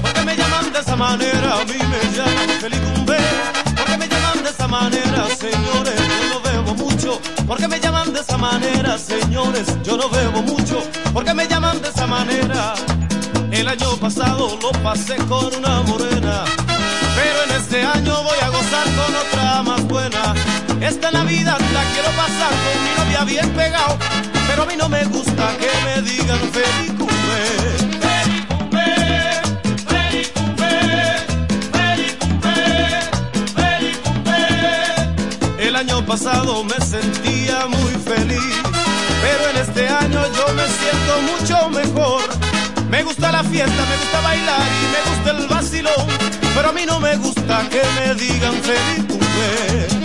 porque 0.01 0.21
me 0.23 0.35
llaman 0.35 0.71
de 0.71 0.79
esa 0.79 0.95
manera. 0.95 1.59
A 1.59 1.65
mí 1.65 1.73
me 1.73 2.15
llaman 2.15 2.49
Felicumbe, 2.61 3.17
porque 3.75 3.97
me 3.97 4.07
llaman 4.07 4.43
de 4.43 4.49
esa 4.49 4.67
manera, 4.67 5.27
señores. 5.35 5.99
Yo 6.21 6.29
no 6.29 6.41
bebo 6.41 6.73
mucho, 6.75 7.21
porque 7.45 7.67
me 7.67 7.79
llaman 7.79 8.13
de 8.13 8.19
esa 8.21 8.37
manera, 8.37 8.97
señores. 8.97 9.67
Yo 9.83 9.97
no 9.97 10.09
bebo 10.09 10.41
mucho, 10.43 10.81
porque 11.13 11.33
me 11.33 11.47
llaman 11.47 11.81
de 11.81 11.89
esa 11.89 12.07
manera. 12.07 12.73
El 13.51 13.67
año 13.67 13.97
pasado 13.97 14.57
lo 14.61 14.71
pasé 14.81 15.17
con 15.27 15.53
una 15.55 15.81
morena, 15.81 16.45
pero 17.15 17.43
en 17.45 17.51
este 17.61 17.83
año 17.83 18.23
voy 18.23 18.39
a 18.41 18.49
gozar 18.49 18.87
con 18.99 19.15
otra 19.15 19.63
más 19.63 19.83
buena. 19.87 20.33
Esta 20.79 21.11
Navidad 21.11 21.59
la 21.59 21.83
quiero 21.93 22.09
pasar 22.15 22.53
con 22.63 22.77
mi 22.83 22.91
novia 22.97 23.23
bien 23.25 23.49
pegado, 23.51 23.97
pero 24.47 24.63
a 24.63 24.65
mí 24.65 24.75
no 24.77 24.87
me 24.87 25.03
gusta 25.05 25.51
que 25.57 25.69
me 25.85 26.01
digan 26.01 26.39
Felicumbe. 26.51 27.12
Año 35.83 36.05
pasado 36.05 36.63
me 36.63 36.79
sentía 36.85 37.67
muy 37.67 37.91
feliz, 38.05 38.55
pero 39.21 39.49
en 39.49 39.57
este 39.57 39.87
año 39.89 40.21
yo 40.37 40.53
me 40.53 40.65
siento 40.79 41.13
mucho 41.31 41.69
mejor. 41.69 42.21
Me 42.89 43.03
gusta 43.03 43.33
la 43.33 43.43
fiesta, 43.43 43.85
me 43.89 43.97
gusta 43.97 44.21
bailar 44.21 44.61
y 44.81 44.85
me 44.93 45.09
gusta 45.09 45.31
el 45.31 45.47
vacilón, 45.49 46.07
pero 46.55 46.69
a 46.69 46.71
mí 46.71 46.85
no 46.85 46.99
me 47.01 47.17
gusta 47.17 47.67
que 47.69 47.81
me 47.97 48.15
digan 48.15 48.53
feliz 48.63 49.05
cumple. 49.09 50.02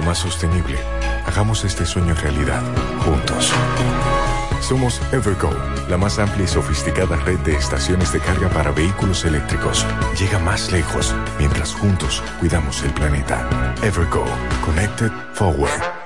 Más 0.00 0.18
sostenible, 0.18 0.78
hagamos 1.26 1.64
este 1.64 1.84
sueño 1.84 2.14
realidad, 2.14 2.62
juntos. 3.04 3.52
Somos 4.60 5.00
Evergo, 5.12 5.50
la 5.88 5.98
más 5.98 6.18
amplia 6.18 6.44
y 6.44 6.48
sofisticada 6.48 7.16
red 7.16 7.38
de 7.40 7.56
estaciones 7.56 8.12
de 8.12 8.20
carga 8.20 8.48
para 8.48 8.70
vehículos 8.70 9.24
eléctricos. 9.24 9.84
Llega 10.18 10.38
más 10.38 10.70
lejos 10.70 11.14
mientras 11.38 11.74
juntos 11.74 12.22
cuidamos 12.38 12.82
el 12.82 12.92
planeta. 12.94 13.74
Evergo, 13.82 14.24
Connected 14.64 15.10
Forward. 15.34 16.02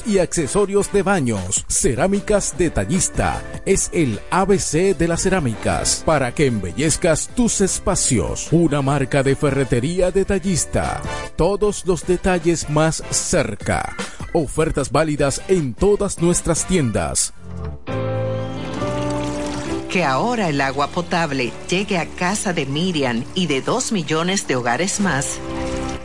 y 0.06 0.18
accesorios 0.18 0.90
de 0.92 1.02
baños. 1.02 1.64
Cerámicas 1.68 2.56
Detallista 2.56 3.42
es 3.66 3.90
el 3.92 4.18
ABC 4.30 4.96
de 4.96 5.06
las 5.06 5.22
cerámicas 5.22 6.02
para 6.06 6.34
que 6.34 6.46
embellezcas 6.46 7.28
tus 7.34 7.60
espacios. 7.60 8.48
Una 8.52 8.80
marca 8.80 9.22
de 9.22 9.36
ferretería 9.36 10.10
detallista. 10.10 11.02
Todos 11.36 11.84
los 11.86 12.06
detalles 12.06 12.70
más 12.70 13.02
cerca. 13.10 13.94
Ofertas 14.32 14.90
válidas 14.90 15.42
en 15.48 15.74
todas 15.74 16.20
nuestras 16.20 16.66
tiendas. 16.66 17.34
Que 19.90 20.04
ahora 20.04 20.48
el 20.48 20.60
agua 20.60 20.86
potable 20.86 21.52
llegue 21.68 21.98
a 21.98 22.06
casa 22.06 22.52
de 22.52 22.64
Miriam 22.64 23.24
y 23.34 23.46
de 23.46 23.60
dos 23.60 23.92
millones 23.92 24.46
de 24.46 24.56
hogares 24.56 25.00
más, 25.00 25.38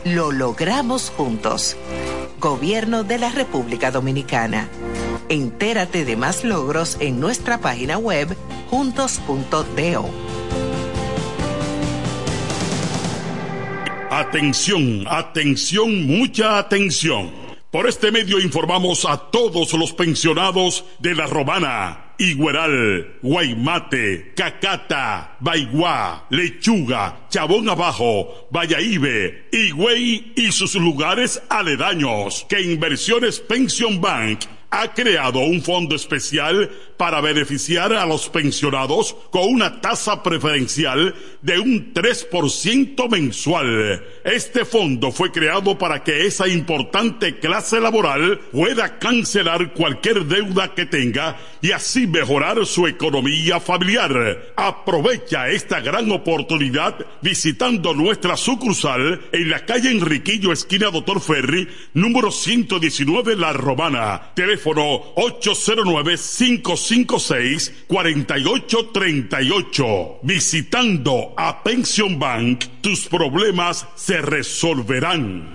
lo 0.04 0.32
logramos 0.32 1.10
juntos. 1.16 1.76
Gobierno 2.40 3.04
de 3.04 3.18
la 3.18 3.30
República 3.30 3.90
Dominicana. 3.90 4.68
Entérate 5.28 6.04
de 6.04 6.16
más 6.16 6.44
logros 6.44 6.96
en 7.00 7.18
nuestra 7.18 7.58
página 7.58 7.98
web 7.98 8.36
juntos.do. 8.70 10.10
Atención, 14.10 15.04
atención, 15.08 16.06
mucha 16.06 16.58
atención. 16.58 17.30
Por 17.70 17.88
este 17.88 18.12
medio 18.12 18.38
informamos 18.38 19.04
a 19.04 19.18
todos 19.30 19.72
los 19.74 19.92
pensionados 19.92 20.84
de 21.00 21.14
La 21.14 21.26
Romana, 21.26 22.05
Igueral, 22.18 23.18
Guaymate, 23.22 24.32
Cacata, 24.34 25.36
Baigua, 25.40 26.26
Lechuga, 26.30 27.26
Chabón 27.28 27.68
Abajo, 27.68 28.48
Vallaibe, 28.50 29.48
Higüey 29.52 30.32
y 30.36 30.52
sus 30.52 30.74
lugares 30.74 31.42
aledaños 31.48 32.46
que 32.48 32.62
Inversiones 32.62 33.40
Pension 33.40 34.00
Bank 34.00 34.40
ha 34.70 34.92
creado 34.92 35.40
un 35.40 35.62
fondo 35.62 35.94
especial 35.94 36.70
para 36.96 37.20
beneficiar 37.20 37.92
a 37.92 38.06
los 38.06 38.28
pensionados 38.28 39.16
con 39.30 39.44
una 39.48 39.80
tasa 39.80 40.22
preferencial 40.22 41.14
de 41.42 41.58
un 41.58 41.92
3% 41.92 43.10
mensual. 43.10 44.04
Este 44.24 44.64
fondo 44.64 45.12
fue 45.12 45.30
creado 45.30 45.76
para 45.78 46.02
que 46.02 46.26
esa 46.26 46.48
importante 46.48 47.38
clase 47.38 47.80
laboral 47.80 48.40
pueda 48.52 48.98
cancelar 48.98 49.72
cualquier 49.72 50.24
deuda 50.24 50.74
que 50.74 50.86
tenga 50.86 51.36
y 51.60 51.72
así 51.72 52.06
mejorar 52.06 52.64
su 52.66 52.86
economía 52.86 53.60
familiar. 53.60 54.52
Aprovecha 54.56 55.48
esta 55.48 55.80
gran 55.80 56.10
oportunidad 56.10 56.96
visitando 57.20 57.94
nuestra 57.94 58.36
sucursal 58.36 59.20
en 59.32 59.50
la 59.50 59.64
calle 59.64 59.90
Enriquillo, 59.90 60.52
esquina 60.52 60.90
Doctor 60.90 61.20
Ferry, 61.20 61.68
número 61.94 62.30
119 62.30 63.36
La 63.36 63.52
Romana. 63.52 64.32
Teléfono 64.34 65.12
809 65.16 66.16
556 66.16 66.85
4838. 67.86 70.18
Visitando 70.22 71.34
a 71.36 71.62
Pension 71.62 72.18
Bank, 72.18 72.64
tus 72.80 73.06
problemas 73.06 73.86
se 73.94 74.22
resolverán. 74.22 75.54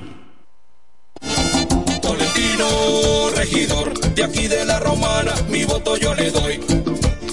Tolentino, 2.02 3.30
regidor 3.36 4.00
de 4.16 4.24
aquí 4.24 4.48
de 4.48 4.64
la 4.66 4.80
Romana, 4.80 5.34
mi 5.50 5.66
voto 5.66 5.98
yo 5.98 6.16
le 6.16 6.32
doy. 6.32 6.81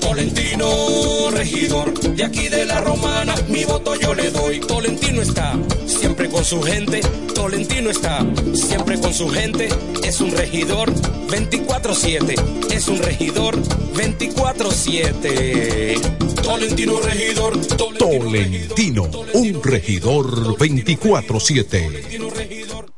Tolentino, 0.00 1.30
regidor 1.30 1.96
de 1.98 2.24
aquí 2.24 2.48
de 2.48 2.64
la 2.64 2.80
Romana, 2.80 3.34
mi 3.48 3.64
voto 3.64 3.94
yo 3.94 4.14
le 4.14 4.30
doy. 4.30 4.60
Tolentino 4.60 5.20
está 5.22 5.58
siempre 5.86 6.28
con 6.28 6.44
su 6.44 6.62
gente, 6.62 7.00
Tolentino 7.34 7.90
está 7.90 8.24
siempre 8.54 9.00
con 9.00 9.12
su 9.14 9.28
gente, 9.28 9.68
es 10.04 10.20
un 10.20 10.30
regidor 10.30 10.92
24-7, 11.28 12.72
es 12.72 12.86
un 12.88 12.98
regidor 12.98 13.56
24-7. 13.94 16.00
Tolentino 16.42 17.00
regidor, 17.00 17.58
Tolentino, 17.98 19.10
un 19.34 19.62
regidor 19.62 20.56
24-7. 20.56 22.97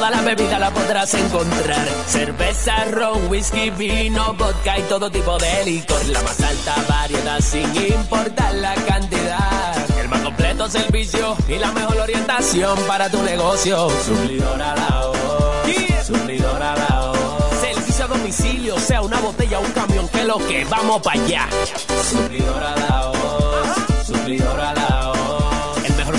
toda 0.00 0.12
la 0.12 0.22
bebida 0.22 0.58
la 0.58 0.70
podrás 0.70 1.12
encontrar. 1.12 1.86
Cerveza, 2.06 2.86
ron, 2.86 3.28
whisky, 3.28 3.68
vino, 3.68 4.32
vodka 4.32 4.78
y 4.78 4.82
todo 4.84 5.10
tipo 5.10 5.36
de 5.36 5.64
licor. 5.66 6.02
La 6.06 6.22
más 6.22 6.40
alta 6.40 6.74
variedad 6.88 7.38
sin 7.40 7.68
importar 7.76 8.54
la 8.54 8.74
cantidad. 8.76 10.00
El 10.00 10.08
más 10.08 10.22
completo 10.22 10.70
servicio 10.70 11.36
y 11.46 11.58
la 11.58 11.70
mejor 11.72 11.98
orientación 11.98 12.78
para 12.86 13.10
tu 13.10 13.22
negocio. 13.22 13.90
Suplidor 14.06 14.62
a 14.62 14.74
la 14.74 15.06
voz. 15.06 16.06
Suplidor 16.06 16.62
a 16.62 16.76
la. 16.76 17.12
Servicio 17.60 18.04
a 18.06 18.08
domicilio, 18.08 18.78
sea 18.78 19.02
una 19.02 19.20
botella 19.20 19.58
o 19.58 19.62
un 19.62 19.72
camión, 19.72 20.08
que 20.08 20.24
lo 20.24 20.38
que 20.38 20.64
vamos 20.64 21.02
para 21.02 21.20
allá. 21.20 21.46
Suplidor 22.10 22.62
a 22.62 22.74
la 22.74 23.06
voz. 23.08 24.06
Suplidor 24.06 24.60
a 24.60 24.74
la. 24.74 24.89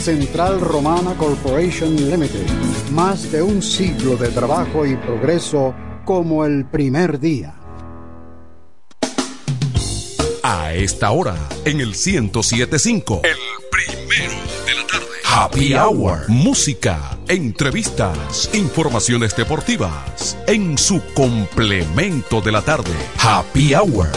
Central 0.00 0.62
Romana 0.62 1.14
Corporation 1.14 1.94
Limited. 1.94 2.46
Más 2.90 3.30
de 3.30 3.42
un 3.42 3.60
siglo 3.60 4.16
de 4.16 4.28
trabajo 4.28 4.86
y 4.86 4.96
progreso 4.96 5.74
como 6.06 6.46
el 6.46 6.64
primer 6.64 7.20
día. 7.20 7.54
A 10.42 10.72
esta 10.72 11.10
hora, 11.10 11.36
en 11.66 11.80
el 11.80 11.88
1075. 11.88 13.20
El 13.24 13.36
primero 13.70 14.40
de 14.64 14.74
la 14.74 14.86
tarde. 14.86 15.06
Happy 15.22 15.74
Hour. 15.74 16.28
Música, 16.28 17.18
entrevistas, 17.28 18.48
informaciones 18.54 19.36
deportivas. 19.36 20.38
En 20.46 20.78
su 20.78 21.02
complemento 21.12 22.40
de 22.40 22.52
la 22.52 22.62
tarde. 22.62 22.92
Happy 23.18 23.74
Hour. 23.74 24.08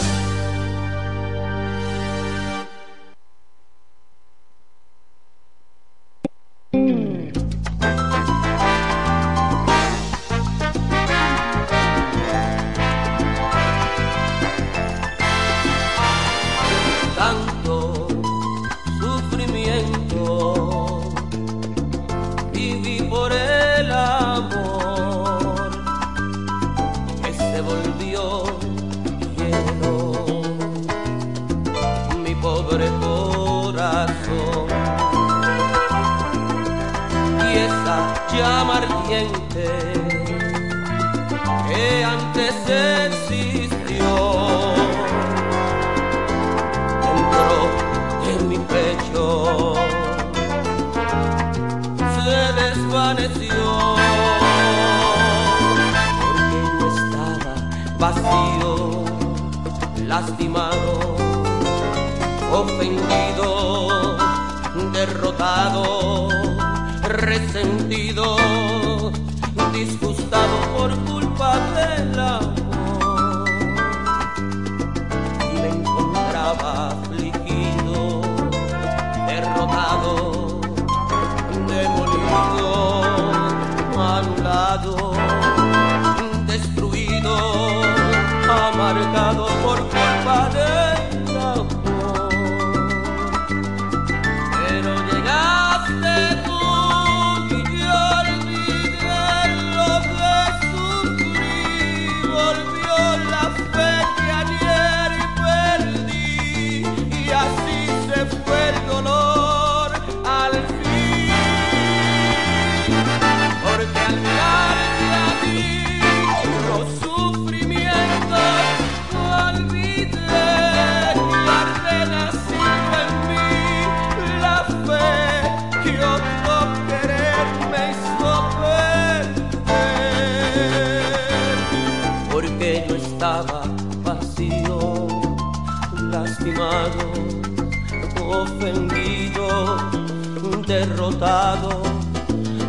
Derrotado, 141.04 141.82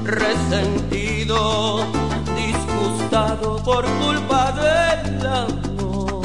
resentido, 0.03 1.87
disgustado 2.35 3.57
por 3.63 3.85
culpa 3.85 4.53
del 4.53 5.27
amor. 5.27 6.23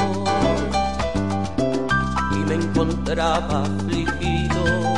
Y 2.34 2.38
me 2.48 2.56
encontraba 2.56 3.64
afligido, 3.64 4.89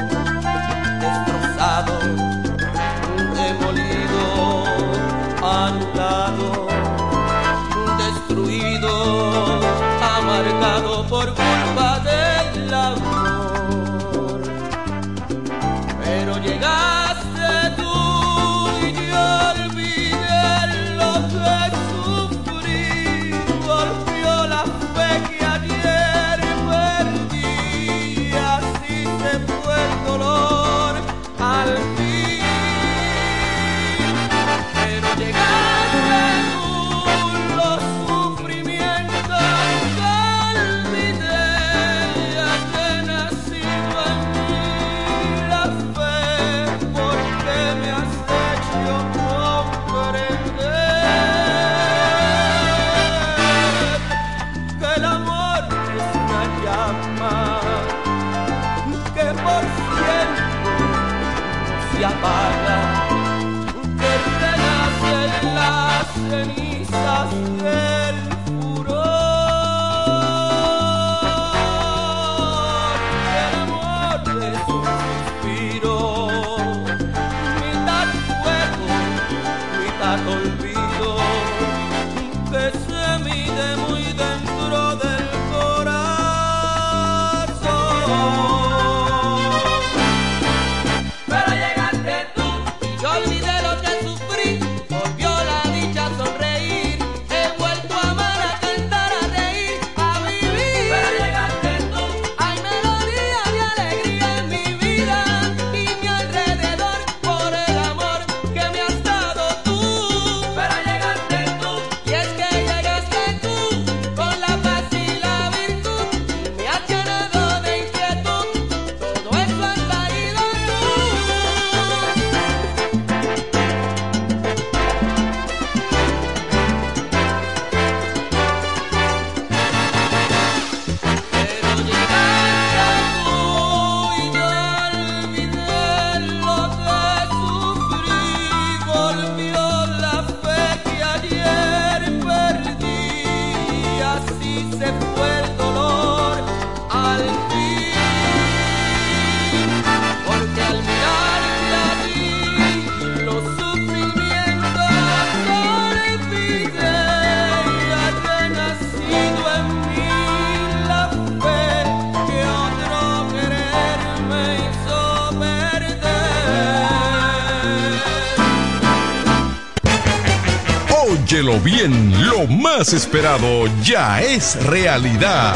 bien, 171.63 172.29
lo 172.29 172.47
más 172.47 172.93
esperado 172.93 173.67
ya 173.83 174.21
es 174.21 174.63
realidad. 174.65 175.55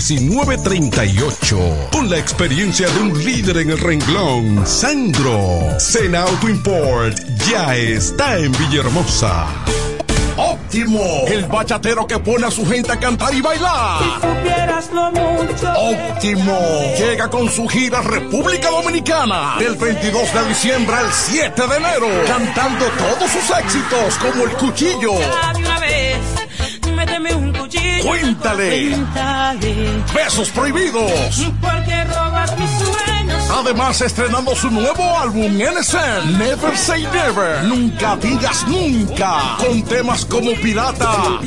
809-866-1938. 0.00 1.90
Con 1.90 2.10
la 2.10 2.18
experiencia 2.18 2.88
de 2.88 3.00
un 3.00 3.24
líder 3.24 3.58
en 3.58 3.70
el 3.70 3.78
renglón, 3.78 4.66
Sandro. 4.66 5.78
Sena 5.78 6.22
Auto 6.22 6.48
Import 6.48 7.16
ya 7.48 7.76
está 7.76 8.38
en 8.38 8.50
Villahermosa. 8.52 9.46
Óptimo, 10.36 11.24
el 11.28 11.44
bachatero 11.44 12.08
que 12.08 12.18
pone 12.18 12.44
a 12.46 12.50
su 12.50 12.66
gente 12.66 12.90
a 12.90 12.98
cantar 12.98 13.32
y 13.32 13.40
bailar. 13.40 14.02
supieras 14.14 14.90
lo 14.92 15.12
mucho 15.12 15.72
Óptimo, 15.76 16.58
llega 16.98 17.30
con 17.30 17.48
su 17.48 17.68
gira 17.68 18.02
República 18.02 18.70
Dominicana 18.70 19.54
del 19.60 19.76
22 19.76 20.34
de 20.34 20.48
diciembre 20.48 20.96
al 20.96 21.12
7 21.12 21.68
de 21.68 21.76
enero, 21.76 22.08
cantando 22.26 22.84
todos 22.86 23.30
sus 23.30 23.48
éxitos 23.56 24.16
como 24.18 24.42
El 24.44 24.50
Cuchillo. 24.56 25.12
Cuéntale. 28.02 28.96
Besos 30.14 30.50
prohibidos. 30.50 31.46
Además, 33.50 34.00
estrenando 34.00 34.54
su 34.54 34.70
nuevo 34.70 35.18
álbum 35.18 35.52
NSN, 35.56 36.38
Never 36.38 36.76
Say 36.76 37.04
Never, 37.04 37.64
Nunca 37.64 38.16
Digas 38.16 38.66
Nunca, 38.66 39.56
con 39.58 39.82
temas 39.82 40.24
como 40.24 40.52
Pirata 40.60 41.40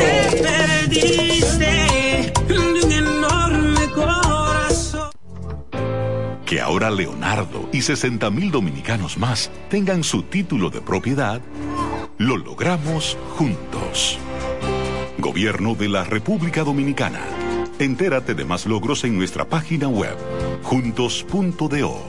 diste 0.89 2.31
de 2.47 2.59
un 2.59 2.91
enorme 2.91 3.89
corazón. 3.91 5.09
Que 6.45 6.61
ahora 6.61 6.89
Leonardo 6.89 7.69
y 7.71 7.81
60 7.81 8.29
mil 8.31 8.51
dominicanos 8.51 9.17
más 9.17 9.51
tengan 9.69 10.03
su 10.03 10.23
título 10.23 10.69
de 10.69 10.81
propiedad, 10.81 11.41
lo 12.19 12.35
logramos 12.35 13.17
juntos. 13.37 14.19
Gobierno 15.17 15.73
de 15.73 15.87
la 15.87 16.03
República 16.03 16.65
Dominicana. 16.65 17.21
Entérate 17.79 18.35
de 18.35 18.43
más 18.43 18.65
logros 18.65 19.05
en 19.05 19.17
nuestra 19.17 19.45
página 19.45 19.87
web, 19.87 20.17
juntos.do. 20.63 22.03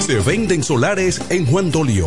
Se 0.07 0.21
venden 0.21 0.63
solares 0.63 1.21
en 1.31 1.47
Juan 1.47 1.71
Dolio, 1.71 2.07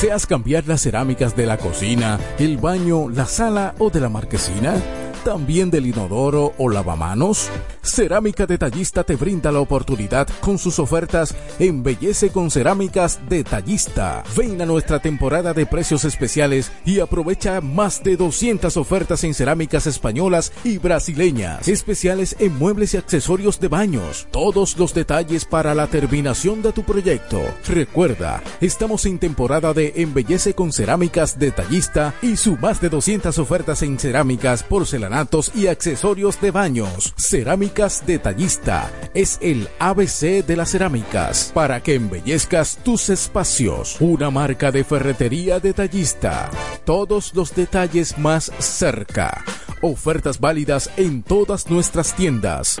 ¿Deseas 0.00 0.24
cambiar 0.24 0.66
las 0.66 0.80
cerámicas 0.80 1.36
de 1.36 1.44
la 1.44 1.58
cocina, 1.58 2.18
el 2.38 2.56
baño, 2.56 3.10
la 3.10 3.26
sala 3.26 3.74
o 3.78 3.90
de 3.90 4.00
la 4.00 4.08
marquesina? 4.08 4.72
¿También 5.24 5.70
del 5.70 5.86
inodoro 5.86 6.54
o 6.56 6.70
lavamanos? 6.70 7.50
Cerámica 7.82 8.46
Detallista 8.46 9.04
te 9.04 9.16
brinda 9.16 9.52
la 9.52 9.60
oportunidad 9.60 10.26
con 10.40 10.58
sus 10.58 10.78
ofertas 10.78 11.34
Embellece 11.58 12.30
con 12.30 12.50
Cerámicas 12.50 13.20
Detallista. 13.28 14.22
Ven 14.34 14.62
a 14.62 14.66
nuestra 14.66 15.00
temporada 15.00 15.52
de 15.52 15.66
precios 15.66 16.06
especiales 16.06 16.72
y 16.86 17.00
aprovecha 17.00 17.60
más 17.60 18.02
de 18.02 18.16
200 18.16 18.76
ofertas 18.78 19.22
en 19.24 19.34
cerámicas 19.34 19.86
españolas 19.86 20.52
y 20.64 20.78
brasileñas. 20.78 21.68
Especiales 21.68 22.36
en 22.38 22.56
muebles 22.56 22.94
y 22.94 22.96
accesorios 22.96 23.60
de 23.60 23.68
baños. 23.68 24.26
Todos 24.30 24.78
los 24.78 24.94
detalles 24.94 25.44
para 25.44 25.74
la 25.74 25.86
terminación 25.86 26.62
de 26.62 26.72
tu 26.72 26.82
proyecto. 26.82 27.40
Recuerda, 27.68 28.42
estamos 28.62 29.04
en 29.04 29.18
temporada 29.18 29.74
de 29.74 29.92
Embellece 29.96 30.54
con 30.54 30.72
Cerámicas 30.72 31.38
Detallista 31.38 32.14
y 32.22 32.36
su 32.36 32.56
más 32.56 32.80
de 32.80 32.88
200 32.88 33.38
ofertas 33.38 33.82
en 33.82 33.98
cerámicas, 33.98 34.62
y 35.54 35.66
accesorios 35.66 36.40
de 36.40 36.50
baños. 36.52 37.12
Cerámicas 37.16 38.06
Detallista 38.06 38.90
es 39.12 39.38
el 39.42 39.68
ABC 39.80 40.44
de 40.46 40.56
las 40.56 40.70
cerámicas 40.70 41.50
para 41.52 41.82
que 41.82 41.94
embellezcas 41.94 42.78
tus 42.84 43.08
espacios. 43.08 43.96
Una 44.00 44.30
marca 44.30 44.70
de 44.70 44.84
ferretería 44.84 45.58
detallista. 45.58 46.48
Todos 46.84 47.34
los 47.34 47.54
detalles 47.54 48.18
más 48.18 48.52
cerca. 48.60 49.44
Ofertas 49.82 50.38
válidas 50.38 50.90
en 50.96 51.22
todas 51.22 51.68
nuestras 51.68 52.14
tiendas. 52.14 52.80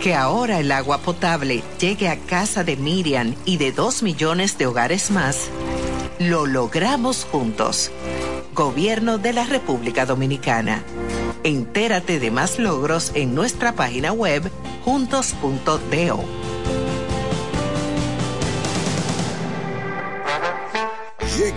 Que 0.00 0.14
ahora 0.14 0.60
el 0.60 0.72
agua 0.72 1.02
potable 1.02 1.62
llegue 1.78 2.08
a 2.08 2.16
casa 2.16 2.64
de 2.64 2.78
Miriam 2.78 3.34
y 3.44 3.58
de 3.58 3.70
dos 3.70 4.02
millones 4.02 4.56
de 4.56 4.66
hogares 4.66 5.10
más, 5.10 5.50
lo 6.18 6.46
logramos 6.46 7.26
juntos. 7.30 7.90
Gobierno 8.54 9.18
de 9.18 9.34
la 9.34 9.44
República 9.44 10.06
Dominicana. 10.06 10.82
Entérate 11.44 12.18
de 12.18 12.30
más 12.30 12.58
logros 12.58 13.12
en 13.14 13.34
nuestra 13.34 13.74
página 13.74 14.10
web 14.10 14.50
juntos.do. 14.86 16.24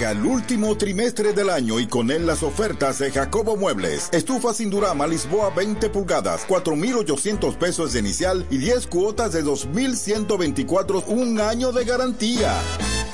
Llega 0.04 0.12
el 0.12 0.26
último 0.26 0.76
trimestre 0.76 1.32
del 1.32 1.50
año 1.50 1.80
y 1.80 1.88
con 1.88 2.12
él 2.12 2.28
las 2.28 2.44
ofertas 2.44 3.00
de 3.00 3.10
Jacobo 3.10 3.56
Muebles. 3.56 4.10
Estufa 4.12 4.54
sin 4.54 4.70
Durama 4.70 5.08
Lisboa 5.08 5.50
20 5.52 5.90
pulgadas, 5.92 6.44
4,800 6.46 7.56
pesos 7.56 7.94
de 7.94 8.00
inicial 8.00 8.46
y 8.50 8.58
10 8.58 8.88
cuotas 8.88 9.32
de 9.32 9.44
2,124, 9.44 11.06
un 11.08 11.40
año 11.40 11.72
de 11.72 11.86
garantía. 11.86 12.54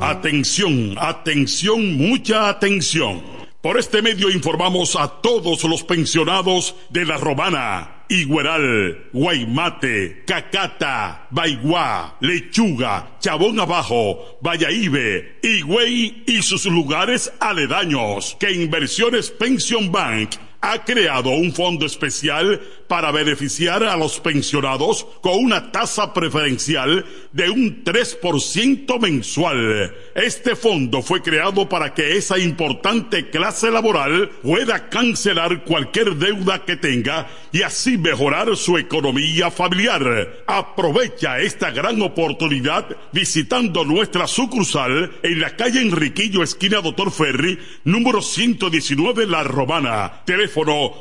Atención, 0.00 0.96
atención, 0.98 1.96
mucha 1.96 2.48
atención. 2.48 3.22
Por 3.60 3.78
este 3.78 4.02
medio 4.02 4.28
informamos 4.30 4.96
a 4.96 5.20
todos 5.20 5.62
los 5.62 5.84
pensionados 5.84 6.74
de 6.90 7.04
La 7.04 7.16
Romana, 7.16 8.01
Igueral, 8.12 9.08
Guaymate, 9.14 10.24
Cacata, 10.26 11.28
Baigua, 11.30 12.18
Lechuga, 12.20 13.16
Chabón 13.20 13.58
Abajo, 13.58 14.36
Vallaíbe, 14.42 15.38
Higüey 15.42 16.24
y 16.26 16.42
sus 16.42 16.66
lugares 16.66 17.32
aledaños 17.40 18.36
que 18.38 18.52
Inversiones 18.52 19.30
Pension 19.30 19.90
Bank 19.90 20.32
ha 20.60 20.84
creado 20.84 21.30
un 21.30 21.54
fondo 21.54 21.86
especial 21.86 22.60
para 22.92 23.10
beneficiar 23.10 23.84
a 23.84 23.96
los 23.96 24.20
pensionados 24.20 25.06
con 25.22 25.42
una 25.42 25.72
tasa 25.72 26.12
preferencial 26.12 27.06
de 27.32 27.48
un 27.48 27.84
3% 27.84 29.00
mensual. 29.00 29.94
Este 30.14 30.54
fondo 30.54 31.00
fue 31.00 31.22
creado 31.22 31.66
para 31.70 31.94
que 31.94 32.18
esa 32.18 32.38
importante 32.38 33.30
clase 33.30 33.70
laboral 33.70 34.28
pueda 34.42 34.90
cancelar 34.90 35.64
cualquier 35.64 36.16
deuda 36.16 36.66
que 36.66 36.76
tenga 36.76 37.28
y 37.50 37.62
así 37.62 37.96
mejorar 37.96 38.54
su 38.58 38.76
economía 38.76 39.50
familiar. 39.50 40.44
Aprovecha 40.46 41.40
esta 41.40 41.70
gran 41.70 42.02
oportunidad 42.02 42.94
visitando 43.10 43.86
nuestra 43.86 44.26
sucursal 44.26 45.12
en 45.22 45.40
la 45.40 45.56
calle 45.56 45.80
Enriquillo, 45.80 46.42
esquina 46.42 46.82
Doctor 46.82 47.10
Ferry, 47.10 47.58
número 47.84 48.20
119 48.20 49.26
La 49.28 49.44
Romana. 49.44 50.24
Teléfono 50.26 50.92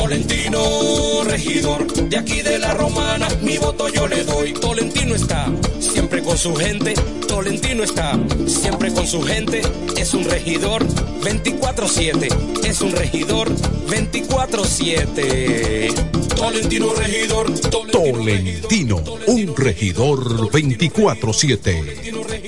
Tolentino, 0.01 1.22
regidor, 1.24 1.86
de 2.09 2.16
aquí 2.16 2.40
de 2.40 2.59
la 2.59 2.72
romana, 2.72 3.28
mi 3.43 3.59
voto 3.59 3.86
yo 3.89 4.09
le 4.09 4.24
doy. 4.24 4.55
Tolentino 4.55 5.14
está 5.14 5.52
siempre 5.78 6.22
con 6.22 6.39
su 6.39 6.56
gente, 6.56 6.94
Tolentino 7.28 7.85
está 7.85 8.18
siempre 8.47 8.90
con 8.94 9.06
su 9.06 9.20
gente, 9.20 9.60
es 9.98 10.14
un 10.14 10.24
regidor 10.24 10.86
24-7, 10.86 12.64
es 12.64 12.81
un 12.81 12.93
regidor 12.93 13.55
24-7. 13.89 15.93
Tolentino 16.35 16.94
regidor, 16.94 17.52
Tolentino, 17.90 19.05
un 19.27 19.55
regidor 19.55 20.51
24-7. 20.51 22.39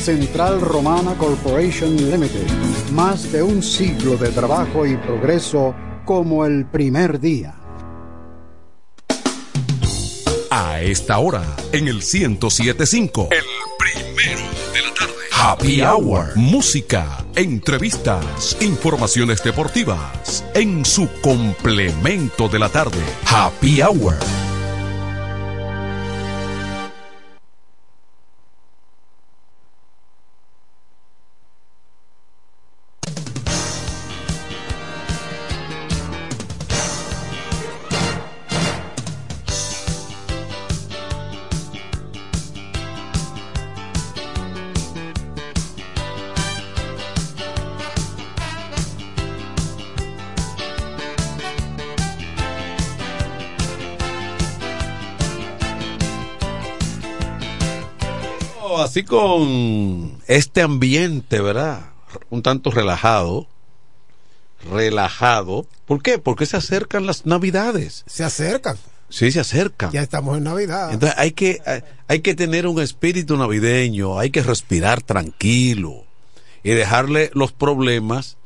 Central 0.00 0.62
Romana 0.62 1.14
Corporation 1.18 1.94
Limited. 1.94 2.46
Más 2.92 3.30
de 3.30 3.42
un 3.42 3.62
siglo 3.62 4.16
de 4.16 4.30
trabajo 4.30 4.86
y 4.86 4.96
progreso 4.96 5.74
como 6.06 6.46
el 6.46 6.64
primer 6.64 7.20
día. 7.20 7.54
A 10.50 10.80
esta 10.80 11.18
hora, 11.18 11.44
en 11.72 11.86
el 11.86 11.96
1075. 11.96 13.28
El 13.30 13.44
primero 13.78 14.40
de 14.72 14.82
la 14.82 14.94
tarde. 14.94 15.12
Happy 15.32 15.82
Hour. 15.82 16.34
Música, 16.34 17.24
entrevistas, 17.36 18.56
informaciones 18.62 19.44
deportivas. 19.44 20.44
En 20.54 20.86
su 20.86 21.08
complemento 21.20 22.48
de 22.48 22.58
la 22.58 22.70
tarde. 22.70 22.98
Happy 23.26 23.82
Hour. 23.82 24.16
Con 59.10 60.18
este 60.28 60.62
ambiente, 60.62 61.40
¿verdad? 61.40 61.90
Un 62.30 62.42
tanto 62.42 62.70
relajado. 62.70 63.46
Relajado. 64.70 65.66
¿Por 65.86 66.02
qué? 66.02 66.18
Porque 66.18 66.46
se 66.46 66.56
acercan 66.56 67.06
las 67.06 67.26
navidades. 67.26 68.04
Se 68.06 68.24
acercan. 68.24 68.76
Sí, 69.08 69.32
se 69.32 69.40
acercan. 69.40 69.90
Ya 69.90 70.02
estamos 70.02 70.38
en 70.38 70.44
Navidad. 70.44 70.92
Entonces 70.92 71.18
hay 71.18 71.32
que, 71.32 71.60
hay- 72.06 72.20
que 72.20 72.34
tener 72.34 72.66
un 72.66 72.80
espíritu 72.80 73.36
navideño, 73.36 74.18
hay 74.18 74.30
que 74.30 74.42
respirar 74.42 75.02
tranquilo 75.02 76.04
y 76.62 76.70
dejarle 76.70 77.30
los 77.34 77.50
problemas. 77.52 78.36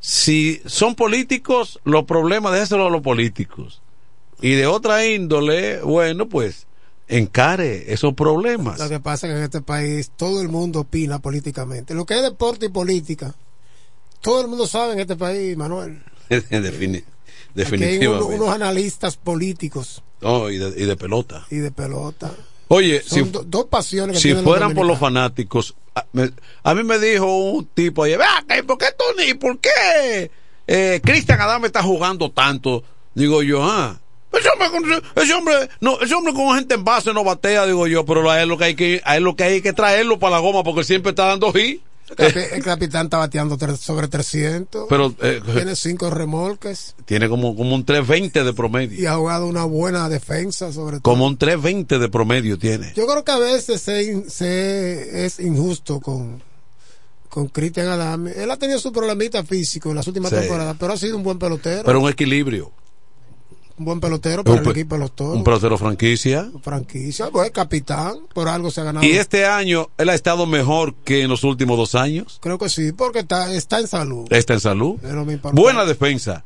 Si 0.00 0.60
son 0.66 0.94
políticos, 0.94 1.80
los 1.84 2.04
problemas 2.04 2.52
déjeselo 2.52 2.86
a 2.88 2.90
los 2.90 3.00
políticos. 3.00 3.80
Y 4.42 4.50
de 4.50 4.66
otra 4.66 5.06
índole, 5.06 5.80
bueno, 5.80 6.28
pues 6.28 6.66
encare 7.08 7.92
esos 7.92 8.14
problemas. 8.14 8.78
Lo 8.78 8.88
que 8.88 9.00
pasa 9.00 9.26
es 9.26 9.32
que 9.32 9.38
en 9.38 9.44
este 9.44 9.60
país 9.60 10.10
todo 10.16 10.40
el 10.40 10.48
mundo 10.48 10.80
opina 10.80 11.18
políticamente. 11.18 11.94
Lo 11.94 12.04
que 12.06 12.14
es 12.14 12.22
deporte 12.22 12.66
y 12.66 12.68
política, 12.70 13.34
todo 14.20 14.40
el 14.40 14.48
mundo 14.48 14.66
sabe 14.66 14.94
en 14.94 15.00
este 15.00 15.16
país, 15.16 15.56
Manuel. 15.56 16.02
Hay 16.30 16.40
definitivamente. 17.54 18.08
uno- 18.08 18.26
unos 18.26 18.48
analistas 18.54 19.16
políticos 19.16 20.02
No, 20.20 20.50
y, 20.50 20.58
de, 20.58 20.68
y 20.82 20.86
de 20.86 20.96
pelota. 20.96 21.46
y 21.50 21.56
de 21.56 21.70
pelota. 21.70 22.32
Oye, 22.68 23.02
Son 23.02 23.24
si, 23.26 23.30
do- 23.30 23.44
dos 23.46 23.66
pasiones 23.66 24.16
que 24.16 24.22
si 24.22 24.34
fueran 24.42 24.74
por 24.74 24.86
los 24.86 24.98
fanáticos, 24.98 25.74
a, 25.94 26.04
me- 26.12 26.32
a 26.62 26.74
mí 26.74 26.82
me 26.82 26.98
dijo 26.98 27.26
un 27.52 27.66
tipo 27.66 28.02
ayer, 28.04 28.18
"Ve 28.18 28.24
acá, 28.24 28.58
¿y 28.58 28.62
por 28.62 28.78
qué 28.78 28.86
Tony? 28.96 29.34
¿Por 29.34 29.58
qué 29.60 30.30
eh, 30.66 31.00
Cristian 31.04 31.40
Adame 31.40 31.66
está 31.66 31.82
jugando 31.82 32.30
tanto? 32.32 32.82
Digo 33.14 33.42
yo, 33.42 33.62
ah. 33.62 34.00
Ese 34.38 34.48
hombre, 34.50 34.70
con- 34.70 35.22
ese 35.22 35.34
hombre, 35.34 35.54
no, 35.80 36.00
ese 36.00 36.14
hombre 36.14 36.32
con 36.34 36.54
gente 36.56 36.74
en 36.74 36.84
base 36.84 37.12
no 37.12 37.24
batea, 37.24 37.66
digo 37.66 37.86
yo, 37.86 38.04
pero 38.04 38.28
a 38.30 38.42
él 38.42 38.48
lo 38.48 38.58
que 38.58 38.64
hay 38.64 38.74
que, 38.74 39.00
a 39.04 39.16
él 39.16 39.24
lo 39.24 39.36
que 39.36 39.44
hay 39.44 39.62
que 39.62 39.72
traerlo 39.72 40.18
para 40.18 40.36
la 40.36 40.40
goma 40.40 40.62
porque 40.64 40.84
siempre 40.84 41.10
está 41.10 41.26
dando 41.26 41.52
hit. 41.52 41.80
El, 42.06 42.16
capi- 42.16 42.52
el 42.52 42.62
capitán 42.62 43.06
está 43.06 43.16
bateando 43.16 43.56
sobre 43.78 44.08
300. 44.08 44.86
Pero 44.90 45.14
eh, 45.22 45.40
tiene 45.54 45.74
cinco 45.74 46.10
remolques 46.10 46.94
tiene 47.06 47.30
como, 47.30 47.56
como 47.56 47.74
un 47.74 47.84
320 47.84 48.44
de 48.44 48.52
promedio. 48.52 49.00
y 49.00 49.06
ha 49.06 49.14
jugado 49.14 49.46
una 49.46 49.64
buena 49.64 50.08
defensa 50.10 50.70
sobre 50.70 50.96
todo. 50.98 51.02
Como 51.02 51.26
un 51.26 51.38
320 51.38 51.98
de 51.98 52.08
promedio 52.10 52.58
tiene. 52.58 52.92
Yo 52.94 53.06
creo 53.06 53.24
que 53.24 53.32
a 53.32 53.38
veces 53.38 53.80
se, 53.80 54.28
se- 54.30 55.24
es 55.24 55.40
injusto 55.40 56.00
con 56.00 56.42
con 57.30 57.48
Cristian 57.48 57.88
Adame. 57.88 58.30
Él 58.36 58.48
ha 58.50 58.56
tenido 58.58 58.78
su 58.78 58.92
problemita 58.92 59.42
físico 59.42 59.88
en 59.90 59.96
las 59.96 60.06
últimas 60.06 60.30
Sí. 60.30 60.36
temporadas, 60.36 60.76
pero 60.78 60.92
ha 60.92 60.96
sido 60.96 61.16
un 61.16 61.24
buen 61.24 61.38
pelotero. 61.38 61.82
Pero 61.84 62.00
un 62.00 62.08
equilibrio. 62.08 62.70
Un 63.76 63.84
buen 63.84 64.00
pelotero 64.00 64.44
para 64.44 64.60
Un 64.60 64.64
el 64.64 64.70
equipo 64.70 64.94
de 64.94 65.00
los 65.00 65.12
toros. 65.12 65.36
Un 65.36 65.44
pelotero 65.44 65.76
franquicia. 65.78 66.50
franquicia, 66.62 67.30
pues 67.30 67.50
capitán, 67.50 68.18
por 68.32 68.48
algo 68.48 68.70
se 68.70 68.80
ha 68.80 68.84
ganado. 68.84 69.04
Y 69.04 69.12
este 69.12 69.46
año 69.46 69.88
él 69.98 70.08
ha 70.08 70.14
estado 70.14 70.46
mejor 70.46 70.94
que 70.94 71.22
en 71.22 71.30
los 71.30 71.44
últimos 71.44 71.76
dos 71.76 71.94
años. 71.94 72.38
Creo 72.40 72.58
que 72.58 72.68
sí, 72.68 72.92
porque 72.92 73.20
está, 73.20 73.52
está 73.52 73.80
en 73.80 73.88
salud. 73.88 74.26
Está 74.30 74.54
en 74.54 74.60
salud. 74.60 74.96
Buena 75.52 75.84
defensa. 75.84 76.44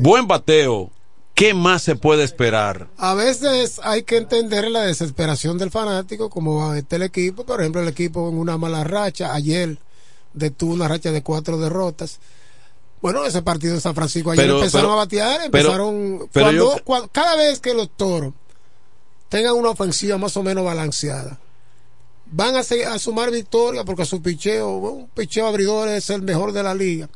Buen 0.00 0.26
bateo. 0.26 0.90
¿Qué 1.34 1.54
más 1.54 1.82
se 1.82 1.94
puede 1.94 2.24
esperar? 2.24 2.88
A 2.96 3.14
veces 3.14 3.80
hay 3.84 4.02
que 4.02 4.16
entender 4.16 4.68
la 4.72 4.82
desesperación 4.82 5.56
del 5.56 5.70
fanático, 5.70 6.30
como 6.30 6.56
va 6.56 6.76
este 6.76 6.96
el 6.96 7.02
equipo. 7.02 7.46
Por 7.46 7.60
ejemplo, 7.60 7.80
el 7.80 7.86
equipo 7.86 8.28
en 8.28 8.38
una 8.38 8.58
mala 8.58 8.82
racha. 8.82 9.32
Ayer 9.32 9.78
detuvo 10.32 10.74
una 10.74 10.88
racha 10.88 11.12
de 11.12 11.22
cuatro 11.22 11.56
derrotas. 11.58 12.18
Bueno, 13.00 13.24
ese 13.24 13.42
partido 13.42 13.74
de 13.74 13.80
San 13.80 13.94
Francisco 13.94 14.30
ayer 14.32 14.44
Pero- 14.44 14.58
empezaron 14.58 14.86
pero- 14.86 14.92
a 14.92 14.96
batear, 14.96 15.40
empezaron. 15.46 16.28
pero 16.32 16.46
cuando, 16.46 16.76
yo- 17.04 17.08
cada 17.12 17.36
vez 17.36 17.60
que 17.60 17.74
los 17.74 17.88
toros 17.96 18.32
tengan 19.28 19.54
una 19.54 19.70
ofensiva 19.70 20.18
más 20.18 20.36
o 20.36 20.42
menos 20.42 20.64
balanceada, 20.64 21.38
van 22.26 22.56
a, 22.56 22.60
a 22.60 22.98
sumar 22.98 23.30
victorias 23.30 23.84
porque 23.84 24.04
su 24.04 24.20
picheo, 24.20 24.68
un 24.78 25.08
picheo 25.08 25.46
abridor 25.46 25.88
es 25.88 26.10
el 26.10 26.22
mejor 26.22 26.52
de 26.52 26.62
la 26.62 26.74
liga. 26.74 27.08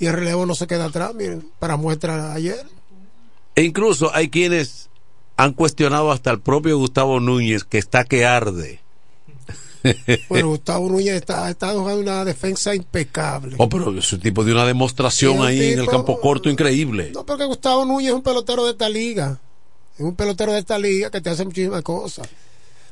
Y 0.00 0.06
el 0.06 0.12
relevo 0.14 0.46
no 0.46 0.54
se 0.54 0.66
queda 0.66 0.86
atrás, 0.86 1.14
miren, 1.14 1.48
para 1.58 1.76
muestra 1.76 2.32
ayer. 2.32 2.64
E 3.56 3.62
incluso 3.64 4.14
hay 4.14 4.28
quienes 4.30 4.88
han 5.36 5.52
cuestionado 5.52 6.10
hasta 6.12 6.30
el 6.30 6.40
propio 6.40 6.78
Gustavo 6.78 7.20
Núñez 7.20 7.64
que 7.64 7.78
está 7.78 8.04
que 8.04 8.24
arde. 8.24 8.80
Bueno, 10.28 10.48
Gustavo 10.48 10.88
Núñez 10.88 11.14
está, 11.14 11.48
está 11.50 11.72
jugando 11.72 12.00
una 12.00 12.24
defensa 12.24 12.74
impecable. 12.74 13.54
Oh, 13.58 13.68
pero 13.68 13.96
es 13.96 14.12
un 14.12 14.20
tipo 14.20 14.44
de 14.44 14.52
una 14.52 14.66
demostración 14.66 15.42
ahí 15.42 15.72
en 15.72 15.78
el 15.80 15.86
campo 15.86 16.20
corto 16.20 16.50
increíble. 16.50 17.10
No, 17.14 17.24
porque 17.24 17.44
Gustavo 17.44 17.84
Núñez 17.84 18.08
es 18.10 18.14
un 18.14 18.22
pelotero 18.22 18.64
de 18.64 18.72
esta 18.72 18.88
liga. 18.88 19.38
Es 19.96 20.04
un 20.04 20.14
pelotero 20.14 20.52
de 20.52 20.60
esta 20.60 20.78
liga 20.78 21.10
que 21.10 21.20
te 21.20 21.30
hace 21.30 21.44
muchísimas 21.44 21.82
cosas. 21.82 22.28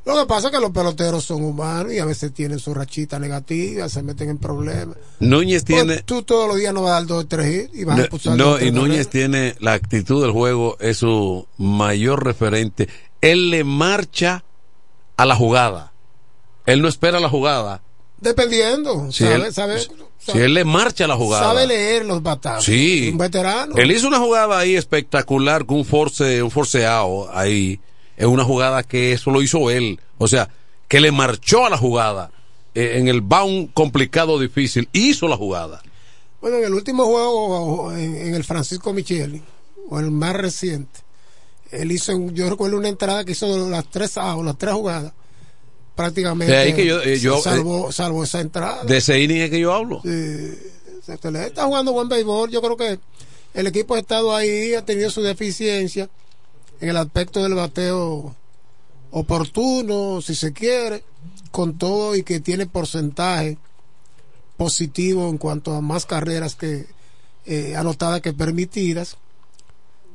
Lo 0.04 0.16
que 0.16 0.26
pasa 0.26 0.48
es 0.48 0.54
que 0.54 0.60
los 0.60 0.70
peloteros 0.70 1.24
son 1.24 1.42
humanos 1.42 1.92
y 1.92 1.98
a 1.98 2.04
veces 2.04 2.32
tienen 2.32 2.60
su 2.60 2.72
rachita 2.72 3.18
negativa, 3.18 3.88
se 3.88 4.04
meten 4.04 4.30
en 4.30 4.38
problemas. 4.38 4.96
Núñez 5.18 5.64
tiene. 5.64 5.94
Pues 5.94 6.04
tú 6.04 6.22
todos 6.22 6.46
los 6.46 6.58
días 6.58 6.72
no 6.72 6.82
vas 6.82 6.92
a 6.92 6.94
dar 6.94 7.06
dos 7.06 7.24
o 7.24 7.26
tres 7.26 7.64
hits 7.64 7.74
y 7.76 7.82
vas 7.82 7.94
a 7.94 7.98
No, 7.98 8.02
expulsar 8.04 8.36
no, 8.36 8.60
y 8.60 8.70
Núñez 8.70 9.08
tiene 9.08 9.56
la 9.58 9.72
actitud 9.72 10.22
del 10.22 10.30
juego, 10.30 10.76
es 10.78 10.98
su 10.98 11.48
mayor 11.58 12.24
referente. 12.24 12.88
Él 13.20 13.50
le 13.50 13.64
marcha 13.64 14.44
a 15.16 15.26
la 15.26 15.34
jugada. 15.34 15.92
Él 16.66 16.82
no 16.82 16.88
espera 16.88 17.20
la 17.20 17.28
jugada. 17.28 17.82
Dependiendo, 18.18 19.12
Si 19.12 19.24
sabe, 19.24 19.34
él, 19.47 19.52
sabe, 19.52 19.80
si 20.18 20.38
él 20.38 20.55
le 20.55 20.64
marcha 20.64 21.06
la 21.06 21.16
jugada. 21.16 21.44
sabe 21.44 21.66
leer 21.66 22.05
los 22.06 22.22
batazos. 22.22 22.64
Sí. 22.64 23.10
Un 23.12 23.18
veterano. 23.18 23.76
Él 23.76 23.90
hizo 23.93 24.09
una 24.09 24.18
jugada 24.18 24.59
ahí 24.59 24.74
espectacular 24.74 25.66
con 25.66 25.78
un 25.78 25.84
force, 25.84 26.43
un 26.43 26.51
forceado 26.51 27.30
ahí. 27.36 27.78
Es 28.16 28.26
una 28.26 28.44
jugada 28.44 28.82
que 28.82 29.12
eso 29.12 29.30
lo 29.30 29.43
hizo 29.43 29.70
él. 29.70 30.01
O 30.18 30.28
sea, 30.28 30.48
que 30.88 31.01
le 31.01 31.12
marchó 31.12 31.66
a 31.66 31.70
la 31.70 31.76
jugada 31.76 32.30
eh, 32.74 32.93
en 32.97 33.09
el 33.09 33.20
bound 33.20 33.72
complicado, 33.74 34.38
difícil. 34.38 34.88
Hizo 34.93 35.28
la 35.28 35.36
jugada. 35.36 35.82
Bueno, 36.40 36.56
en 36.56 36.64
el 36.64 36.74
último 36.74 37.05
juego, 37.05 37.93
en, 37.93 38.16
en 38.16 38.34
el 38.34 38.44
Francisco 38.44 38.93
Micheli, 38.93 39.43
o 39.90 40.01
el 40.01 40.10
más 40.10 40.34
reciente, 40.34 41.01
él 41.70 41.93
hizo, 41.93 42.12
yo 42.30 42.48
recuerdo 42.48 42.76
una 42.78 42.88
entrada 42.88 43.24
que 43.24 43.32
hizo 43.32 43.68
las 43.68 43.90
tres 43.90 44.16
outs, 44.16 44.44
las 44.44 44.56
tres 44.56 44.72
jugadas, 44.74 45.12
prácticamente. 45.97 46.52
De 46.52 46.59
ahí 46.59 46.74
que 46.74 46.86
yo- 46.86 47.02
eh, 47.02 47.18
yo, 47.18 47.40
salvó, 47.43 47.90
salvó 47.90 48.23
esa 48.23 48.40
entrada. 48.40 48.85
De 48.85 48.98
ese 48.98 49.18
inning 49.20 49.40
es 49.40 49.51
que 49.51 49.59
yo 49.59 49.73
hablo. 49.73 50.01
Sí, 50.05 50.09
está 51.02 51.64
jugando 51.64 51.93
buen 51.93 52.09
béisbol. 52.09 52.51
Yo 52.51 52.60
creo 52.62 52.77
que 52.77 53.01
el 53.55 53.66
equipo 53.66 53.94
ha 53.94 53.98
estado 53.98 54.36
ahí, 54.36 54.74
ha 54.74 54.85
tenido 54.85 55.10
su 55.10 55.23
deficiencia 55.23 56.09
en 56.81 56.89
el 56.90 56.97
aspecto 56.97 57.43
del 57.43 57.55
bateo 57.55 58.36
oportuno, 59.10 60.20
si 60.20 60.35
se 60.35 60.52
quiere, 60.52 61.02
con 61.51 61.78
todo 61.78 62.14
y 62.14 62.23
que 62.23 62.40
tiene 62.40 62.66
porcentaje 62.66 63.56
positivo 64.56 65.28
en 65.28 65.39
cuanto 65.39 65.73
a 65.74 65.81
más 65.81 66.06
carreras 66.06 66.55
que 66.55 66.86
eh, 67.47 67.74
anotadas 67.77 68.20
que 68.20 68.32
permitidas. 68.32 69.16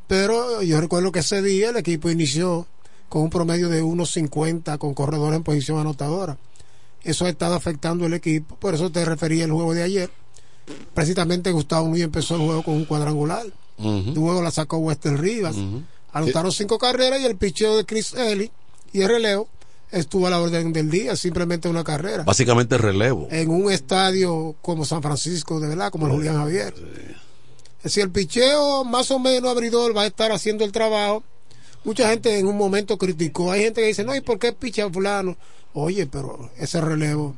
Pero 0.08 0.62
yo 0.62 0.80
recuerdo 0.82 1.12
que 1.12 1.20
ese 1.20 1.42
día 1.42 1.70
el 1.70 1.78
equipo 1.78 2.10
inició 2.10 2.68
con 3.12 3.24
un 3.24 3.30
promedio 3.30 3.68
de 3.68 3.84
1.50 3.84 4.78
con 4.78 4.94
corredores 4.94 5.36
en 5.36 5.44
posición 5.44 5.78
anotadora. 5.78 6.38
Eso 7.04 7.26
ha 7.26 7.30
estado 7.30 7.56
afectando 7.56 8.06
el 8.06 8.14
equipo, 8.14 8.56
por 8.56 8.74
eso 8.74 8.90
te 8.90 9.04
refería 9.04 9.44
al 9.44 9.52
juego 9.52 9.74
de 9.74 9.84
ayer. 9.84 10.10
Precisamente 10.94 11.52
Gustavo 11.52 11.90
Núñez 11.90 12.06
empezó 12.06 12.36
el 12.36 12.42
juego 12.44 12.64
con 12.64 12.76
un 12.76 12.86
cuadrangular. 12.86 13.46
Luego 13.78 14.42
la 14.42 14.50
sacó 14.50 14.78
Wester 14.78 15.20
Rivas. 15.20 15.58
Anotaron 16.14 16.54
cinco 16.54 16.80
carreras 16.80 17.20
y 17.20 17.26
el 17.26 17.36
picheo 17.36 17.76
de 17.76 17.84
Chris 17.84 18.14
Ellie 18.14 18.50
y 18.94 19.02
el 19.02 19.10
relevo 19.10 19.50
estuvo 19.92 20.28
a 20.28 20.30
la 20.30 20.40
orden 20.40 20.72
del 20.72 20.90
día, 20.90 21.18
simplemente 21.18 21.68
una 21.68 21.84
carrera. 21.84 22.24
Básicamente 22.24 22.78
relevo. 22.78 23.28
En 23.30 23.50
un 23.50 23.70
estadio 23.74 24.56
como 24.62 24.86
San 24.86 25.02
Francisco, 25.02 25.60
de 25.60 25.68
verdad, 25.68 25.92
como 25.92 26.08
el 26.08 26.14
Julián 26.14 26.38
Javier. 26.38 26.74
Decir, 27.84 28.04
el 28.04 28.12
picheo 28.12 28.86
más 28.86 29.12
o 29.12 29.20
menos 29.20 29.52
abridor 29.52 29.98
va 29.98 30.04
a 30.04 30.08
estar 30.08 30.32
haciendo 30.32 30.64
el 30.64 30.72
trabajo. 30.72 31.26
Mucha 31.84 32.10
gente 32.10 32.38
en 32.38 32.48
un 32.48 32.58
momento 32.58 32.98
criticó. 32.98 33.52
Hay 33.52 33.64
gente 33.64 33.82
que 33.82 33.88
dice, 33.88 34.04
no, 34.04 34.16
¿y 34.16 34.22
por 34.22 34.38
qué 34.38 34.54
picha 34.54 34.90
fulano? 34.90 35.36
Oye, 35.74 36.06
pero 36.06 36.52
ese 36.58 36.80
relevo. 36.82 37.36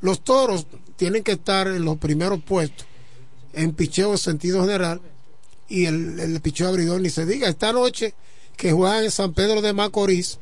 Los 0.00 0.22
toros 0.22 0.66
tienen 0.96 1.22
que 1.22 1.32
estar 1.32 1.66
en 1.68 1.84
los 1.84 1.98
primeros 1.98 2.42
puestos 2.42 2.86
en 3.52 3.72
picheo 3.72 4.12
en 4.12 4.18
sentido 4.18 4.60
general 4.62 5.00
y 5.68 5.86
el, 5.86 6.18
el 6.20 6.40
picheo 6.40 6.68
abridor 6.68 7.00
ni 7.00 7.10
se 7.10 7.26
diga. 7.26 7.48
Esta 7.48 7.72
noche 7.72 8.14
que 8.56 8.72
juegan 8.72 9.04
en 9.04 9.10
San 9.10 9.32
Pedro 9.32 9.62
de 9.62 9.72
Macorís, 9.72 10.38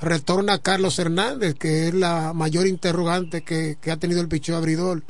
retorna 0.00 0.58
Carlos 0.58 0.98
Hernández, 0.98 1.54
que 1.54 1.88
es 1.88 1.94
la 1.94 2.32
mayor 2.32 2.66
interrogante 2.66 3.42
que, 3.42 3.78
que 3.80 3.90
ha 3.90 3.96
tenido 3.96 4.20
el 4.20 4.28
picheo 4.28 4.56
abridor 4.56 5.02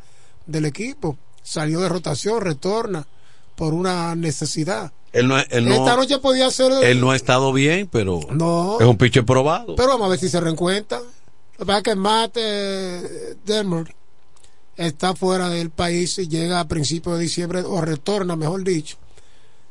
del 0.46 0.64
equipo. 0.64 1.16
Salió 1.42 1.80
de 1.80 1.88
rotación, 1.88 2.40
retorna 2.40 3.06
por 3.56 3.72
una 3.72 4.14
necesidad. 4.14 4.92
Él 5.12 5.26
no, 5.28 5.38
él 5.38 5.64
no- 5.68 5.74
Esta 5.74 5.96
noche 5.96 6.18
podía 6.18 6.50
ser. 6.50 6.72
él 6.84 7.00
no 7.00 7.10
ha 7.10 7.16
estado 7.16 7.52
bien, 7.52 7.88
pero 7.90 8.20
No. 8.30 8.78
es 8.80 8.86
un 8.86 8.96
pitcher 8.96 9.24
probado. 9.24 9.74
Pero 9.74 9.88
vamos 9.88 10.06
a 10.06 10.10
ver 10.10 10.18
si 10.20 10.28
se 10.28 10.40
reencuentra. 10.40 10.98
Lo 11.00 11.58
que 11.58 11.64
pasa 11.66 11.78
es 11.78 11.84
que 11.84 11.94
Matt 11.96 12.32
eh, 12.36 13.36
Dermot 13.44 13.88
está 14.76 15.14
fuera 15.14 15.48
del 15.48 15.70
país 15.70 16.16
y 16.18 16.28
llega 16.28 16.60
a 16.60 16.68
principios 16.68 17.16
de 17.18 17.22
diciembre, 17.24 17.62
o 17.62 17.80
retorna, 17.80 18.36
mejor 18.36 18.62
dicho. 18.64 18.96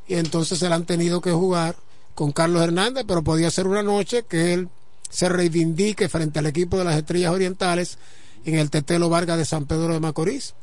Y 0.07 0.15
entonces 0.15 0.59
se 0.59 0.69
la 0.69 0.75
han 0.75 0.85
tenido 0.85 1.21
que 1.21 1.31
jugar 1.31 1.75
con 2.15 2.31
Carlos 2.31 2.61
Hernández, 2.61 3.05
pero 3.07 3.23
podía 3.23 3.49
ser 3.49 3.65
una 3.67 3.81
noche 3.81 4.23
que 4.27 4.53
él 4.53 4.69
se 5.09 5.29
reivindique 5.29 6.09
frente 6.09 6.39
al 6.39 6.45
equipo 6.47 6.77
de 6.77 6.83
las 6.83 6.97
Estrellas 6.97 7.31
Orientales 7.31 7.97
en 8.45 8.55
el 8.55 8.69
Tetelo 8.69 9.09
Vargas 9.09 9.37
de 9.37 9.45
San 9.45 9.65
Pedro 9.65 9.93
de 9.93 9.99
Macorís. 9.99 10.53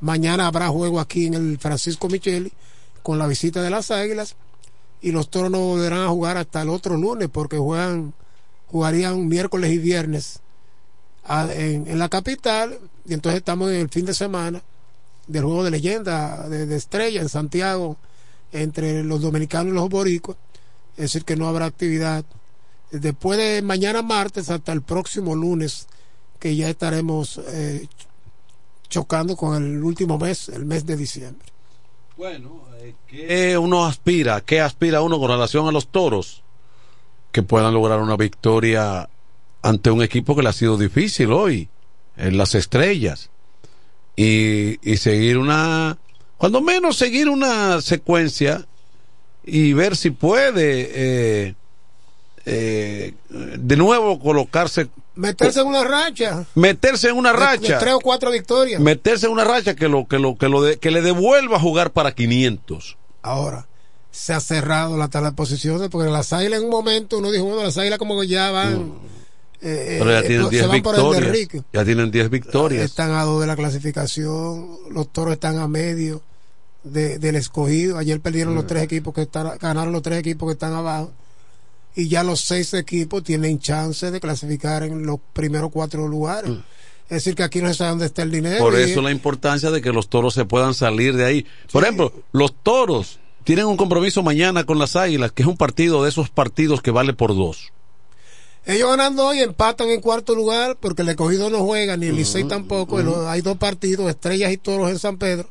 Mañana 0.00 0.46
habrá 0.46 0.68
juego 0.68 1.00
aquí 1.00 1.26
en 1.26 1.34
el 1.34 1.58
Francisco 1.58 2.08
Micheli 2.08 2.52
con 3.06 3.20
la 3.20 3.28
visita 3.28 3.62
de 3.62 3.70
las 3.70 3.92
Águilas 3.92 4.34
y 5.00 5.12
los 5.12 5.30
toros 5.30 5.48
no 5.48 5.60
volverán 5.60 6.00
a 6.00 6.08
jugar 6.08 6.38
hasta 6.38 6.62
el 6.62 6.68
otro 6.68 6.96
lunes 6.96 7.28
porque 7.32 7.56
juegan 7.56 8.14
jugarían 8.66 9.28
miércoles 9.28 9.70
y 9.70 9.78
viernes 9.78 10.40
en, 11.28 11.86
en 11.86 11.98
la 12.00 12.08
capital 12.08 12.80
y 13.06 13.14
entonces 13.14 13.38
estamos 13.38 13.70
en 13.70 13.76
el 13.76 13.90
fin 13.90 14.06
de 14.06 14.12
semana 14.12 14.60
del 15.28 15.44
juego 15.44 15.62
de 15.62 15.70
leyenda 15.70 16.48
de, 16.48 16.66
de 16.66 16.74
estrella 16.74 17.20
en 17.20 17.28
Santiago 17.28 17.96
entre 18.50 19.04
los 19.04 19.20
dominicanos 19.20 19.72
y 19.72 19.76
los 19.76 19.88
boricuas. 19.88 20.36
Es 20.96 21.02
decir 21.02 21.24
que 21.24 21.36
no 21.36 21.46
habrá 21.46 21.66
actividad. 21.66 22.24
Después 22.90 23.38
de 23.38 23.62
mañana 23.62 24.02
martes 24.02 24.50
hasta 24.50 24.72
el 24.72 24.82
próximo 24.82 25.36
lunes 25.36 25.86
que 26.40 26.56
ya 26.56 26.68
estaremos 26.68 27.40
eh, 27.52 27.86
chocando 28.88 29.36
con 29.36 29.62
el 29.62 29.84
último 29.84 30.18
mes 30.18 30.48
el 30.48 30.64
mes 30.64 30.84
de 30.84 30.96
diciembre 30.96 31.55
Bueno, 32.16 32.62
¿qué 33.06 33.58
uno 33.58 33.84
aspira? 33.84 34.40
¿Qué 34.40 34.62
aspira 34.62 35.02
uno 35.02 35.18
con 35.18 35.30
relación 35.30 35.68
a 35.68 35.72
los 35.72 35.88
toros? 35.88 36.42
Que 37.30 37.42
puedan 37.42 37.74
lograr 37.74 38.00
una 38.00 38.16
victoria 38.16 39.10
ante 39.60 39.90
un 39.90 40.02
equipo 40.02 40.34
que 40.34 40.42
le 40.42 40.48
ha 40.48 40.54
sido 40.54 40.78
difícil 40.78 41.30
hoy, 41.30 41.68
en 42.16 42.38
las 42.38 42.54
estrellas. 42.54 43.28
Y, 44.16 44.78
y 44.90 44.96
seguir 44.96 45.36
una, 45.36 45.98
cuando 46.38 46.62
menos 46.62 46.96
seguir 46.96 47.28
una 47.28 47.82
secuencia 47.82 48.66
y 49.44 49.74
ver 49.74 49.94
si 49.94 50.10
puede 50.10 50.90
eh, 50.94 51.54
eh, 52.46 53.14
de 53.28 53.76
nuevo 53.76 54.18
colocarse, 54.20 54.86
meterse 55.16 55.60
en 55.60 55.66
una 55.66 55.82
racha 55.84 56.44
meterse 56.54 57.08
en 57.08 57.16
una 57.16 57.32
de- 57.32 57.38
de 57.38 57.44
racha 57.44 57.78
tres 57.78 57.94
o 57.94 58.00
cuatro 58.00 58.30
victorias 58.30 58.80
meterse 58.80 59.26
en 59.26 59.32
una 59.32 59.44
racha 59.44 59.74
que 59.74 59.88
lo 59.88 60.06
que 60.06 60.18
lo 60.18 60.36
que 60.38 60.48
lo 60.48 60.62
de- 60.62 60.78
que 60.78 60.90
le 60.90 61.02
devuelva 61.02 61.56
a 61.56 61.60
jugar 61.60 61.90
para 61.92 62.12
500 62.14 62.96
Ahora, 63.22 63.66
se 64.12 64.32
ha 64.32 64.40
cerrado 64.40 64.96
la 64.96 65.08
tabla 65.08 65.30
de 65.30 65.36
posiciones 65.36 65.88
porque 65.90 66.08
las 66.10 66.32
águilas 66.32 66.60
en 66.60 66.66
un 66.66 66.70
momento 66.70 67.18
uno 67.18 67.30
dijo, 67.32 67.44
bueno, 67.44 67.64
las 67.64 67.76
águilas 67.76 67.98
como 67.98 68.20
que 68.20 68.28
ya 68.28 68.50
van. 68.52 68.92
eh, 69.60 69.96
pero 69.98 70.10
ya 70.12 70.18
eh, 70.20 70.22
tienen 70.22 70.44
se 70.46 70.50
10 70.50 70.68
van 70.68 70.82
por 70.82 70.94
el 70.94 71.00
de 71.02 71.30
victorias 71.32 71.64
ya 71.72 71.84
tienen 71.84 72.10
10 72.12 72.30
victorias 72.30 72.84
Están 72.84 73.10
a 73.12 73.24
dos 73.24 73.40
de 73.40 73.46
la 73.48 73.56
clasificación, 73.56 74.68
los 74.90 75.08
toros 75.12 75.32
están 75.34 75.58
a 75.58 75.66
medio 75.66 76.22
de- 76.84 77.18
del 77.18 77.34
escogido. 77.36 77.98
Ayer 77.98 78.20
perdieron 78.20 78.52
Mm. 78.52 78.56
los 78.56 78.66
tres 78.68 78.82
equipos 78.84 79.12
que 79.12 79.22
están, 79.22 79.58
ganaron 79.58 79.92
los 79.92 80.02
tres 80.02 80.18
equipos 80.20 80.46
que 80.48 80.52
están 80.52 80.72
abajo. 80.74 81.10
Y 81.96 82.08
ya 82.08 82.22
los 82.22 82.42
seis 82.42 82.74
equipos 82.74 83.24
tienen 83.24 83.58
chance 83.58 84.10
de 84.10 84.20
clasificar 84.20 84.82
en 84.84 85.04
los 85.06 85.18
primeros 85.32 85.70
cuatro 85.72 86.06
lugares. 86.06 86.50
Es 87.08 87.24
decir, 87.24 87.34
que 87.34 87.42
aquí 87.42 87.62
no 87.62 87.68
se 87.68 87.74
sabe 87.74 87.90
dónde 87.90 88.06
está 88.06 88.22
el 88.22 88.30
dinero. 88.30 88.56
Mm. 88.56 88.68
por 88.68 88.78
y- 88.78 88.82
eso 88.82 89.00
la 89.00 89.10
importancia 89.10 89.70
de 89.70 89.80
que 89.80 89.92
los 89.92 90.08
toros 90.08 90.34
se 90.34 90.44
puedan 90.44 90.74
salir 90.74 91.16
de 91.16 91.24
ahí 91.24 91.46
por 91.72 91.84
ejemplo 91.84 92.12
los 92.32 92.52
toros 92.62 93.18
tienen 93.44 93.66
un 93.66 93.76
compromiso 93.76 94.22
mañana 94.22 94.64
con 94.64 94.78
las 94.78 94.96
águilas 94.96 95.30
que 95.32 95.42
es 95.42 95.48
un 95.48 95.56
partido 95.56 96.02
de 96.02 96.10
esos 96.10 96.30
partidos 96.30 96.82
que 96.82 96.90
vale 96.90 97.12
por 97.14 97.34
dos 97.34 97.72
Ellos 98.66 98.90
ganando 98.90 99.24
hoy 99.28 99.38
empatan 99.40 99.88
en 99.88 100.00
cuarto 100.00 100.34
lugar 100.34 100.76
porque 100.80 101.02
el 101.02 101.08
escogido 101.08 101.48
no 101.48 101.64
juega, 101.64 101.96
ni 101.96 102.06
el 102.06 102.16
Licey 102.16 102.42
tampoco. 102.44 102.98
Hay 103.28 103.40
dos 103.40 103.56
partidos, 103.56 104.10
Estrellas 104.10 104.52
y 104.52 104.56
Toros 104.56 104.90
en 104.90 104.98
San 104.98 105.16
Pedro. 105.18 105.48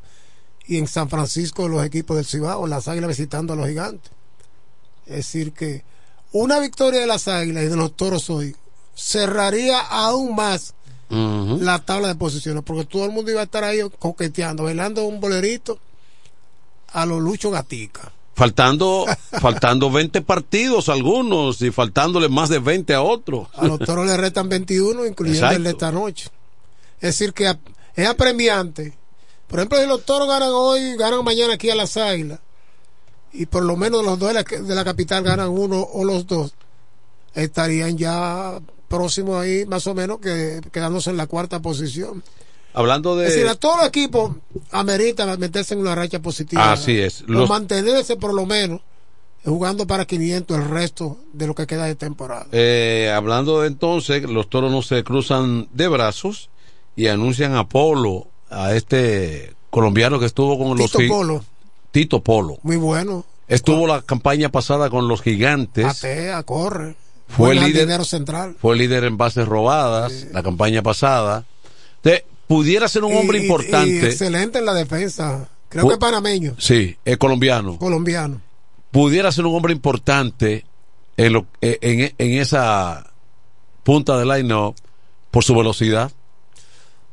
Y 0.67 0.77
en 0.77 0.87
San 0.87 1.09
Francisco 1.09 1.69
los 1.69 1.85
equipos 1.85 2.17
del 2.17 2.25
Cibao, 2.25 2.67
las 2.67 2.89
Águilas 2.89 3.07
visitando 3.07 3.53
a 3.53 3.55
los 3.55 3.69
Gigantes. 3.69 4.11
Es 5.05 5.15
decir 5.17 5.53
que 5.53 5.83
una 6.37 6.59
victoria 6.59 6.99
de 6.99 7.07
las 7.07 7.29
Águilas 7.29 7.63
y 7.63 7.67
de 7.67 7.77
los 7.77 7.95
Toros 7.95 8.29
hoy 8.29 8.53
cerraría 8.93 9.79
aún 9.79 10.35
más 10.35 10.73
la 11.07 11.79
tabla 11.79 12.09
de 12.09 12.15
posiciones 12.15 12.61
porque 12.65 12.83
todo 12.83 13.05
el 13.05 13.11
mundo 13.11 13.31
iba 13.31 13.39
a 13.39 13.45
estar 13.45 13.63
ahí 13.63 13.79
coqueteando, 13.99 14.63
bailando 14.63 15.05
un 15.05 15.21
bolerito 15.21 15.79
a 16.91 17.05
los 17.05 17.21
Lucho 17.21 17.51
Gatica. 17.51 18.11
faltando 18.33 19.05
faltando 19.39 19.89
20 19.89 20.21
partidos 20.23 20.89
algunos 20.89 21.61
y 21.61 21.71
faltándole 21.71 22.27
más 22.27 22.49
de 22.49 22.59
20 22.59 22.93
a 22.95 23.01
otros 23.01 23.47
A 23.53 23.67
los 23.67 23.79
toros 23.79 24.05
le 24.05 24.17
restan 24.17 24.49
21, 24.49 25.05
incluyendo 25.05 25.51
el 25.51 25.63
de 25.63 25.69
esta 25.69 25.91
noche. 25.91 26.27
Es 26.95 27.17
decir, 27.17 27.33
que 27.33 27.55
es 27.95 28.07
apremiante. 28.07 28.93
Por 29.47 29.59
ejemplo, 29.59 29.79
si 29.79 29.87
los 29.87 30.03
toros 30.03 30.27
ganan 30.27 30.49
hoy, 30.51 30.97
ganan 30.97 31.23
mañana 31.23 31.53
aquí 31.53 31.69
a 31.69 31.75
las 31.75 31.95
águilas, 31.95 32.39
y 33.35 33.45
por 33.45 33.63
lo 33.63 33.75
menos 33.75 34.03
los 34.03 34.17
dos 34.19 34.29
de 34.29 34.33
la, 34.35 34.43
de 34.43 34.75
la 34.75 34.83
capital 34.83 35.23
ganan 35.23 35.49
uno 35.49 35.81
o 35.81 36.03
los 36.05 36.25
dos, 36.27 36.53
estarían 37.33 37.97
ya 37.97 38.59
próximos 38.87 39.41
ahí, 39.41 39.65
más 39.65 39.85
o 39.87 39.93
menos, 39.95 40.19
que 40.19 40.61
quedándose 40.71 41.09
en 41.09 41.17
la 41.17 41.27
cuarta 41.27 41.59
posición. 41.61 42.23
hablando 42.73 43.15
de 43.15 43.27
Es 43.27 43.33
decir, 43.33 43.47
a 43.47 43.55
todos 43.55 43.77
los 43.77 43.87
equipos 43.87 44.31
amerita 44.71 45.37
meterse 45.37 45.73
en 45.73 45.81
una 45.81 45.95
racha 45.95 46.19
positiva. 46.21 46.71
Así 46.71 46.97
es. 46.99 47.21
O 47.23 47.25
Los- 47.27 47.49
mantenerse 47.49 48.15
por 48.15 48.33
lo 48.33 48.45
menos 48.45 48.81
jugando 49.43 49.85
para 49.85 50.05
500 50.05 50.57
el 50.57 50.69
resto 50.69 51.17
de 51.33 51.45
lo 51.47 51.53
que 51.55 51.67
queda 51.67 51.85
de 51.85 51.95
temporada. 51.95 52.47
Eh, 52.51 53.11
hablando 53.15 53.61
de 53.61 53.67
entonces, 53.67 54.23
los 54.23 54.49
toros 54.49 54.71
no 54.71 54.81
se 54.81 55.03
cruzan 55.03 55.67
de 55.73 55.87
brazos 55.87 56.49
y 56.95 57.07
anuncian 57.07 57.55
a 57.55 57.67
Polo, 57.67 58.27
a 58.49 58.73
este 58.75 59.53
colombiano 59.69 60.19
que 60.19 60.25
estuvo 60.25 60.57
con 60.57 60.77
los 60.77 60.91
Tito 60.91 61.07
Polo, 61.13 61.43
Tito 61.95 62.21
Polo. 62.21 62.57
muy 62.61 62.75
bueno. 62.75 63.23
Estuvo 63.47 63.87
la 63.87 64.01
campaña 64.01 64.49
pasada 64.49 64.89
con 64.89 65.07
los 65.07 65.21
gigantes. 65.21 65.85
Patea, 65.85 66.43
corre. 66.43 66.95
Fue 67.29 67.47
Buen 67.47 67.59
líder, 67.59 67.73
jardinero 67.77 68.03
central. 68.03 68.55
fue 68.59 68.75
líder 68.75 69.05
en 69.05 69.15
bases 69.17 69.47
robadas 69.47 70.27
la 70.33 70.43
campaña 70.43 70.81
pasada. 70.81 71.45
Entonces, 72.03 72.23
pudiera 72.47 72.87
ser 72.89 73.03
un 73.05 73.15
hombre 73.15 73.39
Y- 73.39 73.43
importante. 73.43 73.89
y 73.89 73.97
excelente 73.99 74.59
en 74.59 74.65
la 74.65 74.73
defensa. 74.73 75.47
Creo 75.69 75.85
Pu- 75.85 75.91
que 75.91 75.97
panameño, 75.97 76.55
Sí, 76.59 76.97
es 77.05 77.17
colombiano. 77.17 77.77
colombiano. 77.79 78.41
Pudiera 78.91 79.31
ser 79.31 79.45
un 79.45 79.55
hombre 79.55 79.71
importante 79.73 80.65
en, 81.15 81.31
lo, 81.33 81.45
eh, 81.61 81.77
en, 81.81 82.13
en 82.17 82.41
esa 82.41 83.09
punta 83.83 84.17
del 84.17 84.27
line 84.27 84.73
por 85.31 85.43
su 85.45 85.55
velocidad. 85.55 86.11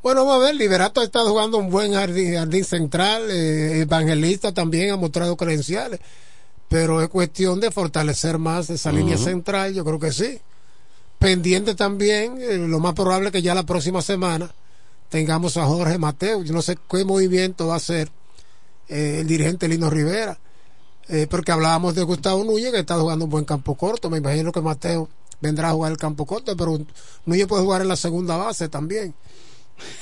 Bueno, 0.02 0.24
vamos 0.24 0.42
a 0.42 0.46
ver, 0.46 0.56
Liberato 0.56 1.00
ha 1.00 1.04
estado 1.04 1.28
jugando 1.28 1.58
un 1.58 1.70
buen 1.70 1.92
jardín, 1.92 2.34
jardín 2.34 2.64
central, 2.64 3.30
eh, 3.30 3.82
Evangelista 3.82 4.52
también 4.52 4.90
ha 4.90 4.96
mostrado 4.96 5.36
credenciales, 5.36 6.00
pero 6.68 7.00
es 7.00 7.08
cuestión 7.08 7.60
de 7.60 7.70
fortalecer 7.70 8.36
más 8.38 8.68
esa 8.68 8.90
línea 8.90 9.16
central, 9.16 9.72
yo 9.74 9.84
creo 9.84 10.00
que 10.00 10.10
sí. 10.10 10.40
Pendiente 11.20 11.76
también, 11.76 12.36
eh, 12.40 12.58
lo 12.58 12.80
más 12.80 12.94
probable 12.94 13.30
que 13.30 13.42
ya 13.42 13.54
la 13.54 13.62
próxima 13.62 14.02
semana 14.02 14.52
tengamos 15.08 15.56
a 15.56 15.66
Jorge 15.66 15.98
Mateo, 15.98 16.42
yo 16.42 16.52
no 16.52 16.62
sé 16.62 16.76
qué 16.90 17.04
movimiento 17.04 17.68
va 17.68 17.74
a 17.74 17.76
hacer 17.76 18.10
eh, 18.88 19.18
el 19.20 19.28
dirigente 19.28 19.68
Lino 19.68 19.88
Rivera, 19.88 20.36
porque 21.30 21.52
hablábamos 21.52 21.94
de 21.94 22.02
Gustavo 22.02 22.42
Núñez 22.42 22.72
que 22.72 22.78
está 22.78 22.98
jugando 22.98 23.26
un 23.26 23.30
buen 23.30 23.44
campo 23.44 23.76
corto, 23.76 24.10
me 24.10 24.18
imagino 24.18 24.50
que 24.50 24.62
Mateo 24.62 25.08
vendrá 25.40 25.68
a 25.68 25.72
jugar 25.72 25.92
el 25.92 25.98
campo 25.98 26.26
corto, 26.26 26.56
pero 26.56 26.80
Núñez 27.24 27.46
puede 27.46 27.62
jugar 27.62 27.82
en 27.82 27.88
la 27.88 27.96
segunda 27.96 28.36
base 28.36 28.68
también. 28.68 29.14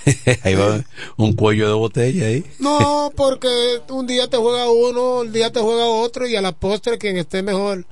ahí 0.44 0.54
va 0.54 0.84
un 1.16 1.32
cuello 1.34 1.66
de 1.68 1.74
botella 1.74 2.26
ahí. 2.26 2.44
No, 2.58 3.12
porque 3.16 3.48
un 3.88 4.06
día 4.06 4.28
te 4.28 4.36
juega 4.36 4.68
uno, 4.70 5.22
el 5.22 5.32
día 5.32 5.50
te 5.52 5.60
juega 5.60 5.86
otro 5.86 6.26
y 6.26 6.36
a 6.36 6.42
la 6.42 6.52
postre 6.52 6.98
quien 6.98 7.16
esté 7.16 7.42
mejor 7.42 7.84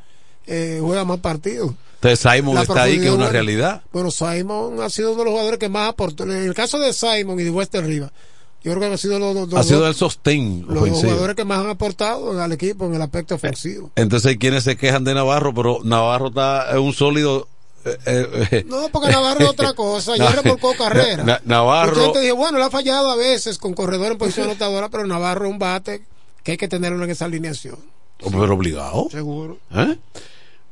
eh, 0.46 0.78
juega 0.82 1.05
más 1.05 1.18
partidos. 1.20 1.72
Entonces 1.96 2.20
Simon 2.20 2.55
La 2.55 2.62
está 2.62 2.82
ahí, 2.84 2.98
que 3.00 3.06
es 3.09 3.12
una 3.12 3.28
realidad. 3.28 3.82
Bueno, 3.92 4.10
Simon 4.10 4.80
ha 4.80 4.88
sido 4.90 5.10
uno 5.12 5.18
de 5.20 5.24
los 5.24 5.32
jugadores 5.32 5.59
que 5.59 5.68
más 5.68 5.88
aportó. 5.88 6.22
En 6.24 6.30
el 6.30 6.55
caso 6.55 6.78
de 6.78 6.92
Simon 6.92 7.40
y 7.40 7.42
de 7.44 7.50
Wester 7.50 7.84
Rivas, 7.84 8.12
yo 8.62 8.70
creo 8.72 8.80
que 8.80 8.86
han 8.86 8.98
sido 8.98 9.18
los, 9.18 9.34
los- 9.34 9.52
Ha 9.52 9.56
los- 9.56 9.66
sido 9.66 9.86
el 9.88 9.94
sostén 9.94 10.64
los 10.68 10.82
ofensivo. 10.82 11.09
jugadores 11.10 11.34
que 11.36 11.44
más 11.44 11.59
han 11.59 11.70
aportado 11.70 12.40
al 12.40 12.52
equipo 12.52 12.86
en 12.86 12.94
el 12.94 13.02
aspecto 13.02 13.34
ofensivo. 13.34 13.90
Entonces 13.96 14.28
hay 14.30 14.38
quienes 14.38 14.62
se 14.64 14.76
quejan 14.76 15.02
de 15.05 15.14
Navarro, 15.14 15.52
pero 15.55 15.80
Navarro 15.84 16.28
está 16.28 16.70
en 16.72 16.78
un 16.78 16.92
sólido. 16.92 17.48
Eh, 18.06 18.48
eh, 18.51 18.65
No, 18.69 18.89
porque 18.90 19.09
Navarro 19.10 19.40
es 19.40 19.48
otra 19.51 19.73
cosa. 19.73 20.15
Ya 20.19 20.31
remolcó 20.31 20.74
carrera. 20.74 21.23
Na- 21.24 21.40
Navarro- 21.44 22.12
bueno, 22.36 22.59
le 22.59 22.65
ha 22.65 22.70
fallado 22.70 23.10
a 23.10 23.16
veces 23.16 23.59
con 23.59 23.74
corredor 23.74 24.12
en 24.12 24.19
posición 24.19 24.47
anotadora, 24.47 24.89
pero 24.89 25.06
Navarro 25.06 25.47
es 25.47 25.52
un 25.52 25.59
bate 25.59 26.02
que 26.43 26.52
hay 26.52 26.56
que 26.59 26.69
tenerlo 26.69 27.02
en 27.05 27.10
esa 27.10 27.24
alineación. 27.27 27.77
Pero 28.19 28.55
obligado. 28.55 29.09
Seguro. 29.10 29.59
¿Eh? 29.74 29.97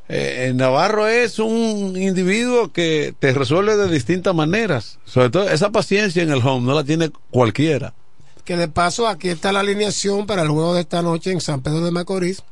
Eh, 0.08 0.52
Navarro 0.54 1.08
es 1.08 1.38
un 1.40 1.94
individuo 1.96 2.72
que 2.72 3.14
te 3.18 3.32
resuelve 3.32 3.76
de 3.76 3.88
distintas 3.88 4.34
maneras. 4.34 4.98
Sobre 5.04 5.30
todo 5.30 5.48
esa 5.48 5.70
paciencia 5.70 6.22
en 6.22 6.30
el 6.30 6.46
home 6.46 6.66
no 6.66 6.74
la 6.74 6.84
tiene 6.84 7.10
cualquiera. 7.30 7.92
Que 8.44 8.56
de 8.56 8.68
paso 8.68 9.08
aquí 9.08 9.28
está 9.28 9.50
la 9.52 9.60
alineación 9.60 10.26
para 10.26 10.42
el 10.42 10.48
juego 10.48 10.74
de 10.74 10.82
esta 10.82 11.02
noche 11.02 11.32
en 11.32 11.40
San 11.40 11.60
Pedro 11.62 11.84
de 11.84 11.90
Macorís, 11.90 12.42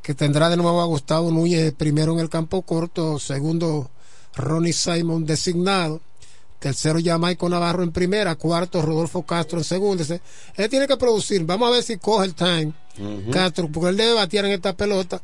que 0.00 0.14
tendrá 0.14 0.48
de 0.48 0.56
nuevo 0.56 0.80
a 0.80 0.84
Gustavo 0.84 1.32
Núñez 1.32 1.74
primero 1.76 2.12
en 2.12 2.20
el 2.20 2.28
campo 2.28 2.62
corto, 2.62 3.18
segundo 3.18 3.90
Ronnie 4.36 4.72
Simon 4.72 5.24
designado, 5.26 6.00
tercero 6.58 6.98
Jamaico 7.02 7.48
Navarro 7.48 7.82
en 7.82 7.92
primera, 7.92 8.34
cuarto 8.36 8.80
Rodolfo 8.82 9.22
Castro 9.22 9.58
en 9.58 9.64
segundo. 9.64 10.02
Ese- 10.02 10.20
Él 10.56 10.68
tiene 10.70 10.86
que 10.86 10.96
producir, 10.96 11.44
vamos 11.44 11.68
a 11.68 11.72
ver 11.72 11.82
si 11.82 11.96
coge 11.98 12.26
el 12.26 12.34
time 12.34 12.72
Castro, 13.32 13.68
porque 13.72 13.88
él 13.90 13.96
debe 13.96 14.12
batear 14.14 14.44
en 14.46 14.52
esta 14.52 14.74
pelota, 14.74 15.20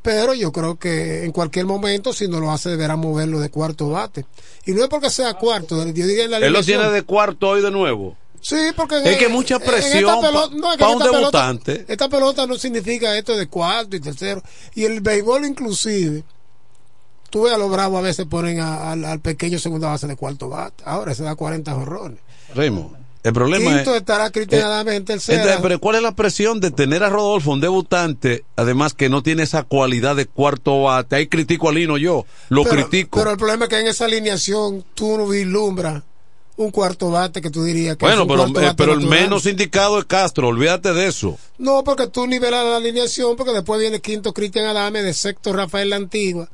Pero 0.00 0.34
yo 0.34 0.50
creo 0.50 0.74
que 0.80 1.22
en 1.24 1.30
cualquier 1.30 1.64
momento, 1.66 2.12
si 2.12 2.26
no 2.26 2.40
lo 2.40 2.50
hace, 2.50 2.70
deberá 2.70 2.96
moverlo 2.96 3.38
de 3.38 3.50
cuarto 3.50 3.88
bate. 3.90 4.26
Y 4.66 4.72
no 4.72 4.82
es 4.82 4.88
porque 4.88 5.10
sea 5.10 5.34
cuarto, 5.34 5.76
yo 5.86 5.92
diría 5.92 6.24
en 6.24 6.30
la 6.32 6.38
Él 6.38 6.52
lo 6.52 6.60
tiene 6.64 6.90
de 6.90 7.02
cuarto 7.04 7.50
hoy 7.50 7.62
de 7.62 7.70
nuevo. 7.70 8.16
Sí, 8.40 8.56
porque 8.74 8.96
Es 9.04 9.16
que 9.16 9.28
mucha 9.28 9.60
presión 9.60 10.20
pelota- 10.20 10.48
pa- 10.48 10.54
no, 10.56 10.72
es 10.72 10.78
que 10.78 10.84
pa' 10.84 10.90
en 10.90 10.96
un 10.96 11.02
esta 11.02 11.12
pelota- 11.12 11.46
debutante. 11.46 11.84
esta 11.86 12.08
pelota 12.08 12.46
no 12.48 12.56
significa 12.56 13.16
esto 13.16 13.36
de 13.36 13.46
cuarto 13.46 13.94
y 13.94 14.00
tercero. 14.00 14.42
Y 14.74 14.82
el 14.86 15.00
béisbol 15.02 15.44
inclusive, 15.44 16.24
tú 17.32 17.42
ves 17.44 17.54
a 17.54 17.58
los 17.58 17.70
bravos 17.70 17.98
a 17.98 18.02
veces 18.02 18.26
ponen 18.26 18.60
a- 18.60 18.92
al, 18.92 19.04
al 19.06 19.20
pequeño 19.20 19.58
segunda 19.58 19.88
base 19.88 20.06
de 20.06 20.16
cuarto 20.16 20.50
bate. 20.50 20.84
Ahora 20.86 21.14
se 21.14 21.24
da 21.24 21.34
40 21.34 21.72
jorrones. 21.72 22.18
Remo, 22.54 22.92
el 23.22 23.32
problema 23.32 23.72
Quinto 23.72 23.92
es... 23.94 24.00
estará 24.00 24.30
cristianamente 24.30 25.14
el 25.14 25.20
Entonces, 25.26 25.58
pero 25.62 25.78
¿cuál 25.78 25.96
es 25.96 26.02
la 26.02 26.12
presión 26.14 26.60
de 26.60 26.70
tener 26.70 27.02
a 27.02 27.08
Rodolfo, 27.08 27.52
un 27.52 27.60
debutante, 27.60 28.44
además 28.56 28.92
que 28.92 29.08
no 29.08 29.22
tiene 29.22 29.44
esa 29.44 29.62
cualidad 29.62 30.14
de 30.14 30.26
cuarto 30.26 30.82
bate? 30.82 31.16
Ahí 31.16 31.26
critico 31.28 31.70
a 31.70 31.72
Lino 31.72 31.96
yo, 31.96 32.26
lo 32.50 32.64
pero, 32.64 32.74
critico. 32.76 33.18
Pero 33.18 33.30
el 33.30 33.38
problema 33.38 33.64
es 33.64 33.68
que 33.70 33.80
en 33.80 33.86
esa 33.86 34.04
alineación 34.04 34.84
tú 34.94 35.16
no 35.16 35.26
vislumbras 35.26 36.02
un 36.56 36.70
cuarto 36.70 37.10
bate 37.10 37.40
que 37.40 37.48
tú 37.48 37.64
dirías 37.64 37.96
que 37.96 38.04
es 38.04 38.10
bueno, 38.16 38.22
un 38.24 38.28
pero, 38.28 38.60
eh, 38.60 38.64
bate 38.66 38.74
pero 38.76 38.92
el 38.92 39.00
menos 39.06 39.46
indicado 39.46 39.98
es 39.98 40.04
Castro, 40.04 40.48
olvídate 40.48 40.92
de 40.92 41.06
eso. 41.06 41.38
No, 41.58 41.82
porque 41.82 42.08
tú 42.08 42.26
nivelas 42.26 42.64
la 42.64 42.76
alineación, 42.76 43.36
porque 43.36 43.52
después 43.52 43.80
viene 43.80 44.00
quinto 44.00 44.34
Cristian 44.34 44.66
Adame, 44.66 45.02
de 45.02 45.14
sexto 45.14 45.52
Rafael 45.54 45.88
La 45.90 45.96
Antigua, 45.96 46.48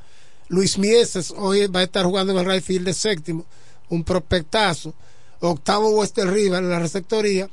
Luis 0.49 0.77
Mieses 0.77 1.33
hoy 1.37 1.67
va 1.67 1.81
a 1.81 1.83
estar 1.83 2.05
jugando 2.05 2.33
en 2.33 2.39
el 2.39 2.45
right 2.51 2.63
field 2.63 2.85
de 2.85 2.93
séptimo, 2.93 3.45
un 3.89 4.03
prospectazo, 4.03 4.93
octavo 5.39 5.89
Wester 5.91 6.27
River 6.29 6.63
en 6.63 6.69
la 6.69 6.79
receptoría 6.79 7.49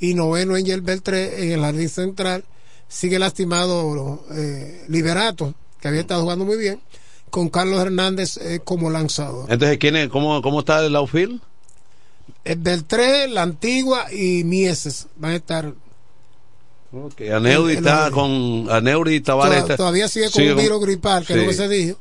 y 0.00 0.14
noveno 0.14 0.54
Angel 0.54 0.80
Beltré 0.80 1.44
en 1.44 1.52
el 1.52 1.60
jardín 1.60 1.88
central, 1.88 2.44
sigue 2.88 3.18
lastimado 3.18 4.24
eh, 4.32 4.84
Liberato, 4.88 5.54
que 5.80 5.88
había 5.88 6.00
estado 6.00 6.22
jugando 6.22 6.44
muy 6.44 6.56
bien, 6.56 6.80
con 7.30 7.48
Carlos 7.50 7.80
Hernández 7.80 8.38
eh, 8.38 8.60
como 8.64 8.88
lanzador. 8.90 9.50
Entonces, 9.52 9.76
¿quién 9.78 9.96
es, 9.96 10.08
cómo, 10.08 10.40
¿cómo 10.40 10.60
está 10.60 10.84
el 10.84 10.96
outfield? 10.96 11.40
Eh, 12.44 12.56
Beltré, 12.58 13.28
La 13.28 13.42
Antigua 13.42 14.06
y 14.12 14.44
Mieses 14.44 15.06
van 15.16 15.32
a 15.32 15.36
estar 15.36 15.74
El- 16.92 17.70
el- 17.70 17.78
está 17.78 18.10
con 18.10 18.66
Tavares. 19.20 19.62
Toda- 19.64 19.76
todavía 19.76 20.08
sigue 20.08 20.30
con 20.30 20.42
un 20.42 20.56
virus 20.56 20.80
gripal, 20.80 21.26
que 21.26 21.34
sí. 21.34 21.38
es 21.40 21.44
lo 21.44 21.50
que 21.50 21.56
se 21.56 21.68
dijo. 21.68 21.98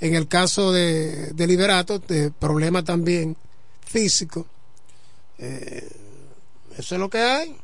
En 0.00 0.14
el 0.14 0.28
caso 0.28 0.72
de, 0.72 1.32
de 1.32 1.46
Liberato, 1.46 1.98
de 1.98 2.30
problema 2.30 2.82
también 2.82 3.36
físico. 3.84 4.46
Eh, 5.38 5.88
eso 6.76 6.94
es 6.94 7.00
lo 7.00 7.08
que 7.08 7.18
hay. 7.18 7.56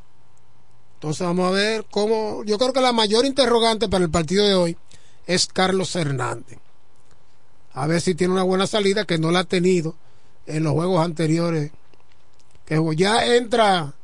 Entonces 0.94 1.26
vamos 1.26 1.48
a 1.48 1.50
ver 1.50 1.84
cómo. 1.90 2.44
Yo 2.44 2.58
creo 2.58 2.72
que 2.72 2.80
la 2.80 2.92
mayor 2.92 3.26
interrogante 3.26 3.88
para 3.88 4.04
el 4.04 4.10
partido 4.10 4.46
de 4.46 4.54
hoy 4.54 4.76
es 5.26 5.46
Carlos 5.46 5.94
Hernández. 5.96 6.58
A 7.74 7.86
ver 7.86 8.00
si 8.00 8.14
tiene 8.14 8.32
una 8.32 8.42
buena 8.42 8.66
salida 8.66 9.04
que 9.04 9.18
no 9.18 9.30
la 9.30 9.40
ha 9.40 9.44
tenido 9.44 9.96
en 10.46 10.62
los 10.62 10.72
juegos 10.72 11.04
anteriores. 11.04 11.72
Que 12.66 12.80
ya 12.96 13.26
entra 13.34 13.94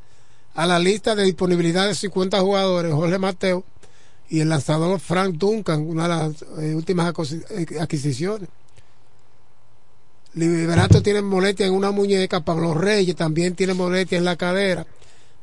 a 0.55 0.67
la 0.67 0.79
lista 0.79 1.15
de 1.15 1.25
disponibilidad 1.25 1.87
de 1.87 1.95
50 1.95 2.41
jugadores 2.41 2.93
Jorge 2.93 3.19
Mateo 3.19 3.65
y 4.31 4.41
el 4.41 4.49
lanzador 4.49 5.01
Frank 5.01 5.37
Duncan, 5.37 5.89
una 5.89 6.03
de 6.03 6.09
las 6.09 6.43
eh, 6.63 6.75
últimas 6.75 7.15
eh, 7.51 7.67
adquisiciones. 7.81 8.49
Liberato 10.35 11.03
tiene 11.03 11.23
molestia 11.23 11.67
en 11.67 11.73
una 11.73 11.91
muñeca, 11.91 12.41
Pablo 12.41 12.75
Reyes 12.75 13.17
también 13.17 13.55
tiene 13.55 13.75
molestia 13.75 14.19
en 14.19 14.25
la 14.25 14.37
cadera, 14.37 14.87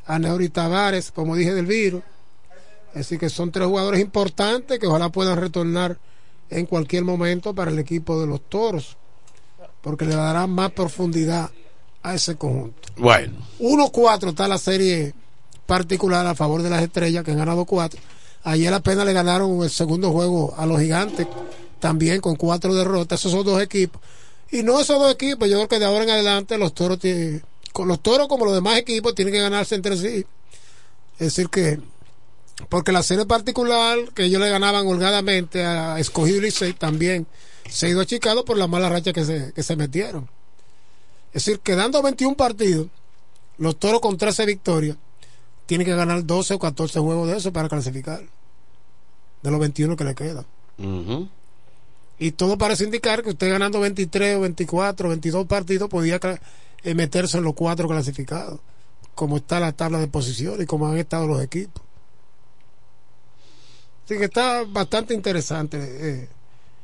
Aneuri 0.05 0.49
Tavares, 0.49 1.11
como 1.11 1.35
dije 1.35 1.53
del 1.53 1.65
virus. 1.65 2.03
Así 2.93 3.17
que 3.17 3.29
son 3.29 3.51
tres 3.51 3.67
jugadores 3.67 3.99
importantes 3.99 4.79
que 4.79 4.87
ojalá 4.87 5.09
puedan 5.09 5.37
retornar 5.37 5.97
en 6.49 6.65
cualquier 6.65 7.03
momento 7.03 7.53
para 7.53 7.71
el 7.71 7.79
equipo 7.79 8.21
de 8.21 8.27
los 8.27 8.47
toros, 8.47 8.95
porque 9.81 10.05
le 10.05 10.15
dará 10.15 10.47
más 10.47 10.71
profundidad 10.71 11.49
a 12.03 12.13
ese 12.13 12.35
conjunto. 12.35 12.87
Bueno, 12.97 13.39
1-4 13.59 14.29
está 14.29 14.47
la 14.47 14.59
serie 14.59 15.13
particular 15.65 16.25
a 16.25 16.35
favor 16.35 16.61
de 16.61 16.69
las 16.69 16.83
estrellas 16.83 17.23
que 17.23 17.31
han 17.31 17.37
ganado 17.39 17.65
4. 17.65 17.99
Ayer 18.45 18.73
apenas 18.73 19.05
le 19.05 19.13
ganaron 19.13 19.61
el 19.63 19.69
segundo 19.69 20.11
juego 20.11 20.53
a 20.57 20.65
los 20.65 20.79
gigantes, 20.79 21.27
también 21.79 22.21
con 22.21 22.35
cuatro 22.35 22.73
derrotas. 22.73 23.19
Esos 23.19 23.31
son 23.31 23.43
dos 23.43 23.61
equipos. 23.61 24.01
Y 24.51 24.63
no 24.63 24.79
esos 24.79 24.99
dos 24.99 25.11
equipos, 25.13 25.49
yo 25.49 25.55
creo 25.57 25.67
que 25.67 25.79
de 25.79 25.85
ahora 25.85 26.03
en 26.03 26.11
adelante 26.11 26.57
los 26.57 26.73
toros 26.73 26.99
tienen- 26.99 27.43
los 27.85 27.99
toros 28.01 28.27
como 28.27 28.45
los 28.45 28.53
demás 28.53 28.77
equipos 28.77 29.13
tienen 29.15 29.33
que 29.33 29.41
ganarse 29.41 29.75
entre 29.75 29.97
sí. 29.97 30.25
Es 31.13 31.19
decir 31.27 31.49
que 31.49 31.79
porque 32.69 32.91
la 32.93 33.03
serie 33.03 33.25
particular 33.25 33.97
que 34.13 34.23
ellos 34.25 34.39
le 34.39 34.49
ganaban 34.49 34.87
holgadamente 34.87 35.65
a 35.65 35.99
Escogido 35.99 36.39
Licey 36.39 36.73
también 36.73 37.27
se 37.69 37.87
ha 37.87 37.89
ido 37.89 37.99
achicado 38.01 38.45
por 38.45 38.57
la 38.57 38.67
mala 38.67 38.87
racha 38.87 39.11
que 39.11 39.25
se, 39.25 39.51
que 39.53 39.63
se 39.63 39.75
metieron. 39.75 40.29
Es 41.33 41.43
decir, 41.45 41.59
quedando 41.59 42.01
21 42.01 42.35
partidos, 42.37 42.87
los 43.57 43.77
toros 43.77 43.99
con 43.99 44.17
13 44.17 44.45
victorias 44.45 44.95
tienen 45.65 45.85
que 45.85 45.95
ganar 45.95 46.23
12 46.25 46.53
o 46.53 46.59
14 46.59 46.99
juegos 46.99 47.27
de 47.27 47.37
eso 47.37 47.51
para 47.51 47.67
clasificar. 47.67 48.21
De 49.45 49.51
los 49.51 49.59
21 49.59 49.95
que 49.95 50.03
le 50.03 50.15
quedan. 50.15 50.43
Y 52.17 52.31
todo 52.31 52.57
parece 52.57 52.83
indicar 52.83 53.21
que 53.21 53.29
usted 53.29 53.47
ganando 53.47 53.79
23 53.79 54.37
o 54.37 54.39
24, 54.39 55.09
22 55.09 55.45
partidos 55.45 55.87
podía 55.87 56.19
eh, 56.81 56.95
meterse 56.95 57.37
en 57.37 57.43
los 57.43 57.53
cuatro 57.53 57.87
clasificados. 57.87 58.59
Como 59.13 59.37
está 59.37 59.59
la 59.59 59.71
tabla 59.71 59.99
de 59.99 60.07
posiciones 60.07 60.61
y 60.61 60.65
como 60.65 60.87
han 60.87 60.97
estado 60.97 61.27
los 61.27 61.43
equipos. 61.43 61.83
Así 64.03 64.17
que 64.17 64.25
está 64.25 64.63
bastante 64.63 65.13
interesante 65.13 65.77
eh, 65.79 66.29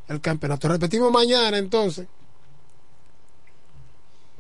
el 0.07 0.21
campeonato. 0.21 0.67
Repetimos 0.67 1.11
mañana 1.11 1.57
entonces. 1.57 2.05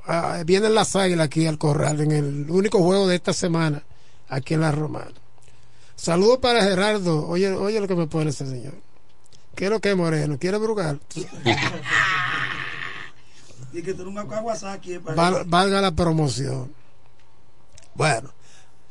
Ah, 0.05 0.43
vienen 0.45 0.75
las 0.75 0.95
águilas 0.95 1.25
aquí 1.25 1.47
al 1.47 1.57
corral 1.57 2.01
en 2.01 2.11
el 2.11 2.51
único 2.51 2.83
juego 2.83 3.07
de 3.07 3.15
esta 3.15 3.33
semana 3.33 3.81
aquí 4.29 4.53
en 4.53 4.61
la 4.61 4.71
Romana. 4.71 5.20
Saludos 5.95 6.39
para 6.39 6.63
Gerardo. 6.63 7.27
Oye, 7.27 7.51
oye 7.51 7.79
lo 7.79 7.87
que 7.87 7.95
me 7.95 8.07
pone 8.07 8.29
ese 8.31 8.45
señor. 8.47 8.73
¿Qué 9.55 9.65
es 9.65 9.71
lo 9.71 9.79
que 9.79 9.91
es 9.91 9.97
Moreno? 9.97 10.37
¿Quiere 10.39 10.57
brugar? 10.57 10.97
Y 13.73 13.81
que 13.83 13.93
tú 13.93 14.03
nunca 14.03 14.27
Kawasaki. 14.27 14.95
eh, 14.95 14.99
Val- 14.99 15.43
valga 15.45 15.79
la 15.79 15.91
promoción. 15.91 16.73
Bueno, 17.95 18.33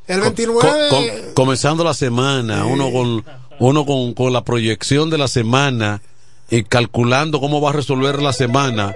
el 0.07 0.19
Co- 0.19 0.25
29 0.25 0.87
co- 0.89 0.95
com- 0.95 1.05
comenzando 1.35 1.83
la 1.83 1.93
semana, 1.93 2.65
uno 2.65 2.91
con 2.91 3.23
uno 3.59 3.85
con, 3.85 4.13
con 4.15 4.33
la 4.33 4.43
proyección 4.43 5.11
de 5.11 5.19
la 5.19 5.27
semana 5.27 6.01
y 6.49 6.63
calculando 6.63 7.39
cómo 7.39 7.61
va 7.61 7.69
a 7.69 7.73
resolver 7.73 8.21
la 8.23 8.33
semana. 8.33 8.95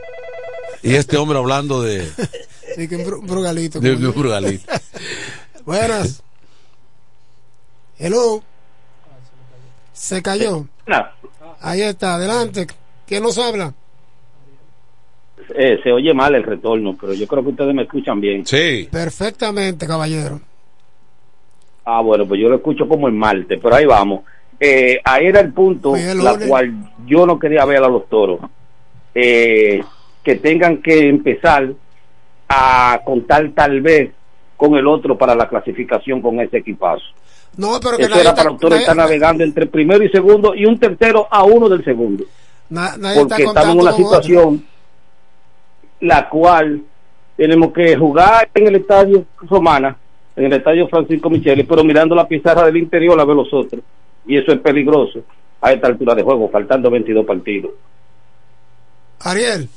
Y 0.82 0.95
este 0.95 1.18
hombre 1.18 1.38
hablando 1.38 1.84
de, 1.84 2.11
Sí, 2.76 2.88
que 2.88 2.95
un 2.95 3.27
brugalito. 3.27 3.80
de, 3.80 3.95
de 3.95 4.07
un 4.07 4.14
brugalito. 4.15 4.65
Buenas. 5.65 6.23
Hello. 7.97 8.41
Se 9.93 10.22
cayó. 10.22 10.65
Ahí 11.61 11.81
está, 11.81 12.15
adelante. 12.15 12.67
¿Quién 13.07 13.23
nos 13.23 13.38
habla? 13.38 13.73
Eh, 15.55 15.80
se 15.84 15.91
oye 15.91 16.13
mal 16.13 16.35
el 16.35 16.43
retorno, 16.43 16.97
pero 16.99 17.13
yo 17.13 17.27
creo 17.27 17.43
que 17.43 17.49
ustedes 17.49 17.73
me 17.73 17.84
escuchan 17.84 18.19
bien. 18.19 18.45
Sí. 18.45 18.89
Perfectamente, 18.91 19.88
caballero. 19.88 20.41
Ah, 21.85 22.01
bueno, 22.01 22.27
pues 22.27 22.41
yo 22.41 22.49
lo 22.49 22.55
escucho 22.55 22.88
como 22.88 23.07
el 23.07 23.13
martes, 23.13 23.59
pero 23.61 23.76
ahí 23.76 23.85
vamos. 23.85 24.23
Eh, 24.59 24.99
ahí 25.03 25.27
era 25.27 25.41
el 25.41 25.53
punto, 25.53 25.95
el 25.95 26.23
la 26.23 26.38
cual 26.38 26.73
yo 27.05 27.26
no 27.26 27.38
quería 27.38 27.63
ver 27.65 27.84
a 27.84 27.88
los 27.88 28.09
toros. 28.09 28.39
Eh, 29.13 29.84
que 30.23 30.35
tengan 30.35 30.81
que 30.81 31.07
empezar 31.07 31.72
a 32.49 33.01
contar 33.05 33.51
tal 33.53 33.81
vez 33.81 34.11
con 34.57 34.76
el 34.76 34.88
otro 34.88 35.17
para 35.17 35.35
la 35.35 35.47
clasificación 35.47 36.22
con 36.22 36.39
ese 36.39 36.57
equipazo. 36.57 37.05
No, 37.57 37.80
pero 37.82 37.98
que 37.98 38.03
Eso 38.03 38.19
era 38.19 38.36
para 38.36 38.52
nadie- 38.52 38.77
estar 38.80 38.95
navegando 38.95 39.44
entre 39.44 39.65
primero 39.65 40.03
y 40.03 40.10
segundo 40.10 40.53
y 40.56 40.65
un 40.65 40.77
tercero 40.80 41.27
a 41.32 41.44
uno 41.44 41.69
del 41.69 41.84
segundo. 41.84 42.26
na- 42.69 42.98
nadie 42.98 43.22
está 43.22 43.27
porque 43.36 43.44
estamos 43.44 43.76
en 43.76 43.82
una 43.82 43.91
otro. 43.91 44.03
situación 44.06 44.65
la 46.02 46.27
cual 46.30 46.82
tenemos 47.38 47.72
que 47.73 47.95
jugar 47.95 48.49
en 48.53 48.68
el 48.68 48.76
estadio 48.76 49.26
Romana, 49.49 49.95
en 50.36 50.45
el 50.45 50.53
estadio 50.53 50.88
Francisco 50.88 51.30
Micheli, 51.30 51.64
pero 51.64 51.84
mirando 51.84 52.14
la 52.15 52.27
pizarra 52.27 52.65
del 52.65 52.77
interior 52.77 53.19
a 53.19 53.26
ver 53.26 53.36
los 53.36 53.53
otros. 53.53 53.82
Y 54.27 54.38
eso 54.38 54.52
es 54.52 54.60
peligroso 54.60 55.19
a 55.61 55.72
esta 55.72 55.88
altura 55.88 56.15
de 56.15 56.23
juego, 56.23 56.49
faltando 56.49 56.90
22 56.90 57.26
partidos. 57.26 57.72
Ariel. 59.22 59.69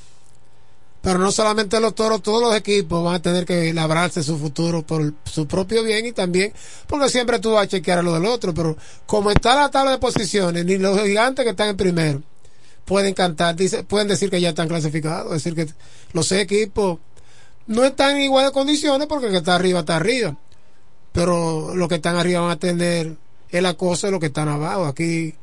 Pero 1.01 1.19
no 1.19 1.31
solamente 1.31 1.81
los 1.81 1.95
toros, 1.95 2.23
todos 2.23 2.43
los 2.43 2.57
equipos 2.57 3.05
van 3.05 3.15
a 3.15 3.23
tener 3.23 3.45
que 3.45 3.73
labrarse 3.73 4.23
su 4.23 4.37
futuro 4.37 4.83
por 4.83 5.15
su 5.25 5.47
propio 5.47 5.85
bien 5.85 6.07
y 6.07 6.12
también 6.12 6.53
porque 6.89 7.09
siempre 7.09 7.39
tú 7.39 7.53
vas 7.53 7.65
a 7.65 7.69
chequear 7.69 7.99
a 7.99 8.03
lo 8.03 8.15
del 8.15 8.27
otro. 8.27 8.53
Pero 8.53 8.77
como 9.07 9.31
está 9.31 9.55
la 9.55 9.70
tabla 9.70 9.93
de 9.93 9.99
posiciones, 9.99 10.65
ni 10.65 10.77
los 10.77 11.01
gigantes 11.01 11.45
que 11.45 11.51
están 11.51 11.69
en 11.69 11.77
primero 11.77 12.23
pueden 12.85 13.15
cantar, 13.15 13.55
dice, 13.55 13.85
pueden 13.85 14.09
decir 14.09 14.31
que 14.31 14.41
ya 14.41 14.49
están 14.49 14.66
clasificados. 14.66 15.37
Es 15.37 15.45
decir, 15.45 15.55
que 15.55 15.73
los 16.12 16.33
equipos 16.33 16.99
no 17.66 17.85
están 17.85 18.16
en 18.16 18.23
iguales 18.23 18.51
condiciones 18.51 19.07
porque 19.07 19.27
el 19.27 19.33
que 19.33 19.39
está 19.39 19.55
arriba 19.55 19.81
está 19.81 19.97
arriba. 19.97 20.37
Pero 21.12 21.75
los 21.75 21.89
que 21.89 21.97
están 21.97 22.16
arriba 22.16 22.41
van 22.41 22.51
a 22.51 22.59
tener 22.59 23.16
el 23.51 23.66
acoso 23.66 24.07
de 24.07 24.11
los 24.11 24.20
que 24.20 24.27
están 24.27 24.49
abajo. 24.49 24.87
Aquí 24.87 25.35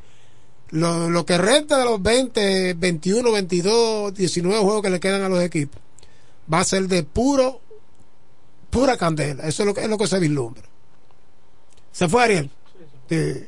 Lo, 0.71 1.09
lo 1.09 1.25
que 1.25 1.37
resta 1.37 1.77
de 1.77 1.85
los 1.85 2.01
20, 2.01 2.73
21, 2.73 3.31
22, 3.31 4.13
19 4.13 4.59
juegos 4.63 4.81
que 4.81 4.89
le 4.89 4.99
quedan 4.99 5.21
a 5.21 5.29
los 5.29 5.41
equipos 5.41 5.79
va 6.51 6.59
a 6.59 6.63
ser 6.65 6.87
de 6.87 7.03
puro, 7.03 7.59
pura 8.69 8.97
candela. 8.97 9.47
Eso 9.47 9.63
es 9.63 9.67
lo 9.67 9.73
que, 9.73 9.81
es 9.81 9.89
lo 9.89 9.97
que 9.97 10.07
se 10.07 10.19
vislumbra. 10.19 10.63
¿Se 11.91 12.07
fue 12.09 12.23
Ariel? 12.23 12.49
Sí. 13.09 13.45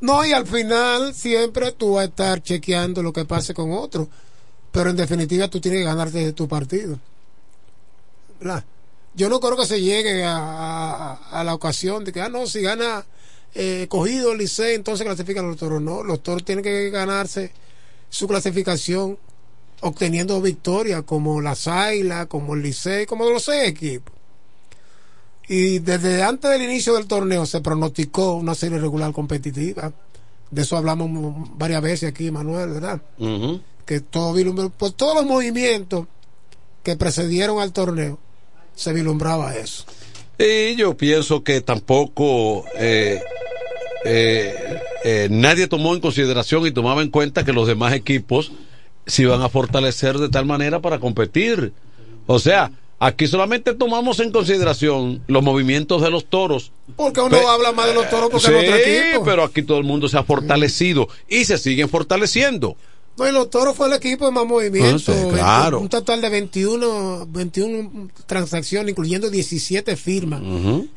No, 0.00 0.24
y 0.24 0.32
al 0.32 0.46
final 0.46 1.14
siempre 1.14 1.72
tú 1.72 1.94
vas 1.94 2.02
a 2.02 2.08
estar 2.08 2.42
chequeando 2.42 3.02
lo 3.02 3.12
que 3.12 3.24
pase 3.26 3.52
con 3.54 3.72
otro. 3.72 4.08
Pero 4.72 4.90
en 4.90 4.96
definitiva 4.96 5.48
tú 5.48 5.60
tienes 5.60 5.80
que 5.80 5.84
ganarte 5.84 6.32
tu 6.32 6.48
partido. 6.48 6.98
¿Verdad? 8.40 8.64
Yo 9.14 9.28
no 9.28 9.40
creo 9.40 9.56
que 9.56 9.66
se 9.66 9.80
llegue 9.80 10.24
a, 10.24 10.36
a- 10.36 11.14
a 11.40 11.44
la 11.44 11.54
ocasión 11.54 12.04
de 12.04 12.12
que, 12.12 12.20
ah, 12.22 12.28
no, 12.28 12.46
si 12.46 12.62
gana 12.62 13.04
eh, 13.54 13.86
cogido 13.88 14.32
el 14.32 14.38
Licey, 14.38 14.74
entonces 14.74 15.06
clasifican 15.06 15.46
los 15.46 15.56
toros. 15.56 15.82
No, 15.82 16.02
los 16.02 16.22
toros 16.22 16.44
tienen 16.44 16.62
que 16.62 16.90
ganarse 16.90 17.52
su 18.08 18.26
clasificación 18.26 19.18
obteniendo 19.80 20.40
victorias 20.40 21.02
como 21.04 21.40
las 21.40 21.66
Águilas, 21.66 22.26
como 22.26 22.54
el 22.54 22.62
Licey, 22.62 23.06
como 23.06 23.28
los 23.28 23.44
seis 23.44 23.68
equipos. 23.68 24.14
Y 25.48 25.80
desde 25.80 26.22
antes 26.22 26.50
del 26.50 26.62
inicio 26.62 26.94
del 26.94 27.06
torneo 27.06 27.44
se 27.44 27.60
pronosticó 27.60 28.34
una 28.34 28.54
serie 28.54 28.78
regular 28.78 29.12
competitiva. 29.12 29.92
De 30.50 30.62
eso 30.62 30.76
hablamos 30.76 31.58
varias 31.58 31.82
veces 31.82 32.10
aquí, 32.10 32.30
Manuel, 32.30 32.70
¿verdad? 32.70 33.02
Que 33.84 34.00
todo 34.00 34.34
por 34.70 34.92
todos 34.92 35.16
los 35.16 35.26
movimientos 35.26 36.06
que 36.84 36.96
precedieron 36.96 37.60
al 37.60 37.72
torneo, 37.72 38.18
se 38.74 38.92
vislumbraba 38.92 39.56
eso. 39.56 39.84
Y 40.38 40.76
yo 40.76 40.96
pienso 40.96 41.44
que 41.44 41.60
tampoco 41.60 42.64
eh, 42.76 43.20
eh, 44.04 44.80
eh, 45.04 45.28
nadie 45.30 45.66
tomó 45.66 45.94
en 45.94 46.00
consideración 46.00 46.66
y 46.66 46.70
tomaba 46.70 47.02
en 47.02 47.10
cuenta 47.10 47.44
que 47.44 47.52
los 47.52 47.66
demás 47.68 47.92
equipos 47.92 48.52
se 49.06 49.22
iban 49.22 49.42
a 49.42 49.48
fortalecer 49.48 50.18
de 50.18 50.28
tal 50.28 50.46
manera 50.46 50.80
para 50.80 50.98
competir. 51.00 51.72
O 52.26 52.38
sea, 52.38 52.70
aquí 52.98 53.26
solamente 53.26 53.74
tomamos 53.74 54.20
en 54.20 54.30
consideración 54.30 55.22
los 55.26 55.42
movimientos 55.42 56.02
de 56.02 56.10
los 56.10 56.26
toros. 56.26 56.72
Porque 56.96 57.20
uno 57.20 57.30
Pe- 57.38 57.44
habla 57.46 57.72
más 57.72 57.86
de 57.88 57.94
los 57.94 58.08
toros 58.08 58.30
porque 58.30 58.46
Sí, 58.46 58.52
es 58.52 58.62
otro 58.68 58.76
equipo. 58.76 59.24
pero 59.24 59.42
aquí 59.44 59.62
todo 59.62 59.78
el 59.78 59.84
mundo 59.84 60.08
se 60.08 60.18
ha 60.18 60.22
fortalecido 60.22 61.08
y 61.28 61.44
se 61.44 61.58
siguen 61.58 61.88
fortaleciendo. 61.88 62.76
No, 63.20 63.28
y 63.28 63.32
los 63.32 63.50
toros 63.50 63.76
fue 63.76 63.86
el 63.88 63.92
equipo 63.92 64.24
de 64.24 64.32
más 64.32 64.46
movimiento. 64.46 65.12
Sí, 65.12 65.28
claro. 65.30 65.80
Un 65.80 65.90
total 65.90 66.22
de 66.22 66.30
21, 66.30 67.26
21 67.28 68.08
transacciones, 68.24 68.92
incluyendo 68.92 69.28
17 69.28 69.94
firmas 69.96 70.40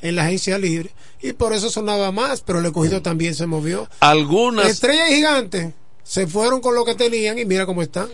en 0.01 0.15
la 0.15 0.23
agencia 0.23 0.57
libre. 0.57 0.91
Y 1.21 1.33
por 1.33 1.51
eso 1.51 1.69
sonaba 1.69 2.13
más, 2.13 2.39
pero 2.41 2.59
el 2.59 2.65
escogido 2.65 3.01
también 3.01 3.35
se 3.35 3.45
movió. 3.45 3.89
Algunas 3.99 4.69
Estrellas 4.69 5.11
y 5.11 5.15
gigantes 5.15 5.73
se 6.03 6.25
fueron 6.25 6.61
con 6.61 6.75
lo 6.75 6.85
que 6.85 6.95
tenían 6.95 7.37
y 7.39 7.45
mira 7.45 7.65
cómo 7.65 7.81
están. 7.81 8.07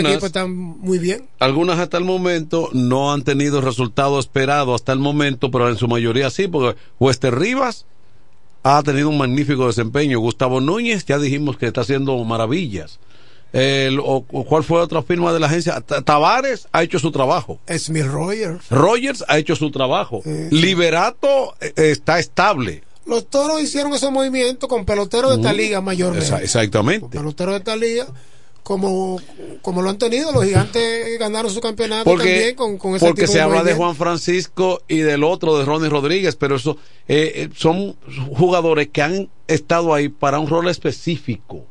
Equipos 0.00 0.24
están 0.24 0.52
muy 0.52 0.98
bien. 0.98 1.28
Algunas 1.38 1.78
hasta 1.78 1.96
el 1.96 2.04
momento 2.04 2.70
no 2.72 3.12
han 3.12 3.22
tenido 3.22 3.58
el 3.58 3.64
resultado 3.64 4.18
esperado 4.18 4.74
hasta 4.74 4.92
el 4.92 4.98
momento, 4.98 5.52
pero 5.52 5.68
en 5.68 5.76
su 5.76 5.86
mayoría 5.86 6.30
sí, 6.30 6.48
porque 6.48 6.76
Wester 6.98 7.38
Rivas 7.38 7.86
ha 8.64 8.82
tenido 8.82 9.08
un 9.08 9.18
magnífico 9.18 9.68
desempeño. 9.68 10.18
Gustavo 10.18 10.60
Núñez, 10.60 11.04
ya 11.06 11.18
dijimos 11.18 11.56
que 11.56 11.66
está 11.66 11.82
haciendo 11.82 12.16
maravillas. 12.24 12.98
El- 13.52 13.98
o- 14.00 14.24
o 14.30 14.44
¿Cuál 14.44 14.62
fue 14.64 14.80
otra 14.80 15.02
firma 15.02 15.32
de 15.32 15.40
la 15.40 15.46
agencia? 15.46 15.80
Ta- 15.80 16.02
Tavares 16.02 16.68
ha 16.72 16.82
hecho 16.82 16.98
su 16.98 17.10
trabajo. 17.10 17.58
Smith 17.78 18.04
Rogers. 18.04 18.68
Rogers 18.70 19.24
ha 19.26 19.38
hecho 19.38 19.56
su 19.56 19.70
trabajo. 19.70 20.22
Liberato 20.50 21.54
eh, 21.60 21.72
está 21.76 22.18
estable. 22.18 22.82
Los 23.06 23.26
toros 23.30 23.60
hicieron 23.62 23.94
esos 23.94 24.12
movimientos 24.12 24.68
con 24.68 24.84
peloteros 24.84 25.30
de 25.30 25.36
esta 25.36 25.48
Ujú. 25.48 25.56
liga 25.56 25.80
mayormente. 25.80 26.26
Esa- 26.26 26.42
exactamente. 26.42 27.06
peloteros 27.08 27.54
de 27.54 27.58
esta 27.58 27.74
liga, 27.74 28.06
como, 28.62 29.18
como 29.62 29.80
lo 29.80 29.88
han 29.88 29.96
tenido, 29.96 30.30
los 30.30 30.44
gigantes 30.44 31.18
ganaron 31.18 31.50
su 31.50 31.60
campeonato 31.62 32.04
Porque, 32.04 32.24
también 32.34 32.54
con, 32.54 32.76
con 32.76 32.96
ese 32.96 33.06
porque 33.06 33.22
tipo 33.22 33.32
se 33.32 33.38
de 33.38 33.44
habla 33.44 33.56
de 33.56 33.62
movimiento. 33.72 33.82
Juan 33.82 33.96
Francisco 33.96 34.82
y 34.88 34.98
del 34.98 35.24
otro, 35.24 35.56
de 35.58 35.64
Ronnie 35.64 35.88
Rodríguez, 35.88 36.36
pero 36.36 36.56
eso 36.56 36.76
eh, 37.08 37.32
eh, 37.34 37.48
son 37.56 37.96
jugadores 38.36 38.88
que 38.92 39.00
han 39.00 39.30
estado 39.46 39.94
ahí 39.94 40.10
para 40.10 40.38
un 40.38 40.48
rol 40.48 40.68
específico, 40.68 41.64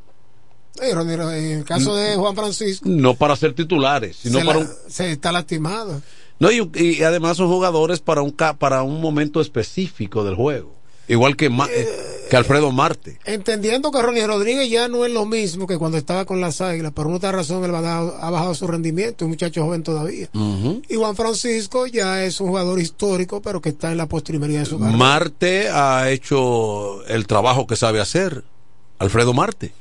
Eh, 0.82 0.92
En 0.92 1.58
el 1.60 1.64
caso 1.66 1.96
de 1.96 2.16
Juan 2.16 2.36
Francisco, 2.36 2.88
no 2.88 3.16
para 3.16 3.36
ser 3.36 3.54
titulares, 3.54 4.18
sino 4.22 4.40
se, 4.40 4.46
para 4.46 4.60
la- 4.60 4.66
un, 4.66 4.72
se 4.90 5.12
está 5.12 5.32
lastimado. 5.32 6.02
no 6.40 6.52
y, 6.52 6.70
y 6.76 7.04
además 7.04 7.38
son 7.38 7.48
jugadores 7.48 8.00
para 8.00 8.22
un 8.22 8.32
para 8.32 8.84
un 8.84 9.02
momento 9.02 9.42
específico 9.42 10.24
del 10.24 10.36
juego, 10.36 10.74
igual 11.08 11.36
que 11.36 11.50
Ma- 11.50 11.68
eh, 11.72 11.88
que 12.30 12.36
Alfredo 12.36 12.72
Marte. 12.74 13.18
Entendiendo 13.24 13.90
que 13.90 14.02
Ronnie 14.02 14.28
Rodríguez 14.28 14.70
ya 14.70 14.90
no 14.90 15.06
es 15.06 15.14
lo 15.14 15.26
mismo 15.26 15.66
que 15.66 15.78
cuando 15.78 15.98
estaba 15.98 16.26
con 16.26 16.42
las 16.42 16.60
águilas, 16.60 16.92
por 16.92 17.08
una 17.08 17.16
otra 17.16 17.32
razón 17.32 17.64
él 17.64 17.74
ha 17.74 17.80
bajado, 17.80 18.18
ha 18.20 18.30
bajado 18.30 18.54
su 18.54 18.68
rendimiento, 18.68 19.24
un 19.24 19.32
muchacho 19.32 19.64
joven 19.64 19.82
todavía. 19.82 20.28
Y 20.90 20.96
Juan 20.96 21.16
Francisco 21.16 21.88
ya 21.88 22.26
es 22.26 22.42
un 22.42 22.50
jugador 22.50 22.80
histórico, 22.82 23.42
pero 23.42 23.62
que 23.62 23.70
está 23.70 23.92
en 23.94 23.98
la 23.98 24.08
postrimería 24.08 24.60
de 24.60 24.66
su 24.66 24.78
carrera. 24.78 24.98
Marte 24.98 25.70
ha 25.70 26.10
hecho 26.12 27.06
el 27.08 27.26
trabajo 27.28 27.66
que 27.66 27.78
sabe 27.78 28.02
hacer, 28.02 28.44
Alfredo 29.00 29.34
Marte. 29.34 29.72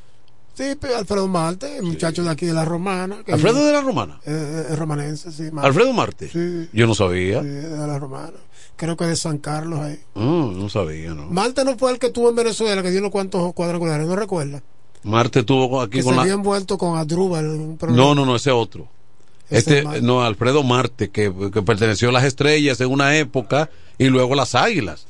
Sí, 0.57 0.65
Alfredo 0.97 1.29
Marte, 1.29 1.77
el 1.77 1.83
muchacho 1.83 2.25
de 2.25 2.31
aquí 2.31 2.47
de 2.47 2.55
la 2.55 2.65
Romana. 2.65 3.19
que- 3.25 3.33
Alfredo 3.33 3.65
de 3.67 3.73
la 3.73 3.81
Romana. 3.83 4.19
Eh, 4.25 4.67
eh, 4.71 4.77
romanense, 4.77 5.31
sí. 5.31 5.51
Marte. 5.53 5.69
Alfredo 5.69 5.93
Marte. 5.93 6.29
Sí. 6.31 6.69
Yo 6.73 6.87
no 6.87 6.95
sabía. 6.95 7.43
Sí, 7.43 7.49
de 7.49 7.77
la 7.87 7.99
Romana. 7.99 8.33
Creo 8.77 8.97
que 8.97 9.05
de 9.05 9.17
San 9.17 9.39
Carlos 9.39 9.81
ahí. 9.81 10.01
Mm, 10.15 10.59
no 10.59 10.69
sabía, 10.71 11.15
¿no? 11.15 11.27
Marte 11.27 11.65
no 11.65 11.77
fue 11.77 11.93
el 11.93 11.99
que 11.99 12.11
tuvo 12.11 12.31
en 12.31 12.37
Venezuela, 12.37 12.83
que 12.83 12.91
dio 12.91 13.01
unos 13.01 13.11
cuantos 13.11 13.53
cuadrangulares, 13.53 14.07
¿no 14.07 14.17
recuerda? 14.17 14.63
Marte 15.03 15.43
tuvo 15.45 15.81
aquí 15.83 15.99
Que 15.99 16.05
con 16.05 16.13
se 16.13 16.17
la... 16.17 16.23
había 16.23 16.35
envuelto 16.35 16.77
con 16.79 16.99
Adrúbal. 16.99 17.77
No, 17.91 18.15
no, 18.15 18.25
no, 18.27 18.37
ese 18.37 18.51
otro. 18.51 18.89
Este, 19.49 19.85
no, 20.03 20.23
Alfredo 20.25 20.63
Marte, 20.63 21.11
que, 21.11 21.33
que 21.53 21.63
perteneció 21.63 22.09
a 22.09 22.13
las 22.13 22.25
estrellas 22.25 22.81
en 22.81 22.91
una 22.91 23.17
época 23.17 23.71
y 23.99 24.07
luego 24.07 24.33
a 24.33 24.37
las 24.37 24.55
águilas. 24.55 25.07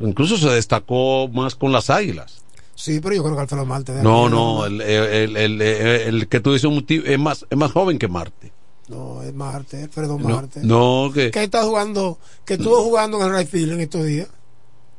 Incluso 0.00 0.36
se 0.36 0.48
destacó 0.50 1.28
más 1.28 1.54
con 1.54 1.72
las 1.72 1.88
águilas. 1.90 2.39
Sí, 2.80 2.98
pero 3.00 3.14
yo 3.14 3.22
creo 3.24 3.34
que 3.36 3.42
Alfredo 3.42 3.66
Marte. 3.66 3.92
de 3.92 4.02
No, 4.02 4.28
no, 4.30 4.64
el, 4.64 4.80
el, 4.80 5.36
el, 5.36 5.60
el- 5.60 5.62
el 5.62 6.28
que 6.28 6.40
tú 6.40 6.54
dices 6.54 6.70
es 7.04 7.18
más, 7.18 7.44
es 7.50 7.58
más 7.58 7.72
joven 7.72 7.98
que 7.98 8.08
Marte. 8.08 8.52
No, 8.88 9.22
es 9.22 9.34
Marte, 9.34 9.82
Alfredo 9.82 10.18
Marte. 10.18 10.60
no, 10.62 11.10
que... 11.14 11.30
Que 11.30 11.44
está 11.44 11.62
jugando, 11.62 12.18
que 12.44 12.54
estuvo 12.54 12.82
jugando 12.82 13.20
en 13.20 13.26
el 13.26 13.38
right 13.38 13.48
field 13.48 13.72
en 13.72 13.80
estos 13.82 14.04
días. 14.06 14.28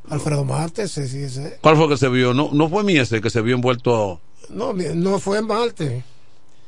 Alfredo 0.09 0.45
Marte, 0.45 0.83
ese 0.83 1.07
sí, 1.07 1.23
ese. 1.23 1.57
¿Cuál 1.61 1.75
fue 1.75 1.89
que 1.89 1.97
se 1.97 2.07
vio? 2.09 2.33
No, 2.33 2.49
no 2.53 2.69
fue 2.69 2.83
Miese 2.83 3.19
que 3.19 3.29
se 3.29 3.41
vio 3.41 3.55
envuelto 3.55 4.19
No, 4.49 4.73
no 4.73 5.19
fue 5.19 5.39
en 5.39 5.47
Marte. 5.47 6.03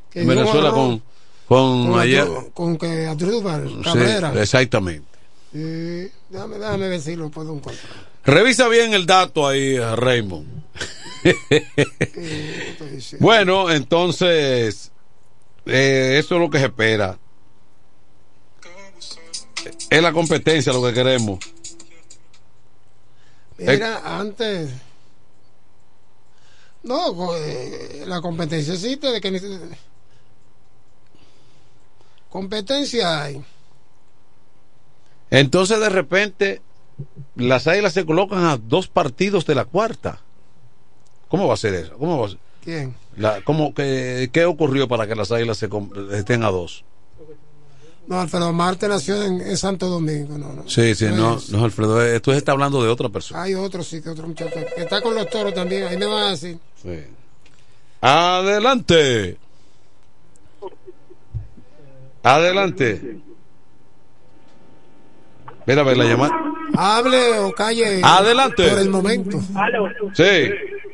Que 0.09 0.25
Venezuela 0.25 0.71
con, 0.71 1.01
con, 1.47 1.89
con, 1.91 1.99
ayer. 1.99 2.27
Con 2.53 2.77
que 2.77 3.05
Adrúbal 3.07 3.69
Sí, 3.69 3.81
Cabrera. 3.83 4.33
exactamente. 4.41 5.07
Sí, 5.51 6.09
déjame, 6.29 6.57
déjame 6.57 6.87
ver 6.89 7.01
si 7.01 7.15
lo 7.15 7.29
puedo 7.29 7.55
encontrar. 7.55 7.75
Revisa 8.25 8.67
bien 8.67 8.93
el 8.93 9.05
dato 9.05 9.47
ahí, 9.47 9.77
Raymond. 9.77 10.47
bueno, 13.19 13.69
entonces, 13.71 14.91
eh, 15.65 16.17
eso 16.19 16.35
es 16.35 16.41
lo 16.41 16.49
que 16.49 16.59
se 16.59 16.65
espera. 16.65 17.17
Es 19.89 20.01
la 20.01 20.11
competencia 20.11 20.73
lo 20.73 20.83
que 20.83 20.93
queremos. 20.93 21.39
Mira, 23.57 24.19
antes. 24.19 24.71
No, 26.83 27.15
pues, 27.15 28.05
la 28.05 28.19
competencia 28.21 28.73
existe 28.73 29.07
de 29.07 29.21
que 29.21 29.69
competencia 32.29 33.23
hay. 33.23 33.43
Entonces, 35.29 35.79
de 35.79 35.89
repente, 35.89 36.61
las 37.35 37.67
águilas 37.67 37.93
se 37.93 38.05
colocan 38.05 38.43
a 38.45 38.57
dos 38.57 38.87
partidos 38.87 39.45
de 39.45 39.55
la 39.55 39.65
cuarta. 39.65 40.19
¿Cómo 41.33 41.47
va 41.47 41.55
a 41.55 41.57
ser 41.57 41.73
eso? 41.73 41.95
¿Cómo 41.97 42.19
va 42.19 42.27
a 42.27 42.29
ser? 42.29 42.37
¿Quién? 42.63 42.95
La- 43.17 43.41
cómo, 43.41 43.73
que, 43.73 44.29
¿Qué 44.31 44.45
ocurrió 44.45 44.87
para 44.87 45.07
que 45.07 45.15
las 45.15 45.31
águilas 45.31 45.57
se 45.57 45.67
estén 46.11 46.43
a 46.43 46.51
dos? 46.51 46.85
No, 48.05 48.21
Alfredo 48.21 48.53
Marte 48.53 48.87
nació 48.87 49.23
en, 49.23 49.41
en 49.41 49.57
Santo 49.57 49.87
Domingo, 49.87 50.37
no, 50.37 50.53
no. 50.53 50.69
Sí, 50.69 50.93
sí, 50.93 51.05
no, 51.05 51.37
es. 51.37 51.49
no, 51.49 51.65
Alfredo, 51.65 52.05
eh, 52.05 52.19
tú 52.19 52.31
está 52.33 52.51
hablando 52.51 52.83
de 52.83 52.89
otra 52.89 53.09
persona. 53.09 53.41
Hay 53.41 53.55
otro, 53.55 53.81
sí, 53.81 53.99
que 53.99 54.09
otro 54.09 54.27
muchacho 54.27 54.51
que 54.75 54.83
está 54.83 55.01
con 55.01 55.15
los 55.15 55.27
toros 55.31 55.55
también, 55.55 55.87
ahí 55.87 55.97
me 55.97 56.05
van 56.05 56.23
a 56.25 56.29
decir. 56.29 56.59
Sí. 56.83 56.99
Adelante. 57.99 59.35
Adelante. 62.21 63.17
Mira, 65.65 65.81
a 65.81 65.85
ver 65.85 65.97
la 65.97 66.05
llamada. 66.05 66.33
Hable 66.75 67.39
o 67.39 67.51
calle. 67.53 68.01
Adelante. 68.03 68.67
Por 68.69 68.79
el 68.79 68.89
momento. 68.89 69.39
Sí. 70.13 70.49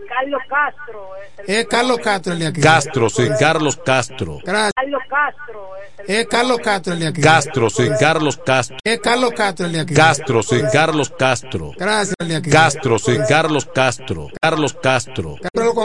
Carlos 0.09 0.41
Castro. 0.49 1.09
Es 1.47 1.65
Carlos 1.67 1.99
Castro 2.03 2.33
el 2.33 2.39
de 2.39 2.47
aquí. 2.47 2.61
Castro, 2.61 3.09
sí, 3.09 3.27
Carlos 3.39 3.79
Castro. 3.85 4.39
Gracias. 4.43 4.73
Carlos 4.75 5.01
Castro. 5.09 5.69
Es 6.07 6.27
Carlos 6.27 6.59
Castro 6.63 6.93
el 6.93 6.99
de 6.99 7.07
aquí. 7.07 7.21
Castro, 7.21 7.69
sí, 7.69 7.87
Carlos 7.99 8.37
Castro. 8.37 8.77
Es 8.83 8.99
Carlos 8.99 9.31
Castro 9.35 9.65
el 9.67 9.71
de 9.71 9.79
aquí. 9.79 9.93
Castro, 9.93 10.43
sí, 10.43 10.61
Carlos 10.71 11.13
Castro. 11.17 11.71
Gracias 11.77 12.15
el 12.19 12.27
de 12.27 12.35
aquí. 12.35 12.49
Castro, 12.49 12.99
sí, 12.99 13.17
Carlos 13.27 13.69
Castro. 13.73 14.29
Carlos 14.41 14.77
Castro. 14.81 15.37